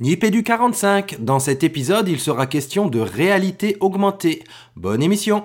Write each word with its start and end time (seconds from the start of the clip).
Nipédu 0.00 0.44
45. 0.44 1.16
Dans 1.18 1.40
cet 1.40 1.64
épisode, 1.64 2.08
il 2.08 2.20
sera 2.20 2.46
question 2.46 2.86
de 2.86 3.00
réalité 3.00 3.76
augmentée. 3.80 4.44
Bonne 4.76 5.02
émission. 5.02 5.42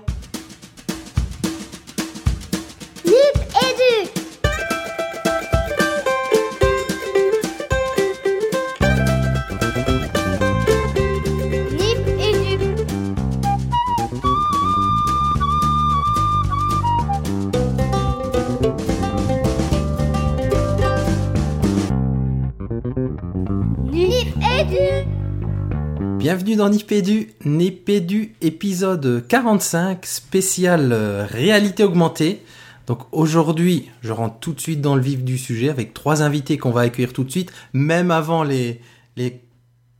Nipédu, 26.70 27.30
Nipédu 27.46 28.36
épisode 28.42 29.26
45, 29.28 30.06
spécial 30.06 30.92
euh, 30.92 31.26
réalité 31.30 31.84
augmentée. 31.84 32.42
Donc 32.88 33.00
aujourd'hui, 33.12 33.90
je 34.02 34.12
rentre 34.12 34.40
tout 34.40 34.54
de 34.54 34.60
suite 34.60 34.82
dans 34.82 34.96
le 34.96 35.02
vif 35.02 35.24
du 35.24 35.38
sujet 35.38 35.70
avec 35.70 35.94
trois 35.94 36.22
invités 36.22 36.58
qu'on 36.58 36.72
va 36.72 36.82
accueillir 36.82 37.14
tout 37.14 37.24
de 37.24 37.32
suite, 37.32 37.52
même 37.74 38.12
avant 38.12 38.44
les, 38.44 38.82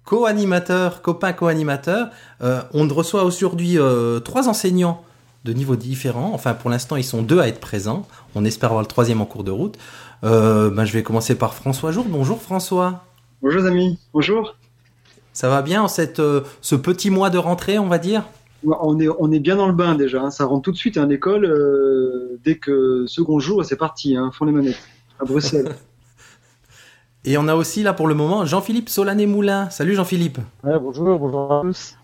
co-animateurs, 0.06 1.02
copains 1.02 1.34
co-animateurs. 1.34 2.10
Euh, 2.42 2.62
on 2.74 2.88
reçoit 2.88 3.24
aujourd'hui 3.24 3.80
euh, 3.80 4.20
trois 4.20 4.50
enseignants 4.50 5.04
de 5.46 5.54
niveaux 5.54 5.76
différents. 5.76 6.34
Enfin, 6.34 6.54
pour 6.54 6.70
l'instant, 6.70 6.96
ils 6.96 7.04
sont 7.04 7.22
deux 7.22 7.40
à 7.40 7.48
être 7.48 7.60
présents. 7.60 8.06
On 8.36 8.46
espère 8.46 8.70
avoir 8.70 8.82
le 8.82 8.88
troisième 8.88 9.22
en 9.22 9.26
cours 9.26 9.44
de 9.44 9.52
route. 9.52 9.78
Ben, 10.22 10.86
je 10.86 10.94
vais 10.94 11.04
commencer 11.04 11.36
par 11.36 11.54
François 11.54 11.92
Jour. 11.92 12.06
Bonjour 12.08 12.42
François. 12.42 13.04
Bonjour 13.42 13.66
amis, 13.66 14.00
bonjour. 14.14 14.56
Ça 15.34 15.50
va 15.50 15.62
bien 15.62 15.82
en 15.84 15.88
cette, 15.88 16.20
euh, 16.20 16.42
ce 16.62 16.76
petit 16.76 17.10
mois 17.10 17.30
de 17.30 17.38
rentrée, 17.38 17.80
on 17.80 17.88
va 17.88 17.98
dire? 17.98 18.24
On 18.66 18.98
est, 19.00 19.08
on 19.20 19.32
est 19.32 19.40
bien 19.40 19.58
dans 19.58 19.68
le 19.68 19.74
bain 19.74 19.96
déjà, 19.96 20.22
hein. 20.22 20.32
ça 20.32 20.46
rentre 20.46 20.62
tout 20.62 20.72
de 20.72 20.78
suite 20.78 20.96
à 20.98 21.06
l'école 21.06 21.44
euh, 21.44 22.40
dès 22.46 22.58
que 22.58 23.04
second 23.08 23.40
jour, 23.40 23.66
c'est 23.66 23.76
parti, 23.76 24.16
hein, 24.16 24.32
font 24.32 24.46
les 24.46 24.54
manettes 24.54 24.80
à 25.20 25.26
Bruxelles. 25.26 25.76
Et 27.26 27.38
on 27.38 27.48
a 27.48 27.56
aussi 27.56 27.84
là 27.84 27.94
pour 27.94 28.08
le 28.08 28.16
moment 28.16 28.46
Jean-Philippe 28.46 28.90
Solané-Moulin. 28.90 29.70
Salut 29.70 29.96
Jean-Philippe. 29.96 30.40
Ouais, 30.64 30.78
bonjour, 30.80 31.18
bonjour 31.20 31.54
à 31.54 31.62
tous. 31.62 31.96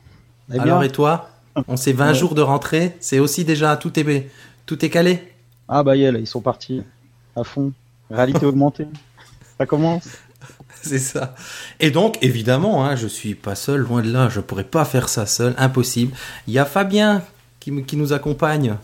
Alors 0.51 0.63
bien? 0.65 0.81
et 0.81 0.89
toi? 0.89 1.29
On 1.67 1.75
sait 1.77 1.91
20 1.93 2.07
Ouais. 2.07 2.13
jours 2.13 2.35
de 2.35 2.41
rentrée, 2.41 2.95
c'est 3.01 3.19
aussi 3.19 3.43
déjà 3.45 3.75
tout 3.77 3.97
est 3.99 4.29
tout 4.65 4.83
est 4.83 4.89
calé? 4.89 5.33
Ah 5.67 5.83
bah 5.83 5.95
yeah, 5.95 6.11
là, 6.11 6.19
ils 6.19 6.27
sont 6.27 6.41
partis 6.41 6.83
à 7.35 7.43
fond. 7.43 7.73
Réalité 8.09 8.45
augmentée. 8.45 8.87
Ça 9.57 9.65
commence? 9.65 10.07
C'est 10.83 10.99
ça. 10.99 11.35
Et 11.79 11.91
donc 11.91 12.17
évidemment, 12.21 12.85
hein, 12.85 12.95
je 12.95 13.07
suis 13.07 13.35
pas 13.35 13.55
seul, 13.55 13.81
loin 13.81 14.01
de 14.01 14.11
là, 14.11 14.29
je 14.29 14.39
pourrais 14.39 14.63
pas 14.63 14.85
faire 14.85 15.09
ça 15.09 15.25
seul, 15.25 15.53
impossible. 15.57 16.15
Il 16.47 16.53
y 16.53 16.59
a 16.59 16.65
Fabien 16.65 17.21
qui, 17.59 17.97
nous 17.97 18.13
accompagne. 18.13 18.75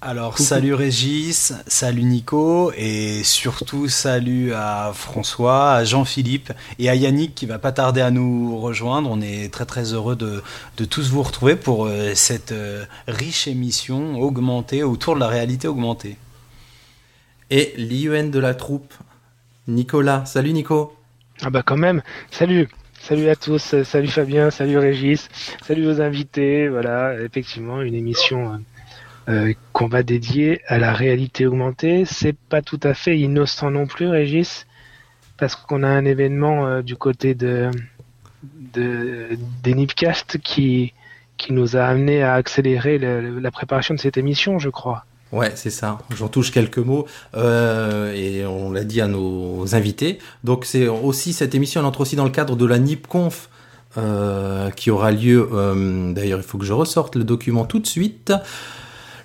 Alors, 0.00 0.32
Coucou. 0.32 0.44
salut 0.44 0.74
Régis, 0.74 1.54
salut 1.66 2.04
Nico, 2.04 2.72
et 2.76 3.22
surtout 3.24 3.88
salut 3.88 4.52
à 4.52 4.92
François, 4.94 5.72
à 5.72 5.84
Jean-Philippe 5.84 6.52
et 6.78 6.88
à 6.88 6.94
Yannick 6.94 7.34
qui 7.34 7.46
va 7.46 7.58
pas 7.58 7.72
tarder 7.72 8.00
à 8.00 8.10
nous 8.10 8.60
rejoindre. 8.60 9.10
On 9.10 9.20
est 9.20 9.52
très 9.52 9.66
très 9.66 9.92
heureux 9.92 10.14
de, 10.14 10.42
de 10.76 10.84
tous 10.84 11.10
vous 11.10 11.22
retrouver 11.22 11.56
pour 11.56 11.86
euh, 11.86 12.14
cette 12.14 12.52
euh, 12.52 12.84
riche 13.08 13.48
émission 13.48 14.20
augmentée 14.20 14.82
autour 14.82 15.14
de 15.14 15.20
la 15.20 15.28
réalité 15.28 15.66
augmentée. 15.66 16.16
Et 17.50 17.72
l'IUN 17.76 18.28
de 18.28 18.38
la 18.38 18.54
troupe, 18.54 18.92
Nicolas. 19.66 20.24
Salut 20.26 20.52
Nico. 20.52 20.97
Ah 21.42 21.50
bah 21.50 21.62
quand 21.64 21.76
même. 21.76 22.02
Salut. 22.30 22.68
Salut 23.00 23.28
à 23.28 23.36
tous. 23.36 23.82
Salut 23.84 24.08
Fabien. 24.08 24.50
Salut 24.50 24.78
Régis. 24.78 25.28
Salut 25.62 25.86
aux 25.86 26.00
invités. 26.00 26.68
Voilà, 26.68 27.14
effectivement, 27.22 27.80
une 27.80 27.94
émission 27.94 28.54
euh, 28.54 28.58
euh, 29.28 29.54
qu'on 29.72 29.86
va 29.86 30.02
dédier 30.02 30.60
à 30.66 30.78
la 30.78 30.92
réalité 30.92 31.46
augmentée. 31.46 32.04
C'est 32.04 32.36
pas 32.36 32.60
tout 32.60 32.80
à 32.82 32.94
fait 32.94 33.18
innocent 33.18 33.70
non 33.70 33.86
plus, 33.86 34.08
Régis, 34.08 34.66
parce 35.36 35.54
qu'on 35.54 35.84
a 35.84 35.88
un 35.88 36.04
événement 36.04 36.66
euh, 36.66 36.82
du 36.82 36.96
côté 36.96 37.34
de, 37.34 37.70
de 38.74 39.38
des 39.62 39.74
Nipcast 39.74 40.38
qui 40.38 40.92
qui 41.36 41.52
nous 41.52 41.76
a 41.76 41.84
amené 41.84 42.24
à 42.24 42.34
accélérer 42.34 42.98
la 42.98 43.50
préparation 43.52 43.94
de 43.94 44.00
cette 44.00 44.16
émission, 44.16 44.58
je 44.58 44.70
crois. 44.70 45.06
Ouais, 45.32 45.52
c'est 45.56 45.70
ça. 45.70 45.98
J'en 46.16 46.28
touche 46.28 46.50
quelques 46.50 46.78
mots 46.78 47.06
euh, 47.36 48.14
et 48.14 48.46
on 48.46 48.70
l'a 48.72 48.84
dit 48.84 49.00
à 49.00 49.08
nos 49.08 49.74
invités. 49.74 50.18
Donc 50.42 50.64
c'est 50.64 50.88
aussi 50.88 51.32
cette 51.34 51.54
émission, 51.54 51.80
elle 51.80 51.86
entre 51.86 52.00
aussi 52.00 52.16
dans 52.16 52.24
le 52.24 52.30
cadre 52.30 52.56
de 52.56 52.64
la 52.64 52.78
NIPConf 52.78 53.50
euh, 53.98 54.70
qui 54.70 54.90
aura 54.90 55.10
lieu. 55.10 55.48
euh, 55.52 56.12
D'ailleurs, 56.14 56.38
il 56.38 56.44
faut 56.44 56.56
que 56.56 56.64
je 56.64 56.72
ressorte 56.72 57.14
le 57.16 57.24
document 57.24 57.66
tout 57.66 57.78
de 57.78 57.86
suite. 57.86 58.32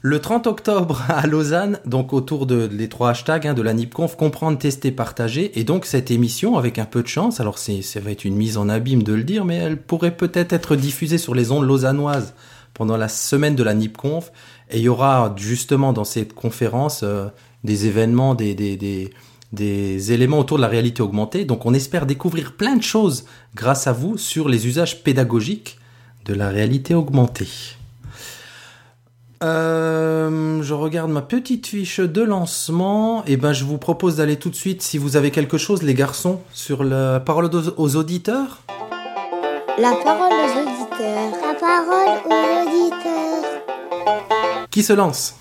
Le 0.02 0.20
30 0.20 0.48
octobre 0.48 1.02
à 1.08 1.26
Lausanne, 1.26 1.80
donc 1.86 2.12
autour 2.12 2.46
de 2.48 2.68
les 2.70 2.90
trois 2.90 3.12
hashtags 3.12 3.48
hein, 3.48 3.54
de 3.54 3.62
la 3.62 3.74
NIPConf, 3.74 4.18
comprendre, 4.18 4.58
tester, 4.58 4.92
partager. 4.92 5.58
Et 5.58 5.64
donc 5.64 5.86
cette 5.86 6.12
émission, 6.12 6.58
avec 6.58 6.80
un 6.80 6.86
peu 6.86 7.02
de 7.02 7.08
chance, 7.08 7.40
alors 7.40 7.58
c'est, 7.58 7.82
ça 7.82 8.02
va 8.02 8.12
être 8.12 8.26
une 8.26 8.36
mise 8.36 8.58
en 8.58 8.68
abîme 8.68 9.04
de 9.04 9.14
le 9.14 9.24
dire, 9.24 9.46
mais 9.46 9.56
elle 9.56 9.78
pourrait 9.78 10.18
peut-être 10.18 10.52
être 10.52 10.76
diffusée 10.76 11.18
sur 11.18 11.34
les 11.34 11.52
ondes 11.52 11.66
lausannoises 11.66 12.34
pendant 12.74 12.98
la 12.98 13.08
semaine 13.08 13.56
de 13.56 13.64
la 13.64 13.74
NIPConf. 13.74 14.32
Et 14.70 14.78
il 14.78 14.84
y 14.84 14.90
aura 14.90 15.34
justement 15.38 15.94
dans 15.94 16.04
cette 16.04 16.34
conférence 16.34 17.02
euh, 17.04 17.28
des 17.64 17.86
événements, 17.88 18.36
des, 18.36 18.56
des, 18.56 19.12
des, 19.52 20.12
éléments 20.12 20.40
autour 20.40 20.58
de 20.58 20.62
la 20.62 20.68
réalité 20.68 21.02
augmentée. 21.02 21.46
Donc 21.46 21.66
on 21.66 21.74
espère 21.74 22.06
découvrir 22.06 22.54
plein 22.54 22.76
de 22.76 22.84
choses 22.84 23.26
grâce 23.56 23.88
à 23.88 23.94
vous 23.94 24.18
sur 24.18 24.50
les 24.50 24.68
usages 24.68 25.04
pédagogiques 25.04 25.78
de 26.26 26.34
la 26.34 26.50
réalité 26.50 26.96
augmentée. 26.96 27.48
Euh, 29.44 30.64
je 30.64 30.74
regarde 30.74 31.12
ma 31.12 31.22
petite 31.22 31.68
fiche 31.68 32.00
de 32.00 32.22
lancement. 32.22 33.26
Et 33.26 33.36
ben, 33.36 33.52
je 33.52 33.66
vous 33.66 33.78
propose 33.78 34.18
d'aller 34.18 34.38
tout 34.38 34.50
de 34.50 34.56
suite, 34.56 34.82
si 34.82 34.98
vous 34.98 35.18
avez 35.18 35.32
quelque 35.32 35.58
chose, 35.58 35.84
les 35.84 35.94
garçons, 35.94 36.40
sur 36.54 36.84
la 36.84 37.20
parole 37.20 37.50
aux 37.78 37.96
auditeurs. 37.96 38.62
La 39.78 39.92
parole 40.04 40.32
aux 40.32 40.62
auditeurs 40.62 41.32
La 41.42 41.54
parole 41.60 42.22
aux 42.26 42.68
auditeurs 42.68 44.33
Qui 44.74 44.82
se 44.82 44.94
lance? 44.94 45.36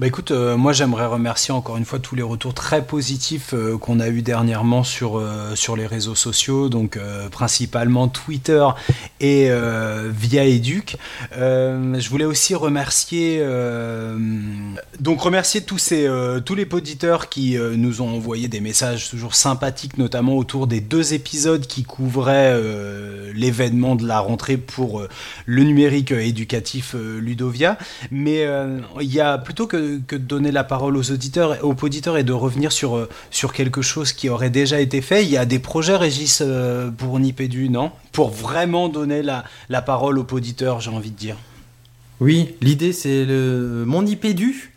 Bah 0.00 0.06
écoute, 0.06 0.30
euh, 0.30 0.56
moi 0.56 0.72
j'aimerais 0.72 1.04
remercier 1.04 1.52
encore 1.52 1.76
une 1.76 1.84
fois 1.84 1.98
tous 1.98 2.14
les 2.14 2.22
retours 2.22 2.54
très 2.54 2.86
positifs 2.86 3.52
euh, 3.52 3.76
qu'on 3.76 4.00
a 4.00 4.08
eu 4.08 4.22
dernièrement 4.22 4.82
sur, 4.82 5.18
euh, 5.18 5.54
sur 5.54 5.76
les 5.76 5.86
réseaux 5.86 6.14
sociaux, 6.14 6.70
donc 6.70 6.98
principalement 7.30 8.08
Twitter 8.08 8.66
et 9.20 9.50
via 10.08 10.46
Educ. 10.46 10.96
Je 11.32 12.08
voulais 12.08 12.24
aussi 12.24 12.54
remercier 12.54 13.44
donc 14.98 15.20
remercier 15.20 15.60
tous 15.60 15.76
ces 15.76 16.08
tous 16.46 16.54
les 16.54 16.66
auditeurs 16.72 17.28
qui 17.28 17.58
nous 17.58 18.00
ont 18.00 18.08
envoyé 18.08 18.48
des 18.48 18.60
messages 18.60 19.10
toujours 19.10 19.34
sympathiques, 19.34 19.98
notamment 19.98 20.36
autour 20.36 20.66
des 20.66 20.80
deux 20.80 21.12
épisodes 21.12 21.66
qui 21.66 21.82
couvraient 21.82 22.58
l'événement 23.34 23.96
de 23.96 24.06
la 24.06 24.20
rentrée 24.20 24.56
pour 24.56 25.02
le 25.44 25.62
numérique 25.62 26.12
éducatif 26.12 26.94
Ludovia. 26.94 27.76
Mais 28.10 28.46
il 29.00 29.12
y 29.12 29.20
a 29.20 29.36
plutôt 29.36 29.66
que, 29.66 29.89
que 29.98 30.16
de 30.16 30.22
donner 30.22 30.52
la 30.52 30.64
parole 30.64 30.96
aux 30.96 31.10
auditeurs, 31.10 31.58
aux 31.64 31.74
auditeurs 31.82 32.16
et 32.16 32.24
de 32.24 32.32
revenir 32.32 32.72
sur, 32.72 32.96
euh, 32.96 33.08
sur 33.30 33.52
quelque 33.52 33.82
chose 33.82 34.12
qui 34.12 34.28
aurait 34.28 34.50
déjà 34.50 34.80
été 34.80 35.00
fait, 35.00 35.24
il 35.24 35.30
y 35.30 35.36
a 35.36 35.44
des 35.44 35.58
projets, 35.58 35.96
Régis, 35.96 36.42
euh, 36.44 36.90
pour 36.90 37.18
Nipédu, 37.18 37.68
non? 37.68 37.92
Pour 38.12 38.30
vraiment 38.30 38.88
donner 38.88 39.22
la, 39.22 39.44
la 39.68 39.82
parole 39.82 40.18
aux 40.18 40.26
auditeurs, 40.32 40.80
j'ai 40.80 40.90
envie 40.90 41.10
de 41.10 41.16
dire. 41.16 41.36
Oui, 42.20 42.54
l'idée 42.60 42.92
c'est 42.92 43.24
le 43.24 43.84
mon 43.86 44.04
IPDU. 44.04 44.74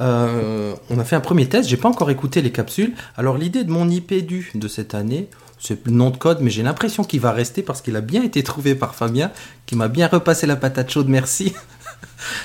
Euh, 0.00 0.74
on 0.90 0.98
a 0.98 1.04
fait 1.04 1.16
un 1.16 1.20
premier 1.20 1.48
test, 1.48 1.68
j'ai 1.68 1.76
pas 1.76 1.88
encore 1.88 2.10
écouté 2.10 2.42
les 2.42 2.52
capsules. 2.52 2.94
Alors 3.16 3.38
l'idée 3.38 3.64
de 3.64 3.70
mon 3.70 3.88
IPDU 3.88 4.52
de 4.54 4.68
cette 4.68 4.94
année, 4.94 5.28
c'est 5.58 5.86
le 5.86 5.92
nom 5.92 6.10
de 6.10 6.16
code, 6.16 6.38
mais 6.40 6.50
j'ai 6.50 6.62
l'impression 6.62 7.04
qu'il 7.04 7.20
va 7.20 7.32
rester 7.32 7.62
parce 7.62 7.80
qu'il 7.82 7.94
a 7.96 8.00
bien 8.00 8.22
été 8.22 8.42
trouvé 8.42 8.74
par 8.74 8.94
Fabien, 8.94 9.30
qui 9.64 9.76
m'a 9.76 9.88
bien 9.88 10.08
repassé 10.08 10.46
la 10.46 10.56
patate 10.56 10.90
chaude, 10.90 11.08
merci. 11.08 11.54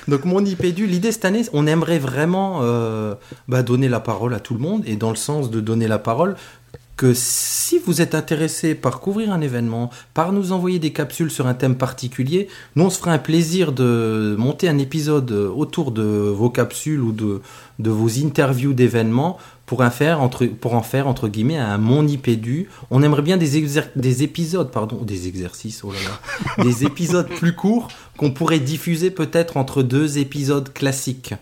Donc 0.08 0.26
mon 0.26 0.44
IPDU, 0.44 0.88
l'idée 0.88 1.12
cette 1.12 1.26
année, 1.26 1.44
on 1.54 1.68
aimerait 1.68 2.00
vraiment 2.00 2.60
euh, 2.62 3.16
bah, 3.48 3.64
donner 3.64 3.90
la 3.90 4.00
parole 4.00 4.34
à 4.34 4.40
tout 4.40 4.54
le 4.54 4.60
monde, 4.60 4.84
et 4.86 4.96
dans 4.96 5.10
le 5.10 5.16
sens 5.16 5.50
de 5.50 5.60
donner 5.60 5.88
la 5.88 6.00
parole, 6.00 6.36
que 6.98 7.14
si 7.14 7.78
vous 7.78 8.02
êtes 8.02 8.16
intéressé 8.16 8.74
par 8.74 9.00
couvrir 9.00 9.32
un 9.32 9.40
événement, 9.40 9.92
par 10.16 10.32
nous 10.34 10.52
envoyer 10.52 10.80
des 10.80 10.92
capsules 10.92 11.30
sur 11.30 11.46
un 11.46 11.54
thème 11.54 11.76
particulier, 11.76 12.48
nous 12.76 12.86
on 12.86 12.90
se 12.90 12.98
fera 12.98 13.12
un 13.12 13.20
plaisir 13.20 13.72
de 13.72 14.36
monter 14.38 14.68
un 14.68 14.80
épisode 14.80 15.32
autour 15.32 15.92
de 15.92 16.02
vos 16.02 16.50
capsules 16.50 17.02
ou 17.02 17.12
de, 17.12 17.42
de 17.78 17.90
vos 17.92 18.10
interviews 18.18 18.74
d'événements 18.74 19.38
pour, 19.68 19.82
en 19.82 19.92
faire 19.92 20.22
entre, 20.22 20.46
pour 20.46 20.74
en 20.74 20.82
faire 20.82 21.08
entre 21.08 21.28
guillemets 21.28 21.58
un 21.58 21.78
mon 21.78 22.08
IPDU. 22.08 22.70
On 22.90 23.04
aimerait 23.04 23.22
bien 23.22 23.38
des, 23.38 23.62
des 23.96 24.24
épisodes, 24.24 24.72
pardon, 24.72 25.04
des 25.04 25.28
exercices, 25.28 25.84
oh 25.84 25.92
là 25.92 26.00
là, 26.08 26.64
des 26.64 26.86
épisodes 26.86 27.28
plus 27.28 27.54
courts 27.54 27.90
qu'on 28.18 28.32
pourrait 28.32 28.62
diffuser 28.62 29.12
peut-être 29.12 29.58
entre 29.58 29.84
deux 29.84 30.18
épisodes 30.18 30.72
classiques. 30.74 31.36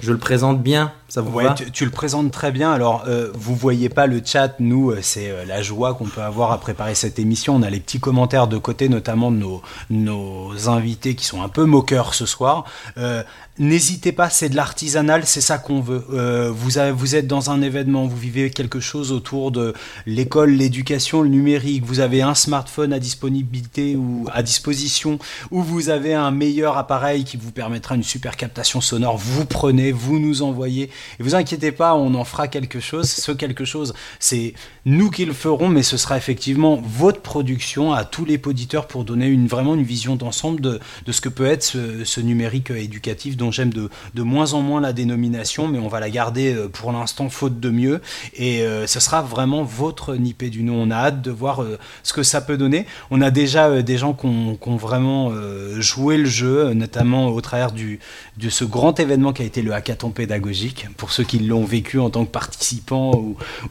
Je 0.00 0.10
le 0.10 0.18
présente 0.18 0.62
bien, 0.62 0.92
Ça 1.12 1.20
vous 1.20 1.30
Ouais, 1.30 1.44
va 1.44 1.52
tu, 1.52 1.70
tu 1.70 1.84
le 1.84 1.90
présentes 1.90 2.30
très 2.32 2.52
bien. 2.52 2.72
Alors, 2.72 3.04
euh, 3.06 3.30
vous 3.34 3.54
voyez 3.54 3.90
pas 3.90 4.06
le 4.06 4.22
chat, 4.24 4.54
nous, 4.60 4.92
euh, 4.92 5.00
c'est 5.02 5.28
euh, 5.28 5.44
la 5.44 5.60
joie 5.60 5.92
qu'on 5.92 6.06
peut 6.06 6.22
avoir 6.22 6.52
à 6.52 6.58
préparer 6.58 6.94
cette 6.94 7.18
émission. 7.18 7.54
On 7.54 7.60
a 7.62 7.68
les 7.68 7.80
petits 7.80 8.00
commentaires 8.00 8.48
de 8.48 8.56
côté, 8.56 8.88
notamment 8.88 9.30
de 9.30 9.36
nos, 9.36 9.60
nos 9.90 10.70
invités 10.70 11.14
qui 11.14 11.26
sont 11.26 11.42
un 11.42 11.50
peu 11.50 11.66
moqueurs 11.66 12.14
ce 12.14 12.24
soir. 12.24 12.64
Euh, 12.96 13.22
N'hésitez 13.58 14.12
pas, 14.12 14.30
c'est 14.30 14.48
de 14.48 14.56
l'artisanal, 14.56 15.26
c'est 15.26 15.42
ça 15.42 15.58
qu'on 15.58 15.82
veut. 15.82 16.02
Euh, 16.14 16.50
vous, 16.50 16.78
avez, 16.78 16.90
vous 16.90 17.16
êtes 17.16 17.26
dans 17.26 17.50
un 17.50 17.60
événement, 17.60 18.06
vous 18.06 18.16
vivez 18.16 18.50
quelque 18.50 18.80
chose 18.80 19.12
autour 19.12 19.50
de 19.52 19.74
l'école, 20.06 20.52
l'éducation, 20.52 21.20
le 21.20 21.28
numérique. 21.28 21.84
Vous 21.84 22.00
avez 22.00 22.22
un 22.22 22.34
smartphone 22.34 22.94
à 22.94 22.98
disponibilité 22.98 23.94
ou 23.94 24.26
à 24.32 24.42
disposition, 24.42 25.18
ou 25.50 25.62
vous 25.62 25.90
avez 25.90 26.14
un 26.14 26.30
meilleur 26.30 26.78
appareil 26.78 27.24
qui 27.24 27.36
vous 27.36 27.52
permettra 27.52 27.94
une 27.94 28.02
super 28.02 28.38
captation 28.38 28.80
sonore. 28.80 29.18
Vous 29.18 29.44
prenez, 29.44 29.92
vous 29.92 30.18
nous 30.18 30.40
envoyez. 30.40 30.88
Et 31.18 31.22
vous 31.22 31.34
inquiétez 31.34 31.72
pas, 31.72 31.94
on 31.94 32.14
en 32.14 32.24
fera 32.24 32.48
quelque 32.48 32.80
chose. 32.80 33.08
Ce 33.10 33.32
quelque 33.32 33.64
chose, 33.64 33.94
c'est 34.18 34.54
nous 34.84 35.10
qui 35.10 35.24
le 35.24 35.32
ferons, 35.32 35.68
mais 35.68 35.82
ce 35.82 35.96
sera 35.96 36.16
effectivement 36.16 36.80
votre 36.82 37.20
production 37.20 37.92
à 37.92 38.04
tous 38.04 38.24
les 38.24 38.40
auditeurs 38.44 38.86
pour 38.86 39.04
donner 39.04 39.26
une, 39.26 39.46
vraiment 39.46 39.74
une 39.74 39.82
vision 39.82 40.16
d'ensemble 40.16 40.60
de, 40.60 40.80
de 41.06 41.12
ce 41.12 41.20
que 41.20 41.28
peut 41.28 41.46
être 41.46 41.62
ce, 41.62 42.20
numérique 42.20 42.70
euh, 42.70 42.76
éducatif 42.76 43.36
dont 43.36 43.50
j'aime 43.50 43.72
de, 43.72 43.88
de 44.14 44.22
moins 44.22 44.54
en 44.54 44.62
moins 44.62 44.80
la 44.80 44.92
dénomination, 44.92 45.68
mais 45.68 45.78
on 45.78 45.88
va 45.88 46.00
la 46.00 46.10
garder 46.10 46.54
euh, 46.54 46.68
pour 46.68 46.92
l'instant 46.92 47.28
faute 47.28 47.60
de 47.60 47.70
mieux. 47.70 48.00
Et 48.34 48.62
euh, 48.62 48.86
ce 48.86 49.00
sera 49.00 49.22
vraiment 49.22 49.62
votre 49.62 50.14
nippé 50.16 50.50
du 50.50 50.62
nom. 50.62 50.74
On 50.74 50.90
a 50.90 50.96
hâte 50.96 51.22
de 51.22 51.30
voir 51.30 51.64
ce 52.02 52.12
que 52.12 52.22
ça 52.22 52.40
peut 52.40 52.56
donner. 52.56 52.86
On 53.10 53.20
a 53.20 53.30
déjà 53.30 53.82
des 53.82 53.98
gens 53.98 54.12
qui 54.12 54.26
ont, 54.26 54.76
vraiment 54.76 55.32
joué 55.78 56.16
le 56.16 56.24
jeu, 56.24 56.72
notamment 56.72 57.28
au 57.28 57.40
travers 57.40 57.72
du, 57.72 58.00
de 58.36 58.48
ce 58.48 58.64
grand 58.64 58.98
événement 58.98 59.32
qui 59.32 59.42
a 59.42 59.44
été 59.44 59.62
le 59.62 59.72
hackathon 59.72 60.10
pédagogique, 60.10 60.86
pour 60.96 61.12
ceux 61.12 61.24
qui 61.24 61.38
l'ont 61.38 61.64
vécu 61.64 61.98
en 61.98 62.10
tant 62.10 62.24
que 62.24 62.30
participants 62.30 63.12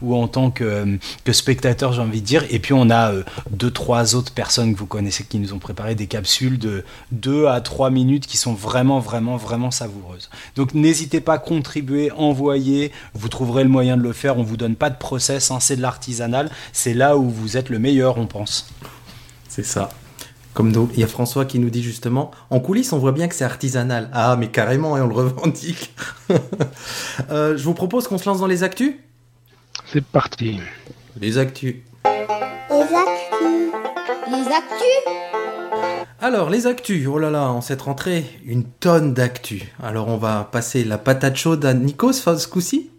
ou, 0.00 0.14
en 0.14 0.28
tant 0.28 0.50
que, 0.50 0.64
euh, 0.64 0.96
que 1.24 1.32
spectateurs, 1.32 1.92
j'ai 1.92 2.02
envie 2.02 2.20
de 2.20 2.26
dire. 2.26 2.44
Et 2.50 2.58
puis 2.58 2.72
on 2.72 2.90
a 2.90 3.12
euh, 3.12 3.22
deux, 3.50 3.70
trois 3.70 4.14
autres 4.14 4.32
personnes 4.32 4.74
que 4.74 4.78
vous 4.78 4.86
connaissez 4.86 5.24
qui 5.24 5.38
nous 5.38 5.52
ont 5.52 5.58
préparé 5.58 5.94
des 5.94 6.06
capsules 6.06 6.58
de 6.58 6.84
2 7.12 7.46
à 7.46 7.60
3 7.60 7.90
minutes 7.90 8.26
qui 8.26 8.36
sont 8.36 8.54
vraiment, 8.54 8.98
vraiment, 8.98 9.36
vraiment 9.36 9.70
savoureuses. 9.70 10.30
Donc 10.56 10.74
n'hésitez 10.74 11.20
pas 11.20 11.34
à 11.34 11.38
contribuer, 11.38 12.10
envoyer, 12.12 12.92
vous 13.14 13.28
trouverez 13.28 13.62
le 13.62 13.70
moyen 13.70 13.96
de 13.96 14.02
le 14.02 14.12
faire. 14.12 14.38
On 14.38 14.42
vous 14.42 14.56
donne 14.56 14.76
pas 14.76 14.90
de 14.90 14.96
process, 14.96 15.50
hein, 15.50 15.60
c'est 15.60 15.76
de 15.76 15.82
l'artisanal. 15.82 16.50
C'est 16.72 16.94
là 16.94 17.16
où 17.16 17.28
vous 17.28 17.56
êtes 17.56 17.68
le 17.68 17.78
meilleur, 17.78 18.18
on 18.18 18.26
pense. 18.26 18.68
C'est 19.48 19.64
ça. 19.64 19.90
Comme 20.54 20.70
nous, 20.70 20.90
il 20.92 21.00
y 21.00 21.02
a 21.02 21.06
François 21.06 21.46
qui 21.46 21.58
nous 21.58 21.70
dit 21.70 21.82
justement, 21.82 22.30
en 22.50 22.60
coulisses, 22.60 22.92
on 22.92 22.98
voit 22.98 23.12
bien 23.12 23.26
que 23.26 23.34
c'est 23.34 23.44
artisanal. 23.44 24.10
Ah, 24.12 24.36
mais 24.38 24.48
carrément, 24.48 24.96
et 24.96 25.00
on 25.00 25.08
le 25.08 25.14
revendique. 25.14 25.94
Euh, 27.30 27.58
je 27.58 27.64
vous 27.64 27.74
propose 27.74 28.08
qu'on 28.08 28.16
se 28.16 28.26
lance 28.26 28.40
dans 28.40 28.46
les 28.46 28.62
actus. 28.62 28.94
C'est 29.86 30.02
parti. 30.02 30.60
Les 31.20 31.36
actus. 31.36 31.76
Les 32.04 32.80
actus. 32.80 33.72
Les 34.30 34.46
actus 34.46 35.02
Alors, 36.20 36.48
les 36.48 36.66
actus. 36.66 37.06
Oh 37.06 37.18
là 37.18 37.30
là, 37.30 37.50
en 37.50 37.60
cette 37.60 37.82
rentrée, 37.82 38.24
une 38.46 38.64
tonne 38.64 39.12
d'actus. 39.12 39.64
Alors, 39.82 40.08
on 40.08 40.16
va 40.16 40.48
passer 40.50 40.84
la 40.84 40.96
patate 40.96 41.36
chaude 41.36 41.64
à 41.66 41.74
Nikos 41.74 42.12
ce 42.12 42.48
coup-ci. 42.48 42.91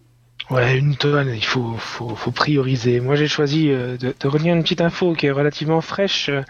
Ouais, 0.50 0.78
une 0.78 0.98
tonne, 0.98 1.34
il 1.34 1.44
faut, 1.44 1.74
faut, 1.78 2.16
faut 2.16 2.31
prioriser. 2.31 3.00
Moi, 3.00 3.16
j'ai 3.16 3.28
choisi 3.28 3.69
euh, 3.72 3.95
de, 3.98 4.13
de 4.19 4.28
relire 4.28 4.54
une 4.54 4.62
petite 4.62 4.81
info 4.81 5.13
qui 5.13 5.25
est 5.28 5.31
relativement 5.31 5.80
fraîche 5.80 6.28
euh, 6.30 6.42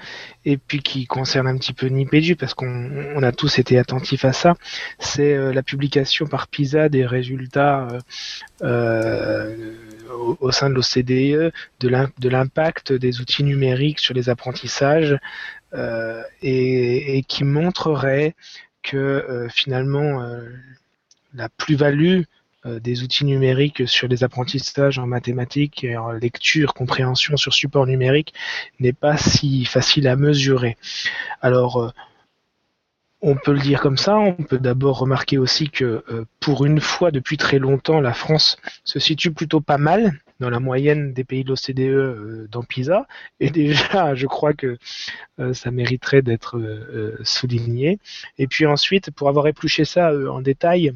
et 0.45 0.57
puis 0.57 0.79
qui 0.79 1.05
concerne 1.05 1.47
un 1.47 1.55
petit 1.57 1.73
peu 1.73 1.85
Nipédu 1.87 2.35
parce 2.35 2.55
qu'on 2.55 2.89
on 3.15 3.21
a 3.23 3.31
tous 3.31 3.59
été 3.59 3.77
attentifs 3.77 4.25
à 4.25 4.33
ça. 4.33 4.55
C'est 4.97 5.33
euh, 5.35 5.53
la 5.53 5.61
publication 5.61 6.25
par 6.25 6.47
PISA 6.47 6.89
des 6.89 7.05
résultats 7.05 7.87
euh, 8.63 9.55
au, 10.11 10.37
au 10.39 10.51
sein 10.51 10.69
de 10.69 10.73
l'OCDE 10.75 11.53
de 11.79 11.87
l'im- 11.87 12.11
de 12.17 12.29
l'impact 12.29 12.93
des 12.93 13.21
outils 13.21 13.43
numériques 13.43 13.99
sur 13.99 14.15
les 14.15 14.27
apprentissages 14.27 15.17
euh, 15.75 16.23
et, 16.41 17.17
et 17.17 17.23
qui 17.23 17.43
montrerait 17.43 18.33
que 18.81 18.97
euh, 18.97 19.47
finalement 19.49 20.27
la 21.35 21.47
plus-value 21.49 22.21
des 22.65 23.03
outils 23.03 23.25
numériques 23.25 23.87
sur 23.87 24.07
les 24.07 24.23
apprentissages 24.23 24.99
en 24.99 25.07
mathématiques 25.07 25.83
et 25.83 25.97
en 25.97 26.11
lecture, 26.11 26.73
compréhension 26.73 27.37
sur 27.37 27.53
support 27.53 27.87
numérique 27.87 28.33
n'est 28.79 28.93
pas 28.93 29.17
si 29.17 29.65
facile 29.65 30.07
à 30.07 30.15
mesurer. 30.15 30.77
Alors, 31.41 31.81
euh, 31.81 31.89
on 33.21 33.35
peut 33.35 33.53
le 33.53 33.59
dire 33.59 33.79
comme 33.79 33.97
ça, 33.97 34.17
on 34.17 34.33
peut 34.33 34.59
d'abord 34.59 34.99
remarquer 34.99 35.37
aussi 35.37 35.69
que 35.69 36.03
euh, 36.09 36.25
pour 36.41 36.65
une 36.65 36.81
fois 36.81 37.09
depuis 37.09 37.37
très 37.37 37.57
longtemps, 37.57 38.01
la 38.01 38.13
France 38.13 38.57
se 38.83 38.99
situe 38.99 39.31
plutôt 39.31 39.61
pas 39.61 39.77
mal 39.77 40.19
dans 40.41 40.49
la 40.49 40.59
moyenne 40.59 41.13
des 41.13 41.23
pays 41.23 41.45
de 41.45 41.49
l'OCDE 41.49 41.79
euh, 41.79 42.47
dans 42.51 42.63
PISA, 42.63 43.07
et 43.39 43.49
déjà 43.49 44.13
je 44.15 44.27
crois 44.27 44.53
que 44.53 44.77
euh, 45.39 45.53
ça 45.53 45.71
mériterait 45.71 46.21
d'être 46.21 46.57
euh, 46.57 47.15
euh, 47.17 47.17
souligné. 47.23 47.99
Et 48.37 48.47
puis 48.47 48.65
ensuite, 48.65 49.09
pour 49.11 49.29
avoir 49.29 49.47
épluché 49.47 49.85
ça 49.85 50.11
euh, 50.11 50.29
en 50.29 50.41
détail, 50.41 50.91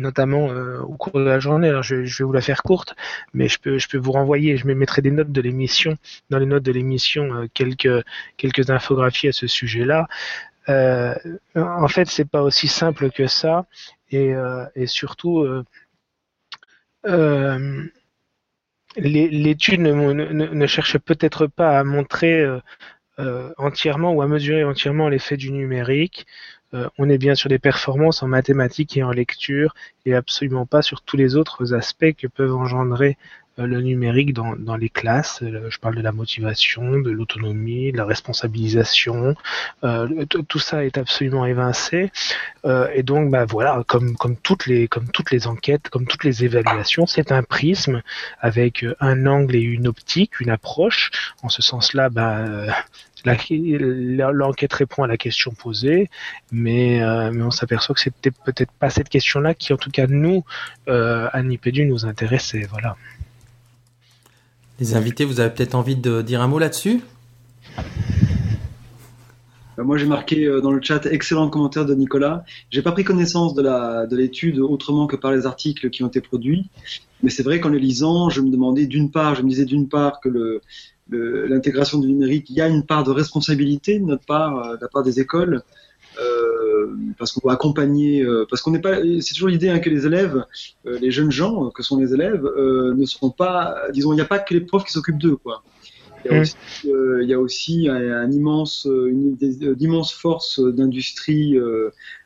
notamment 0.00 0.50
euh, 0.50 0.80
au 0.80 0.94
cours 0.96 1.18
de 1.18 1.24
la 1.24 1.38
journée. 1.38 1.68
Alors 1.68 1.82
je, 1.82 1.96
vais 1.96 2.24
vous 2.24 2.32
la 2.32 2.40
faire 2.40 2.62
courte, 2.62 2.94
mais 3.32 3.48
je 3.48 3.58
peux, 3.60 3.78
vous 3.98 4.12
renvoyer. 4.12 4.56
Je 4.56 4.66
me 4.66 4.74
mettrai 4.74 5.02
des 5.02 5.10
notes 5.10 5.32
de 5.32 5.40
l'émission, 5.40 5.96
dans 6.30 6.38
les 6.38 6.46
notes 6.46 6.62
de 6.62 6.72
l'émission, 6.72 7.34
euh, 7.34 7.46
quelques, 7.54 8.70
infographies 8.70 9.28
à 9.28 9.32
ce 9.32 9.46
sujet-là. 9.46 10.08
Euh, 10.68 11.14
en 11.54 11.88
fait, 11.88 12.08
c'est 12.08 12.28
pas 12.28 12.42
aussi 12.42 12.68
simple 12.68 13.10
que 13.10 13.26
ça, 13.26 13.66
et, 14.10 14.34
surtout, 14.86 15.46
l'étude 18.96 19.80
ne, 19.80 20.66
cherche 20.66 20.98
peut-être 20.98 21.46
pas 21.46 21.78
à 21.78 21.84
montrer 21.84 22.46
entièrement 23.58 24.12
ou 24.12 24.22
à 24.22 24.28
mesurer 24.28 24.64
entièrement 24.64 25.08
l'effet 25.08 25.36
du 25.36 25.50
numérique. 25.50 26.26
Euh, 26.74 26.88
on 26.98 27.08
est 27.08 27.18
bien 27.18 27.34
sur 27.34 27.48
des 27.48 27.58
performances 27.58 28.22
en 28.22 28.28
mathématiques 28.28 28.96
et 28.96 29.02
en 29.02 29.10
lecture 29.10 29.74
et 30.06 30.14
absolument 30.14 30.66
pas 30.66 30.82
sur 30.82 31.02
tous 31.02 31.16
les 31.16 31.36
autres 31.36 31.74
aspects 31.74 32.12
que 32.16 32.26
peuvent 32.26 32.54
engendrer 32.54 33.16
euh, 33.58 33.66
le 33.66 33.80
numérique 33.80 34.32
dans, 34.32 34.54
dans 34.56 34.76
les 34.76 34.88
classes. 34.88 35.42
Euh, 35.42 35.68
Je 35.70 35.78
parle 35.78 35.96
de 35.96 36.02
la 36.02 36.12
motivation, 36.12 36.98
de 36.98 37.10
l'autonomie, 37.10 37.92
de 37.92 37.96
la 37.96 38.04
responsabilisation. 38.04 39.34
Euh, 39.84 40.24
tout 40.26 40.58
ça 40.58 40.84
est 40.84 40.98
absolument 40.98 41.46
évincé. 41.46 42.10
Et 42.94 43.02
donc, 43.02 43.30
bah, 43.30 43.46
voilà, 43.46 43.82
comme, 43.86 44.16
comme, 44.16 44.36
toutes 44.36 44.66
les, 44.66 44.86
comme 44.86 45.08
toutes 45.10 45.30
les 45.30 45.46
enquêtes, 45.46 45.88
comme 45.88 46.06
toutes 46.06 46.24
les 46.24 46.44
évaluations, 46.44 47.06
c'est 47.06 47.32
un 47.32 47.42
prisme 47.42 48.02
avec 48.40 48.84
un 49.00 49.26
angle 49.26 49.56
et 49.56 49.60
une 49.60 49.88
optique, 49.88 50.40
une 50.40 50.50
approche. 50.50 51.10
En 51.42 51.48
ce 51.48 51.62
sens-là, 51.62 52.10
bah, 52.10 52.66
l'enquête 53.24 54.72
répond 54.72 55.02
à 55.02 55.06
la 55.06 55.16
question 55.16 55.52
posée, 55.52 56.08
mais, 56.52 57.02
euh, 57.02 57.30
mais 57.32 57.42
on 57.42 57.50
s'aperçoit 57.50 57.94
que 57.94 58.00
c'était 58.00 58.30
peut-être 58.30 58.72
pas 58.72 58.90
cette 58.90 59.08
question-là 59.08 59.54
qui, 59.54 59.72
en 59.72 59.76
tout 59.76 59.90
cas, 59.90 60.06
nous, 60.06 60.44
euh, 60.88 61.28
à 61.32 61.42
Nipédu, 61.42 61.84
nous 61.86 62.06
intéressait. 62.06 62.66
Voilà. 62.70 62.96
Les 64.78 64.94
invités, 64.96 65.24
vous 65.24 65.40
avez 65.40 65.50
peut-être 65.50 65.74
envie 65.74 65.96
de 65.96 66.22
dire 66.22 66.40
un 66.40 66.48
mot 66.48 66.58
là-dessus? 66.58 67.00
Euh, 69.78 69.84
Moi, 69.84 69.98
j'ai 69.98 70.06
marqué 70.06 70.44
euh, 70.46 70.60
dans 70.60 70.72
le 70.72 70.80
chat 70.82 71.06
excellent 71.06 71.48
commentaire 71.48 71.86
de 71.86 71.94
Nicolas. 71.94 72.44
J'ai 72.70 72.82
pas 72.82 72.92
pris 72.92 73.04
connaissance 73.04 73.54
de 73.54 73.62
la 73.62 74.06
de 74.06 74.16
l'étude 74.16 74.58
autrement 74.58 75.06
que 75.06 75.16
par 75.16 75.32
les 75.32 75.46
articles 75.46 75.90
qui 75.90 76.02
ont 76.02 76.08
été 76.08 76.20
produits, 76.20 76.68
mais 77.22 77.30
c'est 77.30 77.42
vrai 77.42 77.60
qu'en 77.60 77.68
les 77.68 77.78
lisant, 77.78 78.30
je 78.30 78.40
me 78.40 78.50
demandais 78.50 78.86
d'une 78.86 79.10
part, 79.10 79.34
je 79.34 79.42
me 79.42 79.48
disais 79.48 79.64
d'une 79.64 79.88
part 79.88 80.20
que 80.20 80.28
le 80.28 80.40
le- 80.40 80.60
l'intégration 81.16 81.98
du 81.98 82.08
numérique, 82.08 82.50
il 82.50 82.56
y 82.56 82.60
a 82.60 82.68
une 82.68 82.84
part 82.84 83.04
de 83.04 83.10
responsabilité 83.10 83.98
de 83.98 84.04
notre 84.04 84.24
part, 84.24 84.58
euh, 84.58 84.76
de 84.76 84.82
la 84.82 84.88
part 84.88 85.02
des 85.02 85.20
écoles, 85.20 85.62
euh, 86.20 86.94
parce 87.18 87.32
qu'on 87.32 87.46
va 87.46 87.54
accompagner, 87.54 88.22
euh, 88.22 88.44
parce 88.48 88.62
qu'on 88.62 88.72
n'est 88.72 88.80
pas, 88.80 88.96
c'est 89.20 89.34
toujours 89.34 89.48
l'idée 89.48 89.68
hein, 89.68 89.78
que 89.78 89.90
les 89.90 90.06
élèves, 90.06 90.44
euh, 90.86 90.98
les 90.98 91.10
jeunes 91.10 91.30
gens 91.30 91.70
que 91.70 91.82
sont 91.82 91.98
les 91.98 92.12
élèves, 92.12 92.42
ne 92.42 93.04
sont 93.06 93.30
pas, 93.30 93.76
disons, 93.92 94.12
il 94.12 94.16
n'y 94.16 94.22
a 94.22 94.26
pas 94.26 94.38
que 94.38 94.54
les 94.54 94.60
profs 94.60 94.84
qui 94.84 94.92
s'occupent 94.92 95.18
d'eux, 95.18 95.36
quoi. 95.36 95.62
Il 96.24 96.30
y 96.30 96.34
a 96.34 96.38
Mm. 96.38 96.42
aussi, 96.42 96.56
il 96.84 97.28
y 97.28 97.32
a 97.32 97.40
aussi 97.40 97.88
un, 97.88 97.94
un 97.94 98.30
immense, 98.30 98.86
une 98.86 99.38
euh, 99.42 99.74
d'immenses 99.74 100.12
forces 100.12 100.60
d'industrie, 100.60 101.56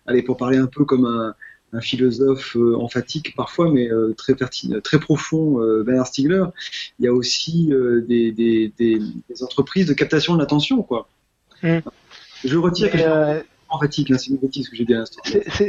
allez, 0.06 0.22
pour 0.22 0.36
parler 0.36 0.56
un 0.56 0.66
peu 0.66 0.84
comme 0.84 1.04
un, 1.04 1.34
un 1.74 1.80
philosophe 1.80 2.56
euh, 2.56 2.76
emphatique 2.76 3.34
parfois, 3.36 3.70
mais 3.70 3.90
euh, 3.90 4.14
très 4.16 4.34
pertinent, 4.34 4.80
très 4.82 4.98
profond, 4.98 5.60
euh, 5.60 5.82
Bernard 5.82 6.06
Stiegler. 6.06 6.44
Il 6.98 7.04
y 7.04 7.08
a 7.08 7.12
aussi 7.12 7.70
des, 8.08 8.32
des, 8.32 8.72
des, 8.78 8.98
des 9.28 9.42
entreprises 9.42 9.86
de 9.86 9.92
captation 9.94 10.34
de 10.34 10.38
l'attention, 10.40 10.82
quoi. 10.82 11.08
Mm. 11.62 11.78
Je 12.44 12.56
retire 12.58 12.90
Mais, 12.94 13.02
que. 13.02 13.06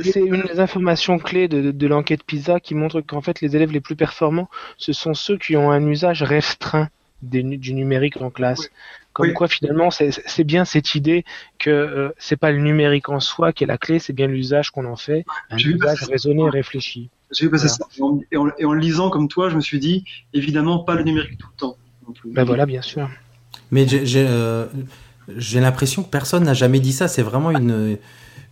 C'est- 0.04 0.20
une 0.20 0.44
des 0.44 0.60
informations 0.60 1.18
clés 1.18 1.48
de, 1.48 1.62
de- 1.62 1.72
de 1.72 1.88
l'enquête 1.88 2.24
PISA 2.24 2.60
qui 2.60 2.76
montre 2.76 3.02
qu'en 3.02 3.22
fait 3.22 3.42
les 3.42 3.56
élèves 3.56 3.72
les 3.72 3.80
plus 3.82 3.96
performants, 3.96 4.50
ce 4.78 4.94
sont 4.94 5.14
ceux 5.16 5.38
qui 5.38 5.56
ont 5.58 5.72
un 5.72 5.84
usage 5.88 6.22
restreint 6.22 6.90
des 7.24 7.42
du 7.42 7.74
numérique 7.74 8.22
en 8.22 8.30
classe. 8.30 8.70
Comme 9.16 9.28
Oui. 9.28 9.34
quoi 9.34 9.48
finalement 9.48 9.90
c'est 9.92 10.44
bien 10.44 10.66
cette 10.66 10.94
idée 10.94 11.24
que 11.58 11.70
euh, 11.70 12.10
c'est 12.20 12.36
pas 12.36 12.52
le 12.52 12.60
numérique 12.60 13.08
en 13.08 13.22
soi 13.22 13.54
qui 13.54 13.64
est 13.64 13.68
la 13.68 13.78
clé, 13.78 13.98
c'est 13.98 14.12
bien 14.12 14.28
l'usage 14.28 14.72
qu'on 14.72 14.84
en 14.86 14.98
fait, 14.98 15.24
un 15.50 15.58
usage 15.58 16.04
raisonné 16.04 16.44
et 16.44 16.50
réfléchi. 16.50 17.10
J'ai 17.32 17.46
vu 17.46 17.52
passer 17.52 17.70
ça. 17.70 17.88
Et 17.98 18.02
en, 18.04 18.20
et 18.32 18.36
en- 18.38 18.50
et 18.60 18.66
en 18.66 18.74
le 18.74 18.80
lisant 18.82 19.10
comme 19.10 19.30
toi, 19.30 19.50
je 19.50 19.56
me 19.56 19.62
suis 19.62 19.80
dit, 19.80 20.04
évidemment, 20.34 20.80
pas 20.80 20.96
le 20.96 21.04
numérique 21.04 21.38
tout 21.40 21.48
le 21.50 21.58
temps. 21.58 21.78
Ben 22.26 22.44
voilà, 22.44 22.66
bien 22.66 22.82
sûr. 22.82 23.10
Mais 23.72 23.88
j'ai 23.88 24.26
euh, 24.28 24.66
j'ai 25.38 25.62
l'impression 25.62 26.04
que 26.04 26.10
personne 26.10 26.44
n'a 26.44 26.54
jamais 26.54 26.82
dit 26.82 26.92
ça. 26.94 27.08
C'est 27.08 27.24
vraiment 27.24 27.52
une, 27.52 27.98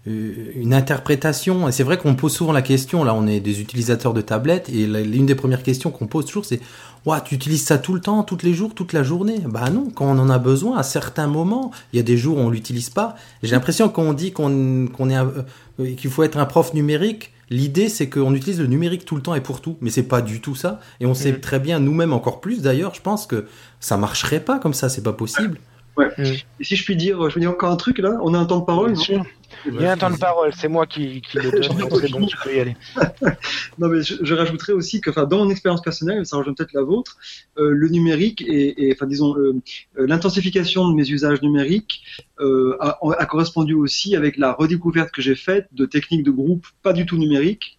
euh, 0.07 0.51
une 0.55 0.73
interprétation. 0.73 1.67
Et 1.67 1.71
c'est 1.71 1.83
vrai 1.83 1.97
qu'on 1.97 2.15
pose 2.15 2.33
souvent 2.33 2.51
la 2.53 2.61
question. 2.61 3.03
Là, 3.03 3.13
on 3.13 3.27
est 3.27 3.39
des 3.41 3.61
utilisateurs 3.61 4.13
de 4.13 4.21
tablettes. 4.21 4.69
Et 4.69 4.87
l'une 4.87 5.25
des 5.25 5.35
premières 5.35 5.61
questions 5.61 5.91
qu'on 5.91 6.07
pose 6.07 6.25
toujours, 6.25 6.45
c'est 6.45 6.61
Ouah, 7.05 7.19
tu 7.19 7.35
utilises 7.35 7.63
ça 7.65 7.77
tout 7.77 7.93
le 7.93 7.99
temps, 7.99 8.23
tous 8.23 8.39
les 8.43 8.53
jours, 8.53 8.73
toute 8.73 8.93
la 8.93 9.03
journée? 9.03 9.39
Bah 9.45 9.69
non, 9.69 9.89
quand 9.93 10.05
on 10.05 10.17
en 10.19 10.29
a 10.29 10.39
besoin, 10.39 10.77
à 10.77 10.83
certains 10.83 11.27
moments. 11.27 11.71
Il 11.91 11.97
y 11.97 11.99
a 11.99 12.03
des 12.03 12.17
jours 12.17 12.37
où 12.37 12.39
on 12.41 12.49
l'utilise 12.49 12.89
pas. 12.89 13.15
J'ai 13.41 13.51
l'impression 13.51 13.89
qu'on 13.89 14.13
dit 14.13 14.31
qu'on 14.31 14.87
qu'on 14.87 15.09
est 15.09 15.17
euh, 15.17 15.95
qu'il 15.97 16.09
faut 16.09 16.23
être 16.23 16.37
un 16.37 16.45
prof 16.45 16.73
numérique. 16.73 17.31
L'idée, 17.49 17.89
c'est 17.89 18.09
qu'on 18.09 18.33
utilise 18.33 18.59
le 18.59 18.67
numérique 18.67 19.03
tout 19.05 19.15
le 19.17 19.21
temps 19.21 19.35
et 19.35 19.41
pour 19.41 19.59
tout, 19.61 19.75
mais 19.81 19.89
c'est 19.89 20.03
pas 20.03 20.21
du 20.21 20.39
tout 20.39 20.55
ça. 20.55 20.79
Et 21.01 21.05
on 21.05 21.13
sait 21.13 21.33
Mm. 21.33 21.39
très 21.41 21.59
bien, 21.59 21.79
nous-mêmes 21.79 22.13
encore 22.13 22.39
plus 22.39 22.61
d'ailleurs, 22.61 22.95
je 22.95 23.01
pense 23.01 23.27
que 23.27 23.47
ça 23.81 23.97
marcherait 23.97 24.39
pas 24.39 24.57
comme 24.59 24.73
ça, 24.73 24.87
c'est 24.87 25.03
pas 25.03 25.13
possible. 25.13 25.59
Et 25.99 26.63
si 26.63 26.75
je 26.75 26.83
puis 26.83 26.95
dire, 26.95 27.29
je 27.29 27.33
peux 27.33 27.39
dire 27.39 27.51
encore 27.51 27.71
un 27.71 27.75
truc 27.75 27.99
là, 27.99 28.17
on 28.21 28.33
a 28.33 28.37
un 28.37 28.45
temps 28.45 28.59
de 28.59 28.65
parole. 28.65 28.93
Bien 28.93 28.97
non? 28.97 29.03
sûr. 29.03 29.25
Il 29.65 29.81
y 29.81 29.85
a 29.85 29.91
un 29.93 29.97
temps 29.97 30.09
de 30.09 30.17
parole, 30.17 30.51
c'est 30.55 30.67
moi 30.67 30.87
qui, 30.87 31.21
qui 31.21 31.37
le 31.37 31.51
donne, 31.51 31.77
donc 31.77 31.91
c'est 32.01 32.11
bon, 32.11 32.25
tu 32.25 32.35
peux 32.43 32.55
y 32.55 32.59
aller. 32.59 32.75
Non, 33.77 33.87
mais 33.87 34.01
je, 34.01 34.15
je 34.21 34.33
rajouterais 34.33 34.73
aussi 34.73 35.01
que, 35.01 35.09
enfin, 35.09 35.25
dans 35.25 35.37
mon 35.37 35.49
expérience 35.49 35.81
personnelle, 35.81 36.25
ça 36.25 36.37
rejoint 36.37 36.53
peut-être 36.53 36.73
la 36.73 36.81
vôtre, 36.81 37.17
euh, 37.57 37.69
le 37.71 37.87
numérique 37.89 38.41
et, 38.41 38.87
et, 38.87 38.93
enfin, 38.93 39.05
disons, 39.05 39.35
euh, 39.37 39.55
euh, 39.97 40.07
l'intensification 40.07 40.89
de 40.89 40.95
mes 40.95 41.09
usages 41.09 41.41
numériques 41.41 42.03
euh, 42.39 42.77
a, 42.79 42.99
a 43.17 43.25
correspondu 43.25 43.73
aussi 43.73 44.15
avec 44.15 44.37
la 44.37 44.53
redécouverte 44.53 45.11
que 45.11 45.21
j'ai 45.21 45.35
faite 45.35 45.67
de 45.71 45.85
techniques 45.85 46.23
de 46.23 46.31
groupe 46.31 46.67
pas 46.81 46.93
du 46.93 47.05
tout 47.05 47.17
numériques. 47.17 47.77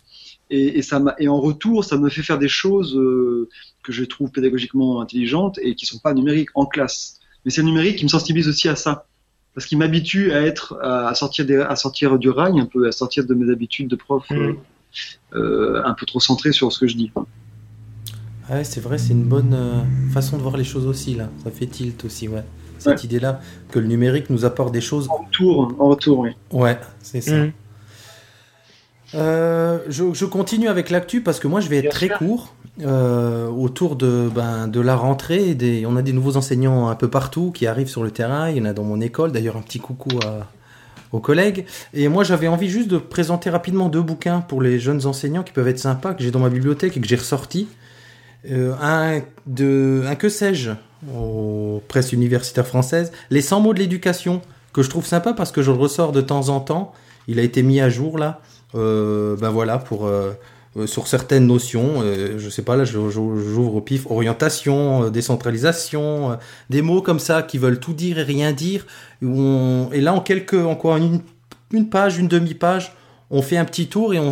Et, 0.51 0.79
et 0.79 0.83
ça 0.83 1.03
et 1.19 1.29
en 1.29 1.41
retour, 1.41 1.85
ça 1.85 1.97
me 1.97 2.09
fait 2.11 2.23
faire 2.23 2.39
des 2.39 2.49
choses 2.49 2.97
euh, 2.97 3.49
que 3.83 3.93
je 3.93 4.05
trouve 4.05 4.31
pédagogiquement 4.31 5.01
intelligentes 5.01 5.59
et 5.63 5.75
qui 5.75 5.87
sont 5.87 5.99
pas 5.99 6.15
numériques 6.15 6.51
en 6.55 6.67
classe. 6.67 7.21
Mais 7.45 7.51
c'est 7.51 7.61
le 7.63 7.67
numérique 7.69 7.97
qui 7.97 8.05
me 8.05 8.09
sensibilise 8.11 8.49
aussi 8.49 8.69
à 8.69 8.77
ça. 8.77 9.07
Parce 9.55 9.67
qu'il 9.67 9.79
m'habitue 9.79 10.33
à 10.33 10.41
être, 10.43 10.79
à 10.83 11.15
sortir 11.15 11.47
des, 11.47 11.57
à 11.59 11.77
sortir 11.77 12.19
du 12.19 12.29
rail 12.31 12.59
un 12.59 12.67
peu, 12.67 12.89
à 12.89 12.93
sortir 12.93 13.25
de 13.25 13.35
mes 13.35 13.51
habitudes 13.53 13.89
de 13.89 13.97
prof. 13.97 14.25
Mm. 14.31 14.35
euh, 14.35 14.55
euh, 15.35 15.83
un 15.85 15.93
peu 15.95 16.07
trop 16.07 16.21
centré 16.21 16.53
sur 16.53 16.71
ce 16.73 16.79
que 16.79 16.87
je 16.87 16.97
dis. 16.97 17.11
Ouais, 18.49 18.63
c'est 18.63 18.81
vrai, 18.81 18.97
c'est 18.99 19.13
une 19.13 19.25
bonne 19.25 19.53
euh, 19.55 19.83
façon 20.13 20.37
de 20.37 20.43
voir 20.43 20.57
les 20.57 20.63
choses 20.63 20.87
aussi, 20.87 21.15
là. 21.17 21.29
Ça 21.43 21.51
fait 21.51 21.67
tilt 21.67 22.05
aussi, 22.05 22.29
ouais. 22.29 22.45
Cette 22.79 22.99
Ouais. 22.99 23.05
idée-là, 23.05 23.41
que 23.73 23.79
le 23.81 23.87
numérique 23.89 24.31
nous 24.31 24.45
apporte 24.45 24.73
des 24.73 24.81
choses. 24.81 25.09
En 25.11 25.25
retour, 25.25 25.75
en 25.81 25.89
retour, 25.89 26.19
oui. 26.21 26.31
Ouais, 26.53 26.79
c'est 27.03 27.21
ça. 27.23 27.35
Euh, 29.15 29.79
je, 29.89 30.13
je 30.13 30.25
continue 30.25 30.69
avec 30.69 30.91
l'actu 30.91 31.21
parce 31.21 31.39
que 31.39 31.47
moi 31.47 31.61
je 31.61 31.69
vais 31.69 31.77
être 31.77 31.83
Bien 31.85 31.91
très 31.91 32.07
sûr. 32.09 32.19
court 32.19 32.55
euh, 32.83 33.49
autour 33.49 33.97
de, 33.97 34.29
ben, 34.35 34.69
de 34.69 34.81
la 34.81 34.97
rentrée. 34.97 35.57
on 35.87 35.97
a 35.97 36.03
des 36.03 36.13
nouveaux 36.13 36.37
enseignants 36.37 36.89
un 36.89 36.95
peu 36.95 37.09
partout 37.09 37.53
qui 37.53 37.67
arrivent 37.67 37.89
sur 37.89 38.03
le 38.03 38.11
terrain. 38.11 38.51
Il 38.51 38.57
y 38.57 38.61
en 38.61 38.65
a 38.65 38.73
dans 38.73 38.85
mon 38.85 39.01
école. 39.01 39.33
D'ailleurs, 39.33 39.57
un 39.57 39.63
petit 39.63 39.81
coucou 39.81 40.19
aux 41.15 41.21
collègues. 41.21 41.65
Et 41.95 42.09
moi 42.09 42.25
j'avais 42.25 42.49
envie 42.49 42.69
juste 42.69 42.89
de 42.89 42.99
présenter 42.99 43.49
rapidement 43.49 43.89
deux 43.89 44.03
bouquins 44.03 44.41
pour 44.41 44.61
les 44.61 44.79
jeunes 44.79 45.07
enseignants 45.07 45.43
qui 45.43 45.53
peuvent 45.53 45.69
être 45.69 45.79
sympas, 45.79 46.13
que 46.13 46.23
j'ai 46.23 46.31
dans 46.31 46.41
ma 46.41 46.51
bibliothèque 46.51 46.97
et 46.97 47.01
que 47.01 47.07
j'ai 47.07 47.17
ressorti. 47.17 47.69
Euh, 48.51 48.75
un, 48.83 49.23
de, 49.47 50.03
un 50.07 50.17
que 50.17 50.29
sais-je 50.29 50.73
aux 51.17 51.83
presses 51.89 52.13
universitaires 52.13 52.67
françaises, 52.67 53.13
Les 53.31 53.43
100 53.43 53.61
mots 53.61 53.75
de 53.75 53.79
l'éducation, 53.79 54.43
que 54.73 54.83
je 54.83 54.91
trouve 54.91 55.07
sympa 55.07 55.33
parce 55.35 55.53
que 55.53 55.63
je 55.63 55.71
le 55.71 55.79
ressors 55.79 56.13
de 56.13 56.21
temps 56.21 56.49
en 56.49 56.61
temps. 56.61 56.93
Il 57.29 57.39
a 57.39 57.43
été 57.43 57.63
mis 57.63 57.81
à 57.81 57.89
jour 57.89 58.19
là. 58.19 58.41
Euh, 58.75 59.37
ben 59.37 59.51
voilà, 59.51 59.79
pour, 59.79 60.11
euh, 60.77 60.87
sur 60.87 61.07
certaines 61.09 61.47
notions. 61.47 62.03
euh, 62.03 62.39
je 62.39 62.49
sais 62.51 62.63
pas, 62.63 62.77
là, 62.77 62.85
j'ouvre 62.85 63.75
au 63.77 63.81
pif. 63.81 64.07
Orientation, 64.11 65.05
euh, 65.05 65.11
décentralisation, 65.11 66.33
euh, 66.33 66.37
des 66.71 66.83
mots 66.83 67.03
comme 67.03 67.19
ça 67.19 67.43
qui 67.43 67.59
veulent 67.59 67.81
tout 67.81 67.93
dire 67.95 68.19
et 68.19 68.23
rien 68.23 68.53
dire. 68.53 68.87
où 69.23 69.41
on- 69.41 69.91
et 69.93 70.01
là, 70.01 70.13
en 70.13 70.21
quelques, 70.21 70.55
en 70.55 70.75
quoi, 70.75 70.99
une, 70.99 71.21
une 71.73 71.89
page, 71.89 72.19
une 72.19 72.29
demi-page, 72.29 72.93
on 73.31 73.41
fait 73.41 73.57
un 73.57 73.65
petit 73.65 73.87
tour 73.87 74.13
et 74.13 74.19
on, 74.19 74.25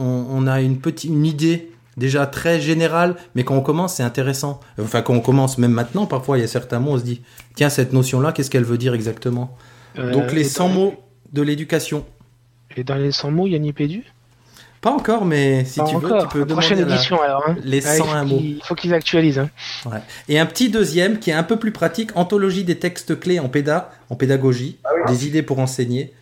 on, 0.00 0.26
on 0.30 0.46
a 0.46 0.60
une 0.60 0.78
petite, 0.78 1.10
une 1.10 1.26
idée 1.26 1.72
déjà 1.96 2.26
très 2.26 2.60
générale, 2.60 3.16
mais 3.34 3.42
quand 3.42 3.56
on 3.56 3.60
commence, 3.62 3.94
c'est 3.94 4.02
intéressant. 4.02 4.60
Enfin, 4.80 5.02
quand 5.02 5.14
on 5.14 5.20
commence, 5.20 5.56
même 5.58 5.72
maintenant, 5.72 6.06
parfois, 6.06 6.38
il 6.38 6.42
y 6.42 6.44
a 6.44 6.46
certains 6.48 6.78
mots, 6.78 6.92
on 6.92 6.98
se 6.98 7.02
dit, 7.04 7.22
tiens, 7.54 7.70
cette 7.70 7.92
notion-là, 7.92 8.32
qu'est-ce 8.32 8.50
qu'elle 8.50 8.64
veut 8.64 8.78
dire 8.78 8.94
exactement? 8.94 9.56
Euh, 9.98 10.12
Donc, 10.12 10.30
les 10.32 10.42
et 10.42 10.44
100 10.44 10.68
dans- 10.68 10.74
mots 10.74 10.94
de 11.32 11.42
l'éducation. 11.42 12.04
Et 12.76 12.84
dans 12.84 12.96
les 12.96 13.10
100 13.12 13.30
mots, 13.30 13.46
il 13.46 13.52
y 13.54 13.56
a 13.56 13.58
Nipédu 13.58 14.04
Pas 14.86 14.92
encore, 14.92 15.24
mais 15.24 15.64
si 15.64 15.80
Pas 15.80 15.86
tu 15.86 15.96
veux, 15.96 16.00
tu 16.20 16.28
peux 16.28 16.38
demander 16.44 16.52
Prochaine 16.52 16.80
la- 16.86 16.94
édition 16.94 17.20
alors. 17.20 17.42
Hein. 17.48 17.56
les 17.64 17.84
Ah, 17.86 17.94
il 17.96 17.98
101 17.98 18.22
faut 18.22 18.28
mots. 18.28 18.36
qu'ils- 18.38 18.56
Il 18.56 18.62
faut 18.62 18.74
qu'ils 18.76 18.94
actualisent. 18.94 19.38
Hein. 19.40 19.50
Et 20.28 20.38
un 20.38 20.46
petit 20.46 20.68
deuxième 20.70 21.18
qui 21.18 21.30
est 21.30 21.34
un 21.34 21.42
peu 21.42 21.56
plus 21.56 21.72
pratique, 21.72 22.10
anthologie 22.14 22.62
des 22.62 22.76
textes 22.78 23.18
clés 23.18 23.40
en 23.40 23.48
péda, 23.48 23.90
en 24.10 24.14
pédagogie, 24.14 24.78
des 25.08 25.26
idées 25.26 25.42
pour 25.42 25.58
enseigner. 25.58 26.12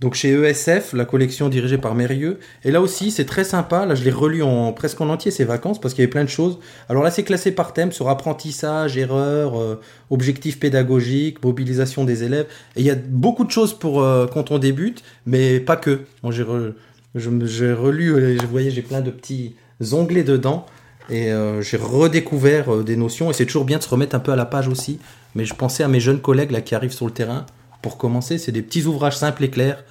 Donc 0.00 0.14
chez 0.14 0.30
ESF, 0.32 0.94
la 0.94 1.04
collection 1.04 1.50
dirigée 1.50 1.76
par 1.76 1.94
Mérieux. 1.94 2.38
Et 2.64 2.70
là 2.70 2.80
aussi, 2.80 3.10
c'est 3.10 3.26
très 3.26 3.44
sympa. 3.44 3.84
Là, 3.84 3.94
je 3.94 4.02
l'ai 4.02 4.10
relu 4.10 4.42
en 4.42 4.72
presque 4.72 4.98
en 5.02 5.10
entier 5.10 5.30
ces 5.30 5.44
vacances 5.44 5.78
parce 5.78 5.92
qu'il 5.92 6.00
y 6.00 6.04
avait 6.04 6.10
plein 6.10 6.24
de 6.24 6.28
choses. 6.30 6.58
Alors 6.88 7.02
là, 7.04 7.10
c'est 7.10 7.22
classé 7.22 7.52
par 7.52 7.74
thème 7.74 7.92
sur 7.92 8.08
apprentissage, 8.08 8.96
erreur, 8.96 9.60
euh, 9.60 9.78
objectifs 10.08 10.58
pédagogiques, 10.58 11.44
mobilisation 11.44 12.04
des 12.04 12.24
élèves. 12.24 12.46
Et 12.76 12.80
il 12.80 12.86
y 12.86 12.90
a 12.90 12.94
beaucoup 12.96 13.44
de 13.44 13.50
choses 13.50 13.74
pour 13.78 14.02
euh, 14.02 14.26
quand 14.26 14.50
on 14.50 14.58
débute, 14.58 15.02
mais 15.26 15.60
pas 15.60 15.76
que. 15.76 16.00
Moi, 16.22 16.32
j'ai 16.32 16.44
re- 16.44 16.72
je 17.14 17.30
me- 17.30 17.46
j'ai 17.46 17.72
relu, 17.72 18.12
euh, 18.14 18.38
je 18.40 18.46
voyais, 18.46 18.70
j'ai 18.70 18.82
plein 18.82 19.00
de 19.00 19.10
petits 19.10 19.54
onglets 19.92 20.24
dedans. 20.24 20.66
Et 21.08 21.32
euh, 21.32 21.60
j'ai 21.60 21.76
redécouvert 21.76 22.72
euh, 22.72 22.82
des 22.84 22.96
notions. 22.96 23.30
Et 23.30 23.34
c'est 23.34 23.46
toujours 23.46 23.64
bien 23.64 23.78
de 23.78 23.82
se 23.82 23.88
remettre 23.88 24.14
un 24.14 24.20
peu 24.20 24.32
à 24.32 24.36
la 24.36 24.46
page 24.46 24.68
aussi. 24.68 25.00
Mais 25.34 25.44
je 25.44 25.54
pensais 25.54 25.82
à 25.82 25.88
mes 25.88 26.00
jeunes 26.00 26.20
collègues 26.20 26.50
là 26.52 26.60
qui 26.60 26.74
arrivent 26.74 26.92
sur 26.92 27.06
le 27.06 27.12
terrain. 27.12 27.46
Pour 27.82 27.96
commencer, 27.98 28.38
c'est 28.38 28.52
des 28.52 28.62
petits 28.62 28.84
ouvrages 28.84 29.16
simples 29.16 29.42
et 29.44 29.50
clairs, 29.50 29.82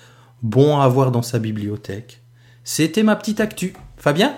bons 0.44 0.78
à 0.80 0.84
avoir 0.84 1.12
dans 1.12 1.22
sa 1.22 1.40
bibliothèque. 1.40 2.22
C'était 2.64 3.04
ma 3.04 3.16
petite 3.16 3.40
actu. 3.42 3.74
Fabien? 3.98 4.36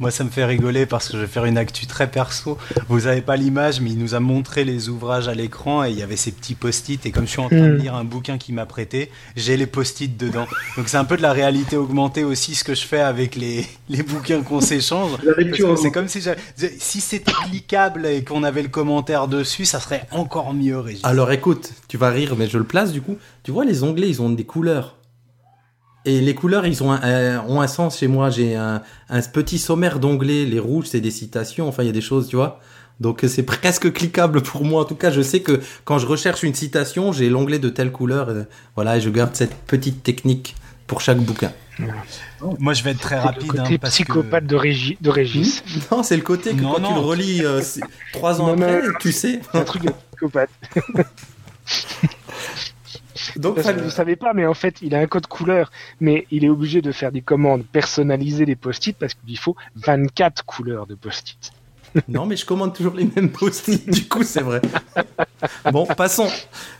Moi, 0.00 0.10
ça 0.10 0.22
me 0.22 0.30
fait 0.30 0.44
rigoler 0.44 0.86
parce 0.86 1.08
que 1.08 1.16
je 1.16 1.22
vais 1.22 1.26
faire 1.26 1.44
une 1.44 1.58
actu 1.58 1.86
très 1.86 2.08
perso. 2.10 2.56
Vous 2.88 3.06
avez 3.06 3.20
pas 3.22 3.36
l'image, 3.36 3.80
mais 3.80 3.90
il 3.90 3.98
nous 3.98 4.14
a 4.14 4.20
montré 4.20 4.64
les 4.64 4.88
ouvrages 4.88 5.28
à 5.28 5.34
l'écran 5.34 5.82
et 5.84 5.90
il 5.90 5.98
y 5.98 6.02
avait 6.02 6.16
ces 6.16 6.30
petits 6.30 6.54
post-it. 6.54 7.04
Et 7.06 7.10
comme 7.10 7.24
je 7.24 7.30
suis 7.30 7.40
en 7.40 7.48
train 7.48 7.56
de 7.68 7.68
Mm. 7.74 7.78
lire 7.78 7.94
un 7.94 8.04
bouquin 8.04 8.38
qu'il 8.38 8.54
m'a 8.54 8.66
prêté, 8.66 9.10
j'ai 9.36 9.56
les 9.56 9.66
post-it 9.66 10.16
dedans. 10.16 10.46
Donc 10.76 10.88
c'est 10.88 10.96
un 10.98 11.04
peu 11.04 11.16
de 11.16 11.22
la 11.22 11.32
réalité 11.32 11.76
augmentée 11.76 12.22
aussi 12.24 12.54
ce 12.54 12.64
que 12.64 12.74
je 12.74 12.84
fais 12.86 13.00
avec 13.00 13.34
les, 13.34 13.66
les 13.88 14.02
bouquins 14.02 14.42
qu'on 14.42 14.60
s'échange. 14.60 15.12
C'est 15.80 15.90
comme 15.90 16.08
si 16.08 16.20
j'avais- 16.20 16.40
si 16.78 17.00
c'était 17.00 17.32
cliquable 17.32 18.06
et 18.06 18.22
qu'on 18.22 18.44
avait 18.44 18.62
le 18.62 18.68
commentaire 18.68 19.26
dessus, 19.26 19.64
ça 19.64 19.80
serait 19.80 20.06
encore 20.10 20.52
mieux, 20.54 20.78
Régis. 20.78 21.04
Alors 21.04 21.32
écoute, 21.32 21.72
tu 21.88 21.96
vas 21.96 22.10
rire, 22.10 22.34
mais 22.36 22.48
je 22.48 22.58
le 22.58 22.64
place 22.64 22.92
du 22.92 23.00
coup. 23.00 23.16
Tu 23.42 23.50
vois, 23.50 23.64
les 23.64 23.82
onglets, 23.82 24.08
ils 24.08 24.20
ont 24.22 24.30
des 24.30 24.44
couleurs. 24.44 24.96
Et 26.04 26.20
les 26.20 26.34
couleurs, 26.34 26.66
ils 26.66 26.82
ont 26.82 26.90
un, 26.92 27.00
un- 27.02 27.40
ont 27.46 27.60
un 27.60 27.66
sens 27.66 27.98
chez 27.98 28.08
moi. 28.08 28.30
J'ai 28.30 28.54
un, 28.56 28.82
un 29.10 29.20
petit 29.22 29.58
sommaire 29.58 29.98
d'onglets. 29.98 30.44
Les 30.44 30.58
rouges, 30.60 30.86
c'est 30.86 31.00
des 31.00 31.10
citations. 31.10 31.68
Enfin, 31.68 31.82
il 31.82 31.86
y 31.86 31.90
a 31.90 31.92
des 31.92 32.00
choses, 32.00 32.28
tu 32.28 32.36
vois. 32.36 32.60
Donc 33.00 33.24
c'est 33.28 33.42
presque 33.44 33.92
cliquable 33.92 34.42
pour 34.42 34.64
moi. 34.64 34.82
En 34.82 34.84
tout 34.84 34.94
cas, 34.96 35.10
je 35.10 35.20
sais 35.22 35.40
que 35.40 35.60
quand 35.84 35.98
je 35.98 36.06
recherche 36.06 36.42
une 36.42 36.54
citation, 36.54 37.12
j'ai 37.12 37.28
l'onglet 37.28 37.58
de 37.58 37.68
telle 37.68 37.92
couleur. 37.92 38.28
euh, 38.30 38.42
Voilà, 38.74 38.96
et 38.96 39.00
je 39.00 39.10
garde 39.10 39.34
cette 39.36 39.54
petite 39.54 40.02
technique 40.02 40.56
pour 40.86 41.00
chaque 41.00 41.18
bouquin. 41.18 41.52
Moi, 42.58 42.72
je 42.74 42.82
vais 42.82 42.90
être 42.90 42.98
très 43.00 43.14
C'est 43.16 43.20
le 43.20 43.26
rapide. 43.26 43.46
côté 43.52 43.74
hein, 43.74 43.78
parce 43.80 43.94
psychopathe 43.94 44.44
que... 44.44 44.48
de, 44.48 44.56
Régi- 44.56 44.96
de 45.00 45.10
Régis. 45.10 45.62
Non, 45.92 46.02
c'est 46.02 46.16
le 46.16 46.22
côté 46.22 46.50
que 46.54 46.60
Non, 46.62 46.72
quand 46.72 46.80
non. 46.80 46.88
tu 46.88 46.94
le 46.94 47.00
relis 47.00 47.44
euh, 47.44 47.60
trois 48.12 48.40
ans 48.40 48.46
Non, 48.48 48.52
après, 48.54 48.82
non. 48.82 48.92
tu 48.98 49.12
sais. 49.12 49.40
C'est 49.52 49.58
un 49.58 49.64
truc 49.64 49.82
de 49.84 49.90
psychopathe. 50.10 50.50
Donc, 53.36 53.56
Parce 53.56 53.66
que 53.66 53.72
Fabien- 53.72 53.84
vous 53.84 53.90
savez 53.90 54.16
pas, 54.16 54.32
mais 54.34 54.46
en 54.46 54.54
fait, 54.54 54.80
il 54.82 54.94
a 54.94 54.98
un 54.98 55.06
code 55.06 55.26
couleur, 55.26 55.70
mais 56.00 56.26
il 56.30 56.44
est 56.44 56.48
obligé 56.48 56.82
de 56.82 56.92
faire 56.92 57.12
des 57.12 57.20
commandes 57.22 57.64
personnalisées 57.66 58.46
des 58.46 58.56
post-it 58.56 58.96
parce 58.96 59.14
qu'il 59.14 59.38
faut 59.38 59.56
24 59.76 60.44
couleurs 60.44 60.86
de 60.86 60.94
post-it. 60.94 61.52
Non, 62.08 62.26
mais 62.26 62.36
je 62.36 62.46
commande 62.46 62.74
toujours 62.74 62.94
les 62.94 63.08
mêmes 63.16 63.30
post-it, 63.30 63.88
du 63.90 64.08
coup, 64.08 64.22
c'est 64.22 64.42
vrai. 64.42 64.60
Bon, 65.72 65.86
passons. 65.86 66.28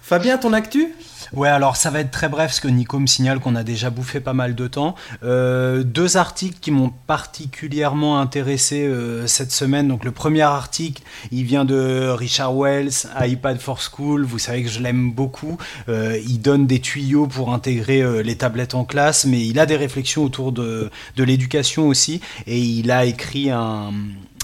Fabien, 0.03 0.39
ton 0.39 0.53
actu? 0.53 0.95
Ouais, 1.35 1.49
alors 1.49 1.77
ça 1.77 1.91
va 1.91 2.01
être 2.01 2.11
très 2.11 2.29
bref 2.29 2.47
parce 2.47 2.61
que 2.61 2.69
Nico 2.69 2.99
me 2.99 3.07
signale 3.07 3.39
qu'on 3.39 3.55
a 3.55 3.63
déjà 3.63 3.91
bouffé 3.91 4.21
pas 4.21 4.33
mal 4.33 4.55
de 4.55 4.67
temps. 4.67 4.95
Euh, 5.23 5.83
deux 5.83 6.17
articles 6.17 6.59
qui 6.61 6.71
m'ont 6.71 6.91
particulièrement 7.07 8.19
intéressé 8.19 8.87
euh, 8.87 9.27
cette 9.27 9.53
semaine. 9.53 9.89
Donc 9.89 10.05
le 10.05 10.13
premier 10.13 10.43
article, 10.43 11.03
il 11.31 11.45
vient 11.45 11.67
de 11.67 12.09
Richard 12.09 12.57
Wells, 12.57 13.07
iPad 13.21 13.61
for 13.61 13.81
School. 13.83 14.25
Vous 14.25 14.39
savez 14.39 14.63
que 14.63 14.71
je 14.71 14.81
l'aime 14.81 15.13
beaucoup. 15.13 15.59
Euh, 15.89 16.19
il 16.27 16.41
donne 16.41 16.67
des 16.67 16.81
tuyaux 16.81 17.27
pour 17.27 17.53
intégrer 17.53 18.23
les 18.23 18.37
tablettes 18.37 18.75
en 18.75 18.85
classe, 18.85 19.27
mais 19.27 19.45
il 19.47 19.59
a 19.59 19.67
des 19.67 19.77
réflexions 19.77 20.25
autour 20.25 20.53
de 20.53 20.91
l'éducation 21.17 21.89
aussi. 21.89 22.21
Et 22.47 22.59
il 22.59 22.91
a 22.91 23.05
écrit 23.05 23.51
un 23.51 23.93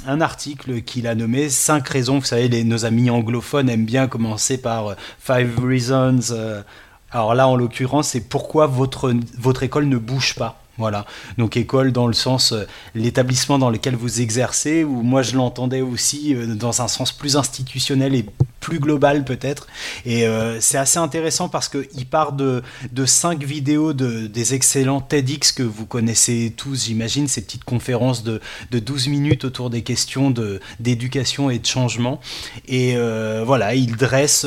un 0.06 0.20
article 0.20 0.82
qu'il 0.82 1.06
a 1.06 1.14
nommé 1.14 1.48
5 1.48 1.88
raisons. 1.88 2.18
Vous 2.18 2.24
savez, 2.24 2.64
nos 2.64 2.84
amis 2.84 3.10
anglophones 3.10 3.68
aiment 3.68 3.84
bien 3.84 4.08
commencer 4.08 4.58
par 4.58 4.88
euh, 4.88 4.94
Five 5.18 5.58
Reasons. 5.62 6.32
euh, 6.32 6.62
alors 7.10 7.34
là, 7.34 7.46
en 7.46 7.56
l'occurrence, 7.56 8.08
c'est 8.08 8.28
pourquoi 8.28 8.66
votre 8.66 9.62
école 9.62 9.86
ne 9.86 9.98
bouge 9.98 10.34
pas. 10.34 10.63
Voilà. 10.76 11.06
Donc 11.38 11.56
école 11.56 11.92
dans 11.92 12.08
le 12.08 12.14
sens 12.14 12.52
euh, 12.52 12.64
l'établissement 12.94 13.58
dans 13.58 13.70
lequel 13.70 13.94
vous 13.94 14.20
exercez, 14.20 14.82
ou 14.82 15.02
moi 15.02 15.22
je 15.22 15.36
l'entendais 15.36 15.82
aussi 15.82 16.34
euh, 16.34 16.54
dans 16.54 16.82
un 16.82 16.88
sens 16.88 17.12
plus 17.12 17.36
institutionnel 17.36 18.14
et 18.14 18.26
plus 18.58 18.80
global 18.80 19.24
peut-être. 19.24 19.68
Et 20.04 20.26
euh, 20.26 20.60
c'est 20.60 20.78
assez 20.78 20.98
intéressant 20.98 21.48
parce 21.48 21.68
qu'il 21.68 22.06
part 22.06 22.32
de, 22.32 22.62
de 22.90 23.06
cinq 23.06 23.44
vidéos 23.44 23.92
de, 23.92 24.26
des 24.26 24.54
excellents 24.54 25.00
TEDx 25.00 25.52
que 25.52 25.62
vous 25.62 25.86
connaissez 25.86 26.52
tous, 26.56 26.86
j'imagine, 26.86 27.28
ces 27.28 27.42
petites 27.42 27.64
conférences 27.64 28.24
de, 28.24 28.40
de 28.72 28.78
12 28.80 29.08
minutes 29.08 29.44
autour 29.44 29.70
des 29.70 29.82
questions 29.82 30.30
de, 30.30 30.60
d'éducation 30.80 31.50
et 31.50 31.58
de 31.58 31.66
changement. 31.66 32.20
Et 32.66 32.96
voilà, 33.44 33.74
il 33.74 33.96
dresse 33.96 34.46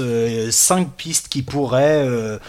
cinq 0.49 0.89
pistes 0.95 1.27
qui 1.27 1.43
pourraient 1.43 2.39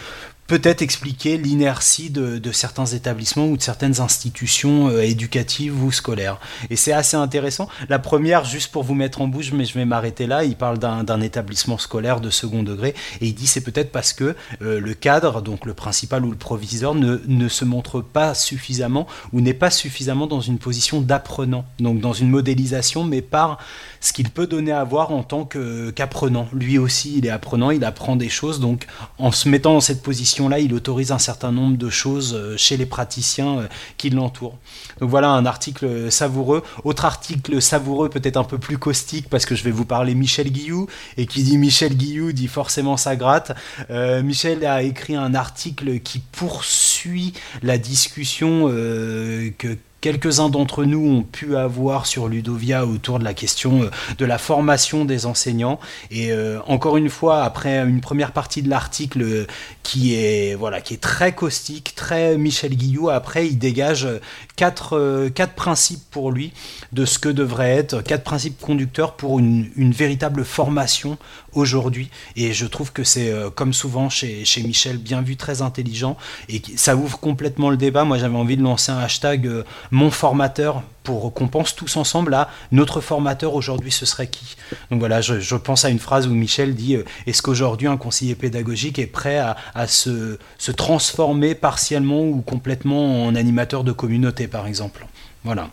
peut-être 0.49 0.81
expliquer 0.81 1.37
l'inertie 1.37 2.09
de, 2.09 2.51
certains 2.51 2.87
établissements 2.87 3.45
ou 3.45 3.55
de 3.55 3.61
certaines 3.61 4.01
institutions 4.01 4.89
euh, 4.89 5.01
éducatives 5.01 5.81
ou 5.83 5.91
scolaires. 5.91 6.39
Et 6.71 6.75
c'est 6.75 6.91
assez 6.91 7.15
intéressant. 7.15 7.69
La 7.87 7.99
première, 7.99 8.45
juste 8.45 8.71
pour 8.71 8.83
vous 8.83 8.95
mettre 8.95 9.21
en 9.21 9.27
bouche, 9.27 9.51
mais 9.53 9.63
je 9.63 9.75
vais 9.75 9.85
m'arrêter 9.85 10.25
là, 10.25 10.43
il 10.43 10.55
parle 10.55 10.79
d'un 10.79 11.21
établissement 11.21 11.77
scolaire 11.77 12.19
de 12.19 12.31
second 12.31 12.63
degré 12.63 12.95
et 13.21 13.27
il 13.27 13.35
dit 13.35 13.45
c'est 13.45 13.61
peut-être 13.61 13.91
parce 13.91 14.11
que 14.11 14.35
euh, 14.63 14.79
le 14.79 14.93
cadre, 14.95 15.43
donc 15.43 15.67
le 15.67 15.75
principal 15.75 16.25
ou 16.25 16.31
le 16.31 16.37
proviseur, 16.37 16.95
ne, 16.95 17.21
ne 17.27 17.47
se 17.47 17.63
montre 17.63 18.01
pas 18.01 18.33
suffisamment 18.33 19.05
ou 19.31 19.41
n'est 19.41 19.53
pas 19.53 19.69
suffisamment 19.69 20.25
dans 20.25 20.41
une 20.41 20.57
position 20.57 20.99
d'apprenant, 20.99 21.63
donc 21.79 21.99
dans 21.99 22.13
une 22.13 22.29
modélisation, 22.29 23.03
mais 23.03 23.21
par 23.21 23.59
ce 24.01 24.13
qu'il 24.13 24.29
peut 24.29 24.47
donner 24.47 24.71
à 24.71 24.83
voir 24.83 25.11
en 25.11 25.23
tant 25.23 25.45
qu'apprenant. 25.45 26.47
Lui 26.53 26.77
aussi, 26.77 27.17
il 27.17 27.25
est 27.25 27.29
apprenant, 27.29 27.71
il 27.71 27.83
apprend 27.83 28.15
des 28.15 28.29
choses, 28.29 28.59
donc 28.59 28.87
en 29.17 29.31
se 29.31 29.49
mettant 29.49 29.73
dans 29.73 29.81
cette 29.81 30.01
position-là, 30.01 30.59
il 30.59 30.73
autorise 30.73 31.11
un 31.11 31.19
certain 31.19 31.51
nombre 31.51 31.77
de 31.77 31.89
choses 31.89 32.33
euh, 32.33 32.57
chez 32.57 32.77
les 32.77 32.85
praticiens 32.85 33.59
euh, 33.59 33.67
qui 33.97 34.09
l'entourent. 34.09 34.57
Donc 34.99 35.09
voilà 35.09 35.29
un 35.29 35.45
article 35.45 36.11
savoureux. 36.11 36.63
Autre 36.83 37.05
article 37.05 37.61
savoureux, 37.61 38.09
peut-être 38.09 38.37
un 38.37 38.43
peu 38.43 38.57
plus 38.57 38.77
caustique, 38.77 39.29
parce 39.29 39.45
que 39.45 39.55
je 39.55 39.63
vais 39.63 39.71
vous 39.71 39.85
parler 39.85 40.15
Michel 40.15 40.51
Guillou, 40.51 40.87
et 41.17 41.25
qui 41.25 41.43
dit 41.43 41.57
Michel 41.57 41.95
Guillou 41.95 42.31
dit 42.31 42.47
forcément 42.47 42.97
ça 42.97 43.15
gratte. 43.15 43.51
Euh, 43.89 44.23
Michel 44.23 44.65
a 44.65 44.83
écrit 44.83 45.15
un 45.15 45.33
article 45.33 45.99
qui 45.99 46.19
poursuit 46.19 47.33
la 47.63 47.77
discussion 47.77 48.67
que 48.69 49.77
quelques-uns 50.01 50.49
d'entre 50.49 50.85
nous 50.85 51.05
ont 51.05 51.23
pu 51.23 51.55
avoir 51.55 52.05
sur 52.05 52.27
Ludovia 52.27 52.85
autour 52.85 53.19
de 53.19 53.23
la 53.23 53.33
question 53.33 53.83
euh, 53.83 53.89
de 54.17 54.25
la 54.25 54.37
formation 54.37 55.05
des 55.05 55.25
enseignants. 55.25 55.79
Et 56.11 56.31
euh, 56.31 56.59
encore 56.67 56.97
une 56.97 57.09
fois, 57.09 57.43
après 57.43 57.77
une 57.79 58.01
première 58.01 58.31
partie 58.31 58.61
de 58.61 58.69
l'article 58.69 59.21
euh, 59.21 59.47
qui 59.83 60.15
est 60.15 60.55
voilà 60.55 60.81
qui 60.81 60.93
est 60.93 61.01
très 61.01 61.33
caustique, 61.33 61.95
très 61.95 62.37
Michel 62.37 62.75
Guillou, 62.75 63.09
après 63.09 63.47
il 63.47 63.57
dégage 63.57 64.07
quatre, 64.55 65.29
quatre 65.33 65.53
principes 65.53 66.03
pour 66.11 66.31
lui 66.31 66.53
de 66.91 67.05
ce 67.05 67.19
que 67.19 67.29
devrait 67.29 67.71
être 67.71 68.01
quatre 68.01 68.23
principes 68.23 68.59
conducteurs 68.59 69.13
pour 69.13 69.39
une, 69.39 69.69
une 69.75 69.91
véritable 69.91 70.43
formation 70.43 71.17
aujourd'hui. 71.53 72.09
Et 72.35 72.53
je 72.53 72.65
trouve 72.65 72.91
que 72.91 73.03
c'est, 73.03 73.31
euh, 73.31 73.49
comme 73.49 73.73
souvent 73.73 74.09
chez, 74.09 74.45
Michel, 74.63 74.97
bien 74.97 75.21
vu, 75.21 75.35
très 75.35 75.61
intelligent. 75.61 76.17
Et 76.47 76.61
ça 76.75 76.95
ouvre 76.95 77.19
complètement 77.19 77.69
le 77.69 77.77
débat. 77.77 78.03
Moi, 78.03 78.17
j'avais 78.17 78.37
envie 78.37 78.57
de 78.57 78.63
lancer 78.63 78.91
un 78.91 78.99
hashtag 78.99 79.47
euh, 79.47 79.63
mon 79.91 80.11
formateur 80.11 80.83
pour 81.03 81.33
qu'on 81.33 81.47
pense 81.47 81.75
tous 81.75 81.97
ensemble 81.97 82.33
à 82.33 82.49
notre 82.71 83.01
formateur 83.01 83.55
aujourd'hui, 83.55 83.91
ce 83.91 84.05
serait 84.05 84.27
qui? 84.27 84.57
Donc 84.91 84.99
voilà, 84.99 85.21
je, 85.21 85.55
pense 85.55 85.85
à 85.85 85.89
une 85.89 85.97
phrase 85.97 86.27
où 86.27 86.31
Michel 86.31 86.75
dit 86.75 86.95
euh, 86.95 87.03
Est-ce 87.25 87.41
qu'aujourd'hui 87.41 87.87
un 87.87 87.97
conseiller 87.97 88.35
pédagogique 88.35 88.99
est 88.99 89.07
prêt 89.07 89.39
à, 89.39 89.87
se 89.87 90.37
transformer 90.75 91.55
partiellement 91.55 92.21
ou 92.21 92.41
complètement 92.41 93.25
en 93.25 93.35
animateur 93.35 93.83
de 93.83 93.91
communauté, 93.91 94.47
par 94.47 94.67
exemple? 94.67 95.07
Voilà. 95.43 95.69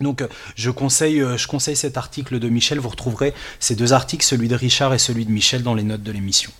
Donc 0.00 0.24
je 0.56 0.70
conseille, 0.70 1.20
euh, 1.20 1.36
je 1.36 1.46
conseille 1.46 1.76
cet 1.76 1.96
article 1.96 2.38
de 2.38 2.48
Michel. 2.48 2.78
Vous 2.78 2.88
retrouverez 2.88 3.34
ces 3.58 3.76
deux 3.76 3.92
articles, 3.92 4.24
celui 4.24 4.48
de 4.48 4.54
Richard 4.54 4.94
et 4.94 4.98
celui 4.98 5.26
de 5.26 5.30
Michel, 5.30 5.62
dans 5.62 5.74
les 5.74 5.82
notes 5.82 6.02
de 6.02 6.12
l'émission. 6.12 6.50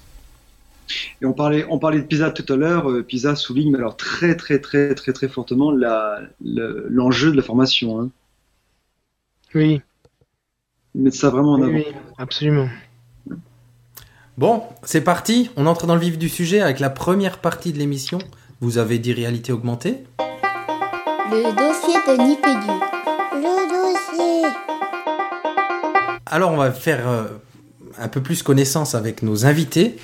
Et 1.22 1.26
on 1.26 1.32
parlait, 1.32 1.64
on 1.70 1.78
parlait 1.78 2.00
de 2.00 2.06
PISA 2.06 2.30
tout 2.30 2.52
à 2.52 2.56
l'heure. 2.56 2.90
Euh, 2.90 3.02
PISA 3.02 3.36
souligne 3.36 3.74
alors 3.76 3.96
très 3.96 4.36
très 4.36 4.58
très 4.58 4.94
très 4.94 5.12
très 5.12 5.28
fortement 5.28 5.72
l'enjeu 6.40 7.30
de 7.30 7.36
la 7.36 7.42
formation. 7.42 8.00
Hein. 8.00 8.10
Oui. 9.54 9.80
Mettre 10.94 11.16
ça 11.16 11.30
vraiment 11.30 11.52
en 11.52 11.62
avant. 11.62 11.72
Oui, 11.72 11.86
absolument. 12.18 12.68
Bon, 14.36 14.62
c'est 14.82 15.02
parti. 15.02 15.50
On 15.56 15.66
entre 15.66 15.86
dans 15.86 15.94
le 15.94 16.00
vif 16.00 16.18
du 16.18 16.28
sujet 16.28 16.60
avec 16.60 16.80
la 16.80 16.90
première 16.90 17.38
partie 17.38 17.72
de 17.72 17.78
l'émission. 17.78 18.18
Vous 18.60 18.78
avez 18.78 18.98
dit 18.98 19.12
réalité 19.12 19.52
augmentée 19.52 20.04
le 21.30 21.52
dossier 21.54 21.94
de 22.08 22.22
Nipédu. 22.24 22.99
Alors, 26.30 26.52
on 26.52 26.56
va 26.56 26.70
faire 26.70 27.06
euh, 27.08 27.24
un 27.98 28.08
peu 28.08 28.22
plus 28.22 28.42
connaissance 28.42 28.94
avec 28.94 29.22
nos 29.22 29.44
invités. 29.44 29.96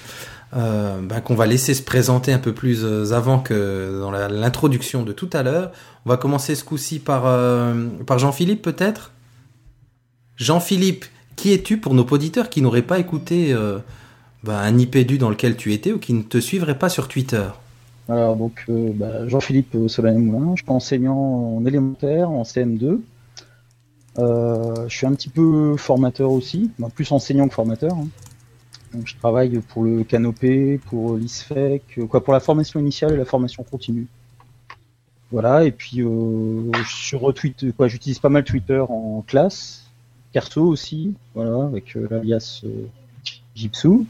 Euh, 0.55 1.01
ben, 1.03 1.21
qu'on 1.21 1.35
va 1.35 1.47
laisser 1.47 1.75
se 1.75 1.83
présenter 1.83 2.33
un 2.33 2.39
peu 2.39 2.53
plus 2.53 2.85
euh, 2.85 3.13
avant 3.13 3.41
que 3.41 3.99
dans 4.01 4.13
l'introduction 4.13 5.03
de 5.03 5.13
tout 5.13 5.29
à 5.33 5.43
l'heure. 5.43 5.73
On 6.05 6.11
va 6.11 6.17
commencer 6.17 6.55
ce 6.55 6.63
coup-ci 6.63 6.99
par, 7.01 7.25
Jean-Philippe 8.19 8.63
peut-être? 8.63 9.13
Jean-Philippe, 10.37 11.05
qui 11.35 11.53
es-tu 11.53 11.79
pour 11.79 11.95
nos 11.95 12.05
auditeurs 12.05 12.49
qui 12.49 12.63
n'auraient 12.63 12.83
pas 12.83 12.99
écouté 12.99 13.55
ben, 14.45 14.55
un 14.55 14.79
IPDU 14.79 15.19
dans 15.19 15.31
lequel 15.31 15.57
tu 15.57 15.73
étais 15.73 15.93
ou 15.93 15.99
qui 15.99 16.13
ne 16.13 16.23
te 16.23 16.39
suivraient 16.39 16.79
pas 16.79 16.89
sur 16.89 17.09
Twitter? 17.09 17.47
Alors, 18.09 18.37
donc, 18.37 18.65
euh, 18.69 18.93
bah, 18.95 19.27
Jean-Philippe 19.27 19.77
Solane-Moulin, 19.89 20.55
je 20.55 20.63
suis 20.63 20.73
enseignant 20.73 21.57
en 21.57 21.67
élémentaire, 21.67 22.31
en 22.31 22.43
CM2. 22.43 23.01
Euh, 24.19 24.89
je 24.89 24.97
suis 24.97 25.07
un 25.07 25.15
petit 25.15 25.29
peu 25.29 25.77
formateur 25.77 26.31
aussi, 26.31 26.71
plus 26.95 27.11
enseignant 27.13 27.49
que 27.49 27.55
formateur. 27.55 27.93
Hein. 27.93 28.09
Donc, 28.95 29.07
je 29.07 29.17
travaille 29.17 29.59
pour 29.59 29.85
le 29.85 30.05
Canopé, 30.05 30.81
pour 30.87 31.17
l'ISFEC, 31.17 32.01
quoi, 32.09 32.23
pour 32.23 32.33
la 32.33 32.41
formation 32.41 32.81
initiale 32.81 33.13
et 33.15 33.17
la 33.17 33.25
formation 33.25 33.63
continue. 33.63 34.07
Voilà, 35.33 35.65
et 35.65 35.73
puis 35.73 36.03
euh, 36.03 36.71
je 36.73 37.17
retweet, 37.17 37.73
quoi, 37.77 37.89
j'utilise 37.89 38.21
pas 38.21 38.29
mal 38.29 38.45
Twitter 38.45 38.81
en 38.89 39.25
classe, 39.27 39.91
Carto 40.33 40.63
aussi, 40.63 41.15
voilà, 41.35 41.65
avec 41.65 41.95
l'alias 41.95 42.63
Jipsou. 43.55 44.07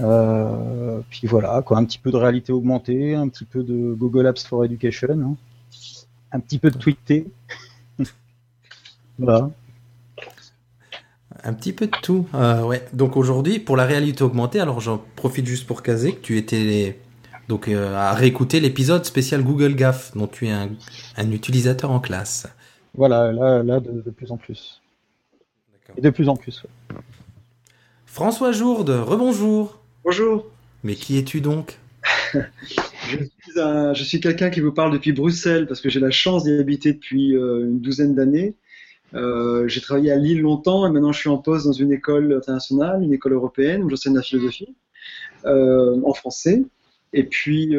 Euh, 0.00 1.00
puis 1.10 1.26
voilà, 1.26 1.62
quoi, 1.62 1.78
un 1.78 1.84
petit 1.84 1.98
peu 1.98 2.10
de 2.10 2.16
réalité 2.16 2.52
augmentée, 2.52 3.14
un 3.14 3.28
petit 3.28 3.44
peu 3.44 3.62
de 3.62 3.94
Google 3.94 4.26
Apps 4.26 4.44
for 4.44 4.64
Education, 4.64 5.08
hein. 5.10 5.36
un 6.32 6.40
petit 6.40 6.58
peu 6.58 6.70
de 6.70 6.78
tweeté. 6.78 7.26
Voilà. 9.18 9.50
Un 11.44 11.54
petit 11.54 11.72
peu 11.72 11.86
de 11.86 11.96
tout. 12.02 12.28
Euh, 12.34 12.62
ouais. 12.62 12.84
Donc 12.92 13.16
aujourd'hui, 13.16 13.58
pour 13.58 13.76
la 13.76 13.84
réalité 13.84 14.22
augmentée, 14.22 14.60
alors 14.60 14.80
j'en 14.80 15.02
profite 15.16 15.46
juste 15.46 15.66
pour 15.66 15.82
caser 15.82 16.14
que 16.14 16.20
tu 16.20 16.38
étais 16.38 16.98
donc 17.48 17.68
euh, 17.68 17.94
à 17.94 18.14
réécouter 18.14 18.60
l'épisode 18.60 19.04
spécial 19.04 19.42
Google 19.42 19.74
Gaff, 19.74 20.12
dont 20.16 20.26
tu 20.26 20.46
es 20.46 20.50
un, 20.50 21.30
utilisateur 21.30 21.90
en 21.90 22.00
classe. 22.00 22.46
Voilà, 22.94 23.32
là, 23.32 23.62
là 23.62 23.80
de, 23.80 24.10
plus 24.10 24.30
en 24.30 24.36
plus. 24.36 24.80
Et 25.96 26.00
de 26.00 26.10
plus 26.10 26.28
en 26.28 26.36
plus. 26.36 26.64
François 28.06 28.52
Jourde, 28.52 28.90
rebonjour. 28.90 29.80
Bonjour. 30.04 30.46
Mais 30.84 30.94
qui 30.94 31.18
es-tu 31.18 31.40
donc? 31.40 31.78
Je 32.34 34.02
suis, 34.04 34.20
quelqu'un 34.20 34.50
qui 34.50 34.60
vous 34.60 34.72
parle 34.72 34.92
depuis 34.92 35.12
Bruxelles 35.12 35.66
parce 35.66 35.80
que 35.80 35.90
j'ai 35.90 36.00
la 36.00 36.10
chance 36.10 36.44
d'y 36.44 36.52
habiter 36.52 36.92
depuis 36.92 37.36
euh, 37.36 37.64
une 37.64 37.80
douzaine 37.80 38.14
d'années. 38.14 38.54
Euh, 39.14 39.68
j'ai 39.68 39.80
travaillé 39.80 40.10
à 40.10 40.16
Lille 40.16 40.40
longtemps 40.40 40.86
et 40.86 40.90
maintenant 40.90 41.12
je 41.12 41.18
suis 41.18 41.28
en 41.28 41.38
poste 41.38 41.66
dans 41.66 41.72
une 41.72 41.92
école 41.92 42.32
internationale, 42.32 43.02
une 43.02 43.12
école 43.12 43.34
européenne 43.34 43.82
où 43.82 43.90
j'enseigne 43.90 44.14
la 44.14 44.22
philosophie 44.22 44.74
euh, 45.44 46.00
en 46.04 46.14
français. 46.14 46.62
Et 47.12 47.24
puis 47.24 47.76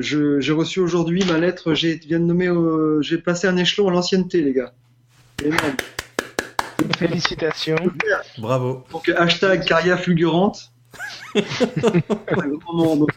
j'ai 0.00 0.52
reçu 0.52 0.80
aujourd'hui 0.80 1.22
ma 1.26 1.38
lettre, 1.38 1.74
j'ai 1.74 1.96
viens 1.96 2.18
de 2.18 2.24
nommer, 2.24 2.50
j'ai 3.02 3.18
passé 3.18 3.46
un 3.46 3.56
échelon 3.58 3.88
à 3.88 3.90
l'ancienneté, 3.90 4.40
les 4.40 4.54
gars. 4.54 4.72
Félicitations. 6.96 7.76
Bravo. 8.38 8.84
Donc 8.90 9.08
hashtag 9.10 9.64
carrière 9.64 10.00
fulgurante 10.00 10.72
c'est 11.34 11.42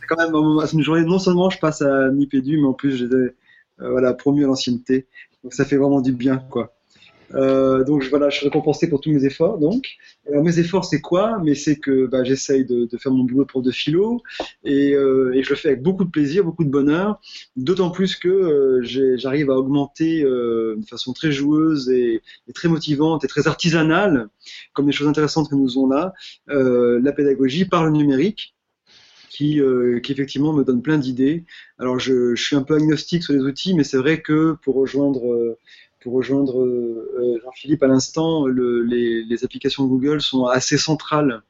quand 0.07 0.17
même 0.17 0.35
une 0.73 0.81
journée, 0.83 1.03
non 1.03 1.19
seulement 1.19 1.49
je 1.49 1.59
passe 1.59 1.81
à 1.81 2.09
Nipédu, 2.11 2.57
mais 2.57 2.67
en 2.67 2.73
plus 2.73 2.95
j'ai 2.95 3.05
euh, 3.05 3.33
voilà, 3.79 4.13
promu 4.13 4.43
à 4.43 4.47
l'ancienneté. 4.47 5.07
Donc 5.43 5.53
ça 5.53 5.65
fait 5.65 5.77
vraiment 5.77 6.01
du 6.01 6.11
bien, 6.11 6.37
quoi. 6.49 6.73
Euh, 7.33 7.83
donc 7.83 8.03
voilà, 8.09 8.29
je 8.29 8.37
suis 8.37 8.45
récompensé 8.45 8.89
pour 8.89 9.01
tous 9.01 9.11
mes 9.11 9.25
efforts. 9.25 9.57
Donc, 9.57 9.97
alors 10.27 10.43
mes 10.43 10.59
efforts, 10.59 10.85
c'est 10.85 11.01
quoi? 11.01 11.39
Mais 11.43 11.55
c'est 11.55 11.77
que 11.77 12.05
bah, 12.05 12.23
j'essaye 12.23 12.65
de, 12.65 12.87
faire 12.97 13.11
mon 13.11 13.23
boulot 13.23 13.45
pour 13.45 13.61
de 13.61 13.71
philo 13.71 14.21
et, 14.63 14.93
euh, 14.93 15.33
et, 15.33 15.43
je 15.43 15.49
le 15.49 15.55
fais 15.55 15.69
avec 15.69 15.81
beaucoup 15.81 16.05
de 16.05 16.09
plaisir, 16.09 16.43
beaucoup 16.43 16.63
de 16.63 16.69
bonheur. 16.69 17.19
D'autant 17.55 17.89
plus 17.89 18.15
que 18.15 18.29
euh, 18.29 19.17
j'arrive 19.17 19.49
à 19.49 19.55
augmenter 19.55 20.23
de 20.23 20.85
façon 20.87 21.13
très 21.13 21.31
joueuse 21.31 21.89
et, 21.89 22.21
très 22.53 22.67
motivante 22.67 23.23
et 23.23 23.27
très 23.27 23.47
artisanale, 23.47 24.29
comme 24.73 24.85
des 24.85 24.91
choses 24.91 25.07
intéressantes 25.07 25.49
que 25.49 25.55
nous 25.55 25.71
avons 25.71 25.87
là, 25.87 26.13
la 26.47 27.11
pédagogie 27.11 27.65
par 27.65 27.85
le 27.85 27.91
numérique. 27.91 28.53
qui, 29.33 29.59
euh, 29.59 29.99
effectivement 30.07 30.53
me 30.53 30.63
donne 30.63 30.81
plein 30.81 30.99
d'idées. 30.99 31.43
Alors 31.79 31.99
je, 31.99 32.35
suis 32.35 32.55
un 32.55 32.61
peu 32.61 32.75
agnostique 32.75 33.23
sur 33.23 33.33
les 33.33 33.39
outils, 33.39 33.73
mais 33.73 33.83
c'est 33.83 33.97
vrai 33.97 34.21
que 34.21 34.55
pour 34.63 34.75
rejoindre, 34.75 35.33
euh, 35.33 35.57
rejoindre 36.09 36.61
euh, 36.61 37.39
Jean-Philippe 37.43 37.83
à 37.83 37.87
l'instant, 37.87 38.45
le, 38.45 38.83
les, 38.83 39.43
applications 39.43 39.85
Google 39.85 40.21
sont 40.21 40.45
assez 40.45 40.77
centrales 40.77 41.41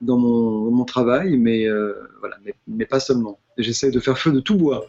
dans 0.00 0.18
mon, 0.18 0.84
travail, 0.84 1.36
mais, 1.36 1.66
euh, 1.66 1.94
voilà, 2.20 2.36
mais, 2.44 2.54
mais, 2.66 2.86
pas 2.86 3.00
seulement. 3.00 3.38
J'essaie 3.56 3.90
de 3.90 4.00
faire 4.00 4.18
feu 4.18 4.32
de 4.32 4.40
tout 4.40 4.56
bois. 4.56 4.86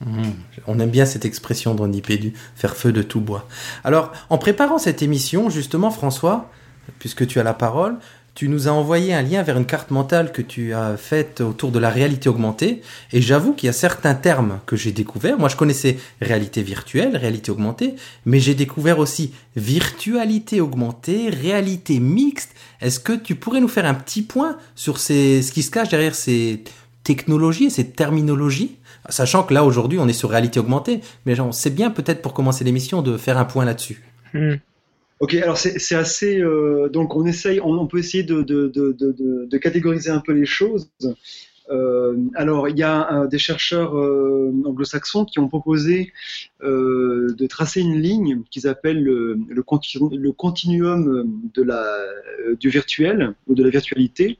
Mmh. 0.00 0.22
On 0.66 0.78
aime 0.78 0.90
bien 0.90 1.04
cette 1.04 1.24
expression 1.24 1.74
d'Andy 1.74 2.02
Pédu, 2.02 2.32
faire 2.56 2.76
feu 2.76 2.92
de 2.92 3.02
tout 3.02 3.20
bois. 3.20 3.46
Alors, 3.84 4.12
en 4.30 4.38
préparant 4.38 4.78
cette 4.78 5.02
émission, 5.02 5.50
justement, 5.50 5.90
François, 5.90 6.50
puisque 6.98 7.26
tu 7.26 7.38
as 7.38 7.42
la 7.42 7.54
parole, 7.54 7.96
tu 8.34 8.48
nous 8.48 8.66
as 8.66 8.72
envoyé 8.72 9.14
un 9.14 9.22
lien 9.22 9.42
vers 9.42 9.56
une 9.56 9.64
carte 9.64 9.92
mentale 9.92 10.32
que 10.32 10.42
tu 10.42 10.74
as 10.74 10.96
faite 10.96 11.40
autour 11.40 11.70
de 11.70 11.78
la 11.78 11.88
réalité 11.88 12.28
augmentée. 12.28 12.82
Et 13.12 13.22
j'avoue 13.22 13.52
qu'il 13.54 13.68
y 13.68 13.70
a 13.70 13.72
certains 13.72 14.14
termes 14.14 14.58
que 14.66 14.74
j'ai 14.74 14.90
découverts. 14.90 15.38
Moi, 15.38 15.48
je 15.48 15.56
connaissais 15.56 15.98
réalité 16.20 16.62
virtuelle, 16.62 17.16
réalité 17.16 17.52
augmentée, 17.52 17.94
mais 18.26 18.40
j'ai 18.40 18.54
découvert 18.54 18.98
aussi 18.98 19.32
virtualité 19.54 20.60
augmentée, 20.60 21.30
réalité 21.30 22.00
mixte. 22.00 22.54
Est-ce 22.80 22.98
que 22.98 23.12
tu 23.12 23.36
pourrais 23.36 23.60
nous 23.60 23.68
faire 23.68 23.86
un 23.86 23.94
petit 23.94 24.22
point 24.22 24.56
sur 24.74 24.98
ces, 24.98 25.40
ce 25.42 25.52
qui 25.52 25.62
se 25.62 25.70
cache 25.70 25.88
derrière 25.88 26.16
ces 26.16 26.64
technologies 27.04 27.66
et 27.66 27.70
ces 27.70 27.88
terminologies? 27.88 28.76
Sachant 29.10 29.44
que 29.44 29.54
là, 29.54 29.64
aujourd'hui, 29.64 29.98
on 30.00 30.08
est 30.08 30.12
sur 30.12 30.30
réalité 30.30 30.58
augmentée, 30.58 31.02
mais 31.24 31.36
c'est 31.52 31.74
bien 31.74 31.90
peut-être 31.90 32.20
pour 32.20 32.34
commencer 32.34 32.64
l'émission 32.64 33.00
de 33.00 33.16
faire 33.16 33.38
un 33.38 33.44
point 33.44 33.64
là-dessus. 33.64 34.02
Mmh. 34.32 34.54
Ok, 35.20 35.34
alors 35.34 35.56
c'est 35.58 35.94
assez. 35.94 36.40
Euh, 36.40 36.88
donc 36.88 37.14
on 37.14 37.24
essaye, 37.24 37.60
on, 37.60 37.86
peut 37.86 37.98
essayer 37.98 38.24
de, 38.24 38.42
de, 38.42 38.68
de, 38.68 38.92
de, 38.92 39.58
catégoriser 39.58 40.10
un 40.10 40.20
peu 40.20 40.32
les 40.32 40.44
choses. 40.44 40.90
Euh, 41.70 42.16
alors 42.34 42.68
il 42.68 42.76
y 42.76 42.82
a 42.82 43.08
un, 43.08 43.26
des 43.26 43.38
chercheurs 43.38 43.96
euh, 43.96 44.52
anglo-saxons 44.66 45.24
qui 45.24 45.38
ont 45.38 45.48
proposé 45.48 46.12
euh, 46.64 47.34
de 47.36 47.46
tracer 47.46 47.80
une 47.80 48.00
ligne 48.00 48.42
qu'ils 48.50 48.66
appellent 48.66 49.02
le, 49.02 49.38
le, 49.48 49.62
continu, 49.62 50.16
le, 50.16 50.32
continuum 50.32 51.40
de 51.54 51.62
la, 51.62 51.84
du 52.58 52.68
virtuel 52.68 53.34
ou 53.46 53.54
de 53.54 53.62
la 53.62 53.70
virtualité. 53.70 54.38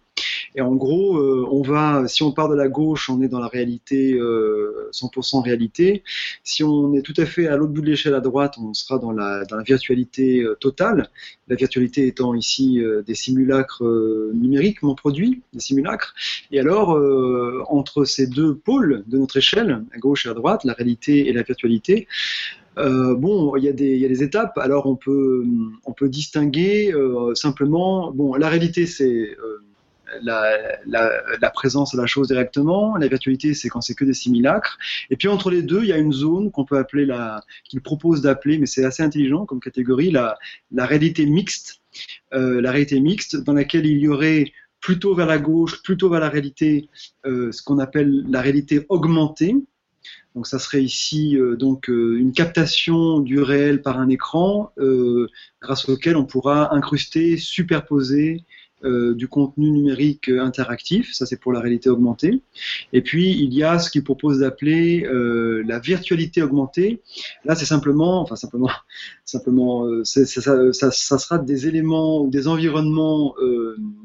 Et 0.54 0.60
en 0.60 0.74
gros, 0.74 1.16
euh, 1.16 1.46
on 1.50 1.62
va, 1.62 2.06
si 2.06 2.22
on 2.22 2.32
part 2.32 2.48
de 2.48 2.54
la 2.54 2.68
gauche, 2.68 3.10
on 3.10 3.20
est 3.22 3.28
dans 3.28 3.40
la 3.40 3.48
réalité, 3.48 4.14
euh, 4.14 4.88
100% 4.92 5.42
réalité. 5.42 6.02
Si 6.44 6.62
on 6.62 6.94
est 6.94 7.02
tout 7.02 7.14
à 7.16 7.26
fait 7.26 7.48
à 7.48 7.56
l'autre 7.56 7.72
bout 7.72 7.80
de 7.80 7.86
l'échelle 7.86 8.14
à 8.14 8.20
droite, 8.20 8.54
on 8.58 8.72
sera 8.74 8.98
dans 8.98 9.10
la, 9.10 9.44
dans 9.44 9.56
la 9.56 9.62
virtualité 9.62 10.42
euh, 10.42 10.54
totale. 10.54 11.10
La 11.48 11.56
virtualité 11.56 12.06
étant 12.06 12.34
ici 12.34 12.80
euh, 12.80 13.02
des 13.02 13.14
simulacres 13.14 13.84
euh, 13.84 14.30
numériquement 14.34 14.94
produits, 14.94 15.42
des 15.52 15.60
simulacres. 15.60 16.14
Et 16.50 16.60
alors, 16.60 16.90
entre 17.68 18.04
ces 18.04 18.26
deux 18.26 18.54
pôles 18.54 19.04
de 19.06 19.18
notre 19.18 19.36
échelle, 19.36 19.84
à 19.92 19.98
gauche 19.98 20.26
et 20.26 20.28
à 20.28 20.34
droite, 20.34 20.64
la 20.64 20.72
réalité 20.72 21.28
et 21.28 21.32
la 21.32 21.42
virtualité, 21.42 22.06
euh, 22.78 23.14
bon, 23.14 23.56
il 23.56 23.64
y, 23.64 23.68
a 23.68 23.72
des, 23.72 24.22
étapes. 24.22 24.58
Alors, 24.58 24.86
on 24.86 24.96
peut, 24.96 25.44
distinguer 26.02 26.92
euh, 26.92 27.34
simplement. 27.34 28.10
Bon, 28.12 28.34
la 28.34 28.48
réalité, 28.48 28.86
c'est 28.86 29.36
euh, 29.38 29.62
la, 30.22 31.50
présence 31.50 31.94
de 31.94 32.00
la 32.00 32.06
chose 32.06 32.28
directement. 32.28 32.96
La 32.96 33.08
virtualité, 33.08 33.54
c'est 33.54 33.68
quand 33.68 33.80
c'est 33.80 33.94
que 33.94 34.04
des 34.04 34.14
simulacres. 34.14 34.78
Et 35.10 35.16
puis 35.16 35.28
entre 35.28 35.50
les 35.50 35.62
deux, 35.62 35.82
il 35.82 35.88
y 35.88 35.92
a 35.92 35.98
une 35.98 36.12
zone 36.12 36.50
qu'on 36.50 36.64
peut 36.64 36.78
appeler 36.78 37.06
qu'il 37.64 37.80
propose 37.80 38.22
d'appeler, 38.22 38.58
mais 38.58 38.66
c'est 38.66 38.84
assez 38.84 39.02
intelligent 39.02 39.46
comme 39.46 39.60
catégorie, 39.60 40.10
la, 40.10 40.36
réalité 40.76 41.26
mixte. 41.26 41.80
La 42.32 42.70
réalité 42.72 42.98
mixte, 43.00 43.36
dans 43.36 43.52
laquelle 43.52 43.86
il 43.86 43.98
y 43.98 44.08
aurait 44.08 44.52
plutôt 44.80 45.14
vers 45.14 45.26
la 45.26 45.38
gauche, 45.38 45.82
plutôt 45.82 46.10
vers 46.10 46.20
la 46.20 46.28
réalité, 46.28 46.88
ce 47.24 47.62
qu'on 47.62 47.78
appelle 47.78 48.24
la 48.28 48.42
réalité 48.42 48.84
augmentée. 48.88 49.54
Donc 50.34 50.46
ça 50.46 50.58
serait 50.58 50.82
ici 50.82 51.36
euh, 51.38 51.56
donc 51.56 51.88
euh, 51.88 52.18
une 52.18 52.32
captation 52.32 53.20
du 53.20 53.40
réel 53.40 53.82
par 53.82 53.98
un 53.98 54.08
écran, 54.08 54.72
euh, 54.78 55.28
grâce 55.62 55.88
auquel 55.88 56.16
on 56.16 56.24
pourra 56.24 56.74
incruster, 56.74 57.36
superposer 57.36 58.44
du 59.16 59.28
contenu 59.28 59.70
numérique 59.70 60.28
interactif, 60.28 61.14
ça 61.14 61.24
c'est 61.24 61.40
pour 61.40 61.54
la 61.54 61.60
réalité 61.60 61.88
augmentée. 61.88 62.42
Et 62.92 63.00
puis 63.00 63.30
il 63.30 63.54
y 63.54 63.62
a 63.64 63.78
ce 63.78 63.90
qu'il 63.90 64.04
propose 64.04 64.40
d'appeler 64.40 65.08
la 65.66 65.78
virtualité 65.78 66.42
augmentée. 66.42 67.00
Là 67.46 67.54
c'est 67.54 67.64
simplement, 67.64 68.20
enfin 68.20 68.36
simplement, 68.36 68.68
simplement, 69.24 69.88
ça, 70.04 70.26
sera 70.26 71.38
des 71.38 71.66
éléments 71.66 72.20
ou 72.20 72.28
des 72.28 72.46
environnements 72.46 73.34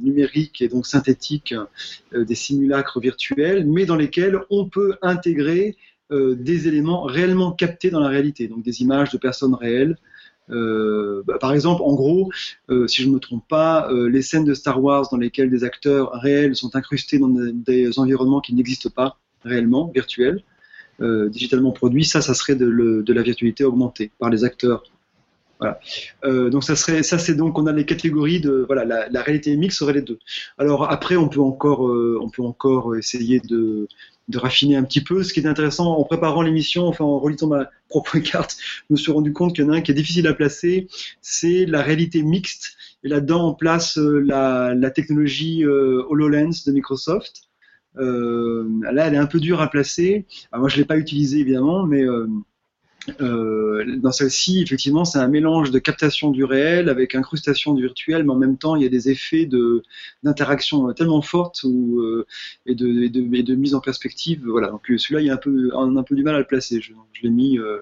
numériques 0.01 0.61
et 0.61 0.69
donc 0.69 0.87
synthétiques, 0.87 1.53
des 2.15 2.35
simulacres 2.35 3.01
virtuels, 3.01 3.67
mais 3.67 3.85
dans 3.85 3.97
lesquels 3.97 4.39
on 4.49 4.69
peut 4.69 4.95
intégrer 5.01 5.75
des 6.11 6.67
éléments 6.67 7.03
réellement 7.03 7.51
captés 7.51 7.91
dans 7.91 7.99
la 7.99 8.07
réalité, 8.07 8.47
donc 8.47 8.63
des 8.63 8.81
images 8.81 9.11
de 9.11 9.17
personnes 9.17 9.53
réelles, 9.53 9.95
euh, 10.51 11.23
bah, 11.25 11.37
par 11.39 11.53
exemple, 11.53 11.81
en 11.83 11.93
gros, 11.93 12.31
euh, 12.69 12.87
si 12.87 13.03
je 13.03 13.07
ne 13.07 13.13
me 13.13 13.19
trompe 13.19 13.47
pas, 13.47 13.89
euh, 13.91 14.09
les 14.09 14.21
scènes 14.21 14.45
de 14.45 14.53
Star 14.53 14.81
Wars 14.83 15.07
dans 15.11 15.17
lesquelles 15.17 15.49
des 15.49 15.63
acteurs 15.63 16.11
réels 16.13 16.55
sont 16.55 16.75
incrustés 16.75 17.19
dans 17.19 17.29
des, 17.29 17.99
environnements 17.99 18.41
qui 18.41 18.53
n'existent 18.53 18.89
pas 18.89 19.17
réellement, 19.43 19.91
virtuels, 19.93 20.43
euh, 21.01 21.29
digitalement 21.29 21.71
produits, 21.71 22.05
ça, 22.05 22.21
ça 22.21 22.33
serait 22.33 22.55
de, 22.55 23.03
la 23.07 23.21
virtualité 23.21 23.63
augmentée 23.63 24.11
par 24.19 24.29
les 24.29 24.43
acteurs. 24.43 24.83
Voilà. 25.59 25.79
Euh, 26.23 26.49
donc 26.49 26.63
ça 26.63 26.77
serait, 26.77 27.03
ça 27.03 27.17
c'est 27.17 27.35
donc 27.35 27.59
on 27.59 27.67
a 27.67 27.73
les 27.73 27.85
catégories 27.85 28.39
de 28.39 28.63
voilà 28.65 28.85
la, 28.85 29.09
la 29.09 29.21
réalité 29.21 29.53
mixte 29.57 29.79
serait 29.79 29.91
les 29.91 30.01
deux. 30.01 30.17
Alors 30.57 30.89
après 30.89 31.17
on 31.17 31.27
peut 31.27 31.41
encore, 31.41 31.81
on 31.81 32.29
peut 32.29 32.43
encore 32.43 32.95
essayer 32.95 33.41
de 33.41 33.89
de 34.29 34.37
raffiner 34.37 34.77
un 34.77 34.83
petit 34.83 35.01
peu. 35.01 35.23
Ce 35.23 35.33
qui 35.33 35.41
est 35.41 35.47
intéressant 35.47 35.97
en 35.97 36.03
préparant 36.03 36.41
l'émission, 36.41 36.85
enfin 36.87 37.03
en 37.03 37.19
relisant 37.19 37.47
ma 37.47 37.69
propre 37.89 38.17
carte, 38.19 38.55
je 38.89 38.93
me 38.93 38.97
suis 38.97 39.11
rendu 39.11 39.33
compte 39.33 39.55
qu'il 39.55 39.65
y 39.65 39.67
en 39.67 39.71
a 39.71 39.77
un 39.77 39.81
qui 39.81 39.91
est 39.91 39.95
difficile 39.95 40.27
à 40.27 40.33
placer, 40.33 40.87
c'est 41.21 41.65
la 41.65 41.81
réalité 41.81 42.21
mixte. 42.21 42.77
Et 43.03 43.09
là-dedans, 43.09 43.49
on 43.49 43.53
place 43.53 43.97
euh, 43.97 44.19
la, 44.19 44.73
la, 44.75 44.91
technologie 44.91 45.63
euh, 45.63 46.03
HoloLens 46.09 46.65
de 46.65 46.71
Microsoft. 46.71 47.43
Euh, 47.97 48.67
là, 48.91 49.07
elle 49.07 49.15
est 49.15 49.17
un 49.17 49.25
peu 49.25 49.39
dure 49.39 49.61
à 49.61 49.69
placer. 49.69 50.25
Alors, 50.51 50.61
moi, 50.61 50.69
je 50.69 50.77
l'ai 50.77 50.85
pas 50.85 50.97
utilisée 50.97 51.39
évidemment, 51.39 51.85
mais 51.85 52.03
euh, 53.07 53.79
euh, 53.79 53.97
dans 53.97 54.11
celle-ci, 54.11 54.61
effectivement, 54.61 55.05
c'est 55.05 55.19
un 55.19 55.27
mélange 55.27 55.71
de 55.71 55.79
captation 55.79 56.31
du 56.31 56.43
réel 56.43 56.89
avec 56.89 57.15
incrustation 57.15 57.73
du 57.73 57.83
virtuel, 57.83 58.23
mais 58.23 58.31
en 58.31 58.37
même 58.37 58.57
temps, 58.57 58.75
il 58.75 58.83
y 58.83 58.85
a 58.85 58.89
des 58.89 59.09
effets 59.09 59.45
de, 59.45 59.83
d'interaction 60.23 60.91
tellement 60.93 61.21
fortes 61.21 61.61
ou, 61.63 61.99
euh, 61.99 62.25
et, 62.65 62.75
de, 62.75 63.03
et, 63.03 63.09
de, 63.09 63.35
et, 63.35 63.43
de, 63.43 63.55
mise 63.55 63.75
en 63.75 63.81
perspective. 63.81 64.43
Voilà. 64.45 64.69
Donc 64.69 64.85
celui-là, 64.87 65.21
il 65.21 65.27
y 65.27 65.29
a 65.29 65.33
un 65.33 65.37
peu, 65.37 65.71
un, 65.75 65.95
un 65.95 66.03
peu 66.03 66.15
du 66.15 66.23
mal 66.23 66.35
à 66.35 66.39
le 66.39 66.45
placer. 66.45 66.81
Je, 66.81 66.93
je 67.13 67.21
l'ai 67.23 67.29
mis 67.29 67.57
euh, 67.57 67.79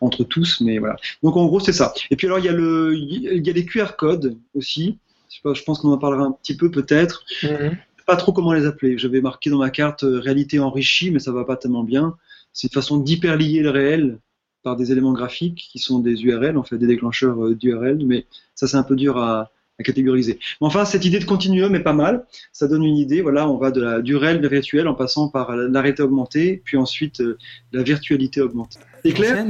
entre 0.00 0.24
tous, 0.24 0.60
mais 0.60 0.78
voilà. 0.78 0.96
Donc 1.22 1.36
en 1.36 1.46
gros, 1.46 1.60
c'est 1.60 1.72
ça. 1.72 1.92
Et 2.10 2.16
puis 2.16 2.26
alors, 2.26 2.38
il 2.38 2.44
y 2.44 2.48
a, 2.48 2.52
le, 2.52 2.94
il 2.96 3.46
y 3.46 3.50
a 3.50 3.52
les 3.52 3.64
QR 3.64 3.96
codes 3.98 4.36
aussi. 4.54 4.98
Je, 5.28 5.36
sais 5.36 5.40
pas, 5.42 5.54
je 5.54 5.62
pense 5.62 5.80
qu'on 5.80 5.92
en 5.92 5.98
parlera 5.98 6.24
un 6.24 6.32
petit 6.32 6.56
peu 6.56 6.70
peut-être. 6.70 7.24
Mm-hmm. 7.42 7.76
Pas 8.06 8.16
trop 8.16 8.32
comment 8.32 8.52
les 8.52 8.66
appeler. 8.66 8.96
J'avais 8.98 9.20
marqué 9.20 9.50
dans 9.50 9.58
ma 9.58 9.70
carte 9.70 10.04
réalité 10.06 10.60
enrichie, 10.60 11.10
mais 11.10 11.18
ça 11.18 11.32
va 11.32 11.44
pas 11.44 11.56
tellement 11.56 11.82
bien. 11.82 12.16
C'est 12.52 12.68
une 12.68 12.72
façon 12.72 12.98
d'hyperlier 12.98 13.60
le 13.60 13.70
réel 13.70 14.20
par 14.66 14.74
des 14.74 14.90
éléments 14.90 15.12
graphiques 15.12 15.68
qui 15.70 15.78
sont 15.78 16.00
des 16.00 16.24
URL, 16.24 16.58
en 16.58 16.64
fait, 16.64 16.76
des 16.76 16.88
déclencheurs 16.88 17.40
euh, 17.40 17.54
d'URL, 17.54 18.04
mais 18.04 18.26
ça 18.56 18.66
c'est 18.66 18.76
un 18.76 18.82
peu 18.82 18.96
dur 18.96 19.16
à, 19.16 19.52
à, 19.78 19.82
catégoriser. 19.84 20.40
Mais 20.60 20.66
enfin, 20.66 20.84
cette 20.84 21.04
idée 21.04 21.20
de 21.20 21.24
continuum 21.24 21.72
est 21.76 21.84
pas 21.84 21.92
mal. 21.92 22.26
Ça 22.50 22.66
donne 22.66 22.82
une 22.82 22.96
idée. 22.96 23.22
Voilà, 23.22 23.48
on 23.48 23.58
va 23.58 23.70
de 23.70 23.80
la 23.80 24.02
du 24.02 24.16
réel, 24.16 24.40
de 24.40 24.48
virtuel, 24.48 24.88
en 24.88 24.94
passant 24.94 25.28
par 25.28 25.54
la 25.54 25.80
réalité 25.80 26.02
augmentée, 26.02 26.62
puis 26.64 26.76
ensuite 26.76 27.20
euh, 27.20 27.38
la 27.70 27.84
virtualité 27.84 28.40
augmentée. 28.40 28.80
C'est 29.04 29.12
clair? 29.12 29.46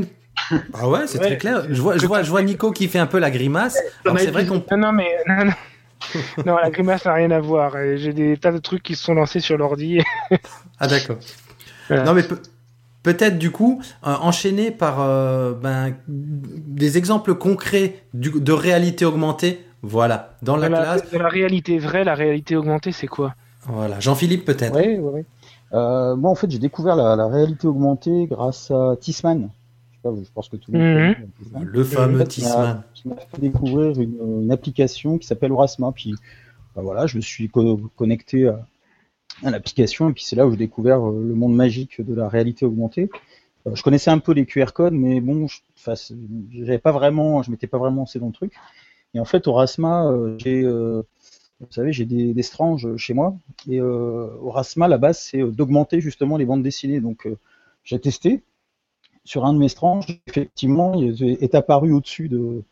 Ah 0.74 0.86
ouais, 0.86 1.06
c'est 1.06 1.18
ouais. 1.18 1.28
très 1.28 1.38
clair. 1.38 1.66
Je 1.70 1.80
vois, 1.80 1.96
je 1.96 2.06
vois, 2.06 2.22
je 2.22 2.28
vois 2.28 2.42
Nico 2.42 2.70
qui 2.70 2.86
fait 2.86 2.98
un 2.98 3.06
peu 3.06 3.18
la 3.18 3.30
grimace. 3.30 3.78
C'est 4.18 4.30
vrai 4.30 4.44
qu'on. 4.44 4.62
Non, 4.70 4.76
non, 4.76 4.92
mais 4.92 5.16
non, 5.26 5.46
non. 5.46 5.52
non, 6.44 6.56
la 6.56 6.68
grimace 6.68 7.06
n'a 7.06 7.14
rien 7.14 7.30
à 7.30 7.40
voir. 7.40 7.72
J'ai 7.96 8.12
des 8.12 8.36
tas 8.36 8.52
de 8.52 8.58
trucs 8.58 8.82
qui 8.82 8.94
se 8.94 9.02
sont 9.02 9.14
lancés 9.14 9.40
sur 9.40 9.56
l'ordi. 9.56 10.02
ah 10.78 10.86
d'accord. 10.86 11.16
Voilà. 11.88 12.04
Non 12.04 12.12
mais 12.12 12.22
peut-être 13.06 13.38
du 13.38 13.52
coup 13.52 13.80
euh, 14.04 14.14
enchaîner 14.20 14.72
par 14.72 15.00
euh, 15.00 15.52
ben, 15.52 15.94
des 16.08 16.98
exemples 16.98 17.36
concrets 17.36 18.02
du, 18.14 18.32
de 18.32 18.52
réalité 18.52 19.04
augmentée. 19.04 19.60
Voilà, 19.82 20.36
dans 20.42 20.56
la, 20.56 20.66
classe. 20.66 21.04
La, 21.04 21.18
de 21.18 21.22
la 21.22 21.28
réalité 21.28 21.78
vraie, 21.78 22.02
la 22.02 22.16
réalité 22.16 22.56
augmentée, 22.56 22.90
c'est 22.90 23.06
quoi? 23.06 23.34
Voilà, 23.62 24.00
Jean-Philippe 24.00 24.44
peut-être. 24.44 24.74
Oui, 24.74 24.96
oui, 24.98 25.10
oui. 25.14 25.20
Euh, 25.72 26.16
moi, 26.16 26.32
en 26.32 26.34
fait, 26.34 26.50
j'ai 26.50 26.58
découvert 26.58 26.96
la, 26.96 27.14
la, 27.14 27.28
réalité 27.28 27.68
augmentée 27.68 28.26
grâce 28.28 28.72
à 28.72 28.96
Tisman. 29.00 29.50
Je, 30.04 30.10
pense 30.34 30.48
que 30.48 30.56
tout 30.56 30.72
le 30.72 30.78
monde 30.78 30.88
mmh. 30.88 31.14
connaît. 31.52 31.64
Le 31.64 31.84
fameux 31.84 32.24
Tisman. 32.24 32.82
Qui 32.94 33.08
m'a 33.08 33.16
fait 33.16 33.40
découvrir 33.40 34.00
une, 34.00 34.42
une, 34.42 34.50
application 34.50 35.18
qui 35.18 35.28
s'appelle 35.28 35.52
Orasma. 35.52 35.92
Puis, 35.92 36.14
ben 36.74 36.82
voilà, 36.82 37.06
je 37.06 37.16
me 37.18 37.22
suis 37.22 37.48
co 37.48 37.80
connecté 37.94 38.48
à, 38.48 38.60
l'application 39.42 40.10
et 40.10 40.12
puis 40.12 40.24
c'est 40.24 40.36
là 40.36 40.46
où 40.46 40.50
j'ai 40.50 40.56
découvert 40.56 41.08
euh, 41.08 41.22
le 41.26 41.34
monde 41.34 41.54
magique 41.54 42.00
de 42.00 42.14
la 42.14 42.28
réalité 42.28 42.64
augmentée. 42.64 43.10
Euh, 43.66 43.74
je 43.74 43.82
connaissais 43.82 44.10
un 44.10 44.18
peu 44.18 44.32
les 44.32 44.46
QR 44.46 44.72
codes, 44.72 44.94
mais 44.94 45.20
bon, 45.20 45.46
j'avais 46.50 46.78
pas 46.78 46.92
vraiment, 46.92 47.42
je 47.42 47.50
m'étais 47.50 47.66
pas 47.66 47.78
vraiment 47.78 48.02
lancé 48.02 48.18
dans 48.18 48.26
le 48.26 48.32
truc. 48.32 48.52
Et 49.14 49.20
en 49.20 49.24
fait, 49.24 49.46
au 49.46 49.52
Rasma, 49.52 50.06
euh, 50.06 50.36
j'ai 50.38 50.62
Vous 50.62 51.72
savez, 51.72 51.92
j'ai 51.92 52.04
des, 52.04 52.34
des 52.34 52.42
stranges 52.42 52.96
chez 52.96 53.14
moi. 53.14 53.36
Et 53.68 53.80
euh, 53.80 54.28
au 54.40 54.50
Rasma, 54.50 54.88
la 54.88 54.98
base, 54.98 55.18
c'est 55.18 55.42
d'augmenter 55.42 56.00
justement 56.00 56.36
les 56.36 56.44
bandes 56.44 56.62
dessinées. 56.62 57.00
Donc, 57.00 57.28
j'ai 57.84 57.98
testé. 58.00 58.42
Sur 59.24 59.44
un 59.44 59.54
de 59.54 59.58
mes 59.58 59.68
stranges, 59.68 60.20
effectivement, 60.28 60.94
il 60.94 61.38
est 61.40 61.54
apparu 61.56 61.92
au-dessus 61.92 62.28
de, 62.28 62.62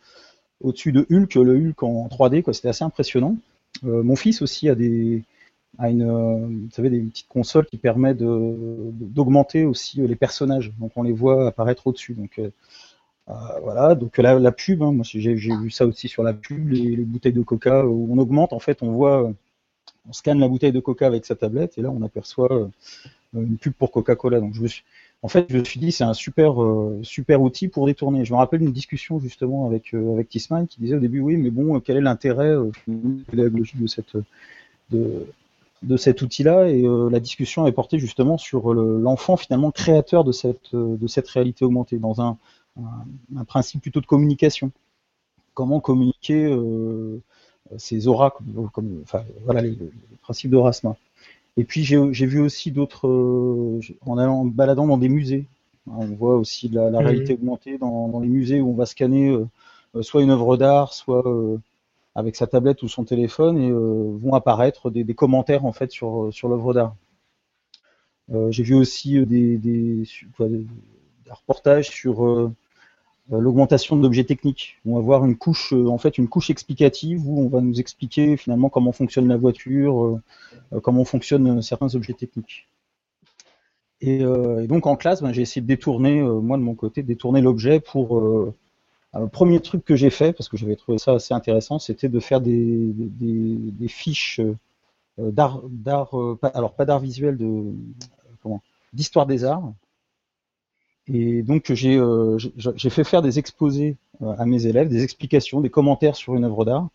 au-dessus 0.60 0.92
de 0.92 1.04
Hulk, 1.10 1.34
le 1.34 1.56
Hulk 1.56 1.82
en 1.82 2.06
3D. 2.06 2.42
Quoi. 2.42 2.52
C'était 2.52 2.68
assez 2.68 2.84
impressionnant. 2.84 3.36
Mon 3.82 4.14
fils 4.14 4.40
aussi 4.40 4.68
a 4.68 4.76
des, 4.76 5.24
a 5.78 5.90
une, 5.90 6.02
euh, 6.02 6.46
vous 6.46 6.70
savez, 6.70 6.90
des 6.90 7.00
petites 7.00 7.28
consoles 7.28 7.66
qui 7.66 7.78
permettent 7.78 8.18
de, 8.18 8.90
d'augmenter 8.92 9.64
aussi 9.64 10.00
les 10.00 10.16
personnages. 10.16 10.72
Donc, 10.78 10.92
on 10.96 11.02
les 11.02 11.12
voit 11.12 11.48
apparaître 11.48 11.86
au-dessus. 11.86 12.14
Donc, 12.14 12.38
euh, 12.38 12.50
euh, 13.30 13.32
voilà, 13.62 13.94
donc 13.94 14.18
la, 14.18 14.52
pub, 14.52 14.82
hein, 14.82 14.96
j'ai, 15.02 15.34
vu 15.34 15.70
ça 15.70 15.86
aussi 15.86 16.08
sur 16.08 16.22
la 16.22 16.34
pub, 16.34 16.68
les, 16.68 16.96
les 16.96 17.04
bouteilles 17.04 17.32
de 17.32 17.42
coca 17.42 17.84
on 17.86 18.18
augmente, 18.18 18.52
en 18.52 18.58
fait, 18.58 18.82
on 18.82 18.92
voit, 18.92 19.24
euh, 19.24 19.32
on 20.08 20.12
scanne 20.12 20.40
la 20.40 20.48
bouteille 20.48 20.72
de 20.72 20.80
coca 20.80 21.06
avec 21.06 21.24
sa 21.24 21.34
tablette 21.34 21.78
et 21.78 21.82
là 21.82 21.90
on 21.90 22.02
aperçoit 22.02 22.52
euh, 22.52 22.68
une 23.34 23.56
pub 23.56 23.72
pour 23.72 23.90
Coca-Cola. 23.90 24.40
Donc 24.40 24.54
je 24.54 24.62
me 24.62 24.68
en 25.22 25.28
fait, 25.28 25.46
je 25.48 25.56
me 25.56 25.64
suis 25.64 25.80
dit 25.80 25.90
c'est 25.90 26.04
un 26.04 26.12
super 26.12 26.62
euh, 26.62 27.00
super 27.02 27.40
outil 27.40 27.68
pour 27.68 27.86
détourner. 27.86 28.26
Je 28.26 28.32
me 28.34 28.36
rappelle 28.36 28.62
une 28.62 28.72
discussion 28.72 29.18
justement 29.20 29.66
avec 29.66 29.94
euh, 29.94 30.12
avec 30.12 30.28
Tisman 30.28 30.66
qui 30.66 30.80
disait 30.80 30.96
au 30.96 31.00
début 31.00 31.20
oui, 31.20 31.36
mais 31.38 31.50
bon, 31.50 31.80
quel 31.80 31.96
est 31.96 32.02
l'intérêt 32.02 32.50
euh, 32.50 32.70
pédagogique 33.30 33.80
de 33.80 33.86
cette 33.86 34.16
de 35.84 35.96
cet 35.96 36.22
outil-là 36.22 36.68
et 36.68 36.84
euh, 36.84 37.08
la 37.10 37.20
discussion 37.20 37.66
est 37.66 37.72
portée 37.72 37.98
justement 37.98 38.38
sur 38.38 38.74
le- 38.74 38.98
l'enfant 39.00 39.36
finalement 39.36 39.70
créateur 39.70 40.24
de 40.24 40.32
cette 40.32 40.74
euh, 40.74 40.96
de 40.96 41.06
cette 41.08 41.28
réalité 41.28 41.64
augmentée 41.64 41.98
dans 41.98 42.20
un 42.20 42.38
un, 42.78 43.38
un 43.40 43.44
principe 43.44 43.82
plutôt 43.82 44.00
de 44.00 44.06
communication. 44.06 44.72
Comment 45.54 45.80
communiquer 45.80 46.44
euh, 46.46 47.20
ces 47.78 48.08
auras, 48.08 48.30
comme, 48.30 48.70
comme- 48.72 49.00
enfin, 49.04 49.22
voilà, 49.44 49.62
les, 49.62 49.70
les 49.70 49.90
principes 50.22 50.50
d'Orasma. 50.50 50.96
Et 51.56 51.64
puis 51.64 51.84
j'ai 51.84 52.26
vu 52.26 52.40
aussi 52.40 52.72
d'autres, 52.72 53.08
euh, 53.08 53.80
en 54.06 54.18
allant 54.18 54.40
en 54.40 54.44
baladant 54.46 54.86
dans 54.88 54.98
des 54.98 55.08
musées. 55.10 55.46
On 55.88 56.06
voit 56.06 56.36
aussi 56.36 56.68
la, 56.68 56.90
la 56.90 57.00
Mhm. 57.00 57.06
réalité 57.06 57.34
augmentée 57.34 57.78
dans, 57.78 58.08
dans 58.08 58.20
les 58.20 58.28
musées 58.28 58.60
où 58.60 58.70
on 58.70 58.74
va 58.74 58.86
scanner 58.86 59.30
euh, 59.30 59.46
euh, 59.96 60.02
soit 60.02 60.22
une 60.22 60.30
œuvre 60.30 60.56
d'art, 60.56 60.94
soit 60.94 61.26
euh, 61.28 61.58
avec 62.14 62.36
sa 62.36 62.46
tablette 62.46 62.82
ou 62.82 62.88
son 62.88 63.04
téléphone 63.04 63.58
et 63.58 63.70
euh, 63.70 64.16
vont 64.16 64.34
apparaître 64.34 64.90
des, 64.90 65.04
commentaires 65.14 65.64
en 65.64 65.72
fait 65.72 65.90
sur, 65.90 66.28
sur 66.32 66.48
l'œuvre 66.48 66.72
d'art. 66.72 66.94
Euh, 68.32 68.50
j'ai 68.50 68.62
vu 68.62 68.74
aussi 68.74 69.18
euh, 69.18 69.26
des, 69.26 70.04
reportages 71.28 71.88
sur 71.88 72.52
l'augmentation 73.30 73.96
d'objets 73.96 74.24
techniques. 74.24 74.76
On 74.86 74.94
va 74.94 75.00
voir 75.00 75.24
une 75.24 75.36
couche, 75.36 75.72
en 75.72 75.98
fait, 75.98 76.18
une 76.18 76.28
couche 76.28 76.50
explicative 76.50 77.26
où 77.26 77.40
on 77.40 77.48
va 77.48 77.60
nous 77.60 77.80
expliquer 77.80 78.36
finalement 78.36 78.68
comment 78.68 78.92
fonctionne 78.92 79.26
la 79.26 79.38
voiture, 79.38 80.20
comment 80.82 81.04
fonctionnent 81.04 81.62
certains 81.62 81.94
objets 81.94 82.12
techniques. 82.12 82.68
Et, 84.02 84.18
donc 84.18 84.86
en 84.86 84.96
classe, 84.96 85.22
ben, 85.22 85.32
j'ai 85.32 85.42
essayé 85.42 85.62
de 85.62 85.66
détourner, 85.66 86.20
moi 86.20 86.58
de 86.58 86.62
mon 86.62 86.74
côté, 86.74 87.02
détourner 87.02 87.40
l'objet 87.40 87.80
pour. 87.80 88.54
Le 89.20 89.28
premier 89.28 89.60
truc 89.60 89.84
que 89.84 89.96
j'ai 89.96 90.10
fait, 90.10 90.32
parce 90.32 90.48
que 90.48 90.56
j'avais 90.56 90.76
trouvé 90.76 90.98
ça 90.98 91.12
assez 91.12 91.34
intéressant, 91.34 91.78
c'était 91.78 92.08
de 92.08 92.20
faire 92.20 92.40
des, 92.40 92.92
fiches 93.88 94.40
euh, 95.20 95.30
d'art, 95.30 95.60
euh, 96.14 96.38
alors 96.54 96.72
pas 96.74 96.84
d'art 96.84 96.98
visuel, 96.98 97.36
de 97.36 97.72
comment, 98.42 98.60
d'histoire 98.92 99.26
des 99.26 99.44
arts. 99.44 99.72
Et 101.06 101.42
donc 101.42 101.72
j'ai 101.72 101.96
euh, 101.96 102.38
fait 102.90 103.04
faire 103.04 103.22
des 103.22 103.38
exposés 103.38 103.96
à 104.38 104.46
mes 104.46 104.66
élèves, 104.66 104.88
des 104.88 105.04
explications, 105.04 105.60
des 105.60 105.70
commentaires 105.70 106.16
sur 106.16 106.34
une 106.34 106.44
œuvre 106.44 106.64
d'art. 106.64 106.88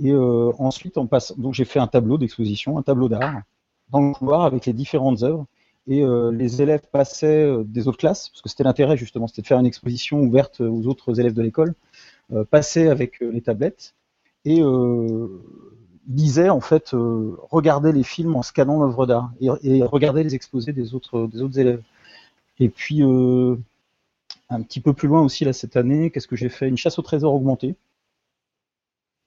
Et 0.00 0.14
ensuite, 0.14 0.96
on 0.96 1.08
passe. 1.08 1.36
Donc 1.36 1.54
j'ai 1.54 1.64
fait 1.64 1.80
un 1.80 1.88
tableau 1.88 2.18
d'exposition, 2.18 2.78
un 2.78 2.82
tableau 2.82 3.08
d'art 3.08 3.42
dans 3.90 4.00
le 4.00 4.12
couloir 4.14 4.42
avec 4.42 4.64
les 4.66 4.72
différentes 4.72 5.24
œuvres. 5.24 5.44
Et 5.88 6.02
euh, 6.02 6.30
les 6.30 6.60
élèves 6.60 6.82
passaient 6.92 7.44
euh, 7.44 7.64
des 7.64 7.88
autres 7.88 7.96
classes, 7.96 8.28
parce 8.28 8.42
que 8.42 8.50
c'était 8.50 8.64
l'intérêt 8.64 8.98
justement, 8.98 9.26
c'était 9.26 9.42
de 9.42 9.46
faire 9.46 9.58
une 9.58 9.66
exposition 9.66 10.20
ouverte 10.20 10.60
aux 10.60 10.86
autres 10.86 11.18
élèves 11.18 11.32
de 11.32 11.42
l'école, 11.42 11.74
euh, 12.32 12.44
passaient 12.44 12.88
avec 12.88 13.20
les 13.20 13.40
tablettes 13.40 13.94
et 14.44 14.62
lisaient 16.08 16.48
en 16.48 16.60
fait, 16.60 16.90
regardaient 16.92 17.92
les 17.92 18.02
films 18.02 18.36
en 18.36 18.42
scannant 18.42 18.80
l'œuvre 18.80 19.06
d'art 19.06 19.30
et, 19.40 19.48
et 19.62 19.82
regardaient 19.82 20.22
les 20.22 20.34
exposés 20.34 20.72
des 20.72 20.94
autres 20.94 21.58
élèves. 21.58 21.82
Et 22.58 22.68
puis 22.68 23.02
un 23.02 24.62
petit 24.62 24.80
peu 24.80 24.94
plus 24.94 25.08
loin 25.08 25.22
aussi 25.22 25.44
là 25.44 25.52
cette 25.52 25.76
année, 25.76 26.10
qu'est-ce 26.10 26.28
que 26.28 26.36
j'ai 26.36 26.48
fait? 26.48 26.68
Une 26.68 26.78
chasse 26.78 26.98
au 26.98 27.02
trésor 27.02 27.34
augmentée. 27.34 27.74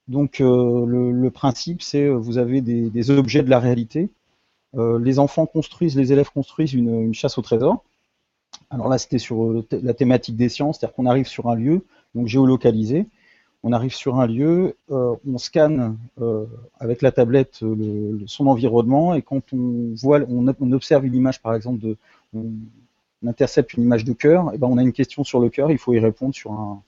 Donc 0.08 0.38
le, 0.40 1.28
principe 1.30 1.82
c'est 1.82 2.08
vous 2.08 2.38
avez 2.38 2.60
des 2.62 3.10
objets 3.10 3.42
de 3.42 3.50
la 3.50 3.60
réalité. 3.60 4.10
Euh, 4.76 4.98
les 4.98 5.18
enfants 5.18 5.46
construisent, 5.46 5.96
les 5.96 6.12
élèves 6.12 6.30
construisent 6.30 6.72
une, 6.72 7.12
chasse 7.12 7.38
au 7.38 7.42
trésor. 7.42 7.84
Alors 8.70 8.88
là 8.88 8.98
c'était 8.98 9.18
sur 9.18 9.44
euh, 9.44 9.66
la 9.82 9.94
thématique 9.94 10.36
des 10.36 10.48
sciences, 10.48 10.78
c'est-à-dire 10.78 10.94
qu'on 10.94 11.06
arrive 11.06 11.26
sur 11.26 11.48
un 11.48 11.54
lieu, 11.54 11.84
donc 12.14 12.26
géolocalisé. 12.26 13.06
On 13.64 13.72
arrive 13.72 13.94
sur 13.94 14.18
un 14.18 14.26
lieu, 14.26 14.76
euh, 14.90 15.14
on 15.28 15.38
scanne 15.38 15.96
avec 16.80 17.00
la 17.00 17.12
tablette 17.12 17.60
le- 17.60 18.18
le- 18.18 18.26
son 18.26 18.48
environnement 18.48 19.14
et 19.14 19.22
quand 19.22 19.52
on 19.52 19.94
voit, 19.94 20.20
on, 20.28 20.48
observe 20.72 21.06
une 21.06 21.14
image 21.14 21.40
par 21.40 21.54
exemple 21.54 21.94
on, 22.34 22.44
intercepte 23.24 23.74
une 23.74 23.84
image 23.84 24.04
de 24.04 24.12
cœur, 24.14 24.52
et 24.52 24.58
ben 24.58 24.66
on 24.68 24.78
a 24.78 24.82
une 24.82 24.92
question 24.92 25.22
sur 25.22 25.38
le 25.38 25.48
cœur, 25.48 25.70
il 25.70 25.78
faut 25.78 25.92
y 25.92 26.00
répondre 26.00 26.34
sur 26.34 26.50
un. 26.50 26.82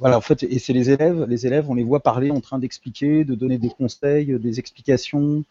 voilà, 0.00 0.18
en 0.18 0.20
fait, 0.20 0.42
et 0.42 0.58
c'est 0.58 0.72
les 0.72 0.90
élèves, 0.90 1.24
les 1.28 1.46
élèves, 1.46 1.70
on 1.70 1.74
les 1.74 1.84
voit 1.84 2.00
parler 2.00 2.32
en 2.32 2.40
train 2.40 2.58
d'expliquer, 2.58 3.24
de 3.24 3.36
donner 3.36 3.56
des 3.56 3.70
conseils, 3.70 4.36
des 4.40 4.58
explications, 4.58 5.44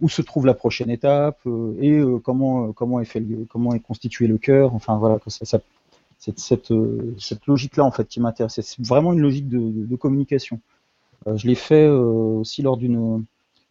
où 0.00 0.08
se 0.08 0.22
trouve 0.22 0.46
la 0.46 0.54
prochaine 0.54 0.90
étape 0.90 1.38
euh, 1.46 1.74
et 1.80 1.92
euh, 1.98 2.18
comment 2.18 2.68
euh, 2.68 2.72
comment 2.72 3.00
est 3.00 3.04
fait 3.04 3.20
le- 3.20 3.46
comment 3.48 3.74
est 3.74 3.80
constitué 3.80 4.26
le 4.26 4.38
cœur. 4.38 4.74
Enfin 4.74 4.96
voilà, 4.98 5.18
ça, 5.28 5.44
ça- 5.44 5.60
c'est 6.18 6.38
cette 6.38 6.70
euh, 6.72 7.14
cette 7.18 7.46
logique-là 7.46 7.84
en 7.84 7.90
fait 7.90 8.06
qui 8.08 8.20
m'intéresse. 8.20 8.60
C'est 8.60 8.86
vraiment 8.86 9.12
une 9.12 9.20
logique 9.20 9.48
de, 9.48 9.58
de- 9.58 9.86
de 9.86 9.96
communication. 9.96 10.60
Euh, 11.26 11.36
je 11.36 11.46
l'ai 11.46 11.54
fait 11.54 11.86
euh, 11.86 11.98
aussi 12.40 12.62
lors 12.62 12.76
d'une 12.76 13.24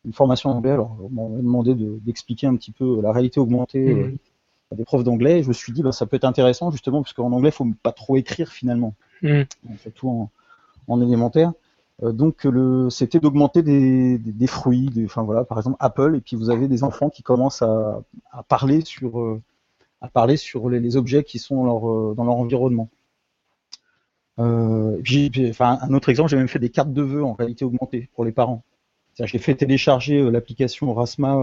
une 0.05 0.13
formation 0.13 0.49
en 0.51 0.55
anglais. 0.57 0.71
Alors 0.71 0.97
on 1.03 1.29
m'a 1.29 1.37
demandé 1.37 1.75
de- 1.75 1.99
d'expliquer 2.05 2.47
un 2.47 2.55
petit 2.55 2.71
peu 2.71 3.01
la 3.01 3.11
réalité 3.11 3.39
augmentée. 3.39 3.89
euh, 3.89 3.95
Mhm. 4.07 4.17
à 4.71 4.75
des 4.75 4.85
profs 4.85 5.03
d'anglais, 5.03 5.43
je 5.43 5.49
me 5.49 5.53
suis 5.53 5.71
dit, 5.71 5.83
bah, 5.83 5.91
ça 5.91 6.07
peut 6.07 6.15
être 6.17 6.23
intéressant 6.25 6.71
justement, 6.71 7.03
parce 7.03 7.13
qu'en 7.13 7.31
anglais, 7.31 7.49
il 7.49 7.51
faut 7.51 7.67
pas 7.83 7.91
trop 7.91 8.15
écrire 8.17 8.51
finalement, 8.51 8.95
Mhm. 9.21 9.45
surtout 9.83 10.09
en, 10.09 10.31
en 10.87 10.99
élémentaire. 11.01 11.53
Euh, 12.01 12.11
donc, 12.11 12.43
le, 12.45 12.89
c'était 12.89 13.19
d'augmenter 13.19 13.61
des, 13.61 14.17
des, 14.17 14.31
des 14.31 14.47
fruits, 14.47 14.87
des, 14.87 15.05
enfin 15.05 15.21
voilà, 15.23 15.43
par 15.45 15.59
exemple 15.59 15.77
Apple, 15.79 16.15
et 16.15 16.21
puis 16.21 16.35
vous 16.35 16.49
avez 16.49 16.67
des 16.67 16.83
enfants 16.83 17.09
qui 17.09 17.21
commencent 17.23 17.61
à, 17.61 18.01
à 18.31 18.43
parler 18.43 18.81
sur, 18.81 19.19
euh, 19.19 19.41
à 20.01 20.09
parler 20.09 20.37
sur 20.37 20.69
les, 20.69 20.79
les 20.79 20.97
objets 20.97 21.23
qui 21.23 21.39
sont 21.39 21.57
dans 21.57 21.65
leur, 21.65 21.89
euh, 21.91 22.15
dans 22.15 22.25
leur 22.25 22.35
environnement. 22.37 22.89
Euh, 24.39 24.99
enfin, 25.49 25.77
un 25.81 25.93
autre 25.93 26.09
exemple, 26.09 26.29
j'ai 26.29 26.37
même 26.37 26.47
fait 26.47 26.59
des 26.59 26.69
cartes 26.69 26.91
de 26.93 27.01
vœux 27.01 27.23
en 27.23 27.33
réalité 27.33 27.65
augmentée 27.65 28.09
pour 28.15 28.25
les 28.25 28.31
parents. 28.31 28.63
J'ai 29.19 29.37
fait 29.39 29.55
télécharger 29.55 30.29
l'application 30.31 30.93
Rasma, 30.93 31.37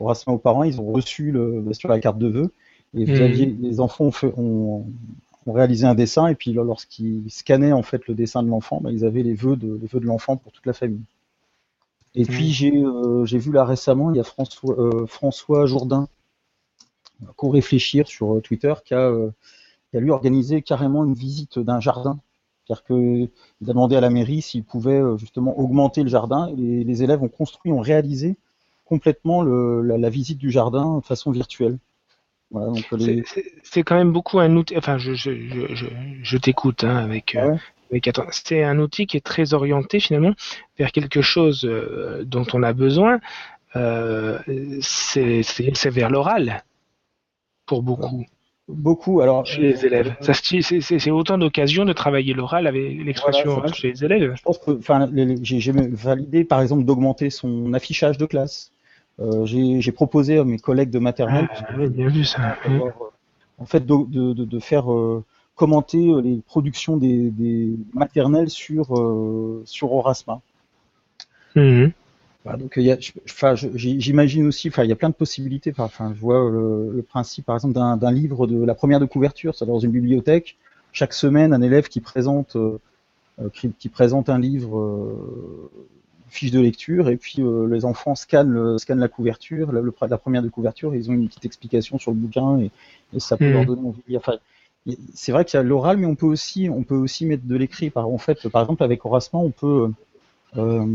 Rasma 0.00 0.34
aux 0.34 0.38
parents, 0.38 0.64
ils 0.64 0.80
ont 0.80 0.92
reçu 0.92 1.32
le, 1.32 1.64
sûr 1.72 1.88
la 1.90 2.00
carte 2.00 2.18
de 2.18 2.28
vœux, 2.28 2.52
et 2.94 3.04
vous 3.06 3.16
Mhm. 3.16 3.22
aviez, 3.22 3.46
les 3.46 3.80
enfants 3.80 4.06
ont, 4.06 4.12
fait, 4.12 4.32
ont, 4.36 4.86
ont 5.48 5.52
réalisé 5.52 5.86
un 5.86 5.94
dessin, 5.94 6.26
et 6.28 6.34
puis 6.34 6.52
lorsqu'ils 6.52 7.30
scannaient 7.30 7.72
en 7.72 7.82
fait 7.82 8.06
le 8.06 8.14
dessin 8.14 8.42
de 8.42 8.48
l'enfant, 8.48 8.80
bah, 8.80 8.90
ils 8.92 9.04
avaient 9.04 9.22
les 9.22 9.34
vœux 9.34 9.56
de, 9.56 9.78
les 9.80 9.86
vœux 9.86 10.00
de 10.00 10.06
l'enfant 10.06 10.36
pour 10.36 10.52
toute 10.52 10.66
la 10.66 10.72
famille. 10.72 11.04
Et 12.14 12.24
puis 12.24 12.50
j'ai 12.50 12.72
euh, 12.76 13.24
j'ai 13.26 13.38
vu 13.38 13.52
là 13.52 13.64
récemment, 13.64 14.10
il 14.10 14.16
y 14.16 14.20
a 14.20 14.24
François, 14.24 14.78
euh, 14.78 15.06
François 15.06 15.66
Jourdain, 15.66 16.08
qu'on 17.36 17.50
réfléchir 17.50 18.08
sur 18.08 18.36
euh, 18.36 18.40
Twitter, 18.40 18.74
qui 18.84 18.94
a, 18.94 19.00
euh, 19.10 19.30
qui 19.90 19.96
a 19.96 20.00
lui 20.00 20.10
organisé 20.10 20.62
carrément 20.62 21.04
une 21.04 21.14
visite 21.14 21.58
d'un 21.58 21.80
jardin. 21.80 22.18
C'est-à-dire 22.66 22.84
qu'il 22.84 23.30
a 23.62 23.66
demandé 23.66 23.96
à 23.96 24.00
la 24.00 24.10
mairie 24.10 24.42
s'il 24.42 24.64
pouvait 24.64 25.00
justement 25.16 25.58
augmenter 25.58 26.02
le 26.02 26.10
jardin. 26.10 26.48
Et 26.48 26.56
les, 26.56 26.84
les 26.84 27.02
élèves 27.02 27.22
ont 27.22 27.28
construit, 27.28 27.72
ont 27.72 27.80
réalisé 27.80 28.36
complètement 28.84 29.42
le, 29.42 29.80
la, 29.82 29.96
la 29.96 30.10
visite 30.10 30.38
du 30.38 30.50
jardin 30.50 30.98
de 30.98 31.04
façon 31.04 31.30
virtuelle. 31.30 31.78
Voilà, 32.50 32.68
donc 32.68 32.84
les... 32.92 33.24
C'est- 33.62 33.82
quand 33.82 33.96
même 33.96 34.12
beaucoup 34.12 34.38
un 34.38 34.54
outil. 34.56 34.76
Enfin, 34.76 34.96
je, 34.98 35.12
je, 35.14 35.30
je, 35.32 35.74
je, 35.74 35.86
je 36.22 36.38
t'écoute 36.38 36.84
hein, 36.84 36.96
avec, 36.96 37.34
euh, 37.34 37.50
ouais. 37.52 37.58
avec. 37.90 38.10
C'est 38.30 38.62
un 38.64 38.78
outil 38.78 39.06
qui 39.06 39.16
est 39.16 39.24
très 39.24 39.52
orienté 39.54 40.00
finalement 40.00 40.32
vers 40.78 40.92
quelque 40.92 41.20
chose 41.20 41.64
euh, 41.64 42.24
dont 42.24 42.46
on 42.54 42.62
a 42.62 42.72
besoin. 42.72 43.20
Euh, 43.76 44.38
c'est 44.80 45.90
vers 45.90 46.10
l'oral 46.10 46.64
pour 47.66 47.82
beaucoup 47.82 48.24
beaucoup. 48.68 49.20
Alors, 49.22 49.46
chez 49.46 49.62
les 49.62 49.86
élèves. 49.86 50.14
C'est- 50.20 51.10
autant 51.10 51.38
d'occasions 51.38 51.84
de 51.84 51.92
travailler 51.92 52.34
l'oral 52.34 52.66
avec 52.66 52.98
l'expression 53.04 53.44
Voilà, 53.44 53.58
orale 53.60 53.70
c'est- 53.74 53.80
chez 53.80 53.88
les 53.92 54.04
élèves. 54.04 54.34
Je 54.36 54.42
pense 54.42 54.58
que, 54.58 54.78
j'ai 55.42 55.72
validé 55.72 56.44
par 56.44 56.60
exemple 56.60 56.84
d'augmenter 56.84 57.30
son 57.30 57.72
affichage 57.72 58.18
de 58.18 58.26
classe. 58.26 58.72
Euh, 59.20 59.44
j'ai 59.46 59.92
proposé 59.92 60.38
à 60.38 60.44
mes 60.44 60.58
collègues 60.58 60.90
de 60.90 60.98
maternelle 60.98 61.48
Ah, 61.50 61.66
oui, 61.76 61.88
bien 61.88 62.08
vu 62.08 62.24
ça. 62.24 62.56
d'avoir, 62.64 62.88
euh, 62.88 63.10
en 63.58 63.66
fait 63.66 63.84
de, 63.84 63.94
de, 64.08 64.32
de- 64.32 64.44
de 64.44 64.58
faire 64.60 64.92
euh, 64.92 65.24
commenter 65.56 66.12
les 66.22 66.40
productions 66.46 66.96
des, 66.96 67.30
des 67.30 67.74
maternelles 67.94 68.48
sur 68.50 68.96
euh, 68.96 69.62
sur 69.64 69.92
Orasma. 69.92 70.40
Mhm. 71.56 71.92
Voilà, 72.44 72.58
donc 72.58 72.78
j'imagine 73.74 74.46
aussi, 74.46 74.68
il 74.78 74.84
y 74.88 74.92
a 74.92 74.96
plein 74.96 75.08
de 75.08 75.14
possibilités. 75.14 75.74
Enfin, 75.76 76.12
je 76.14 76.20
vois 76.20 76.48
le, 76.48 76.92
le 76.94 77.02
principe, 77.02 77.44
par 77.46 77.56
exemple, 77.56 77.74
d'un 77.74 78.12
livre 78.12 78.46
de 78.46 78.64
la 78.64 78.74
première 78.74 79.00
de 79.00 79.04
couverture, 79.06 79.54
c'est 79.54 79.66
dans 79.66 79.80
une 79.80 79.90
bibliothèque. 79.90 80.56
Chaque 80.92 81.12
semaine, 81.12 81.52
un 81.52 81.60
élève 81.60 81.88
qui 81.88 82.00
présente, 82.00 82.56
euh, 82.56 82.78
qui, 83.52 83.70
qui 83.72 83.88
présente 83.88 84.28
un 84.30 84.38
livre, 84.38 84.78
euh, 84.78 85.70
fiche 86.28 86.50
de 86.50 86.60
lecture, 86.60 87.08
et 87.08 87.16
puis 87.16 87.42
euh, 87.42 87.66
les 87.68 87.84
enfants 87.84 88.14
scannent, 88.14 88.50
le, 88.50 88.78
scannent 88.78 88.98
la 89.00 89.08
couverture, 89.08 89.72
la, 89.72 89.80
le- 89.80 89.94
la 90.08 90.18
première 90.18 90.42
de 90.42 90.48
couverture, 90.48 90.94
et 90.94 90.98
ils 90.98 91.10
ont 91.10 91.14
une 91.14 91.28
petite 91.28 91.46
explication 91.46 91.98
sur 91.98 92.10
le 92.12 92.16
bouquin, 92.18 92.58
et, 92.60 92.70
et 93.14 93.20
ça 93.20 93.36
peut 93.36 93.44
Mhm. 93.46 93.52
leur 93.52 93.64
donner 93.64 93.88
envie. 93.88 94.16
Enfin, 94.16 94.34
c'est 95.14 95.32
vrai 95.32 95.44
qu'il 95.44 95.58
y 95.58 95.60
a 95.60 95.62
l'oral, 95.62 95.96
mais 95.98 96.06
on 96.06 96.14
peut 96.14 96.26
aussi, 96.26 96.68
on 96.70 96.82
peut 96.82 96.96
aussi 96.96 97.26
mettre 97.26 97.46
de 97.46 97.56
l'écrit. 97.56 97.90
Par, 97.90 98.08
en 98.08 98.18
fait, 98.18 98.48
par 98.48 98.62
exemple, 98.62 98.82
avec 98.82 99.04
Horacement, 99.04 99.44
on 99.44 99.50
peut 99.50 99.90
euh, 100.58 100.86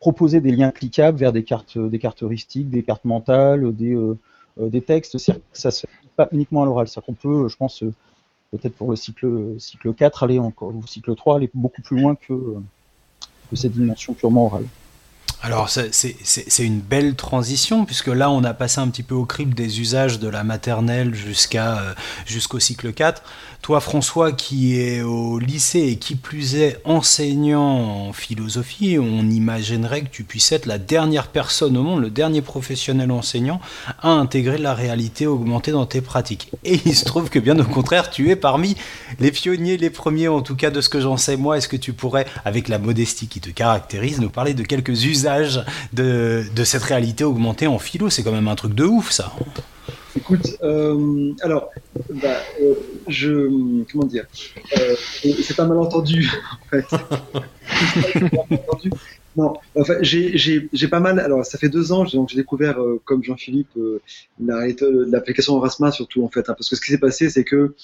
proposer 0.00 0.40
des 0.40 0.52
liens 0.52 0.70
cliquables 0.72 1.18
vers 1.18 1.32
des 1.32 1.44
cartes, 1.44 1.78
des 1.78 1.98
cartes 1.98 2.22
heuristiques, 2.22 2.70
des 2.70 2.82
cartes 2.82 3.04
mentales, 3.04 3.74
des, 3.76 3.94
euh, 3.94 4.18
des 4.58 4.82
textes. 4.82 5.18
C'est- 5.18 5.40
Ça 5.52 5.70
se 5.70 5.82
fait 5.82 5.92
pas 6.16 6.28
uniquement 6.32 6.62
à 6.62 6.66
l'oral. 6.66 6.88
C'est-à-dire 6.88 7.06
qu'on 7.06 7.14
peut, 7.14 7.48
je 7.48 7.56
pense, 7.56 7.80
peut-être 8.52 8.76
pour 8.76 8.90
le 8.90 8.96
cycle, 8.96 9.56
cycle 9.58 9.94
4, 9.94 10.22
aller 10.24 10.38
encore, 10.38 10.74
ou 10.74 10.86
cycle 10.86 11.14
3, 11.16 11.36
aller 11.36 11.50
beaucoup 11.54 11.82
plus 11.82 11.96
loin 11.96 12.16
que, 12.16 12.34
que 13.50 13.56
cette 13.56 13.72
dimension 13.72 14.14
purement 14.14 14.46
orale. 14.46 14.66
Alors 15.46 15.68
c'est- 15.68 16.64
une 16.64 16.80
belle 16.80 17.16
transition 17.16 17.84
puisque 17.84 18.06
là 18.06 18.30
on 18.30 18.44
a 18.44 18.54
passé 18.54 18.80
un 18.80 18.88
petit 18.88 19.02
peu 19.02 19.14
au 19.14 19.26
crible 19.26 19.52
des 19.52 19.78
usages 19.78 20.18
de 20.18 20.26
la 20.28 20.42
maternelle 20.42 21.14
jusqu'à 21.14 21.78
euh, 21.80 21.92
jusqu'au 22.24 22.58
cycle 22.60 22.94
4. 22.94 23.22
Toi 23.60 23.80
François 23.80 24.32
qui 24.32 24.80
est 24.80 25.02
au 25.02 25.38
lycée 25.38 25.80
et 25.80 25.96
qui 25.96 26.14
plus 26.16 26.54
est 26.56 26.80
enseignant 26.86 28.06
en 28.08 28.12
philosophie, 28.14 28.96
on 28.98 29.28
imaginerait 29.28 30.00
que 30.02 30.08
tu 30.08 30.24
puisses 30.24 30.50
être 30.52 30.64
la 30.64 30.78
dernière 30.78 31.26
personne 31.28 31.76
au 31.76 31.82
monde, 31.82 32.00
le 32.00 32.08
dernier 32.10 32.40
professionnel 32.40 33.10
enseignant 33.10 33.60
à 34.00 34.08
intégrer 34.08 34.56
la 34.56 34.72
réalité 34.72 35.26
augmentée 35.26 35.72
dans 35.72 35.84
tes 35.84 36.00
pratiques. 36.00 36.50
Et 36.64 36.80
il 36.86 36.96
se 36.96 37.04
trouve 37.04 37.28
que 37.28 37.38
bien 37.38 37.58
au 37.58 37.64
contraire 37.64 38.08
tu 38.08 38.30
es 38.30 38.36
parmi 38.36 38.76
les 39.20 39.30
pionniers, 39.30 39.76
les 39.76 39.90
premiers 39.90 40.28
en 40.28 40.40
tout 40.40 40.56
cas 40.56 40.70
de 40.70 40.80
ce 40.80 40.88
que 40.88 41.00
j'en 41.00 41.18
sais 41.18 41.36
moi. 41.36 41.58
Est-ce 41.58 41.68
que 41.68 41.76
tu 41.76 41.92
pourrais, 41.92 42.24
avec 42.46 42.68
la 42.68 42.78
modestie 42.78 43.26
qui 43.28 43.40
te 43.40 43.50
caractérise, 43.50 44.20
nous 44.20 44.30
parler 44.30 44.54
de 44.54 44.62
quelques 44.62 45.04
usages 45.04 45.33
de, 45.92 46.44
de 46.54 46.64
cette 46.64 46.82
réalité 46.82 47.24
augmentée 47.24 47.66
en 47.66 47.78
philo 47.78 48.10
C'est 48.10 48.22
quand 48.22 48.32
même 48.32 48.48
un 48.48 48.54
truc 48.54 48.74
de 48.74 48.84
ouf 48.84 49.10
ça. 49.10 49.32
Écoute, 50.16 50.56
euh, 50.62 51.32
alors, 51.42 51.70
bah, 52.22 52.36
euh, 52.62 52.74
je, 53.08 53.48
comment 53.90 54.04
dire, 54.06 54.24
euh, 54.78 54.94
c'est 55.42 55.56
pas 55.56 55.64
malentendu 55.66 56.30
en 56.52 56.68
fait. 56.70 56.84
Malentendu. 58.50 58.90
Non, 59.36 59.54
enfin, 59.74 59.94
j'ai- 60.00 60.68
pas 60.88 61.00
mal. 61.00 61.18
Alors, 61.18 61.44
ça 61.44 61.58
fait 61.58 61.68
deux 61.68 61.90
ans, 61.90 62.04
donc 62.04 62.28
j'ai 62.28 62.36
découvert, 62.36 62.80
euh, 62.80 63.00
comme 63.04 63.24
Jean-Philippe, 63.24 63.76
euh, 63.76 64.00
l'application 64.40 65.58
Erasmus 65.58 65.90
surtout 65.90 66.24
en 66.24 66.28
fait, 66.28 66.48
hein, 66.48 66.54
parce 66.56 66.70
que 66.70 66.76
ce 66.76 66.80
qui 66.80 66.92
s'est 66.92 66.98
passé, 66.98 67.28
c'est 67.30 67.42
que 67.42 67.74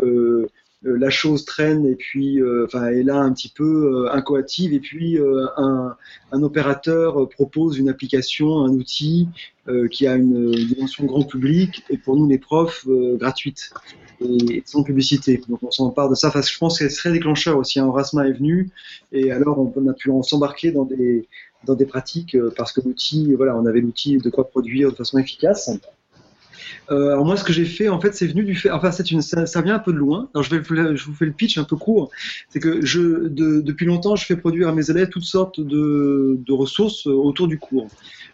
euh, 0.00 0.48
la 0.82 1.10
chose 1.10 1.44
traîne 1.44 1.86
et 1.86 1.94
puis, 1.94 2.40
euh, 2.40 2.64
enfin, 2.66 2.88
est 2.88 3.02
là 3.02 3.18
un 3.18 3.32
petit 3.32 3.52
peu 3.54 4.06
euh, 4.06 4.12
incoative 4.12 4.72
et 4.72 4.80
puis 4.80 5.18
euh, 5.18 5.46
un, 5.56 5.94
un 6.32 6.42
opérateur 6.42 7.20
euh, 7.20 7.28
propose 7.28 7.78
une 7.78 7.88
application, 7.88 8.64
un 8.64 8.70
outil 8.70 9.28
euh, 9.68 9.88
qui 9.88 10.06
a 10.06 10.14
une, 10.14 10.50
dimension 10.52 11.04
grand 11.04 11.22
public 11.22 11.84
et 11.90 11.98
pour 11.98 12.16
nous 12.16 12.26
les 12.26 12.38
profs 12.38 12.86
euh, 12.88 13.16
gratuite 13.16 13.70
et 14.22 14.62
sans 14.64 14.82
publicité. 14.82 15.42
Donc 15.48 15.62
on 15.62 15.70
s'empare 15.70 16.08
de 16.08 16.14
ça. 16.14 16.28
Enfin, 16.28 16.40
je 16.42 16.58
pense 16.58 16.78
que 16.78 16.88
c'est 16.88 16.96
très 16.96 17.12
déclencheur 17.12 17.58
aussi. 17.58 17.78
Un 17.78 17.90
Rasma 17.90 18.26
est 18.26 18.32
venu 18.32 18.70
et 19.12 19.30
alors 19.32 19.58
on, 19.58 19.72
on 19.76 19.88
a 19.88 19.92
pu 19.92 20.10
s'embarquer 20.22 20.72
dans 20.72 20.84
des 20.84 21.28
dans 21.64 21.74
des 21.74 21.86
pratiques 21.86 22.34
euh, 22.34 22.52
parce 22.56 22.72
que 22.72 22.80
l'outil, 22.80 23.34
voilà, 23.34 23.56
on 23.56 23.66
avait 23.66 23.80
l'outil 23.80 24.18
de 24.18 24.30
quoi 24.30 24.48
produire 24.48 24.90
de 24.90 24.96
façon 24.96 25.18
efficace. 25.18 25.70
Euh, 26.90 27.12
alors 27.12 27.24
moi, 27.24 27.36
ce 27.36 27.44
que 27.44 27.52
j'ai 27.52 27.64
fait, 27.64 27.88
en 27.88 28.00
fait, 28.00 28.14
c'est 28.14 28.26
venu 28.26 28.44
du 28.44 28.54
fait. 28.54 28.70
Enfin, 28.70 28.90
c'est 28.90 29.10
une, 29.10 29.22
ça, 29.22 29.62
vient 29.62 29.74
un 29.74 29.80
peu 29.80 29.92
de 29.92 29.98
loin. 29.98 30.28
Alors 30.34 30.42
je 30.42 30.54
vais, 30.54 30.62
je 30.96 31.04
vous 31.04 31.14
fais 31.14 31.26
le 31.26 31.32
pitch 31.32 31.58
un 31.58 31.64
peu 31.64 31.76
court. 31.76 32.10
C'est 32.48 32.60
que 32.60 32.84
je, 32.84 33.28
de, 33.28 33.60
depuis 33.60 33.86
longtemps, 33.86 34.16
je 34.16 34.24
fais 34.24 34.36
produire 34.36 34.68
à 34.68 34.72
mes 34.72 34.90
élèves 34.90 35.08
toutes 35.08 35.24
sortes 35.24 35.60
de, 35.60 36.38
de 36.44 36.52
ressources 36.52 37.06
autour 37.06 37.48
du 37.48 37.58
cours. 37.58 37.88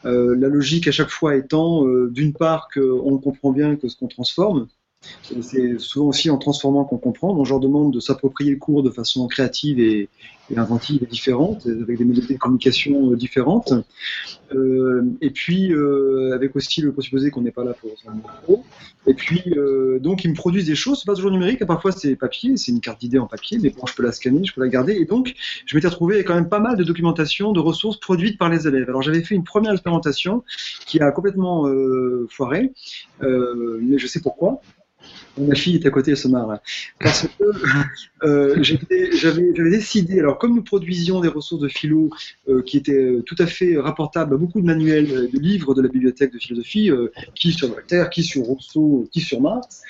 Euh, 0.05 0.37
la 0.37 0.49
logique 0.49 0.87
à 0.89 0.93
chaque 0.93 1.11
fois 1.11 1.37
étant, 1.37 1.87
euh, 1.87 2.09
d'une 2.11 2.33
part, 2.33 2.69
qu'on 2.73 3.19
comprend 3.19 3.51
bien 3.51 3.77
que 3.77 3.89
ce 3.89 3.97
qu'on 3.97 4.09
transforme. 4.09 4.69
C'est 5.23 5.79
souvent 5.79 6.09
aussi 6.09 6.31
en 6.31 6.39
transformant 6.39 6.85
qu'on 6.85 6.99
comprend. 6.99 7.35
Donc, 7.35 7.47
je 7.47 7.51
leur 7.51 7.61
demande 7.61 7.93
de 7.93 8.01
s'approprier 8.01 8.53
le 8.53 8.57
cours 8.57 8.83
de 8.83 8.91
façon 8.91 9.27
créative 9.29 9.79
et, 9.79 10.09
et 10.51 10.59
inventive 10.59 11.03
et 11.03 11.07
différente, 11.07 11.67
avec 11.67 11.99
des 11.99 12.05
modalités 12.05 12.35
de 12.35 12.39
communication 12.39 13.13
euh, 13.13 13.17
différentes. 13.17 13.73
Euh, 14.55 15.03
et 15.21 15.31
puis, 15.31 15.73
euh, 15.73 16.35
avec 16.35 16.55
aussi 16.55 16.81
le 16.81 16.93
présupposé 16.93 17.31
qu'on 17.31 17.41
n'est 17.43 17.51
pas 17.51 17.65
là 17.65 17.75
pour. 18.47 18.65
Et 19.09 19.15
puis, 19.15 19.43
donc, 20.01 20.25
ils 20.25 20.31
me 20.31 20.35
produisent 20.35 20.67
des 20.67 20.75
choses. 20.75 21.01
C'est 21.01 21.07
pas 21.07 21.15
toujours 21.15 21.31
numérique. 21.31 21.65
Parfois, 21.65 21.93
c'est 21.93 22.17
papier. 22.17 22.57
C'est 22.57 22.73
une 22.73 22.81
carte 22.81 23.01
d'idée 23.01 23.19
en 23.19 23.27
papier. 23.27 23.59
Mais 23.61 23.71
bon, 23.71 23.87
je 23.87 23.95
peux 23.95 24.03
la 24.03 24.13
scanner, 24.13 24.45
je 24.45 24.53
peux 24.53 24.61
la 24.61 24.69
garder. 24.69 24.95
Et 24.95 25.05
donc, 25.05 25.35
je 25.65 25.77
m'étais 25.77 25.89
retrouvé 25.89 26.17
avec 26.17 26.27
quand 26.27 26.35
même 26.35 26.49
pas 26.49 26.59
mal 26.59 26.77
de 26.77 26.85
documentation, 26.85 27.53
de 27.53 27.61
ressources 27.61 27.99
produites 27.99 28.39
par 28.39 28.49
les 28.49 28.67
élèves. 28.67 28.89
Alors, 28.89 29.03
j'avais 29.03 29.23
fait 29.23 29.35
une 29.35 29.45
première 29.45 29.73
expérimentation 29.73 30.43
qui 30.87 31.01
a 31.01 31.13
complètement 31.13 31.67
foiré. 32.29 32.73
Mais 33.21 33.99
je 33.99 34.07
sais 34.07 34.21
pourquoi. 34.21 34.61
Ma 35.39 35.55
fille 35.55 35.77
est 35.77 35.87
à 35.87 35.91
côté, 35.91 36.13
elle 36.13 36.17
se 36.17 36.29
marre. 36.29 36.61
Parce 37.01 37.27
que 37.27 37.45
euh, 38.25 38.63
j'avais 38.63 39.53
décidé, 39.53 40.21
alors 40.21 40.39
comme 40.39 40.55
nous 40.55 40.63
produisions 40.63 41.21
des 41.21 41.29
ressources 41.29 41.63
de 41.63 41.69
philo 41.69 42.11
euh, 42.49 42.63
qui 42.63 42.77
étaient 42.79 42.93
euh, 42.93 43.23
tout 43.23 43.37
à 43.39 43.47
fait 43.47 43.79
rapportables 43.79 44.35
à 44.35 44.37
beaucoup 44.37 44.61
de 44.61 44.67
manuels, 44.67 45.31
de 45.31 45.39
livres 45.39 45.75
de 45.75 45.83
la 45.83 45.89
bibliothèque 45.89 46.33
de 46.33 46.39
philosophie, 46.39 46.91
qui 47.35 47.53
sur 47.53 47.69
Voltaire, 47.69 48.11
qui 48.11 48.23
sur 48.23 48.43
Rousseau, 48.43 49.09
qui 49.13 49.21
sur 49.21 49.41
Marx, 49.41 49.83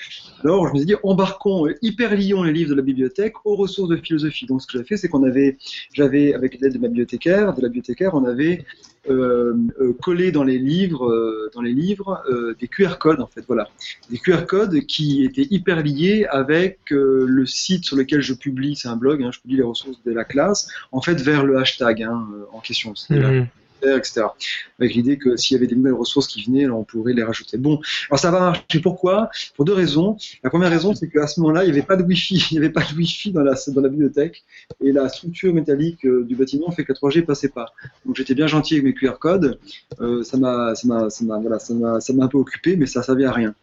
alors 0.43 0.67
je 0.67 0.73
me 0.73 0.77
suis 0.77 0.85
dit, 0.85 0.95
embarquons, 1.03 1.67
euh, 1.67 1.75
hyper 1.81 2.15
lions 2.15 2.43
les 2.43 2.53
livres 2.53 2.69
de 2.71 2.75
la 2.75 2.81
bibliothèque 2.81 3.33
aux 3.45 3.55
ressources 3.55 3.89
de 3.89 3.97
philosophie. 3.97 4.45
Donc 4.45 4.61
ce 4.61 4.67
que 4.67 4.73
j'avais 4.73 4.85
fait, 4.85 4.97
c'est 4.97 5.07
qu'on 5.07 5.23
avait, 5.23 5.57
j'avais, 5.93 6.33
avec 6.33 6.59
l'aide 6.59 6.73
de 6.73 6.79
ma 6.79 6.87
bibliothécaire, 6.87 7.53
de 7.53 7.61
la 7.61 7.67
bibliothécaire, 7.67 8.13
on 8.13 8.25
avait 8.25 8.65
euh, 9.09 9.53
euh, 9.79 9.93
collé 10.01 10.31
dans 10.31 10.43
les 10.43 10.57
livres, 10.57 12.23
euh, 12.29 12.55
des 12.59 12.67
QR 12.67 12.97
codes 12.99 13.21
en 13.21 13.27
fait, 13.27 13.43
voilà. 13.47 13.69
Des 14.09 14.17
QR 14.17 14.45
codes 14.47 14.79
qui 14.85 15.23
étaient 15.23 15.47
hyper 15.49 15.81
liés 15.83 16.25
avec 16.29 16.79
le 16.89 17.45
site 17.45 17.85
sur 17.85 17.95
lequel 17.95 18.21
je 18.21 18.33
publie, 18.33 18.75
c'est 18.75 18.87
un 18.87 18.95
blog, 18.97 19.23
hein, 19.23 19.31
je 19.31 19.39
publie 19.39 19.57
les 19.57 19.63
ressources 19.63 20.01
de 20.03 20.11
la 20.11 20.23
classe, 20.23 20.69
en 20.91 21.01
fait 21.01 21.21
vers 21.21 21.45
le 21.45 21.57
hashtag 21.57 22.03
hein, 22.03 22.27
en 22.51 22.59
question, 22.59 22.93
la- 23.15 23.45
Avec 23.83 24.93
l'idée 24.93 25.17
que 25.17 25.37
s'il 25.37 25.55
y 25.55 25.57
avait 25.57 25.67
des 25.67 25.75
nouvelles 25.75 25.93
ressources 25.93 26.27
qui 26.27 26.43
venaient, 26.43 26.67
on 26.69 26.83
pourrait 26.83 27.13
les 27.13 27.23
rajouter. 27.23 27.57
Bon, 27.57 27.79
alors 28.09 28.19
ça 28.19 28.31
va 28.31 28.39
marcher. 28.39 28.79
Pourquoi? 28.81 29.29
Pour 29.55 29.65
deux 29.65 29.73
raisons. 29.73 30.17
La 30.43 30.49
première 30.49 30.69
raison, 30.69 30.93
c'est 30.93 31.09
qu'à 31.09 31.27
ce 31.27 31.39
moment-là, 31.41 31.63
il 31.63 31.67
n'y 31.67 31.77
avait 31.77 31.85
pas 31.85 31.95
de 31.95 32.03
Wi-Fi. 32.03 32.47
Il 32.51 32.53
n'y 32.53 32.57
avait 32.59 32.71
pas 32.71 32.81
de 32.81 32.95
Wi-Fi 32.95 33.31
dans 33.31 33.41
la, 33.41 33.89
bibliothèque. 33.89 34.43
Et 34.81 34.91
la 34.91 35.09
structure 35.09 35.53
métallique 35.53 36.05
euh, 36.05 36.23
du 36.23 36.35
bâtiment 36.35 36.71
fait 36.71 36.83
que 36.83 36.93
la 36.93 36.99
3G 36.99 37.23
passait 37.23 37.49
pas. 37.49 37.73
Donc 38.05 38.15
j'étais 38.15 38.35
bien 38.35 38.47
gentil 38.47 38.75
avec 38.75 38.85
mes 38.85 38.93
QR 38.93 39.17
codes. 39.19 39.59
Euh, 39.99 40.23
ça 40.23 40.37
m'a, 40.37 40.73
voilà, 40.83 41.57
un 41.59 42.27
peu 42.27 42.37
occupé, 42.37 42.75
mais 42.75 42.85
ça 42.85 43.03
servait 43.03 43.25
à 43.25 43.31
rien. 43.31 43.55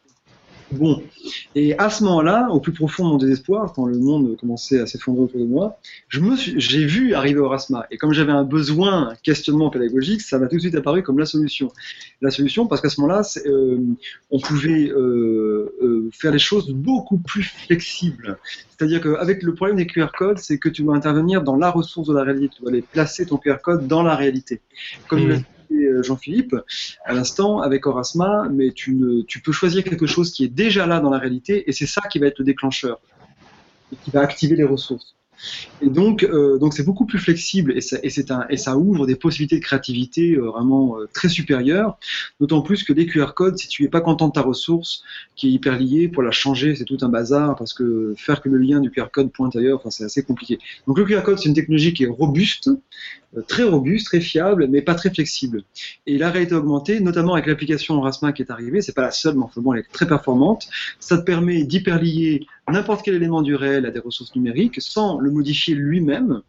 Bon, 0.79 1.03
et 1.55 1.77
à 1.79 1.91
ce 1.91 2.05
moment-là, 2.05 2.49
au 2.51 2.61
plus 2.61 2.73
profond 2.73 3.05
de 3.05 3.09
mon 3.11 3.17
désespoir, 3.17 3.73
quand 3.73 3.87
le 3.87 3.99
monde 3.99 4.37
commençait 4.37 4.81
à 4.81 4.87
s'effondrer 4.87 5.23
autour 5.23 5.41
de 5.41 5.47
moi, 5.47 5.79
je 6.09 6.21
me 6.21 6.37
suis, 6.37 6.61
j'ai 6.61 6.85
vu 6.85 7.15
arriver 7.15 7.41
Orasma. 7.41 7.87
Et 7.91 7.97
comme 7.97 8.13
j'avais 8.13 8.33
un 8.33 8.45
besoin, 8.45 9.11
un 9.11 9.15
questionnement 9.17 9.71
pédagogique, 9.71 10.21
ça 10.21 10.39
m'a 10.39 10.47
tout 10.47 10.57
de 10.57 10.61
suite 10.61 10.75
apparu 10.75 11.03
comme 11.03 11.19
la 11.19 11.27
solution. 11.27 11.73
La 12.21 12.31
solution, 12.31 12.67
parce 12.67 12.81
qu'à 12.81 12.89
ce 12.89 13.01
moment-là, 13.01 13.23
euh, 13.47 13.79
on 14.31 14.41
pouvait 14.41 14.89
euh, 14.91 15.75
euh, 15.83 16.11
faire 16.13 16.33
les 16.33 16.39
choses 16.39 16.71
beaucoup 16.71 17.19
plus 17.19 17.43
flexibles. 17.43 18.39
C'est-à-dire 18.77 19.01
qu'avec 19.01 19.43
le 19.43 19.55
problème 19.55 19.77
des 19.77 19.87
QR 19.87 20.09
codes, 20.17 20.39
c'est 20.39 20.59
que 20.59 20.69
tu 20.69 20.83
dois 20.83 20.97
intervenir 20.97 21.43
dans 21.43 21.57
la 21.57 21.71
ressource 21.71 22.09
de 22.09 22.15
la 22.15 22.23
réalité. 22.23 22.55
Tu 22.57 22.63
dois 22.63 22.71
aller 22.71 22.83
placer 22.83 23.27
ton 23.27 23.37
QR 23.37 23.57
code 23.63 23.87
dans 23.87 24.03
la 24.03 24.15
réalité. 24.17 24.61
Comme 25.09 25.25
Mhm. 25.25 25.45
Euh, 25.73 26.03
Jean-Philippe 26.03 26.55
à 27.05 27.15
l'instant 27.15 27.61
avec 27.61 27.87
Orasma, 27.87 28.49
mais 28.51 28.73
tu, 28.73 29.25
peux 29.45 29.53
choisir 29.53 29.85
quelque 29.85 30.07
chose 30.07 30.33
qui 30.33 30.45
est 30.45 30.49
déjà 30.49 30.87
là 30.87 31.01
dans 31.01 31.11
la 31.11 31.19
réalité 31.19 31.69
et 31.69 31.73
c'est 31.73 31.87
ça 31.87 32.03
qui 32.11 32.19
va 32.19 32.27
être 32.27 32.39
le 32.39 32.45
déclencheur 32.45 33.01
et 33.93 33.97
qui 34.05 34.11
va 34.11 34.21
activer 34.21 34.57
les 34.57 34.65
ressources. 34.65 35.15
Et 35.83 35.91
donc, 35.91 36.23
euh, 36.23 36.59
c'est 36.71 36.85
beaucoup 36.85 37.07
plus 37.07 37.19
flexible 37.19 37.75
et 37.77 37.81
ça, 38.57 38.77
ouvre 38.77 39.07
des 39.07 39.17
possibilités 39.17 39.57
de 39.57 39.65
créativité 39.65 40.37
euh, 40.37 40.43
vraiment 40.43 40.97
très 41.13 41.29
supérieures. 41.29 41.99
D'autant 42.41 42.63
plus 42.63 42.85
que 42.85 42.93
les 42.93 43.07
QR 43.07 43.33
codes, 43.35 43.59
si 43.59 43.69
tu 43.69 43.85
es 43.85 43.89
pas 43.89 44.01
content 44.01 44.29
de 44.29 44.33
ta 44.33 44.43
ressource 44.43 45.03
qui 45.37 45.49
est 45.49 45.51
hyper 45.51 45.79
liée, 45.79 46.09
pour 46.09 46.23
la 46.23 46.31
changer, 46.31 46.77
c'est 46.77 46.85
tout 46.85 46.99
un 47.03 47.09
bazar 47.09 47.57
parce 47.57 47.75
que 47.75 48.15
faire 48.17 48.41
que 48.41 48.49
le 48.49 48.59
lien 48.59 48.81
du 48.81 48.91
QR 48.91 49.09
code 49.13 49.33
pointe 49.33 49.57
ailleurs, 49.57 49.83
c'est 49.91 50.05
assez 50.05 50.23
compliqué. 50.23 50.59
Donc 50.87 50.99
le 50.99 51.05
QR 51.05 51.23
code, 51.23 51.39
c'est 51.39 51.49
une 51.49 51.55
technologie 51.55 51.93
qui 51.93 52.05
est 52.05 52.09
robuste, 52.09 52.71
très 53.43 53.65
robuste, 53.65 54.07
très 54.07 54.21
fiable, 54.21 54.69
mais 54.69 54.83
pas 54.83 54.95
très 54.95 55.11
flexible. 55.11 55.63
Et 56.07 56.19
la 56.19 56.31
réalité 56.31 56.55
augmentée, 56.55 57.01
notamment 57.01 57.35
avec 57.35 57.47
l'application 57.47 58.01
Rasma 58.01 58.33
qui 58.33 58.43
est 58.43 58.51
arrivée, 58.51 58.83
c'est 58.83 58.95
pas 58.95 59.03
la 59.03 59.11
seule, 59.11 59.35
mais 59.37 59.45
enfin 59.45 59.61
bon, 59.61 59.73
elle 59.73 59.81
est 59.81 59.93
très 59.93 60.07
performante. 60.07 60.69
Ça 61.01 61.19
te 61.19 61.23
permet 61.23 61.65
d'hyperlier 61.65 62.47
n'importe 62.71 63.05
quel 63.05 63.15
élément 63.15 63.43
du 63.43 63.55
réel 63.55 63.87
à 63.87 63.91
des 63.91 63.99
ressources 63.99 64.35
numériques 64.35 64.81
sans 64.81 65.19
le 65.19 65.31
modifier 65.31 65.75
lui-même. 65.75 66.43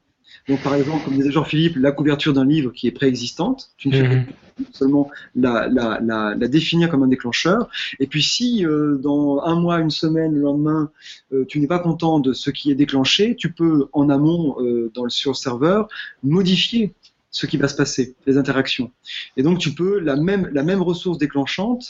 Donc, 0.47 0.61
par 0.61 0.75
exemple, 0.75 1.03
comme 1.05 1.15
disait 1.15 1.31
Jean-Philippe, 1.31 1.75
la 1.77 1.91
couverture 1.91 2.33
d'un 2.33 2.45
livre 2.45 2.71
qui 2.71 2.87
est 2.87 2.91
préexistante, 2.91 3.71
tu 3.77 3.89
ne 3.89 3.95
fais 3.95 4.03
Mhm. 4.03 4.25
que 4.25 4.31
seulement 4.71 5.09
la, 5.35 5.67
la, 5.67 5.99
la, 6.01 6.35
la 6.35 6.47
définir 6.47 6.89
comme 6.89 7.03
un 7.03 7.07
déclencheur. 7.07 7.67
Et 7.99 8.07
puis, 8.07 8.23
si 8.23 8.65
euh, 8.65 8.95
dans 8.97 9.41
un 9.43 9.55
mois, 9.55 9.79
une 9.79 9.89
semaine, 9.91 10.33
le 10.33 10.41
lendemain, 10.41 10.91
euh, 11.33 11.45
tu 11.47 11.59
n'es 11.59 11.67
pas 11.67 11.79
content 11.79 12.19
de 12.19 12.31
ce 12.31 12.51
qui 12.51 12.71
est 12.71 12.75
déclenché, 12.75 13.35
tu 13.35 13.51
peux 13.51 13.87
en 13.91 14.09
amont 14.09 14.55
euh, 14.61 14.91
dans 14.93 15.03
le, 15.03 15.09
sur 15.09 15.35
serveur 15.35 15.87
modifier 16.23 16.93
ce 17.39 17.45
qui 17.47 17.57
va 17.57 17.67
se 17.67 17.75
passer, 17.75 18.15
les 18.27 18.37
interactions. 18.37 18.89
Et 19.35 19.43
donc 19.43 19.57
tu 19.59 19.71
peux 19.79 19.99
la 19.99 20.15
même 20.15 20.43
la 20.53 20.63
même 20.63 20.81
ressource 20.81 21.17
déclenchante, 21.17 21.83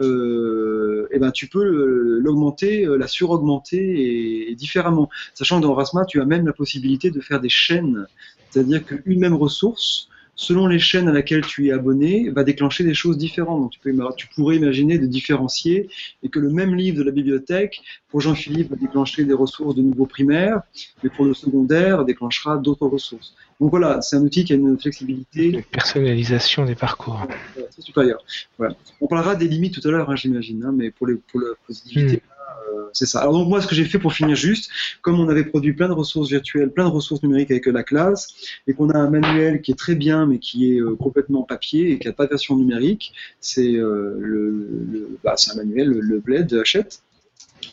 euh, 0.00 1.06
et 1.12 1.18
ben 1.22 1.30
tu 1.30 1.46
peux 1.52 1.64
le- 1.64 2.18
l'augmenter, 2.18 2.84
euh, 2.84 2.96
la 2.96 3.06
suraugmenter 3.06 3.78
et, 4.06 4.50
et 4.50 4.54
différemment. 4.56 5.08
Sachant 5.34 5.58
que 5.58 5.62
dans 5.66 5.74
Rasma, 5.74 6.04
tu 6.04 6.20
as 6.20 6.24
même 6.24 6.44
la 6.46 6.52
possibilité 6.52 7.12
de 7.12 7.20
faire 7.20 7.40
des 7.40 7.48
chaînes, 7.48 8.06
c'est-à-dire 8.50 8.84
qu'une 8.84 9.20
même 9.20 9.34
ressource 9.34 10.08
selon 10.40 10.68
les 10.68 10.78
chaînes 10.78 11.08
à 11.08 11.12
laquelle 11.12 11.44
tu 11.44 11.66
es 11.66 11.72
abonné, 11.72 12.30
va 12.30 12.44
déclencher 12.44 12.84
des 12.84 12.94
choses 12.94 13.18
différentes. 13.18 13.60
Donc 13.60 13.70
tu, 13.72 13.80
peux, 13.80 13.90
ima- 13.92 14.14
tu 14.16 14.28
pourrais 14.28 14.54
imaginer 14.56 14.96
de 14.98 15.06
différencier 15.06 15.88
et 16.22 16.28
que 16.28 16.38
le 16.38 16.48
même 16.48 16.74
livre 16.76 16.96
de 16.96 17.02
la 17.02 17.10
bibliothèque, 17.10 17.80
pour 18.08 18.20
Jean-Philippe, 18.20 18.70
va 18.70 18.76
déclencher 18.76 19.24
des 19.24 19.32
ressources 19.34 19.74
de 19.74 19.82
niveau 19.82 20.06
primaire, 20.06 20.62
mais 21.02 21.10
pour 21.10 21.24
le 21.24 21.34
secondaire, 21.34 22.04
déclenchera 22.04 22.56
d'autres 22.56 22.86
ressources. 22.86 23.34
Donc 23.60 23.70
voilà, 23.70 24.00
c'est 24.00 24.14
un 24.14 24.22
outil 24.22 24.44
qui 24.44 24.52
a 24.52 24.56
une 24.56 24.78
flexibilité 24.78 25.50
De 25.50 25.60
personnalisation 25.60 26.64
des 26.64 26.76
parcours. 26.76 27.26
euh, 27.58 27.62
très 27.72 27.82
supérieure. 27.82 28.22
Voilà. 28.58 28.76
On 29.00 29.08
parlera 29.08 29.34
des 29.34 29.48
limites 29.48 29.74
tout 29.80 29.88
à 29.88 29.90
l'heure, 29.90 30.08
hein, 30.08 30.14
j'imagine, 30.16 30.62
hein, 30.64 30.72
mais 30.74 30.92
pour, 30.92 31.08
les, 31.08 31.16
pour 31.16 31.40
la 31.40 31.48
positivité, 31.66 32.22
c'est 32.92 33.06
ça. 33.06 33.20
Alors 33.20 33.34
donc 33.34 33.48
moi, 33.48 33.60
ce 33.60 33.66
que 33.66 33.74
j'ai 33.74 33.84
fait 33.84 33.98
pour 33.98 34.12
finir 34.12 34.34
juste, 34.36 34.70
comme 35.02 35.20
on 35.20 35.28
avait 35.28 35.44
produit 35.44 35.72
plein 35.72 35.88
de 35.88 35.92
ressources 35.92 36.30
virtuelles, 36.30 36.70
plein 36.70 36.86
de 36.88 36.94
ressources 36.94 37.22
numériques 37.22 37.50
avec 37.50 37.68
euh, 37.68 37.72
la 37.72 37.82
classe, 37.82 38.34
et 38.66 38.72
qu'on 38.74 38.90
a 38.90 38.98
un 38.98 39.10
manuel 39.10 39.60
qui 39.62 39.72
est 39.72 39.78
très 39.78 39.94
bien, 39.94 40.26
mais 40.26 40.38
qui 40.38 40.72
est 40.72 40.80
euh, 40.80 40.96
complètement 40.96 41.42
papier 41.42 41.92
et 41.92 41.98
qui 41.98 42.06
n'a 42.06 42.12
pas 42.12 42.24
de 42.24 42.30
version 42.30 42.56
numérique, 42.56 43.12
c'est 43.40 43.74
euh, 43.74 44.16
le, 44.18 44.50
le- 44.92 45.18
bah, 45.22 45.36
un 45.52 45.56
manuel, 45.56 45.88
le, 45.88 46.00
le 46.00 46.18
Bled 46.18 46.46
de 46.46 46.60
Hachette. 46.60 47.02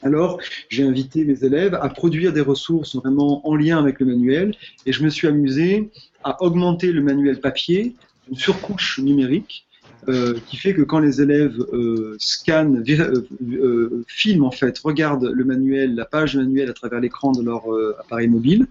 Alors, 0.04 0.40
j'ai 0.70 0.84
invité 0.84 1.24
mes 1.24 1.44
élèves 1.44 1.76
à 1.76 1.88
produire 1.90 2.34
des 2.34 2.42
ressources 2.42 2.96
vraiment 2.96 3.48
en 3.48 3.56
lien 3.56 3.78
avec 3.80 4.00
le 4.00 4.06
manuel, 4.08 4.56
et 4.86 4.92
je 4.92 5.04
me 5.04 5.10
suis 5.10 5.28
amusé 5.28 5.90
à 6.24 6.44
augmenter 6.44 6.92
le 6.92 7.02
manuel 7.02 7.40
papier, 7.40 7.96
une 8.30 8.36
surcouche 8.38 9.00
numérique, 9.00 9.66
euh, 10.08 10.38
qui 10.48 10.58
fait 10.58 10.74
que 10.74 10.84
quand 10.84 11.00
les 11.00 11.22
élèves 11.22 11.60
euh, 11.74 12.16
scannent, 12.20 12.84
euh, 12.90 14.04
filment 14.08 14.46
en 14.46 14.52
fait, 14.52 14.78
regardent 14.80 15.32
le 15.32 15.44
manuel, 15.44 15.96
la 15.96 16.06
page 16.06 16.34
du 16.34 16.38
manuel 16.38 16.70
à 16.70 16.74
travers 16.74 17.00
l'écran 17.00 17.32
de 17.32 17.44
leur 17.44 17.64
appareil 18.00 18.28
mobile, 18.28 18.68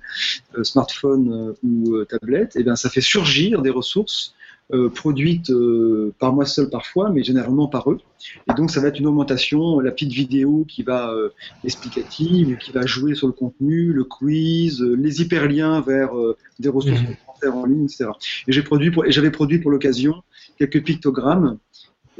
smartphone 0.63 1.55
ou 1.63 2.05
tablette, 2.05 2.57
et 2.57 2.63
bien 2.63 2.77
ça 2.77 2.89
fait 2.89 3.01
surgir 3.01 3.63
des 3.63 3.71
ressources 3.71 4.35
produites 4.95 5.53
par 6.19 6.33
moi 6.33 6.47
seul 6.47 6.71
parfois, 6.71 7.11
mais 7.11 7.23
généralement 7.23 7.69
par 7.69 7.91
eux. 7.91 8.01
Et 8.49 8.55
donc 8.55 8.71
ça 8.71 8.81
va 8.81 8.89
être 8.89 8.99
une 8.99 9.07
augmentation, 9.07 9.79
la 9.81 9.91
petite 9.91 10.13
vidéo 10.13 10.65
qui 10.67 10.83
va 10.83 11.15
explicative, 11.65 12.57
qui 12.59 12.73
va 12.73 12.87
jouer 12.87 13.15
sur 13.15 13.27
le 13.27 13.33
contenu, 13.33 13.93
le 13.93 14.05
quiz, 14.05 14.81
les 14.81 15.21
hyperliens 15.21 15.81
vers 15.81 16.13
des 16.59 16.69
ressources 16.69 17.01
Mhm. 17.01 17.17
En 17.49 17.67
ligne, 17.67 17.85
etc. 17.85 18.07
Et 18.47 18.53
j'avais 18.53 19.31
produit 19.31 19.59
pour 19.59 19.71
l'occasion 19.71 20.23
quelques 20.59 20.83
pictogrammes 20.83 21.59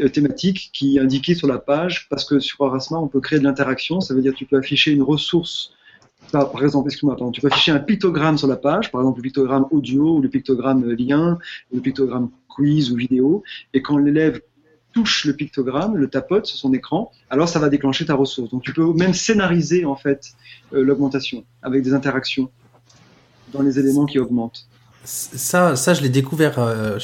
euh, 0.01 0.09
thématiques 0.09 0.71
qui 0.73 0.99
indiquaient 0.99 1.35
sur 1.35 1.47
la 1.47 1.59
page, 1.59 2.09
parce 2.09 2.25
que 2.25 2.41
sur 2.41 2.67
Erasma, 2.67 2.99
on 2.99 3.09
peut 3.09 3.21
créer 3.21 3.39
de 3.39 3.45
l'interaction, 3.45 4.01
ça 4.01 4.15
veut 4.15 4.23
dire 4.23 4.33
que 4.33 4.39
tu 4.39 4.47
peux 4.47 4.57
afficher 4.57 4.91
une 4.91 5.03
ressource, 5.03 5.73
par, 6.33 6.65
exemple, 6.65 6.89
excuse-moi, 6.89 7.17
tu 7.33 7.41
peux 7.41 7.49
afficher 7.49 7.71
un 7.71 7.79
pictogramme 7.79 8.39
sur 8.39 8.49
la 8.49 8.57
page, 8.57 8.91
par 8.91 9.03
exemple 9.03 9.19
le 9.19 9.23
pictogramme 9.23 9.67
audio 9.71 10.17
ou 10.17 10.21
le 10.21 10.29
pictogramme 10.29 10.91
lien, 10.93 11.39
ou 11.71 11.77
le 11.77 11.83
pictogramme 11.83 12.31
quiz 12.49 12.91
ou 12.91 12.97
vidéo, 12.97 13.43
et 13.73 13.83
quand 13.83 13.99
l'élève 13.99 14.41
touche 14.93 15.25
le 15.27 15.35
pictogramme, 15.35 15.97
le 15.97 16.09
tapote 16.09 16.47
sur 16.47 16.57
son 16.57 16.73
écran, 16.73 17.11
alors 17.29 17.49
ça 17.49 17.59
va 17.59 17.69
déclencher 17.69 18.07
ta 18.07 18.15
ressource. 18.15 18.51
Donc 18.51 18.63
tu 18.63 18.73
peux 18.73 18.93
même 18.95 19.13
scénariser 19.13 19.85
en 19.85 19.97
fait 19.97 20.33
euh, 20.73 20.83
l'augmentation 20.83 21.45
avec 21.63 21.83
des 21.83 21.95
interactions 21.95 22.51
dans 23.53 23.63
les 23.63 23.79
éléments 23.79 24.07
qui 24.07 24.19
augmentent. 24.19 24.69
Ça, 25.05 25.77
ça 25.77 25.95
je 25.95 26.03
l'ai 26.03 26.09
découvert 26.09 26.59
euh, 26.59 26.99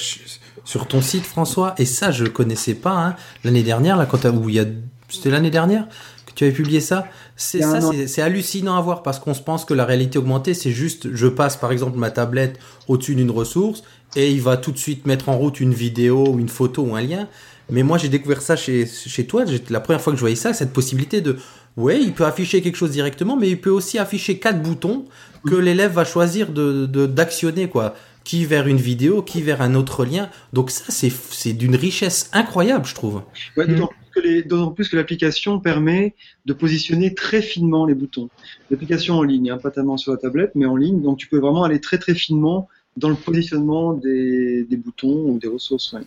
sur 0.64 0.86
ton 0.86 1.00
site, 1.00 1.24
François, 1.24 1.74
et 1.78 1.84
ça, 1.84 2.10
je 2.10 2.24
connaissais 2.24 2.74
pas 2.74 2.92
hein, 2.92 3.16
l'année 3.44 3.62
dernière, 3.62 3.96
là, 3.96 4.06
quand 4.06 4.24
où 4.26 4.48
il 4.48 4.54
y 4.54 4.60
a, 4.60 4.64
c'était 5.08 5.30
l'année 5.30 5.50
dernière 5.50 5.86
que 6.26 6.32
tu 6.34 6.44
avais 6.44 6.52
publié 6.52 6.80
ça? 6.80 7.06
C'est 7.36 7.60
ça, 7.62 7.80
c'est 8.06 8.22
hallucinant 8.22 8.76
à 8.76 8.80
voir 8.80 9.02
parce 9.02 9.18
qu'on 9.18 9.34
se 9.34 9.40
pense 9.40 9.64
que 9.64 9.74
la 9.74 9.84
réalité 9.84 10.18
augmentée, 10.18 10.54
c'est 10.54 10.70
juste, 10.70 11.14
je 11.14 11.26
passe 11.26 11.56
par 11.56 11.72
exemple 11.72 11.98
ma 11.98 12.10
tablette 12.10 12.58
au-dessus 12.88 13.14
d'une 13.14 13.30
ressource 13.30 13.82
et 14.16 14.30
il 14.30 14.40
va 14.40 14.56
tout 14.56 14.72
de 14.72 14.78
suite 14.78 15.06
mettre 15.06 15.28
en 15.28 15.36
route 15.36 15.60
une 15.60 15.74
vidéo 15.74 16.38
une 16.38 16.48
photo 16.48 16.82
ou 16.82 16.94
un 16.94 17.02
lien. 17.02 17.28
Mais 17.70 17.82
moi, 17.82 17.98
j'ai 17.98 18.08
découvert 18.08 18.42
ça 18.42 18.56
chez, 18.56 18.86
chez 18.86 19.26
toi. 19.26 19.44
La 19.68 19.80
première 19.80 20.00
fois 20.00 20.12
que 20.12 20.16
je 20.16 20.20
voyais 20.20 20.36
ça, 20.36 20.52
cette 20.54 20.72
possibilité 20.72 21.20
de, 21.20 21.36
ouais, 21.76 22.00
il 22.00 22.12
peut 22.12 22.24
afficher 22.24 22.62
quelque 22.62 22.76
chose 22.76 22.90
directement, 22.90 23.36
mais 23.36 23.48
il 23.48 23.60
peut 23.60 23.70
aussi 23.70 23.98
afficher 23.98 24.38
quatre 24.38 24.62
boutons 24.62 25.04
que 25.46 25.54
l'élève 25.54 25.92
va 25.92 26.04
choisir 26.04 26.52
de 26.52 26.86
de- 26.86 27.06
d'actionner, 27.06 27.68
quoi. 27.68 27.94
Qui 28.24 28.44
vers 28.44 28.66
une 28.68 28.76
vidéo, 28.76 29.22
qui 29.22 29.40
vers 29.40 29.62
un 29.62 29.74
autre 29.74 30.04
lien. 30.04 30.28
Donc 30.52 30.70
ça, 30.70 30.84
c'est 30.88 31.10
c'est 31.10 31.52
d'une 31.54 31.74
richesse 31.76 32.28
incroyable, 32.32 32.84
je 32.86 32.94
trouve. 32.94 33.22
Ouais, 33.56 33.66
Mm. 33.66 33.74
D'autant 33.76 33.88
plus 33.88 34.20
que 34.22 34.26
les- 34.28 34.42
d'autant 34.42 34.70
plus 34.72 34.88
que 34.88 34.96
l'application 34.96 35.58
permet 35.60 36.14
de 36.46 36.52
positionner 36.52 37.14
très 37.14 37.40
finement 37.42 37.86
les 37.86 37.94
boutons. 37.94 38.28
L'application 38.70 39.14
en 39.14 39.22
ligne, 39.22 39.50
hein, 39.50 39.58
pas 39.58 39.70
tellement 39.70 39.96
sur 39.96 40.12
la 40.12 40.18
tablette, 40.18 40.52
mais 40.54 40.66
en 40.66 40.76
ligne, 40.76 41.00
donc 41.00 41.16
tu 41.18 41.28
peux 41.28 41.38
vraiment 41.38 41.64
aller 41.64 41.80
très 41.80 41.96
très 41.98 42.14
finement 42.14 42.68
dans 42.96 43.08
le 43.08 43.14
positionnement 43.14 43.94
des, 43.94 44.64
des 44.64 44.76
boutons 44.76 45.16
ou 45.30 45.38
des 45.38 45.48
ressources. 45.48 45.92
ouais. 45.94 46.00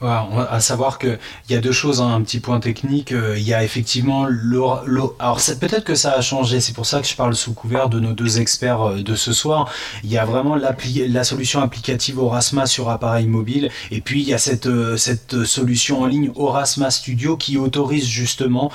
Voilà, 0.00 0.28
à 0.50 0.60
savoir 0.60 0.98
que 0.98 1.18
il 1.48 1.52
y 1.52 1.56
a 1.56 1.60
deux 1.60 1.72
choses, 1.72 2.00
hein, 2.00 2.14
un 2.14 2.22
petit 2.22 2.38
point 2.38 2.60
technique. 2.60 3.10
euh, 3.10 3.36
Il 3.36 3.42
y 3.42 3.52
a 3.52 3.64
effectivement 3.64 4.26
l'or- 4.28 4.82
l'or- 4.86 5.14
alors 5.18 5.40
peut-être 5.60 5.82
que 5.84 5.96
ça 5.96 6.12
a 6.12 6.20
changé. 6.20 6.60
C'est 6.60 6.72
pour 6.72 6.86
ça 6.86 7.00
que 7.00 7.06
je 7.08 7.16
parle 7.16 7.34
sous 7.34 7.52
couvert 7.52 7.88
de 7.88 7.98
nos 7.98 8.12
deux 8.12 8.38
experts 8.40 8.80
euh, 8.82 9.02
de 9.02 9.14
ce 9.16 9.32
soir. 9.32 9.68
Il 10.04 10.10
y 10.10 10.16
a 10.18 10.24
vraiment 10.24 10.54
la 10.56 11.24
solution 11.24 11.60
applicative 11.60 12.18
Orasma 12.20 12.66
sur 12.66 12.90
appareil 12.90 13.26
mobile, 13.26 13.70
et 13.90 14.00
puis 14.00 14.22
il 14.22 14.28
y 14.28 14.34
a 14.34 14.38
cette 14.38 14.66
euh, 14.66 14.96
cette 14.96 15.44
solution 15.44 16.02
en 16.02 16.06
ligne 16.06 16.30
Orasma 16.36 16.90
Studio 16.90 17.36
qui 17.36 17.56
autorise 17.58 18.06
justement 18.06 18.70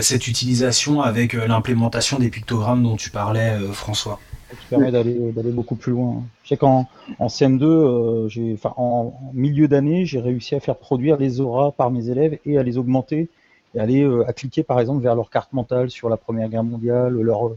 cette 0.00 0.26
utilisation 0.28 1.02
avec 1.02 1.32
l'implémentation 1.34 2.18
des 2.18 2.30
pictogrammes 2.30 2.82
dont 2.82 2.96
tu 2.96 3.10
parlais, 3.10 3.58
François. 3.72 4.20
Permet 4.66 4.90
d'aller 4.90 5.50
beaucoup 5.50 5.76
plus 5.76 5.92
loin. 5.92 6.22
Je 6.44 6.50
sais 6.50 6.56
qu'en 6.56 6.86
en 7.18 7.26
CM2, 7.26 7.64
euh, 7.64 8.28
j'ai, 8.28 8.54
enfin 8.54 8.74
en, 8.76 9.14
milieu 9.32 9.68
d'année, 9.68 10.06
j'ai 10.06 10.20
réussi 10.20 10.54
à 10.54 10.60
faire 10.60 10.76
produire 10.76 11.16
les 11.16 11.40
auras 11.40 11.70
par 11.70 11.90
mes 11.90 12.08
élèves 12.10 12.38
et 12.44 12.58
à 12.58 12.62
les 12.62 12.78
augmenter 12.78 13.28
et 13.74 13.80
aller 13.80 14.02
euh, 14.02 14.28
à 14.28 14.32
cliquer 14.32 14.62
par 14.62 14.80
exemple 14.80 15.02
vers 15.02 15.14
leur 15.14 15.30
carte 15.30 15.52
mentale 15.52 15.90
sur 15.90 16.08
la 16.08 16.16
Première 16.16 16.48
Guerre 16.48 16.64
mondiale, 16.64 17.14
leur 17.20 17.50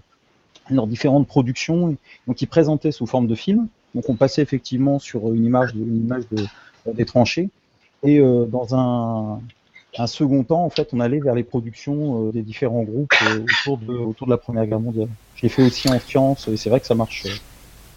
leurs 0.70 0.88
différentes 0.88 1.28
productions. 1.28 1.96
Donc 2.28 2.42
ils 2.42 2.48
présentaient 2.48 2.92
sous 2.92 3.08
forme 3.08 3.28
de 3.28 3.36
film. 3.36 3.68
Donc 3.96 4.10
on 4.10 4.16
passait 4.16 4.42
effectivement 4.42 5.00
sur 5.00 5.34
une 5.34 5.46
image 5.46 5.74
une 5.74 6.06
image 6.06 6.24
de, 6.32 6.46
des 6.94 7.06
tranchées 7.06 7.50
et 8.04 8.20
euh, 8.20 8.46
dans 8.46 8.76
un 8.76 9.42
un 10.00 10.08
second 10.08 10.44
temps, 10.44 10.64
en 10.64 10.70
fait, 10.70 10.90
on 10.94 11.00
allait 11.00 11.20
vers 11.20 11.36
les 11.36 11.44
productions 11.44 12.28
euh, 12.28 12.32
des 12.32 12.42
différents 12.42 12.84
groupes 12.84 13.14
euh, 13.28 13.44
autour, 13.68 13.78
de, 14.28 14.32
la 14.32 14.38
Première 14.38 14.66
Guerre 14.66 14.80
mondiale. 14.80 15.10
Je 15.36 15.44
l'ai 15.44 15.50
fait 15.50 15.64
aussi 15.64 15.90
en 15.90 16.00
sciences, 16.00 16.48
et 16.48 16.58
c'est 16.58 16.70
vrai 16.70 16.80
que 16.80 16.88
ça 16.88 16.96
marche. 16.96 17.26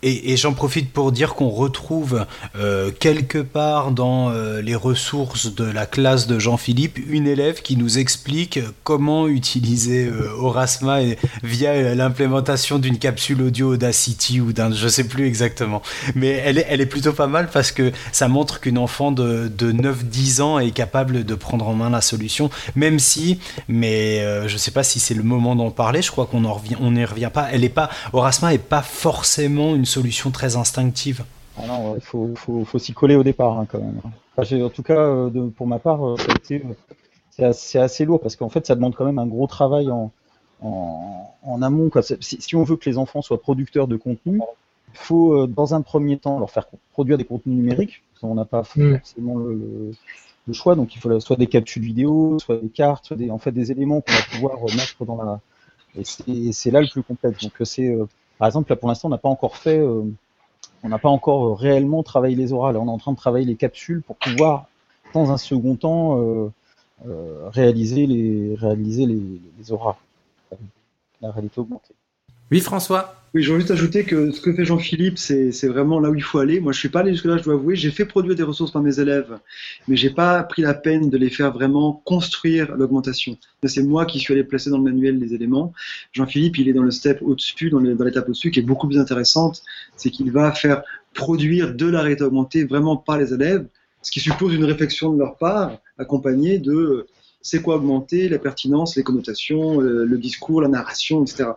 Et, 0.02 0.36
j'en 0.36 0.52
profite 0.52 0.92
pour 0.92 1.12
dire 1.12 1.34
qu'on 1.34 1.50
retrouve 1.50 2.26
euh, 2.56 2.90
quelque 2.90 3.38
part 3.38 3.92
dans 3.92 4.30
euh, 4.30 4.60
les 4.60 4.74
ressources 4.74 5.54
de 5.54 5.64
la 5.64 5.86
classe 5.86 6.26
de 6.26 6.38
Jean-Philippe 6.38 6.98
une 7.08 7.26
élève 7.26 7.62
qui 7.62 7.76
nous 7.76 7.98
explique 7.98 8.58
comment 8.82 9.28
utiliser 9.28 10.06
euh, 10.06 10.30
Orasma 10.38 10.98
via 11.42 11.94
l'implémentation 11.94 12.78
d'une 12.78 12.98
capsule 12.98 13.42
audio 13.42 13.74
Audacity 13.74 14.40
ou 14.40 14.52
d'un 14.52 14.72
je 14.72 14.88
sais 14.88 15.04
plus 15.04 15.26
exactement. 15.26 15.82
Mais 16.14 16.42
elle 16.44 16.58
est, 16.58 16.86
plutôt 16.86 17.12
pas 17.12 17.26
mal 17.26 17.48
parce 17.52 17.70
que 17.72 17.92
ça 18.10 18.28
montre 18.28 18.60
qu'une 18.60 18.78
enfant 18.78 19.12
de, 19.12 19.48
de 19.48 19.72
9-10 19.72 20.42
ans 20.42 20.58
est 20.58 20.72
capable 20.72 21.24
de 21.24 21.34
prendre 21.34 21.68
en 21.68 21.74
main 21.74 21.90
la 21.90 22.00
solution, 22.00 22.50
même 22.74 22.98
si, 22.98 23.38
mais 23.68 24.20
euh, 24.20 24.48
je 24.48 24.56
sais 24.56 24.70
pas 24.70 24.82
si 24.82 25.00
c'est 25.00 25.14
le 25.14 25.22
moment 25.22 25.54
d'en 25.54 25.70
parler, 25.70 26.02
je 26.02 26.10
crois 26.10 26.26
qu'on 26.26 26.44
en 26.44 26.54
revient, 26.54 26.76
n'y 26.80 27.04
revient 27.04 27.30
pas. 27.32 27.48
Elle 27.52 27.64
est 27.64 27.68
pas, 27.68 27.90
Orasma 28.12 28.52
est 28.54 28.58
pas 28.58 28.82
forcément 28.82 29.74
une 29.74 29.86
solution 29.96 30.30
très 30.30 30.52
instinctive. 30.56 31.20
Ah 31.58 31.66
non, 31.66 31.94
il 31.96 32.00
faut, 32.10 32.30
faut, 32.34 32.64
faut 32.64 32.78
s'y 32.78 32.92
coller 32.94 33.16
au 33.16 33.22
départ 33.30 33.58
hein, 33.58 33.66
quand 33.70 33.78
même. 33.86 34.00
Enfin, 34.36 34.62
en 34.62 34.70
tout 34.70 34.82
cas, 34.82 34.98
euh, 34.98 35.30
de, 35.30 35.42
pour 35.56 35.66
ma 35.66 35.78
part, 35.78 36.00
euh, 36.06 36.16
euh, 37.40 37.52
c'est 37.52 37.78
assez, 37.78 38.04
lourd 38.04 38.20
parce 38.20 38.36
qu'en 38.36 38.48
fait, 38.48 38.66
ça 38.66 38.74
demande 38.74 38.94
quand 38.96 39.04
même 39.04 39.18
un 39.18 39.26
gros 39.26 39.46
travail 39.46 39.90
en, 39.90 40.10
en, 40.62 41.30
en 41.42 41.62
amont. 41.62 41.90
Quoi. 41.90 42.02
Si, 42.02 42.16
si 42.40 42.56
on 42.56 42.64
veut 42.64 42.76
que 42.76 42.88
les 42.88 42.96
enfants 42.98 43.22
soient 43.22 43.40
producteurs 43.40 43.86
de 43.86 43.96
contenu, 43.96 44.40
il 44.94 44.98
faut 44.98 45.46
dans 45.46 45.74
un 45.74 45.82
premier 45.82 46.16
temps 46.18 46.38
leur 46.38 46.50
faire 46.50 46.66
produire 46.92 47.18
des 47.18 47.24
contenus 47.24 47.56
numériques. 47.56 48.02
Parce 48.12 48.20
qu'on 48.22 48.34
n'a 48.34 48.44
pas 48.46 48.62
Mm. 48.76 48.96
forcément 48.98 49.36
le, 49.38 49.54
le- 49.54 49.92
le 50.48 50.52
choix, 50.54 50.74
donc 50.74 50.94
il 50.96 50.98
faut 51.00 51.20
soit 51.20 51.36
des 51.36 51.46
capsules 51.46 51.84
vidéo, 51.84 52.38
soit 52.40 52.56
des 52.56 52.68
cartes, 52.68 53.04
soit 53.06 53.16
des, 53.16 53.30
en 53.30 53.38
fait 53.38 53.52
des 53.52 53.70
éléments 53.70 54.00
qu'on 54.00 54.12
va 54.12 54.22
pouvoir 54.32 54.58
mettre 54.76 55.04
dans 55.04 55.22
la. 55.22 55.40
Et 55.96 56.04
c'est- 56.52 56.70
là 56.70 56.80
le 56.80 56.88
plus 56.88 57.02
complexe. 57.02 57.42
Donc 57.42 57.52
c'est 57.64 57.88
euh, 57.88 58.06
par 58.42 58.48
exemple, 58.48 58.72
là 58.72 58.76
pour 58.76 58.88
l'instant, 58.88 59.06
on 59.06 59.12
n'a 59.12 59.18
pas 59.18 59.28
encore 59.28 59.56
fait, 59.56 59.78
euh, 59.78 60.02
on 60.82 60.88
n'a 60.88 60.98
pas 60.98 61.08
encore 61.08 61.56
réellement 61.56 62.02
travaillé 62.02 62.34
les 62.34 62.52
orales. 62.52 62.76
On 62.76 62.88
est 62.88 62.90
en 62.90 62.98
train 62.98 63.12
de 63.12 63.16
travailler 63.16 63.46
les 63.46 63.54
capsules 63.54 64.02
pour 64.02 64.16
pouvoir, 64.16 64.66
dans 65.14 65.30
un 65.30 65.36
second 65.36 65.76
temps, 65.76 66.20
euh, 66.20 66.52
euh, 67.06 67.48
réaliser 67.50 68.04
les 68.04 68.56
réaliser 68.56 69.06
les 69.06 69.70
orales, 69.70 69.94
la 71.20 71.30
réalité 71.30 71.60
augmentée. 71.60 71.94
Oui, 72.50 72.58
François? 72.58 73.14
Oui, 73.34 73.42
je 73.42 73.50
veux 73.50 73.58
juste 73.60 73.70
ajouter 73.70 74.04
que 74.04 74.30
ce 74.30 74.42
que 74.42 74.52
fait 74.52 74.66
Jean-Philippe, 74.66 75.16
c'est 75.16 75.66
vraiment 75.66 76.00
là 76.00 76.10
où 76.10 76.14
il 76.14 76.22
faut 76.22 76.38
aller. 76.38 76.60
Moi, 76.60 76.72
je 76.72 76.78
suis 76.78 76.90
pas 76.90 77.00
allé 77.00 77.12
jusque-là, 77.12 77.38
je 77.38 77.44
dois 77.44 77.54
avouer. 77.54 77.76
J'ai 77.76 77.90
fait 77.90 78.04
produire 78.04 78.34
des 78.34 78.42
ressources 78.42 78.72
par 78.72 78.82
mes 78.82 79.00
élèves, 79.00 79.38
mais 79.88 79.96
j'ai 79.96 80.10
pas 80.10 80.42
pris 80.42 80.60
la 80.60 80.74
peine 80.74 81.08
de 81.08 81.16
les 81.16 81.30
faire 81.30 81.50
vraiment 81.50 82.02
construire 82.04 82.76
l'augmentation. 82.76 83.38
C'est 83.64 83.84
moi 83.84 84.04
qui 84.04 84.18
suis 84.18 84.34
allé 84.34 84.44
placer 84.44 84.68
dans 84.68 84.76
le 84.76 84.84
manuel 84.84 85.18
les 85.18 85.32
éléments. 85.32 85.72
Jean-Philippe, 86.12 86.58
il 86.58 86.68
est 86.68 86.74
dans 86.74 86.82
le 86.82 86.90
step 86.90 87.20
au-dessus, 87.22 87.70
dans 87.70 87.78
l'étape 87.78 88.28
au-dessus, 88.28 88.50
qui 88.50 88.60
est 88.60 88.64
beaucoup 88.64 88.86
plus 88.86 88.98
intéressante. 88.98 89.62
C'est 89.96 90.10
qu'il 90.10 90.30
va 90.30 90.52
faire 90.52 90.82
produire 91.14 91.74
de 91.74 91.86
la 91.86 92.02
réalité 92.02 92.24
augmentée 92.24 92.64
vraiment 92.64 92.98
par 92.98 93.16
les 93.16 93.32
élèves, 93.32 93.66
ce 94.02 94.10
qui 94.10 94.20
suppose 94.20 94.52
une 94.52 94.64
réflexion 94.64 95.10
de 95.10 95.18
leur 95.18 95.38
part, 95.38 95.78
accompagnée 95.96 96.58
de 96.58 97.06
c'est 97.42 97.60
quoi 97.60 97.76
augmenter, 97.76 98.28
la 98.28 98.38
pertinence, 98.38 98.96
les 98.96 99.02
connotations, 99.02 99.80
euh, 99.80 100.04
le 100.04 100.18
discours, 100.18 100.62
la 100.62 100.68
narration, 100.68 101.22
etc. 101.22 101.50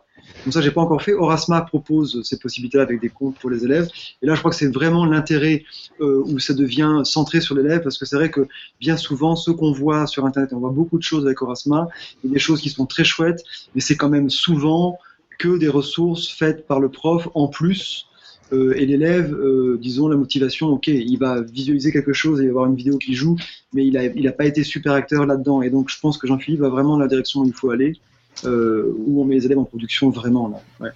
Donc 0.44 0.54
ça, 0.54 0.62
j'ai 0.62 0.72
pas 0.72 0.82
encore 0.82 1.02
fait. 1.02 1.14
Orasma 1.14 1.62
propose 1.62 2.24
ces 2.24 2.40
possibilités-là 2.40 2.84
avec 2.84 3.00
des 3.00 3.10
comptes 3.10 3.38
pour 3.38 3.50
les 3.50 3.64
élèves. 3.64 3.88
Et 4.22 4.26
là, 4.26 4.34
je 4.34 4.40
crois 4.40 4.52
que 4.52 4.58
c'est 4.58 4.74
vraiment 4.74 5.06
l'intérêt 5.06 5.64
euh, 6.02 6.24
où 6.26 6.40
ça 6.40 6.54
devient 6.54 7.02
centré 7.04 7.42
sur 7.42 7.56
l'élève, 7.56 7.82
parce 7.82 7.98
que 7.98 8.06
c'est 8.06 8.16
vrai 8.16 8.32
que 8.32 8.48
bien 8.80 8.98
souvent, 8.98 9.36
ce 9.36 9.52
qu'on 9.52 9.72
voit 9.72 10.08
sur 10.08 10.26
Internet, 10.26 10.52
on 10.54 10.60
voit 10.60 10.72
beaucoup 10.72 10.98
de 10.98 11.04
choses 11.04 11.26
avec 11.26 11.42
Orasma, 11.42 11.88
a 12.24 12.28
des 12.28 12.40
choses 12.40 12.62
qui 12.62 12.70
sont 12.70 12.86
très 12.86 13.04
chouettes, 13.04 13.44
mais 13.76 13.82
c'est 13.82 13.96
quand 13.96 14.10
même 14.10 14.30
souvent 14.30 14.98
que 15.38 15.58
des 15.58 15.70
ressources 15.70 16.28
faites 16.28 16.66
par 16.66 16.80
le 16.80 16.90
prof 16.90 17.28
en 17.36 17.48
plus. 17.48 18.08
Euh, 18.54 18.74
et 18.78 18.86
l'élève, 18.86 19.34
euh, 19.34 19.78
disons, 19.82 20.08
la 20.08 20.16
motivation, 20.16 20.68
ok, 20.70 20.88
il 20.88 21.18
va 21.18 21.42
visualiser 21.42 21.92
quelque 21.92 22.14
chose 22.14 22.42
et 22.42 22.50
avoir 22.50 22.68
une 22.68 22.76
vidéo 22.76 22.98
qui 22.98 23.16
joue, 23.16 23.38
mais 23.74 23.86
il 23.86 23.94
n'a 23.94 24.06
il 24.06 24.28
a 24.28 24.32
pas 24.32 24.46
été 24.46 24.64
super 24.64 24.94
acteur 24.94 25.26
là-dedans. 25.26 25.62
Et 25.62 25.70
donc, 25.70 25.90
je 25.90 26.00
pense 26.00 26.18
que 26.18 26.28
Jean-Philippe 26.28 26.62
va 26.62 26.70
vraiment 26.70 26.94
dans 26.94 27.00
la 27.00 27.08
direction 27.08 27.42
où 27.42 27.46
il 27.46 27.54
faut 27.54 27.72
aller, 27.72 28.00
euh, 28.44 28.94
où 29.06 29.22
on 29.22 29.26
met 29.26 29.36
les 29.36 29.46
élèves 29.46 29.60
en 29.60 29.66
production 29.66 30.10
vraiment. 30.10 30.48
Là. 30.48 30.62
Ouais. 30.80 30.92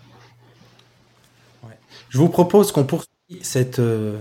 Je 2.09 2.17
vous 2.17 2.29
propose 2.29 2.71
qu'on 2.71 2.83
poursuive 2.83 3.07
cette 3.41 3.79
euh, 3.79 4.17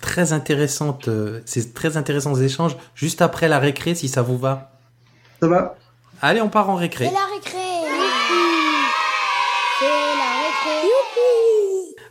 très 0.00 0.32
intéressante, 0.32 1.08
euh, 1.08 1.40
ces 1.44 1.72
très 1.72 1.96
intéressants 1.96 2.34
échanges 2.34 2.76
juste 2.94 3.22
après 3.22 3.48
la 3.48 3.58
récré, 3.58 3.94
si 3.94 4.08
ça 4.08 4.22
vous 4.22 4.36
va. 4.36 4.72
Ça 5.40 5.48
va? 5.48 5.76
Allez, 6.20 6.40
on 6.40 6.48
part 6.48 6.70
en 6.70 6.74
récré. 6.74 7.06
C'est 7.06 7.14
la 7.14 7.34
récré. 7.34 7.61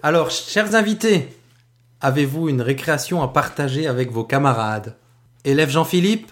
Alors, 0.03 0.31
chers 0.31 0.73
invités, 0.73 1.27
avez-vous 1.99 2.49
une 2.49 2.61
récréation 2.61 3.21
à 3.21 3.27
partager 3.27 3.85
avec 3.85 4.09
vos 4.09 4.23
camarades? 4.23 4.95
Élève 5.45 5.69
Jean-Philippe? 5.69 6.31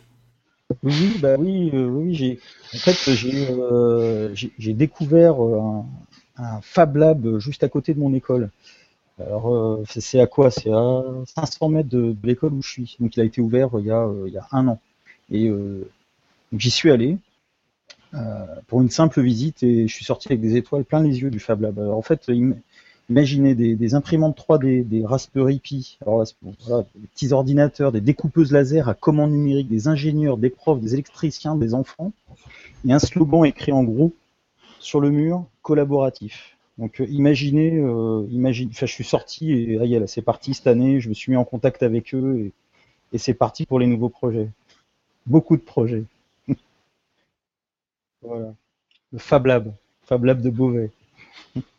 Oui, 0.82 0.94
oui, 1.00 1.18
bah 1.20 1.36
oui, 1.38 1.70
euh, 1.76 1.86
oui, 1.86 2.16
j'ai, 2.16 2.40
en 2.74 2.78
fait, 2.78 2.98
euh, 3.08 4.34
découvert 4.74 5.44
euh, 5.44 5.84
un, 6.38 6.62
Fab 6.62 6.96
Lab 6.96 7.38
juste 7.38 7.64
à 7.64 7.70
côté 7.70 7.94
de 7.94 8.00
mon 8.00 8.12
école. 8.16 8.50
Alors, 9.20 9.80
c'est, 9.88 10.20
à 10.20 10.26
quoi? 10.26 10.50
C'est 10.50 10.72
à 10.72 11.04
500 11.36 11.70
mètres 11.70 11.90
de, 11.90 12.16
l'école 12.24 12.54
où 12.54 12.64
je 12.64 12.70
suis. 12.70 12.98
Donc, 13.00 13.18
il 13.18 13.22
a 13.22 13.24
été 13.24 13.40
ouvert 13.40 13.70
il 13.78 13.86
y 13.86 13.92
a, 13.92 14.48
un 14.52 14.68
an. 14.68 14.80
Et 15.30 15.52
j'y 16.54 16.72
suis 16.72 16.90
allé 16.90 17.18
pour 18.68 18.82
une 18.82 18.90
simple 18.90 19.22
visite 19.22 19.62
et 19.62 19.88
je 19.88 19.94
suis 19.94 20.06
sorti 20.06 20.30
avec 20.30 20.40
des 20.42 20.56
étoiles 20.56 20.86
plein 20.86 21.04
les 21.04 21.20
yeux 21.20 21.30
du 21.30 21.40
Fab 21.40 21.62
Lab. 21.62 21.78
Imaginez 23.10 23.56
des, 23.56 23.96
imprimantes 23.96 24.38
3D, 24.38 24.88
des 24.88 25.06
Raspberry 25.06 25.60
Pi, 25.60 25.98
des 26.06 27.08
petits 27.08 27.34
ordinateurs, 27.34 27.92
des 27.92 28.02
découpeuses 28.02 28.52
laser 28.52 28.88
à 28.88 28.94
commande 28.94 29.32
numérique, 29.32 29.68
des 29.68 29.88
ingénieurs, 29.88 30.38
des 30.38 30.50
profs, 30.50 30.80
des 30.80 30.94
électriciens, 30.94 31.56
des 31.56 31.74
enfants, 31.74 32.14
et 32.88 32.94
un 32.94 33.00
slogan 33.00 33.46
écrit 33.46 33.72
en 33.72 33.84
gros 33.84 34.14
sur 34.80 35.00
le 35.00 35.10
mur 35.10 35.46
collaboratif. 35.62 36.56
Donc 36.78 37.02
euh, 37.02 37.08
imaginez, 37.10 37.78
euh, 37.78 38.26
je 38.72 38.86
suis 38.86 39.04
sorti 39.04 39.52
et 39.52 39.98
ah, 39.98 40.08
c'est 40.08 40.22
parti 40.22 40.54
cette 40.54 40.68
année, 40.68 41.02
je 41.02 41.10
me 41.10 41.14
suis 41.14 41.32
mis 41.32 41.38
en 41.38 41.44
contact 41.44 41.84
avec 41.84 42.14
eux 42.16 42.40
et, 42.40 42.52
et 43.12 43.18
c'est 43.18 43.34
parti 43.34 43.66
pour 43.66 43.80
les 43.80 43.88
nouveaux 43.88 44.10
projets. 44.10 44.50
Beaucoup 45.26 45.58
de 45.58 45.62
projets. 45.62 46.06
voilà. 48.22 48.54
Le 49.12 49.20
Fab 49.20 49.46
Lab, 49.46 49.74
Fab 50.04 50.24
Lab 50.24 50.42
de 50.42 50.50
Beauvais. 50.50 50.92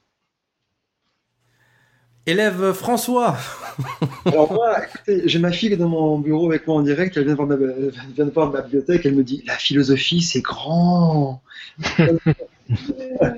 Élève 2.31 2.72
François 2.72 3.37
Alors 4.24 4.53
moi, 4.53 4.85
écoutez, 4.85 5.22
j'ai 5.24 5.41
ma 5.41 5.51
fille 5.51 5.68
qui 5.68 5.74
est 5.74 5.78
dans 5.78 5.89
mon 5.89 6.20
bureau 6.20 6.49
avec 6.49 6.64
moi 6.68 6.76
en 6.76 6.83
direct, 6.83 7.16
elle 7.16 7.24
vient 7.24 7.33
de 7.33 7.37
voir 7.37 7.49
ma, 7.49 7.57
elle 7.57 7.93
vient 8.14 8.24
de 8.24 8.31
voir 8.31 8.53
ma 8.53 8.61
bibliothèque, 8.61 9.05
elle 9.05 9.16
me 9.16 9.24
dit 9.24 9.43
la 9.47 9.57
philosophie 9.57 10.20
c'est 10.20 10.41
grand. 10.41 11.43
alors 11.99 13.35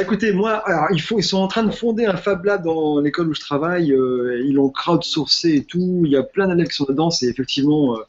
écoutez, 0.00 0.32
moi, 0.32 0.52
alors, 0.68 0.86
il 0.92 1.00
faut, 1.00 1.18
ils 1.18 1.24
sont 1.24 1.38
en 1.38 1.48
train 1.48 1.64
de 1.64 1.72
fonder 1.72 2.06
un 2.06 2.16
Fab 2.16 2.44
Lab 2.44 2.62
dans 2.62 3.00
l'école 3.00 3.28
où 3.28 3.34
je 3.34 3.40
travaille, 3.40 3.92
euh, 3.92 4.40
ils 4.46 4.54
l'ont 4.54 4.70
crowdsourcé 4.70 5.56
et 5.56 5.64
tout, 5.64 6.02
il 6.04 6.12
y 6.12 6.16
a 6.16 6.22
plein 6.22 6.46
d'élèves 6.46 6.68
qui 6.68 6.76
sont 6.76 6.86
dedans, 6.88 7.10
c'est 7.10 7.26
effectivement 7.26 7.96
euh, 7.96 8.02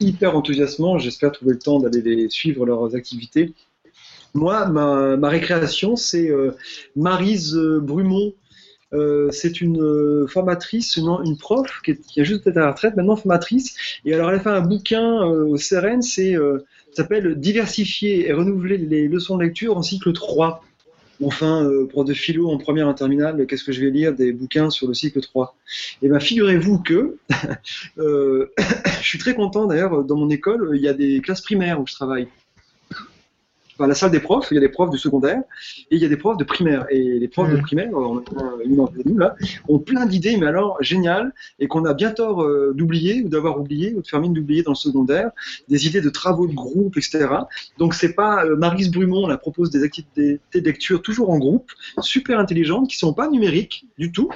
hyper 0.00 0.36
enthousiasmant, 0.36 0.98
j'espère 0.98 1.30
trouver 1.30 1.52
le 1.52 1.60
temps 1.60 1.78
d'aller 1.78 2.02
les 2.02 2.28
suivre 2.30 2.66
leurs 2.66 2.96
activités. 2.96 3.54
Moi, 4.34 4.66
ma, 4.66 5.16
ma 5.16 5.28
récréation, 5.28 5.94
c'est 5.94 6.30
euh, 6.30 6.50
Marise 6.96 7.56
euh, 7.56 7.80
Brumont, 7.80 8.32
euh, 8.94 9.30
c'est 9.32 9.60
une 9.60 9.82
euh, 9.82 10.26
formatrice, 10.26 10.96
une, 10.96 11.08
une 11.24 11.36
prof 11.36 11.82
qui, 11.84 12.20
a 12.20 12.24
juste 12.24 12.46
été 12.46 12.58
à 12.58 12.62
la 12.62 12.70
retraite, 12.72 12.96
maintenant 12.96 13.16
formatrice. 13.16 13.76
Et 14.04 14.14
alors, 14.14 14.30
elle 14.30 14.36
a 14.36 14.40
fait 14.40 14.48
un 14.48 14.60
bouquin 14.60 15.22
euh, 15.22 15.44
au 15.44 15.56
CERN, 15.56 16.02
c'est 16.02 16.36
s'appelle 16.92 17.38
Diversifier 17.38 18.28
et 18.28 18.32
renouveler 18.32 18.78
les 18.78 19.08
leçons 19.08 19.36
de 19.36 19.44
lecture 19.44 19.76
en 19.76 19.82
cycle 19.82 20.12
3. 20.12 20.64
Enfin, 21.22 21.64
euh, 21.64 21.86
prof 21.86 22.06
de 22.06 22.14
philo 22.14 22.48
en 22.48 22.58
première 22.58 22.86
en 22.86 22.94
terminale, 22.94 23.44
qu'est-ce 23.46 23.64
que 23.64 23.72
je 23.72 23.80
vais 23.80 23.90
lire 23.90 24.14
Des 24.14 24.32
bouquins 24.32 24.70
sur 24.70 24.86
le 24.86 24.94
cycle 24.94 25.20
3. 25.20 25.56
Et 26.02 26.08
bien, 26.08 26.20
figurez-vous 26.20 26.78
que 26.78 27.16
je 27.96 28.46
suis 29.02 29.18
très 29.18 29.34
content 29.34 29.66
d'ailleurs, 29.66 30.04
dans 30.04 30.16
mon 30.16 30.30
école, 30.30 30.70
il 30.74 30.82
y 30.82 30.88
a 30.88 30.94
des 30.94 31.20
classes 31.20 31.42
primaires 31.42 31.80
où 31.80 31.86
je 31.86 31.94
travaille. 31.94 32.28
Enfin, 33.78 33.86
la 33.86 33.94
salle 33.94 34.10
des 34.10 34.18
profs, 34.18 34.48
il 34.50 34.54
y 34.54 34.58
a 34.58 34.60
des 34.60 34.68
profs 34.68 34.90
du 34.90 34.98
secondaire 34.98 35.40
et 35.90 35.96
il 35.96 36.02
y 36.02 36.04
a 36.04 36.08
des 36.08 36.16
profs 36.16 36.36
de 36.36 36.42
primaire. 36.42 36.86
Et 36.90 37.20
les 37.20 37.28
profs 37.28 37.48
de 37.48 37.60
primaire, 37.60 37.90
on 37.92 38.18
a 38.18 38.22
une 38.64 39.18
là, 39.18 39.36
ont 39.68 39.78
plein 39.78 40.04
d'idées, 40.04 40.36
mais 40.36 40.46
alors 40.46 40.76
géniales, 40.80 41.32
et 41.60 41.68
qu'on 41.68 41.84
a 41.84 41.94
bien 41.94 42.10
tort 42.10 42.42
euh, 42.42 42.72
d'oublier 42.74 43.22
ou 43.22 43.28
d'avoir 43.28 43.60
oublié 43.60 43.94
ou 43.94 44.02
de 44.02 44.06
faire 44.06 44.20
mine 44.20 44.32
d'oublier 44.32 44.62
dans 44.64 44.72
le 44.72 44.76
secondaire, 44.76 45.30
des 45.68 45.86
idées 45.86 46.00
de 46.00 46.10
travaux 46.10 46.48
de 46.48 46.54
groupe, 46.54 46.96
etc. 46.96 47.28
Donc 47.78 47.94
c'est 47.94 48.14
pas 48.14 48.44
euh, 48.44 48.56
Marise 48.56 48.90
Brumont, 48.90 49.30
elle 49.30 49.38
propose 49.38 49.70
des 49.70 49.84
activités 49.84 50.40
de 50.52 50.60
lecture 50.60 51.00
toujours 51.00 51.30
en 51.30 51.38
groupe, 51.38 51.70
super 52.00 52.40
intelligentes, 52.40 52.88
qui 52.88 52.96
sont 52.96 53.12
pas 53.12 53.28
numériques 53.28 53.86
du 53.96 54.10
tout. 54.10 54.28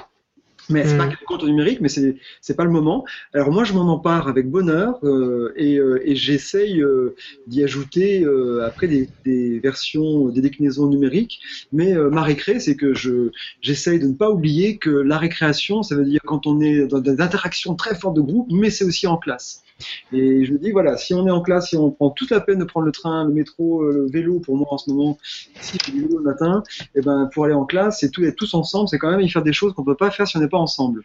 Mais 0.69 0.87
c'est 0.87 0.97
pas 0.97 1.07
qu'elle 1.07 1.17
compte 1.25 1.43
au 1.43 1.47
numérique, 1.47 1.81
mais 1.81 1.89
c'est 1.89 2.15
c'est 2.41 2.55
pas 2.55 2.63
le 2.63 2.69
moment. 2.69 3.05
Alors 3.33 3.51
moi 3.51 3.63
je 3.63 3.73
m'en 3.73 3.91
empare 3.91 4.27
avec 4.27 4.49
bonheur 4.49 4.99
euh, 5.03 5.53
et, 5.55 5.77
euh, 5.77 6.01
et 6.05 6.15
j'essaye 6.15 6.81
euh, 6.81 7.15
d'y 7.47 7.63
ajouter 7.63 8.25
après 8.65 8.87
des, 8.87 9.09
des 9.25 9.59
versions, 9.59 10.29
des 10.29 10.41
déclinaisons 10.41 10.87
numériques. 10.87 11.41
Mais 11.71 11.93
ma 11.93 12.21
récré, 12.21 12.59
c'est 12.59 12.75
que 12.75 12.93
je 12.93 13.31
j'essaye 13.61 13.99
de 13.99 14.07
ne 14.07 14.13
pas 14.13 14.29
oublier 14.29 14.77
que 14.77 14.89
la 14.89 15.17
récréation, 15.17 15.83
ça 15.83 15.95
veut 15.95 16.05
dire 16.05 16.21
quand 16.25 16.47
on 16.47 16.61
est 16.61 16.87
dans 16.87 16.99
des 16.99 17.21
interactions 17.21 17.75
très 17.75 17.95
fortes 17.95 18.15
de 18.15 18.21
groupe, 18.21 18.47
mais 18.51 18.69
c'est 18.69 18.85
aussi 18.85 19.07
en 19.07 19.17
classe. 19.17 19.63
Et 20.11 20.45
je 20.45 20.53
me 20.53 20.57
dis, 20.57 20.71
voilà, 20.71 20.97
si 20.97 21.13
on 21.13 21.27
est 21.27 21.31
en 21.31 21.41
classe, 21.41 21.69
si 21.69 21.77
on 21.77 21.91
prend 21.91 22.09
toute 22.09 22.31
la 22.31 22.39
peine 22.39 22.59
de 22.59 22.65
prendre 22.65 22.85
le 22.85 22.91
train, 22.91 23.25
le 23.25 23.33
métro, 23.33 23.83
euh, 23.83 23.93
le 23.93 24.11
vélo, 24.11 24.39
pour 24.39 24.57
moi 24.57 24.67
en 24.71 24.77
ce 24.77 24.89
moment, 24.89 25.17
si 25.61 25.77
je 25.85 25.91
vélo 25.91 26.17
le 26.17 26.23
matin, 26.23 26.63
et 26.95 27.01
ben, 27.01 27.29
pour 27.33 27.45
aller 27.45 27.53
en 27.53 27.65
classe, 27.65 27.99
c'est 27.99 28.09
tout 28.09 28.23
être 28.23 28.35
tous 28.35 28.53
ensemble, 28.53 28.89
c'est 28.89 28.99
quand 28.99 29.11
même 29.11 29.21
y 29.21 29.29
faire 29.29 29.43
des 29.43 29.53
choses 29.53 29.73
qu'on 29.73 29.83
peut 29.83 29.95
pas 29.95 30.11
faire 30.11 30.27
si 30.27 30.37
on 30.37 30.39
n'est 30.39 30.47
pas 30.47 30.57
ensemble. 30.57 31.03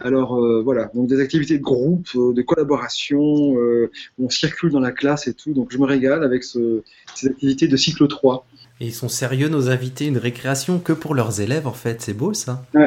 Alors 0.00 0.36
euh, 0.36 0.60
voilà, 0.62 0.90
donc 0.94 1.08
des 1.08 1.20
activités 1.20 1.58
de 1.58 1.62
groupe, 1.62 2.08
euh, 2.16 2.34
de 2.34 2.42
collaboration, 2.42 3.56
euh, 3.56 3.90
où 4.18 4.26
on 4.26 4.28
circule 4.28 4.70
dans 4.70 4.80
la 4.80 4.92
classe 4.92 5.26
et 5.26 5.32
tout, 5.32 5.54
donc 5.54 5.72
je 5.72 5.78
me 5.78 5.86
régale 5.86 6.22
avec 6.22 6.44
ce, 6.44 6.82
ces 7.14 7.28
activités 7.28 7.66
de 7.66 7.76
cycle 7.76 8.06
3. 8.06 8.46
Et 8.80 8.86
ils 8.86 8.94
sont 8.94 9.08
sérieux, 9.08 9.48
nos 9.48 9.70
invités, 9.70 10.06
une 10.06 10.18
récréation 10.18 10.78
que 10.78 10.92
pour 10.92 11.14
leurs 11.14 11.40
élèves, 11.40 11.66
en 11.66 11.72
fait. 11.72 12.02
C'est 12.02 12.12
beau, 12.12 12.34
ça. 12.34 12.66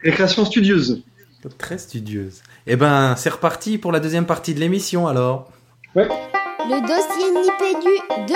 Récréation 0.00 0.44
studieuse. 0.44 1.02
Très 1.56 1.78
studieuse. 1.78 2.42
Eh 2.66 2.76
ben, 2.76 3.14
c'est 3.16 3.30
reparti 3.30 3.78
pour 3.78 3.92
la 3.92 4.00
deuxième 4.00 4.26
partie 4.26 4.54
de 4.54 4.60
l'émission, 4.60 5.06
alors. 5.06 5.50
Le 5.94 6.80
dossier 6.82 7.30
Nipédu 7.32 8.26
2. 8.28 8.34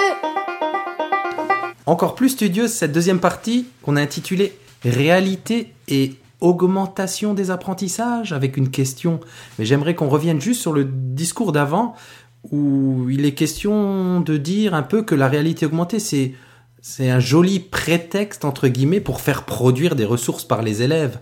Encore 1.87 2.15
plus 2.15 2.31
studieuse, 2.31 2.71
cette 2.71 2.93
deuxième 2.93 3.21
partie 3.21 3.67
qu'on 3.83 3.97
a 3.97 4.01
intitulée 4.01 4.57
Réalité 4.85 5.75
et 5.87 6.17
augmentation 6.41 7.35
des 7.35 7.53
apprentissages, 7.53 8.33
avec 8.33 8.57
une 8.57 8.71
question. 8.71 9.21
Mais 9.59 9.65
j'aimerais 9.65 9.95
qu'on 9.95 10.09
revienne 10.09 10.41
juste 10.41 10.61
sur 10.61 10.73
le 10.73 10.85
discours 10.85 11.53
d'avant, 11.53 11.95
où 12.51 13.09
il 13.11 13.25
est 13.25 13.35
question 13.35 14.21
de 14.21 14.37
dire 14.37 14.75
un 14.75 14.83
peu 14.83 15.03
que 15.03 15.15
la 15.15 15.29
réalité 15.29 15.67
augmentée, 15.67 16.01
c'est 16.01 16.33
c'est 16.85 17.11
un 17.11 17.21
joli 17.21 17.61
prétexte 17.61 18.45
entre 18.45 18.67
guillemets 18.67 19.01
pour 19.01 19.21
faire 19.21 19.45
produire 19.45 19.95
des 19.95 20.05
ressources 20.05 20.45
par 20.45 20.63
les 20.63 20.83
élèves. 20.83 21.21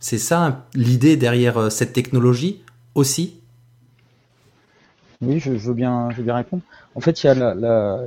C'est 0.00 0.18
ça 0.18 0.66
l'idée 0.74 1.18
derrière 1.18 1.58
euh, 1.58 1.70
cette 1.70 1.92
technologie 1.92 2.62
aussi? 2.94 3.36
Oui, 5.20 5.38
je, 5.38 5.50
veux 5.50 5.74
bien, 5.74 6.08
répondre. 6.08 6.62
En 6.94 7.00
fait, 7.00 7.22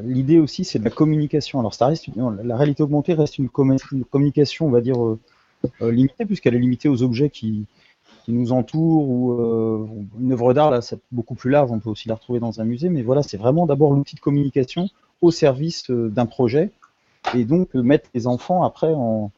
l'idée 0.04 0.40
aussi, 0.40 0.66
c'est 0.66 0.80
de 0.80 0.84
la 0.84 0.90
communication. 0.90 1.60
Alors, 1.60 1.76
ça 1.76 1.86
reste 1.86 2.08
la 2.44 2.58
réalité 2.58 2.82
augmentée 2.82 3.14
reste 3.14 3.38
une, 3.38 3.50
communication, 3.50 4.66
on 4.66 4.72
va 4.72 4.82
dire, 4.82 5.00
euh, 5.00 5.20
euh, 5.84 5.92
limitée, 5.92 6.26
puisqu'elle 6.26 6.56
est 6.56 6.60
limitée 6.60 6.90
aux 6.90 7.04
objets 7.04 7.30
qui, 7.30 7.68
nous 8.30 8.54
entourent 8.54 9.10
ou 9.10 10.08
une 10.18 10.32
œuvre 10.32 10.54
d'art, 10.54 10.72
là, 10.72 10.82
c'est 10.82 10.98
beaucoup 11.12 11.36
plus 11.36 11.52
large. 11.52 11.72
On 11.72 11.80
peut 11.80 11.90
aussi 11.90 12.08
la 12.08 12.16
retrouver 12.16 12.40
dans 12.40 12.62
un 12.62 12.64
musée, 12.64 12.88
mais 12.88 13.02
voilà, 13.02 13.22
c'est 13.22 13.36
vraiment 13.36 13.66
d'abord 13.66 13.92
l'outil 13.94 14.16
de 14.16 14.22
communication 14.22 14.88
au 15.22 15.30
service 15.30 15.92
d'un 15.92 16.26
projet 16.26 16.72
et 17.36 17.44
donc 17.44 17.74
mettre 17.74 18.10
les 18.14 18.26
enfants 18.26 18.64
après 18.64 18.94
en 18.94 19.30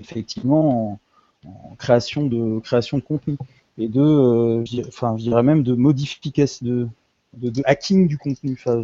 effectivement 0.00 0.92
en, 0.92 0.98
en 1.46 1.74
création 1.76 2.26
de 2.26 2.58
création 2.60 2.98
de 2.98 3.02
contenu 3.02 3.36
et 3.78 3.88
de, 3.88 4.00
euh, 4.00 4.64
enfin, 4.88 5.16
je 5.16 5.22
dirais 5.22 5.42
même 5.42 5.62
de 5.62 5.74
modification, 5.74 6.66
de, 6.66 6.88
de, 7.34 7.62
hacking 7.64 8.08
du 8.08 8.18
contenu. 8.18 8.56
Enfin, 8.58 8.82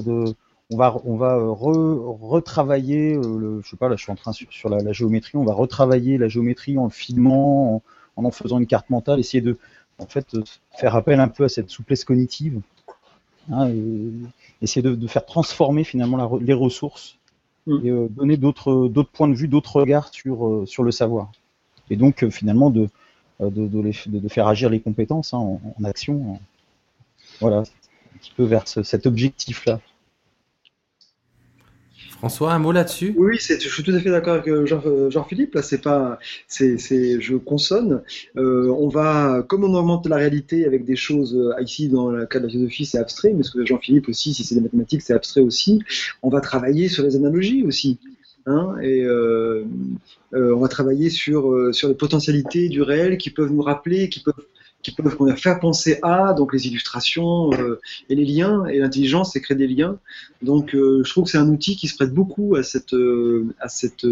de, 0.00 0.34
on 0.70 0.76
va, 0.78 0.96
on 1.04 1.16
va 1.16 1.36
euh, 1.36 1.50
retravailler, 1.50 3.16
euh, 3.16 3.38
le, 3.38 3.60
je 3.62 3.68
sais 3.68 3.76
pas, 3.76 3.88
là, 3.88 3.96
je 3.96 4.02
suis 4.02 4.12
en 4.12 4.16
train 4.16 4.32
sur, 4.32 4.50
sur 4.50 4.70
la, 4.70 4.92
géométrie, 4.92 5.36
on 5.36 5.44
va 5.44 5.52
retravailler 5.52 6.16
la 6.16 6.28
géométrie 6.28 6.78
en 6.78 6.84
le 6.84 6.90
filmant, 6.90 7.82
en, 8.16 8.24
en, 8.24 8.30
faisant 8.30 8.58
une 8.58 8.66
carte 8.66 8.88
mentale, 8.88 9.20
essayer 9.20 9.42
de, 9.42 9.58
en 9.98 10.06
fait, 10.06 10.34
faire 10.72 10.96
appel 10.96 11.20
un 11.20 11.28
peu 11.28 11.44
à 11.44 11.48
cette 11.50 11.68
souplesse 11.68 12.04
cognitive, 12.04 12.60
hein, 13.52 13.70
essayer 14.62 14.82
de, 14.82 14.94
de, 14.94 15.06
faire 15.06 15.26
transformer 15.26 15.84
finalement 15.84 16.16
la, 16.16 16.30
les 16.40 16.54
ressources 16.54 17.18
mm. 17.66 17.86
et 17.86 18.08
donner 18.08 18.38
d'autres, 18.38 18.88
d'autres 18.88 19.10
points 19.10 19.28
de 19.28 19.34
vue, 19.34 19.48
d'autres 19.48 19.76
regards 19.76 20.08
sur, 20.14 20.62
sur 20.66 20.82
le 20.82 20.90
savoir 20.92 21.30
et 21.90 21.96
donc 21.96 22.22
euh, 22.22 22.30
finalement 22.30 22.70
de, 22.70 22.88
euh, 23.40 23.50
de, 23.50 23.68
de, 23.68 24.28
faire 24.28 24.48
agir 24.48 24.70
les 24.70 24.80
compétences 24.80 25.34
hein, 25.34 25.38
en, 25.38 25.84
action. 25.84 26.38
Voilà, 27.40 27.58
un 27.58 28.18
petit 28.18 28.32
peu 28.36 28.44
vers 28.44 28.66
cet 28.68 29.06
objectif-là. 29.06 29.80
François, 32.10 32.52
un 32.54 32.58
mot 32.58 32.72
là-dessus? 32.72 33.12
Oui, 33.18 33.36
je 33.38 33.68
suis 33.68 33.82
tout 33.82 33.90
à 33.90 34.00
fait 34.00 34.08
d'accord 34.08 34.34
avec 34.34 34.48
euh, 34.48 35.10
Jean-Philippe. 35.10 35.56
Là, 35.56 35.62
c'est 35.62 35.82
pas, 35.82 36.18
c'est, 36.46 36.78
je 37.20 37.36
consonne. 37.36 38.02
on 38.36 38.88
va, 38.88 39.44
comme 39.46 39.64
on 39.64 39.74
augmente 39.74 40.06
la 40.06 40.16
réalité 40.16 40.64
avec 40.64 40.84
des 40.84 40.96
choses 40.96 41.36
ici 41.60 41.88
dans 41.88 42.10
le 42.10 42.24
cas 42.24 42.38
de 42.38 42.44
la 42.44 42.50
philosophie, 42.50 42.86
c'est 42.86 42.98
abstrait, 42.98 43.34
mais 43.34 43.42
ce 43.42 43.50
que 43.50 43.66
Jean-Philippe 43.66 44.08
aussi, 44.08 44.32
si 44.32 44.44
c'est 44.44 44.54
des 44.54 44.62
mathématiques, 44.62 45.02
c'est 45.02 45.12
abstrait 45.12 45.42
aussi. 45.42 45.82
On 46.22 46.30
va 46.30 46.40
travailler 46.40 46.88
sur 46.88 47.02
les 47.02 47.16
analogies 47.16 47.62
aussi. 47.64 47.98
Hein, 48.46 48.76
et 48.82 49.02
euh, 49.02 49.64
euh, 50.34 50.54
on 50.54 50.60
va 50.60 50.68
travailler 50.68 51.08
sur, 51.08 51.50
euh, 51.50 51.72
sur 51.72 51.88
les 51.88 51.94
potentialités 51.94 52.68
du 52.68 52.82
réel 52.82 53.16
qui 53.16 53.30
peuvent 53.30 53.50
nous 53.50 53.62
rappeler, 53.62 54.10
qui 54.10 54.20
peuvent, 54.20 54.34
qui 54.82 54.90
peuvent 54.92 55.16
faire 55.36 55.60
penser 55.60 55.98
à, 56.02 56.34
donc 56.34 56.52
les 56.52 56.66
illustrations 56.66 57.50
et 58.10 58.14
les 58.14 58.24
liens, 58.26 58.66
et 58.66 58.78
l'intelligence, 58.78 59.32
c'est 59.32 59.40
créer 59.40 59.56
des 59.56 59.66
liens. 59.66 59.98
Donc 60.42 60.72
je 60.74 61.08
trouve 61.08 61.24
que 61.24 61.30
c'est 61.30 61.38
un 61.38 61.48
outil 61.48 61.74
qui 61.74 61.88
se 61.88 61.96
prête 61.96 62.12
beaucoup 62.12 62.54
à 62.54 62.62
cette, 62.62 62.94
à 63.60 63.68
cette, 63.68 64.06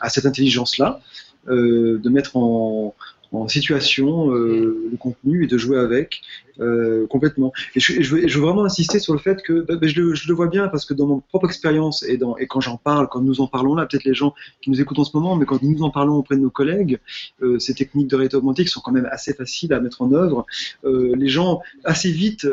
à 0.00 0.10
cette 0.10 0.26
intelligence-là, 0.26 1.00
de 1.48 2.08
mettre 2.10 2.36
en, 2.36 2.94
en 3.34 3.48
situation 3.48 4.32
euh, 4.34 4.88
le 4.90 4.96
contenu 4.96 5.44
et 5.44 5.46
de 5.46 5.58
jouer 5.58 5.78
avec 5.78 6.22
euh, 6.60 7.08
complètement. 7.08 7.52
Et 7.74 7.80
je, 7.80 8.14
veux, 8.14 8.40
vraiment 8.40 8.64
insister 8.64 9.00
sur 9.00 9.12
le 9.12 9.18
fait 9.18 9.42
que 9.42 9.62
bah, 9.62 9.74
bah, 9.74 9.88
je, 9.88 10.00
le, 10.00 10.34
vois 10.34 10.46
bien 10.46 10.68
parce 10.68 10.84
que 10.84 10.94
dans 10.94 11.06
mon 11.06 11.18
propre 11.18 11.46
expérience 11.46 12.04
et, 12.04 12.16
quand 12.48 12.60
j'en 12.60 12.76
parle, 12.76 13.08
quand 13.08 13.20
nous 13.20 13.40
en 13.40 13.48
parlons 13.48 13.74
là, 13.74 13.86
peut-être 13.86 14.04
les 14.04 14.14
gens 14.14 14.34
qui 14.60 14.70
nous 14.70 14.80
écoutent 14.80 15.00
en 15.00 15.04
ce 15.04 15.16
moment, 15.16 15.34
mais 15.34 15.46
quand 15.46 15.60
nous 15.62 15.82
en 15.82 15.90
parlons 15.90 16.14
auprès 16.14 16.36
de 16.36 16.40
nos 16.40 16.50
collègues, 16.50 17.00
euh, 17.42 17.58
ces 17.58 17.74
techniques 17.74 18.06
de 18.06 18.14
réalité 18.14 18.66
sont 18.66 18.80
quand 18.80 18.92
même 18.92 19.08
assez 19.10 19.34
faciles 19.34 19.72
à 19.72 19.80
mettre 19.80 20.00
en 20.00 20.12
œuvre, 20.12 20.46
euh, 20.84 21.14
les 21.16 21.28
gens 21.28 21.60
assez 21.82 22.12
vite, 22.12 22.46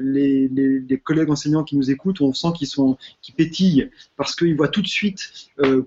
les, 0.00 1.00
collègues 1.04 1.30
enseignants 1.30 1.62
qui 1.62 1.76
nous 1.76 1.92
écoutent, 1.92 2.20
on 2.20 2.32
sent 2.34 2.48
qu'ils 2.56 2.66
sont 2.66 2.98
pétillent 3.36 3.88
parce 4.16 4.34
qu'ils 4.34 4.56
voient 4.56 4.68
tout 4.68 4.82
de 4.82 4.88
suite 4.88 5.30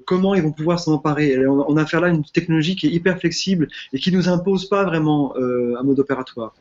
comment 0.06 0.36
ils 0.36 0.42
vont 0.42 0.54
pouvoir 0.54 0.80
s'en 0.80 0.94
emparer. 0.94 1.46
On, 1.48 1.70
on 1.70 1.76
a 1.76 1.82
affaire 1.82 2.00
là 2.00 2.08
une 2.08 2.24
technologie 2.24 2.78
qui 2.78 2.88
est 2.88 2.92
hyper 2.92 3.20
flexible 3.20 3.68
et 3.92 4.00
qui 4.00 4.12
nous 4.12 4.21
nous 4.22 4.30
impose 4.30 4.68
pas 4.68 4.84
vraiment 4.84 5.36
euh, 5.38 5.76
un 5.80 5.84
mode 5.84 6.00
opératoire. 6.00 6.54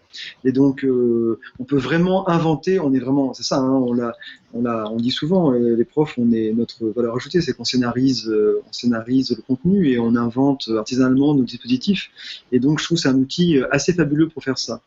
Et 0.45 0.53
donc, 0.53 0.85
euh, 0.85 1.39
on 1.59 1.65
peut 1.65 1.77
vraiment 1.77 2.29
inventer. 2.29 2.79
On 2.81 2.93
est 2.93 2.99
vraiment, 2.99 3.35
c'est 3.35 3.43
ça. 3.43 3.59
Hein, 3.59 3.71
on 3.71 3.93
l'a, 3.93 4.13
on 4.55 4.65
a, 4.65 4.85
on 4.87 4.97
dit 4.97 5.11
souvent, 5.11 5.53
euh, 5.53 5.77
les 5.77 5.85
profs, 5.85 6.15
on 6.19 6.33
est 6.33 6.53
notre 6.53 6.87
valeur 6.89 7.17
ajoutée, 7.17 7.41
c'est 7.41 7.53
qu'on 7.53 7.65
scénarise, 7.65 8.29
on 8.31 8.73
scénarise 8.73 9.31
le 9.37 9.43
contenu 9.43 9.91
et 9.91 9.99
on 9.99 10.17
invente 10.17 10.69
artisanalement 10.77 11.35
nos 11.35 11.45
dispositifs. 11.45 12.11
Et 12.53 12.59
donc, 12.59 12.81
je 12.81 12.85
trouve 12.85 12.99
c'est 12.99 13.09
un 13.09 13.17
outil 13.17 13.59
assez 13.71 13.93
fabuleux 13.93 14.29
pour 14.29 14.43
faire 14.43 14.59
ça. 14.59 14.81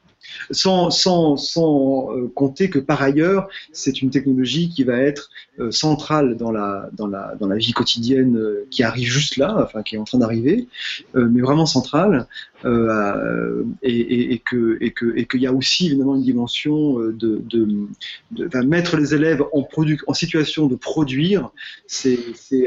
Sans, 0.52 0.90
sans, 0.90 1.38
sans 1.38 2.10
compter 2.36 2.70
que 2.70 2.80
par 2.80 3.02
ailleurs, 3.02 3.48
c'est 3.72 4.02
une 4.02 4.10
technologie 4.10 4.70
qui 4.70 4.84
va 4.84 4.98
être 4.98 5.30
centrale 5.70 6.38
dans 6.38 6.52
la, 6.52 6.90
dans, 6.94 7.08
la, 7.08 7.36
dans 7.40 7.48
la 7.48 7.58
vie 7.58 7.74
quotidienne 7.74 8.40
qui 8.72 8.84
arrive 8.84 9.08
juste 9.08 9.38
là, 9.38 9.56
enfin 9.64 9.84
qui 9.84 9.96
est 9.96 10.00
en 10.00 10.04
train 10.04 10.20
d'arriver, 10.20 10.68
mais 11.14 11.42
vraiment 11.42 11.66
centrale, 11.66 12.28
euh, 12.66 13.64
et, 13.82 14.34
et, 14.34 14.40
que 14.40 14.78
et 14.80 14.92
que 14.92 15.18
et 15.18 15.26
qu'il 15.26 15.42
y 15.42 15.48
a 15.48 15.54
aussi 15.54 15.88
évidemment 15.88 16.16
une 16.16 16.24
dimension 16.24 16.98
euh, 17.00 17.12
de, 17.12 17.42
de, 17.50 18.60
mettre 18.62 18.96
les 18.96 19.14
élèves 19.14 19.44
en 19.52 19.64
produit 19.64 19.98
en 20.08 20.14
situation 20.14 20.68
de 20.68 20.76
produire. 20.76 21.50
C'est 21.88 22.18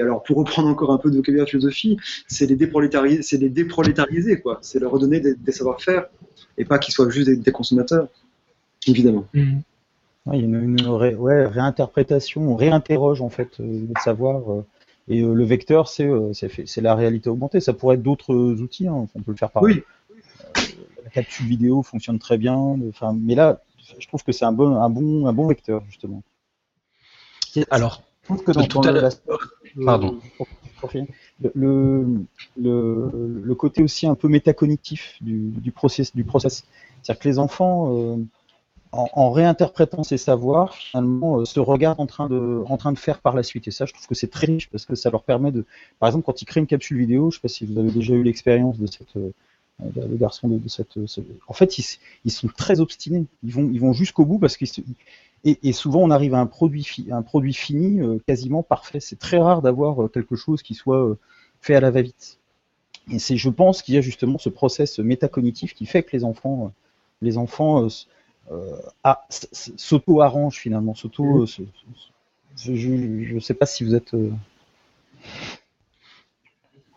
alors 0.01 0.23
pour 0.23 0.37
reprendre 0.37 0.69
encore 0.69 0.93
un 0.93 0.99
peu 0.99 1.11
de 1.11 1.17
vocabulaire 1.17 1.47
de 1.47 1.51
philosophie, 1.51 1.97
c'est 2.29 2.47
les 2.47 2.57
déprolétariser, 2.57 3.23
c'est 3.23 3.39
les 3.39 3.49
déprolétariser. 3.49 4.43
C'est 4.61 4.81
leur 4.81 4.91
redonner 4.91 5.21
des, 5.21 5.53
savoir-faire 5.53 6.07
et 6.59 6.65
pas 6.65 6.79
qu'ils 6.79 6.93
soient 6.93 7.09
juste 7.09 7.31
des, 7.31 7.45
consommateurs, 7.53 8.09
évidemment. 8.86 9.26
Mmh. 9.34 9.59
il 10.32 10.40
y 10.40 10.42
a 10.42 10.47
une, 10.47 10.86
ouais, 10.86 11.47
réinterprétation, 11.47 12.42
on 12.42 12.57
réinterroge 12.57 13.20
en 13.20 13.30
fait 13.30 13.61
euh, 13.61 13.86
le 13.88 14.01
savoir. 14.03 14.42
Et 15.09 15.22
euh, 15.22 15.34
le 15.34 15.44
vecteur, 15.44 15.88
euh, 16.01 16.32
c'est 16.32 16.80
la 16.80 16.94
réalité 16.94 17.28
augmentée. 17.30 17.61
Ça 17.61 17.72
pourrait 17.72 17.97
être 17.97 18.03
d'autres 18.03 18.34
outils. 18.34 18.88
Hein. 18.88 19.07
On 19.14 19.22
peut 19.22 19.30
le 19.32 19.36
faire 19.36 19.51
par. 19.51 19.62
Oui. 19.62 19.82
Euh, 20.11 20.61
la 21.05 21.11
capture 21.11 21.47
vidéo 21.47 21.82
fonctionne 21.82 22.18
très 22.18 22.38
bien. 22.38 22.57
Enfin, 22.88 23.16
mais 23.18 23.34
là, 23.34 23.61
je 23.99 24.07
trouve 24.09 24.24
que 24.24 24.32
c'est 24.32 24.44
un 24.44 24.53
bon, 24.53 24.76
un 24.76 24.90
bon, 24.90 25.26
un 25.26 25.32
bon 25.32 25.47
vecteur 25.47 25.82
justement. 25.88 26.22
Alors, 27.70 28.03
je 28.22 28.28
pense 28.28 28.42
que 28.42 28.53
dans, 28.53 28.66
tout 28.66 28.80
à 28.82 28.90
l'heure. 28.90 29.12
Pardon. 29.84 30.18
Le, 31.55 32.05
le, 32.57 33.11
le, 33.42 33.55
côté 33.55 33.82
aussi 33.82 34.07
un 34.07 34.14
peu 34.14 34.28
métacognitif 34.28 35.16
du, 35.22 35.51
du 35.51 35.72
process, 35.72 36.14
du 36.14 36.22
process. 36.22 36.64
C'est-à-dire 37.07 37.23
que 37.23 37.29
les 37.29 37.39
enfants, 37.39 38.19
en, 38.97 39.31
réinterprétant 39.31 40.03
ces 40.03 40.17
savoirs, 40.17 40.75
finalement, 40.75 41.41
euh, 41.41 41.45
se 41.45 41.61
regardent 41.61 42.01
en 42.01 42.07
train, 42.07 42.29
de, 42.29 42.65
faire 42.97 43.21
par 43.21 43.35
la 43.35 43.43
suite. 43.43 43.69
Et 43.69 43.71
ça, 43.71 43.87
je 43.87 43.93
trouve 43.93 44.07
que 44.07 44.15
c'est 44.15 44.31
très 44.31 44.47
riche 44.47 44.71
parce 44.71 44.87
que 44.87 44.95
ça 44.95 45.11
leur 45.11 45.23
permet 45.23 45.53
de. 45.53 45.65
Par 45.99 46.09
exemple, 46.09 46.25
quand 46.25 46.41
ils 46.43 46.45
créent 46.45 46.61
une 46.61 46.67
capsule 46.67 46.99
vidéo, 46.99 47.31
je 47.31 47.37
ne 47.37 47.39
sais 47.39 47.43
pas 47.43 47.49
si 47.49 47.67
vous 47.67 47.79
avez 47.79 47.91
déjà 47.91 48.15
eu 48.15 48.23
l'expérience 48.23 48.79
de 48.79 48.87
cette. 48.87 49.17
Euh, 49.17 49.31
garçon 50.19 50.49
de, 50.49 50.69
cette, 50.69 50.97
En 51.49 51.53
fait, 51.53 51.77
ils, 52.25 52.31
sont 52.31 52.49
très 52.49 52.81
obstinés. 52.81 53.27
Ils 53.43 53.53
vont, 53.53 53.93
jusqu'au 53.93 54.25
bout 54.25 54.39
parce 54.39 54.57
qu'ils. 54.57 54.71
Et, 55.45 55.59
et, 55.63 55.73
souvent, 55.75 56.01
on 56.01 56.11
arrive 56.11 56.33
à 56.33 56.41
un 56.41 56.47
produit, 56.47 57.07
un 57.11 57.21
produit 57.21 57.53
fini 57.53 58.01
euh, 58.01 58.19
quasiment 58.27 58.63
parfait. 58.63 59.01
C'est 59.01 59.19
très 59.19 59.37
rare 59.37 59.61
d'avoir 59.61 60.11
quelque 60.11 60.35
chose 60.35 60.63
qui 60.63 60.75
soit 60.75 61.15
fait 61.61 61.75
à 61.75 61.81
la 61.81 61.91
va-vite. 61.91 62.39
Et 63.13 63.19
c'est, 63.19 63.37
je 63.37 63.51
pense, 63.51 63.83
qu'il 63.83 63.95
y 63.95 63.99
a 63.99 64.01
justement 64.01 64.39
ce 64.39 64.49
process 64.49 64.99
métacognitif 64.99 65.75
qui 65.75 65.85
fait 65.85 66.03
que 66.03 66.17
les 66.17 66.25
enfants, 66.25 66.73
les 67.23 67.39
enfants 67.39 67.89
euh, 68.53 68.77
ah, 69.03 69.27
s'auto-arrange 69.31 70.57
finalement, 70.57 70.95
s'auto. 70.95 71.25
Mmh. 71.25 71.47
Euh, 71.61 72.77
je 72.77 73.35
ne 73.35 73.41
sais 73.41 73.55
pas 73.55 73.67
si 73.67 73.85
vous 73.85 73.95
êtes. 73.95 74.14
Euh, 74.14 74.31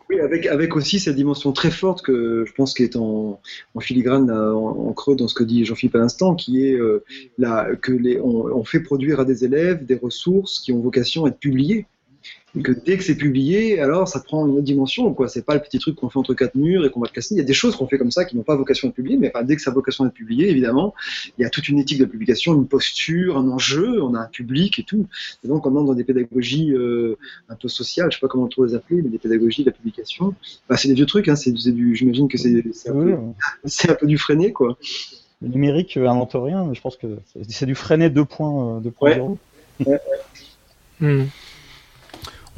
oui, 0.08 0.20
avec, 0.20 0.46
avec 0.46 0.74
aussi 0.74 0.98
cette 0.98 1.16
dimension 1.16 1.52
très 1.52 1.70
forte 1.70 2.02
que 2.02 2.44
je 2.46 2.52
pense 2.52 2.74
qui 2.74 2.82
est 2.82 2.96
en, 2.96 3.40
en 3.74 3.80
filigrane, 3.80 4.30
en, 4.30 4.92
creux 4.92 5.14
dans 5.14 5.28
ce 5.28 5.34
que 5.34 5.44
dit 5.44 5.64
Jean-Philippe 5.64 5.94
à 5.94 5.98
l'instant, 5.98 6.34
qui 6.34 6.66
est 6.66 6.78
là, 7.38 7.68
que 7.76 7.92
les, 7.92 8.20
on, 8.20 8.64
fait 8.64 8.80
produire 8.80 9.20
à 9.20 9.24
des 9.24 9.44
élèves 9.44 9.86
des 9.86 9.94
ressources 9.94 10.58
qui 10.58 10.72
ont 10.72 10.80
vocation 10.80 11.26
à 11.26 11.28
être 11.28 11.38
publiées 11.38 11.86
que 12.62 12.72
dès 12.72 12.96
que 12.96 13.04
c'est 13.04 13.16
publié, 13.16 13.80
alors 13.80 14.08
ça 14.08 14.20
prend 14.20 14.46
une 14.46 14.54
autre 14.54 14.62
dimension. 14.62 15.12
quoi. 15.14 15.28
C'est 15.28 15.44
pas 15.44 15.54
le 15.54 15.60
petit 15.60 15.78
truc 15.78 15.96
qu'on 15.96 16.08
fait 16.08 16.18
entre 16.18 16.34
quatre 16.34 16.56
murs 16.56 16.84
et 16.84 16.90
qu'on 16.90 17.00
va 17.00 17.06
le 17.06 17.14
casser. 17.14 17.34
Il 17.34 17.38
y 17.38 17.42
a 17.42 17.44
des 17.44 17.52
choses 17.52 17.76
qu'on 17.76 17.86
fait 17.86 17.98
comme 17.98 18.10
ça 18.10 18.24
qui 18.24 18.36
n'ont 18.36 18.42
pas 18.42 18.56
vocation 18.56 18.88
à 18.88 18.90
être 18.90 18.94
publiées, 18.94 19.18
mais 19.18 19.32
dès 19.44 19.56
que 19.56 19.62
ça 19.62 19.70
a 19.70 19.74
vocation 19.74 20.04
à 20.04 20.08
être 20.08 20.14
publié, 20.14 20.50
évidemment, 20.50 20.94
il 21.38 21.42
y 21.42 21.44
a 21.44 21.50
toute 21.50 21.68
une 21.68 21.78
éthique 21.78 22.00
de 22.00 22.04
publication, 22.04 22.54
une 22.54 22.66
posture, 22.66 23.38
un 23.38 23.48
enjeu, 23.48 24.02
on 24.02 24.14
a 24.14 24.20
un 24.20 24.26
public 24.26 24.78
et 24.78 24.82
tout. 24.82 25.06
Et 25.44 25.48
donc 25.48 25.66
on 25.66 25.76
entre 25.76 25.86
dans 25.86 25.94
des 25.94 26.04
pédagogies 26.04 26.72
euh, 26.72 27.16
un 27.48 27.54
peu 27.54 27.68
sociales, 27.68 28.10
je 28.10 28.16
sais 28.16 28.20
pas 28.20 28.28
comment 28.28 28.48
on 28.56 28.62
les 28.64 28.74
appeler, 28.74 29.02
mais 29.02 29.10
des 29.10 29.18
pédagogies 29.18 29.62
de 29.62 29.70
la 29.70 29.76
publication. 29.76 30.34
Bah, 30.68 30.76
c'est 30.76 30.88
des 30.88 30.94
vieux 30.94 31.06
trucs, 31.06 31.28
hein, 31.28 31.36
c'est, 31.36 31.52
du, 31.52 31.94
j'imagine 31.94 32.28
que 32.28 32.36
c'est, 32.36 32.64
c'est, 32.72 32.90
un, 33.90 33.94
peu, 33.94 34.06
du 34.06 34.18
freiné, 34.18 34.52
quoi. 34.52 34.76
Le 35.42 35.48
numérique 35.48 35.96
euh, 35.96 36.08
invente 36.08 36.32
rien, 36.34 36.64
mais 36.64 36.74
je 36.74 36.80
pense 36.80 36.96
que 36.96 37.06
c'est, 37.48 37.66
du 37.66 37.74
freiné 37.74 38.08
2.0. 38.08 38.82
Ouais. 39.00 39.20
Ouais, 39.86 39.98
hmm. 41.00 41.24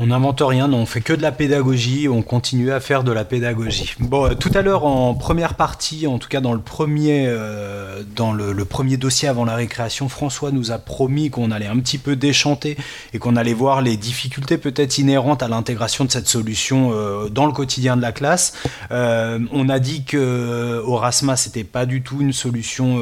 On 0.03 0.09
n'invente 0.09 0.43
rien, 0.45 0.73
on 0.73 0.85
fait 0.85 1.01
que 1.01 1.13
de 1.13 1.23
la 1.23 1.31
pédagogie, 1.31 2.09
on 2.09 2.23
continue 2.23 2.73
à 2.73 2.81
faire 2.81 3.05
de 3.05 3.13
la 3.13 3.25
pédagogie. 3.25 3.95
Bon, 4.01 4.27
euh, 4.27 4.35
tout 4.35 4.51
à 4.53 4.61
l'heure 4.61 4.85
en 4.85 5.15
première 5.15 5.55
partie, 5.55 6.09
en 6.09 6.19
tout 6.19 6.29
cas 6.29 6.41
dans 6.41 6.55
le 6.55 6.61
premier, 6.61 7.27
euh, 7.29 8.03
dans 8.17 8.33
le, 8.33 8.65
premier 8.65 8.97
dossier 8.97 9.29
avant 9.29 9.45
la 9.45 9.55
récréation, 9.55 10.09
François 10.09 10.51
nous 10.51 10.73
a 10.73 10.79
promis 10.79 11.31
qu'on 11.31 11.53
allait 11.53 11.69
un 11.69 11.79
petit 11.79 11.99
peu 11.99 12.17
déchanter 12.17 12.77
et 13.13 13.21
qu'on 13.21 13.37
allait 13.37 13.55
voir 13.55 13.81
les 13.81 13.97
difficultés 13.97 14.59
peut-être 14.59 14.99
inhérentes 14.99 15.41
à 15.41 15.47
l'intégration 15.47 16.05
de 16.05 16.11
cette 16.11 16.27
solution 16.27 16.91
euh, 16.93 17.29
dans 17.29 17.47
le 17.47 17.53
quotidien 17.53 17.97
de 17.97 18.03
la 18.03 18.11
classe. 18.11 18.55
on 18.91 19.69
a 19.69 19.79
dit 19.79 20.03
que 20.03 20.83
Orasma 20.85 21.37
c'était 21.37 21.63
pas 21.63 21.87
du 21.87 22.03
tout 22.03 22.21
une 22.21 22.33
solution 22.33 23.01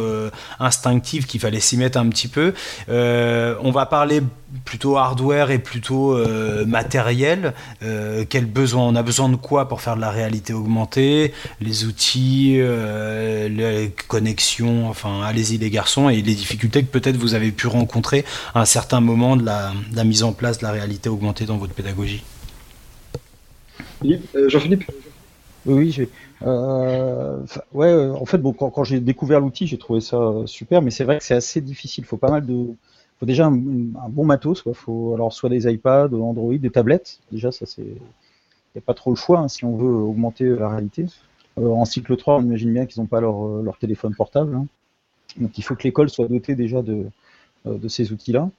instinctive, 0.59 1.25
qu'il 1.25 1.41
fallait 1.41 1.61
s'y 1.61 1.79
mettre 1.79 1.99
un 1.99 2.11
petit 2.11 2.29
peu. 2.29 2.53
on 2.89 3.71
va 3.71 3.87
parler 3.87 4.21
plutôt 4.65 4.97
hardware 4.97 5.51
et 5.51 5.59
plutôt 5.59 6.15
euh, 6.15 6.65
matériel. 6.67 7.55
Euh, 7.83 8.25
quel 8.29 8.47
besoin 8.47 8.83
On 8.83 8.95
a 8.95 9.03
besoin 9.03 9.29
de 9.29 9.37
quoi 9.37 9.69
pour 9.69 9.81
faire 9.81 9.97
de 9.97 10.01
la 10.01 10.11
réalité 10.11 10.53
augmentée? 10.53 11.33
Les 11.61 11.85
outils, 11.85 12.57
euh, 12.59 13.49
les 13.49 13.91
connexions, 14.09 14.89
enfin, 14.89 15.23
allez-y 15.23 15.59
les 15.59 15.71
garçons, 15.71 16.09
et 16.09 16.17
les 16.17 16.35
difficultés 16.35 16.83
que 16.83 16.91
peut-être 16.91 17.17
vous 17.17 17.35
avez 17.35 17.53
pu 17.53 17.67
rencontrer 17.67 18.25
à 18.55 18.61
un 18.61 18.65
certain 18.65 19.01
moment 19.01 19.37
de 19.37 19.45
la, 19.45 19.73
mise 20.05 20.23
en 20.23 20.33
place 20.33 20.59
de 20.59 20.65
la 20.65 20.73
réalité 20.73 21.09
augmentée 21.09 21.45
dans 21.45 21.57
votre 21.57 21.75
pédagogie. 21.75 22.23
Jean-Philippe? 24.49 24.91
Oui, 25.67 25.93
j'ai. 25.93 26.09
ouais, 26.43 27.93
en 27.93 28.25
fait, 28.25 28.39
bon, 28.39 28.53
quand, 28.53 28.71
quand 28.71 28.83
j'ai 28.83 28.99
découvert 28.99 29.41
l'outil, 29.41 29.67
j'ai 29.67 29.79
trouvé 29.79 30.01
ça 30.01 30.19
super, 30.47 30.81
mais 30.81 30.91
c'est 30.91 31.05
vrai 31.05 31.19
que 31.19 31.25
c'est 31.25 31.35
assez 31.35 31.61
difficile. 31.61 32.05
Il 32.05 32.07
faut 32.07 32.17
pas 32.17 32.31
mal 32.31 32.47
de, 32.47 32.69
faut 33.21 33.27
déjà 33.27 33.47
un, 33.47 33.53
bon 33.53 34.25
matos. 34.25 34.63
Quoi. 34.63 34.75
Faut 34.75 35.15
alors 35.15 35.33
soit 35.33 35.51
des 35.51 35.71
iPads, 35.73 36.09
Android, 36.15 36.57
des 36.57 36.71
tablettes. 36.71 37.21
Déjà, 37.31 37.53
ça 37.53 37.67
c'est, 37.67 37.83
n'y 37.83 38.79
a 38.79 38.81
pas 38.81 38.95
trop 38.95 39.11
le 39.11 39.17
choix 39.17 39.39
hein, 39.39 39.49
si 39.49 39.65
on 39.65 39.77
veut 39.77 39.93
augmenter 39.93 40.45
la 40.45 40.69
réalité. 40.69 41.07
Euh, 41.59 41.69
en 41.69 41.85
cycle 41.85 42.17
3, 42.17 42.39
on 42.39 42.43
imagine 42.43 42.73
bien 42.73 42.87
qu'ils 42.87 43.03
n'ont 43.03 43.07
pas 43.07 43.21
leur, 43.21 43.47
euh, 43.47 43.63
leur 43.63 43.77
téléphone 43.77 44.15
portable. 44.15 44.55
Hein. 44.55 44.67
Donc 45.37 45.59
il 45.59 45.63
faut 45.63 45.75
que 45.75 45.83
l'école 45.83 46.09
soit 46.09 46.29
dotée 46.29 46.55
déjà 46.55 46.83
de, 46.83 47.07
euh, 47.67 47.77
de 47.77 47.89
ces 47.89 48.13
outils-là. 48.13 48.51